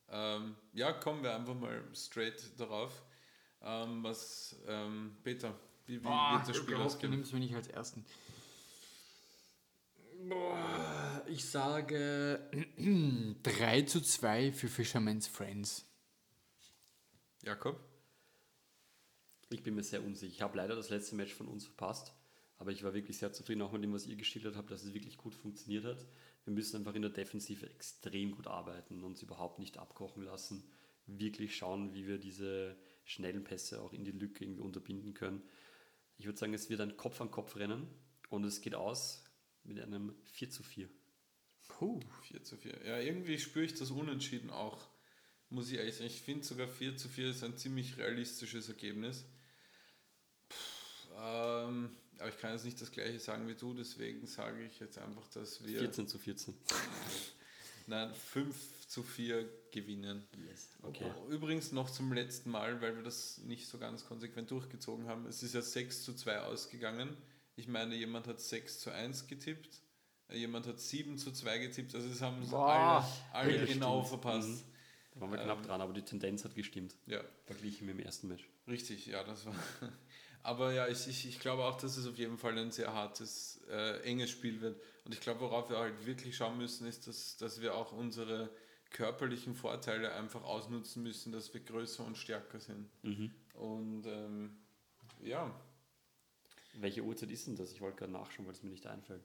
Ähm, 0.10 0.56
ja, 0.74 0.92
kommen 0.94 1.24
wir 1.24 1.36
einfach 1.36 1.56
mal 1.56 1.84
straight 1.94 2.42
darauf. 2.60 3.04
Ähm, 3.62 4.04
was, 4.04 4.56
ähm, 4.68 5.16
Peter, 5.24 5.54
wie, 5.86 6.00
wie 6.02 6.06
wird 6.06 6.48
das 6.48 6.58
Spiel 6.58 6.76
Du 6.76 6.82
ausgehen? 6.82 7.12
nimmst 7.12 7.34
mich 7.34 7.42
nicht 7.42 7.56
als 7.56 7.68
Ersten. 7.68 8.06
Boah, 10.30 11.24
ich 11.28 11.44
sage 11.46 12.40
3 13.44 13.82
zu 13.82 14.02
2 14.02 14.52
für 14.54 14.68
Fisherman's 14.70 15.28
Friends. 15.28 15.86
Jakob? 17.42 17.80
Ich 19.50 19.64
bin 19.64 19.76
mir 19.76 19.84
sehr 19.84 20.04
unsicher. 20.04 20.32
Ich 20.32 20.42
habe 20.42 20.58
leider 20.58 20.76
das 20.76 20.90
letzte 20.90 21.16
Match 21.16 21.34
von 21.34 21.48
uns 21.48 21.66
verpasst, 21.66 22.14
aber 22.58 22.72
ich 22.72 22.84
war 22.84 22.94
wirklich 22.94 23.18
sehr 23.18 23.34
zufrieden, 23.34 23.62
auch 23.62 23.72
mit 23.74 23.84
dem, 23.84 23.94
was 23.94 24.08
ihr 24.08 24.16
geschildert 24.16 24.56
habt, 24.56 24.72
dass 24.72 24.84
es 24.84 24.94
wirklich 24.94 25.18
gut 25.18 25.36
funktioniert 25.36 25.84
hat. 25.84 26.06
Wir 26.46 26.54
müssen 26.54 26.78
einfach 26.78 26.96
in 26.96 27.02
der 27.02 27.12
Defensive 27.12 27.70
extrem 27.70 28.32
gut 28.32 28.48
arbeiten, 28.48 29.04
uns 29.04 29.22
überhaupt 29.22 29.60
nicht 29.60 29.78
abkochen 29.78 30.24
lassen, 30.24 30.64
wirklich 31.06 31.56
schauen, 31.56 31.94
wie 31.94 32.08
wir 32.08 32.18
diese 32.18 32.78
schnellen 33.04 33.44
Pässe 33.44 33.82
auch 33.82 33.92
in 33.92 34.06
die 34.06 34.12
Lücke 34.12 34.46
irgendwie 34.46 34.62
unterbinden 34.62 35.14
können. 35.14 35.44
Ich 36.18 36.26
würde 36.26 36.40
sagen, 36.40 36.54
es 36.54 36.70
wird 36.70 36.80
ein 36.80 36.96
Kopf 36.96 37.20
an 37.20 37.30
Kopf 37.32 37.58
rennen 37.58 37.88
und 38.30 38.46
es 38.46 38.62
geht 38.62 38.76
aus 38.76 39.26
mit 39.64 39.80
einem 39.80 40.16
4 40.24 40.50
zu 40.50 40.64
4. 40.64 40.90
Puh. 41.68 42.00
4 42.24 42.44
zu 42.44 42.58
4. 42.58 42.86
Ja, 42.86 43.00
irgendwie 43.00 43.40
spüre 43.40 43.66
ich 43.66 43.74
das 43.74 43.92
Unentschieden 43.92 44.50
auch. 44.50 44.88
Muss 45.50 45.72
ich 45.72 45.78
ehrlich 45.78 45.96
sagen. 45.96 46.08
Ich 46.08 46.22
finde 46.22 46.44
sogar 46.44 46.68
4 46.68 46.98
zu 46.98 47.10
4 47.10 47.30
ist 47.30 47.44
ein 47.44 47.58
ziemlich 47.58 47.98
realistisches 47.98 48.70
Ergebnis. 48.70 49.26
Pff, 50.50 51.08
ähm, 51.18 51.90
aber 52.20 52.30
ich 52.30 52.38
kann 52.38 52.54
jetzt 52.54 52.66
nicht 52.66 52.80
das 52.82 52.92
gleiche 52.92 53.20
sagen 53.20 53.48
wie 53.48 53.56
du, 53.56 53.74
deswegen 53.74 54.26
sage 54.28 54.66
ich 54.66 54.80
jetzt 54.80 54.98
einfach, 54.98 55.28
dass 55.30 55.66
wir 55.66 55.80
14 55.80 56.08
zu 56.08 56.18
14. 56.18 56.54
nein, 57.88 58.14
5 58.14 58.88
zu 58.88 59.04
4 59.04 59.50
gewinnen. 59.72 60.26
Yes. 60.48 60.70
Okay. 60.84 61.12
Übrigens 61.30 61.72
noch 61.72 61.90
zum 61.90 62.14
letzten 62.14 62.52
Mal, 62.52 62.82
weil 62.82 62.96
wir 62.96 63.04
das 63.04 63.40
nicht 63.40 63.68
so 63.68 63.78
ganz 63.78 64.06
konsequent 64.06 64.52
durchgezogen 64.52 65.08
haben. 65.08 65.26
Es 65.26 65.44
ist 65.44 65.54
ja 65.54 65.62
6 65.62 66.04
zu 66.04 66.14
2 66.14 66.42
ausgegangen. 66.42 67.16
Ich 67.56 67.68
meine, 67.68 67.96
jemand 67.96 68.28
hat 68.28 68.40
6 68.42 68.80
zu 68.80 68.92
1 68.92 69.28
getippt, 69.28 69.82
äh, 70.30 70.38
jemand 70.38 70.68
hat 70.68 70.80
7 70.80 71.18
zu 71.18 71.32
2 71.32 71.58
getippt. 71.60 71.94
Also 71.96 72.08
es 72.10 72.22
haben 72.22 72.48
Boah, 72.50 73.08
alle, 73.32 73.50
alle 73.54 73.66
genau 73.66 74.04
stimmt. 74.04 74.22
verpasst. 74.22 74.66
Da 75.14 75.22
waren 75.22 75.32
wir 75.32 75.38
knapp 75.38 75.62
dran, 75.64 75.80
aber 75.82 75.94
die 75.94 76.02
Tendenz 76.02 76.44
hat 76.44 76.56
gestimmt. 76.56 76.96
Ja, 77.06 77.22
Verglichen 77.46 77.86
mit 77.86 77.98
dem 77.98 78.04
ersten 78.04 78.28
Match. 78.28 78.48
richtig, 78.68 79.06
ja, 79.06 79.24
das 79.24 79.46
war. 79.46 79.54
Aber 80.46 80.74
ja, 80.74 80.90
ich, 80.90 81.08
ich, 81.08 81.26
ich 81.26 81.40
glaube 81.40 81.64
auch, 81.64 81.78
dass 81.78 81.96
es 81.96 82.06
auf 82.06 82.18
jeden 82.18 82.38
Fall 82.38 82.58
ein 82.58 82.70
sehr 82.70 82.94
hartes, 82.94 83.62
äh, 83.70 84.02
enges 84.02 84.30
Spiel 84.30 84.60
wird. 84.60 84.78
Und 85.06 85.14
ich 85.14 85.22
glaube, 85.22 85.40
worauf 85.40 85.70
wir 85.70 85.78
halt 85.78 86.06
wirklich 86.06 86.36
schauen 86.36 86.58
müssen, 86.58 86.86
ist, 86.86 87.08
dass, 87.08 87.38
dass 87.38 87.62
wir 87.62 87.76
auch 87.76 87.94
unsere 87.94 88.50
körperlichen 88.90 89.56
Vorteile 89.56 90.12
einfach 90.14 90.44
ausnutzen 90.44 91.02
müssen, 91.02 91.32
dass 91.32 91.54
wir 91.54 91.62
größer 91.62 92.04
und 92.06 92.18
stärker 92.18 92.60
sind. 92.60 92.90
Und 93.54 94.06
ähm, 94.06 94.58
ja, 95.22 95.50
Welche 96.74 97.04
Uhrzeit 97.04 97.32
ist 97.32 97.48
denn 97.48 97.56
das? 97.56 97.72
Ich 97.72 97.82
wollte 97.82 97.98
gerade 97.98 98.12
nachschauen, 98.14 98.46
weil 98.46 98.54
es 98.54 98.64
mir 98.64 98.70
nicht 98.72 98.88
einfällt. 98.88 99.24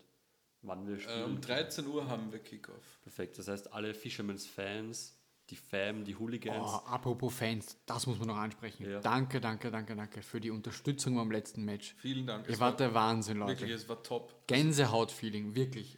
Wann 0.63 0.87
wir 0.87 0.99
spielen. 0.99 1.35
ähm, 1.37 1.41
13 1.41 1.87
Uhr 1.87 2.09
haben 2.09 2.33
wir 2.33 2.41
Kickoff. 2.41 3.01
Perfekt. 3.03 3.39
Das 3.39 3.49
heißt, 3.49 3.73
alle 3.73 3.95
Fishermans 3.95 4.45
Fans, 4.47 5.17
die 5.51 5.57
Fam, 5.57 6.05
die 6.05 6.17
Hooligans. 6.17 6.59
Oh, 6.61 6.87
apropos 6.87 7.33
Fans, 7.33 7.79
das 7.87 8.07
muss 8.07 8.19
man 8.19 8.29
noch 8.29 8.37
ansprechen. 8.37 8.91
Ja. 8.91 9.01
Danke, 9.01 9.41
danke, 9.41 9.71
danke, 9.71 9.95
danke 9.97 10.21
für 10.23 10.41
die 10.41 10.51
Unterstützung 10.51 11.15
beim 11.17 11.31
letzten 11.31 11.65
Match. 11.65 11.95
Vielen 11.99 12.27
Dank. 12.27 12.47
Ihr 12.49 12.55
Es 12.55 12.61
wart 12.61 12.73
war 12.81 12.89
der 12.89 12.95
Wahnsinn, 12.95 13.39
wirklich, 13.39 13.61
Leute. 13.61 13.73
es 13.73 13.89
war 13.89 14.03
top. 14.03 14.35
Gänsehaut-Feeling, 14.49 15.55
wirklich. 15.55 15.97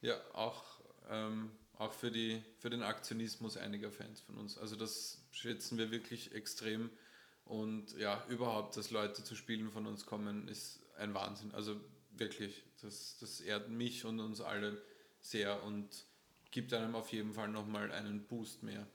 Ja, 0.00 0.14
auch, 0.34 0.62
ähm, 1.10 1.50
auch 1.76 1.92
für, 1.92 2.10
die, 2.10 2.42
für 2.58 2.70
den 2.70 2.82
Aktionismus 2.82 3.56
einiger 3.56 3.90
Fans 3.90 4.20
von 4.20 4.36
uns. 4.36 4.56
Also 4.56 4.76
das 4.76 5.26
schätzen 5.32 5.78
wir 5.78 5.90
wirklich 5.90 6.32
extrem. 6.32 6.90
Und 7.46 7.96
ja, 7.96 8.24
überhaupt, 8.28 8.76
dass 8.76 8.90
Leute 8.90 9.22
zu 9.22 9.36
Spielen 9.36 9.70
von 9.70 9.86
uns 9.86 10.04
kommen, 10.04 10.48
ist 10.48 10.80
ein 10.98 11.14
Wahnsinn. 11.14 11.52
Also 11.52 11.76
wirklich, 12.10 12.64
das, 12.82 13.16
das 13.18 13.40
ehrt 13.40 13.70
mich 13.70 14.04
und 14.04 14.20
uns 14.20 14.40
alle 14.40 14.82
sehr 15.20 15.62
und 15.62 15.88
gibt 16.50 16.72
einem 16.72 16.94
auf 16.96 17.12
jeden 17.12 17.32
Fall 17.34 17.48
nochmal 17.48 17.92
einen 17.92 18.26
Boost 18.26 18.62
mehr. 18.62 18.86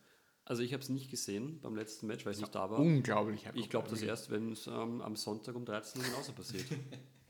Also 0.44 0.64
ich 0.64 0.74
habe 0.74 0.84
es 0.84 0.90
nicht 0.90 1.10
gesehen 1.10 1.62
beim 1.62 1.76
letzten 1.76 2.08
Match, 2.08 2.26
weil 2.26 2.34
ich 2.34 2.40
nicht 2.40 2.54
da 2.54 2.70
war. 2.70 2.80
Unglaublich. 2.80 3.48
Ich 3.54 3.70
glaube 3.70 3.90
das 3.90 4.02
erst, 4.02 4.32
wenn 4.32 4.52
es 4.52 4.68
ähm, 4.68 5.02
am 5.02 5.16
Sonntag 5.16 5.56
um 5.56 5.64
13 5.64 6.02
Uhr 6.02 6.08
genauso 6.08 6.34
passiert. 6.34 6.66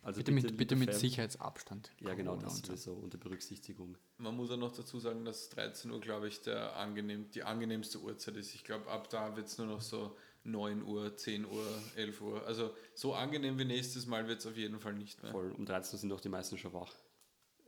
Also 0.04 0.18
Bitte 0.18 0.32
mit, 0.32 0.58
bitte 0.58 0.76
mit 0.76 0.96
Sicherheitsabstand. 0.96 1.92
Ja, 2.00 2.16
genau, 2.16 2.36
das 2.36 2.56
und 2.56 2.66
so. 2.66 2.72
sowieso 2.72 2.94
unter 2.94 3.20
Berücksichtigung. 3.20 3.98
Man 4.18 4.36
muss 4.36 4.50
auch 4.50 4.58
noch 4.58 4.72
dazu 4.72 5.00
sagen, 5.00 5.26
dass 5.26 5.50
13 5.50 5.92
Uhr, 5.92 6.00
glaube 6.00 6.28
ich, 6.28 6.42
der 6.42 6.76
angenehm, 6.76 7.30
die 7.30 7.44
angenehmste 7.44 8.00
Uhrzeit 8.00 8.36
ist. 8.38 8.56
Ich 8.56 8.64
glaube, 8.64 8.90
ab 8.90 9.12
da 9.12 9.36
wird 9.36 9.46
es 9.46 9.60
nur 9.60 9.68
noch 9.68 9.82
so 9.82 10.18
9 10.44 10.84
Uhr, 10.84 11.16
10 11.16 11.46
Uhr, 11.46 11.66
11 11.96 12.22
Uhr. 12.22 12.46
Also 12.48 12.74
so 12.94 13.14
angenehm 13.14 13.58
wie 13.60 13.66
nächstes 13.66 14.06
Mal 14.06 14.28
wird 14.28 14.40
es 14.40 14.48
auf 14.48 14.58
jeden 14.58 14.80
Fall 14.80 14.94
nicht 14.94 15.22
mehr. 15.22 15.32
Voll. 15.32 15.52
Um 15.52 15.66
13 15.66 15.94
Uhr 15.94 16.00
sind 16.00 16.14
auch 16.14 16.22
die 16.22 16.30
meisten 16.30 16.58
schon 16.58 16.74
wach. 16.74 16.94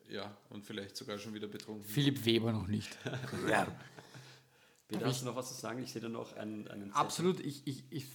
Ja, 0.10 0.36
und 0.50 0.66
vielleicht 0.66 0.98
sogar 0.98 1.18
schon 1.18 1.34
wieder 1.34 1.48
betrunken. 1.48 1.86
Philipp 1.86 2.26
Weber 2.26 2.52
noch 2.52 2.68
nicht. 2.68 2.98
Peter, 4.88 5.06
hast 5.06 5.22
du 5.22 5.26
noch 5.26 5.36
was 5.36 5.56
zu 5.56 5.60
sagen? 5.60 5.82
Ich 5.82 5.92
sehe 5.92 6.02
da 6.02 6.10
noch 6.10 6.36
einen, 6.36 6.68
einen. 6.68 6.92
Absolut. 6.92 7.40
Ich, 7.40 7.66
ich, 7.66 7.84
ich, 7.90 8.06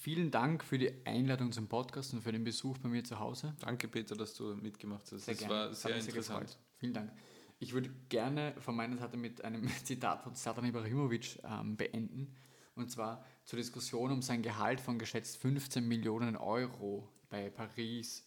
vielen 0.00 0.30
Dank 0.30 0.64
für 0.64 0.78
die 0.78 1.06
Einladung 1.06 1.52
zum 1.52 1.68
Podcast 1.68 2.12
und 2.12 2.22
für 2.22 2.32
den 2.32 2.44
Besuch 2.44 2.78
bei 2.78 2.88
mir 2.88 3.04
zu 3.04 3.18
Hause. 3.18 3.54
Danke, 3.60 3.88
Peter, 3.88 4.16
dass 4.16 4.34
du 4.34 4.54
mitgemacht 4.54 5.02
hast. 5.12 5.26
Sehr 5.26 5.34
das 5.34 5.38
gerne. 5.38 5.54
war 5.54 5.74
sehr 5.74 5.96
interessant. 5.96 6.40
gefreut. 6.40 6.58
Vielen 6.78 6.94
Dank. 6.94 7.12
Ich 7.60 7.72
würde 7.72 7.90
gerne 8.08 8.54
von 8.58 8.74
meiner 8.74 8.96
Seite 8.96 9.16
mit 9.16 9.44
einem 9.44 9.68
Zitat 9.84 10.22
von 10.22 10.34
Satan 10.34 10.64
Ibrahimovic 10.64 11.40
ähm, 11.44 11.76
beenden. 11.76 12.34
Und 12.74 12.90
zwar 12.90 13.24
zur 13.44 13.58
Diskussion 13.58 14.10
um 14.12 14.22
sein 14.22 14.42
Gehalt 14.42 14.80
von 14.80 14.98
geschätzt 14.98 15.36
15 15.38 15.86
Millionen 15.86 16.36
Euro 16.36 17.08
bei 17.28 17.50
Paris. 17.50 18.26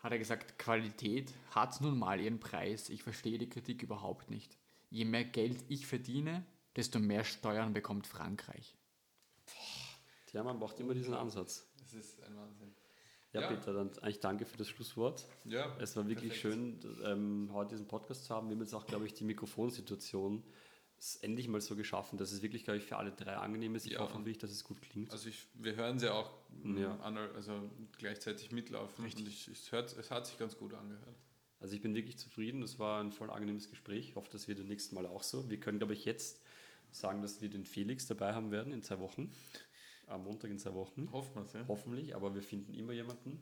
Hat 0.00 0.12
er 0.12 0.18
gesagt, 0.18 0.58
Qualität 0.58 1.32
hat 1.50 1.80
nun 1.80 1.98
mal 1.98 2.20
ihren 2.20 2.40
Preis. 2.40 2.88
Ich 2.88 3.02
verstehe 3.02 3.38
die 3.38 3.48
Kritik 3.48 3.82
überhaupt 3.82 4.30
nicht. 4.30 4.58
Je 4.90 5.04
mehr 5.04 5.24
Geld 5.24 5.64
ich 5.68 5.86
verdiene, 5.86 6.44
desto 6.74 6.98
mehr 6.98 7.24
Steuern 7.24 7.72
bekommt 7.72 8.06
Frankreich. 8.06 8.76
Ja, 10.32 10.42
man 10.42 10.58
braucht 10.58 10.78
immer 10.80 10.94
diesen 10.94 11.14
Ansatz. 11.14 11.66
Das 11.78 11.94
ist 11.94 12.22
ein 12.22 12.36
Wahnsinn. 12.36 12.74
Ja, 13.32 13.42
Ja. 13.42 13.48
Peter, 13.48 13.72
dann 13.74 13.90
eigentlich 13.98 14.20
danke 14.20 14.46
für 14.46 14.56
das 14.56 14.68
Schlusswort. 14.68 15.26
Ja, 15.44 15.76
Es 15.78 15.94
war 15.96 16.06
wirklich 16.08 16.32
perfekt. 16.42 16.54
schön, 16.82 17.00
ähm, 17.04 17.50
heute 17.52 17.70
diesen 17.74 17.86
Podcast 17.86 18.24
zu 18.24 18.34
haben. 18.34 18.48
Wir 18.48 18.56
haben 18.56 18.62
jetzt 18.62 18.74
auch, 18.74 18.86
glaube 18.86 19.06
ich, 19.06 19.14
die 19.14 19.24
Mikrofonsituation 19.24 20.42
ist 20.98 21.22
endlich 21.22 21.46
mal 21.48 21.60
so 21.60 21.76
geschaffen, 21.76 22.18
dass 22.18 22.32
es 22.32 22.42
wirklich, 22.42 22.64
glaube 22.64 22.78
ich, 22.78 22.84
für 22.84 22.96
alle 22.96 23.12
drei 23.12 23.36
angenehm 23.36 23.74
ist. 23.74 23.86
Ich 23.86 23.92
Ja. 23.92 24.00
hoffe 24.00 24.18
wirklich, 24.18 24.38
dass 24.38 24.50
es 24.50 24.64
gut 24.64 24.80
klingt. 24.82 25.12
Also 25.12 25.28
ich, 25.28 25.46
wir 25.54 25.76
hören 25.76 25.98
sie 25.98 26.12
auch 26.12 26.30
Ja. 26.64 26.96
an, 27.00 27.16
also 27.16 27.70
gleichzeitig 27.98 28.50
mitlaufen 28.52 29.04
und 29.04 29.20
ich, 29.28 29.48
ich 29.48 29.72
hört, 29.72 29.96
es 29.96 30.10
hat 30.10 30.26
sich 30.26 30.38
ganz 30.38 30.56
gut 30.58 30.74
angehört. 30.74 31.16
Also 31.60 31.74
ich 31.74 31.82
bin 31.82 31.94
wirklich 31.94 32.18
zufrieden. 32.18 32.60
Das 32.60 32.78
war 32.78 33.00
ein 33.02 33.10
voll 33.12 33.30
angenehmes 33.30 33.68
Gespräch. 33.70 34.08
Ich 34.10 34.14
hoffe, 34.16 34.28
das 34.30 34.46
wird 34.48 34.58
beim 34.58 34.68
nächsten 34.68 34.94
Mal 34.94 35.06
auch 35.06 35.22
so. 35.22 35.48
Wir 35.50 35.58
können, 35.58 35.78
glaube 35.78 35.92
ich, 35.94 36.04
jetzt 36.04 36.40
sagen, 36.90 37.20
dass 37.22 37.40
wir 37.42 37.48
den 37.50 37.64
Felix 37.64 38.06
dabei 38.06 38.32
haben 38.34 38.50
werden 38.50 38.72
in 38.72 38.82
zwei 38.82 38.98
Wochen. 39.00 39.32
Am 40.06 40.24
Montag 40.24 40.50
in 40.50 40.58
zwei 40.58 40.72
Wochen. 40.74 41.08
Hoffen 41.12 41.34
wir 41.34 41.42
es, 41.42 41.52
ja. 41.52 41.64
Hoffentlich, 41.68 42.14
aber 42.14 42.34
wir 42.34 42.42
finden 42.42 42.74
immer 42.74 42.92
jemanden. 42.92 43.40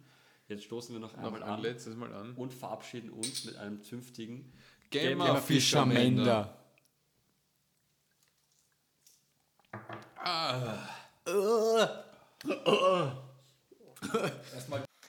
Jetzt 0.48 0.64
stoßen 0.64 0.94
wir 0.94 1.00
noch 1.00 1.14
Noch 1.16 1.24
einmal 1.24 1.42
ein 1.42 1.48
an 1.50 1.60
letztes 1.62 1.94
Mal 1.96 2.12
an. 2.12 2.34
und 2.34 2.52
verabschieden 2.52 3.10
uns 3.10 3.44
mit 3.44 3.56
einem 3.56 3.82
zünftigen 3.82 4.52
Gamer 4.90 5.36
Fischermender. 5.38 6.56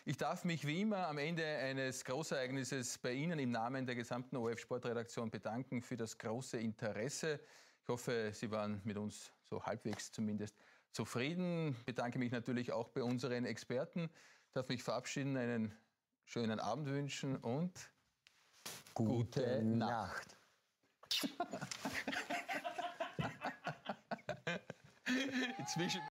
Ich 0.05 0.15
darf 0.17 0.43
mich 0.45 0.65
wie 0.67 0.81
immer 0.81 1.07
am 1.07 1.17
Ende 1.17 1.43
eines 1.43 2.05
Großereignisses 2.05 2.99
bei 2.99 3.13
Ihnen 3.13 3.39
im 3.39 3.49
Namen 3.49 3.87
der 3.87 3.95
gesamten 3.95 4.37
OF 4.37 4.59
Sportredaktion 4.59 5.31
bedanken 5.31 5.81
für 5.81 5.97
das 5.97 6.19
große 6.19 6.59
Interesse. 6.59 7.39
Ich 7.81 7.87
hoffe, 7.87 8.31
Sie 8.31 8.51
waren 8.51 8.79
mit 8.83 8.97
uns 8.97 9.31
so 9.49 9.63
halbwegs 9.63 10.11
zumindest 10.11 10.55
zufrieden. 10.91 11.75
Bedanke 11.85 12.19
mich 12.19 12.31
natürlich 12.31 12.71
auch 12.71 12.89
bei 12.89 13.01
unseren 13.01 13.45
Experten. 13.45 14.11
Darf 14.53 14.69
mich 14.69 14.83
verabschieden, 14.83 15.35
einen 15.35 15.73
schönen 16.25 16.59
Abend 16.59 16.87
wünschen 16.89 17.37
und 17.37 17.73
gute 18.93 19.63
Nacht. 19.63 20.37
Inzwischen 25.57 26.01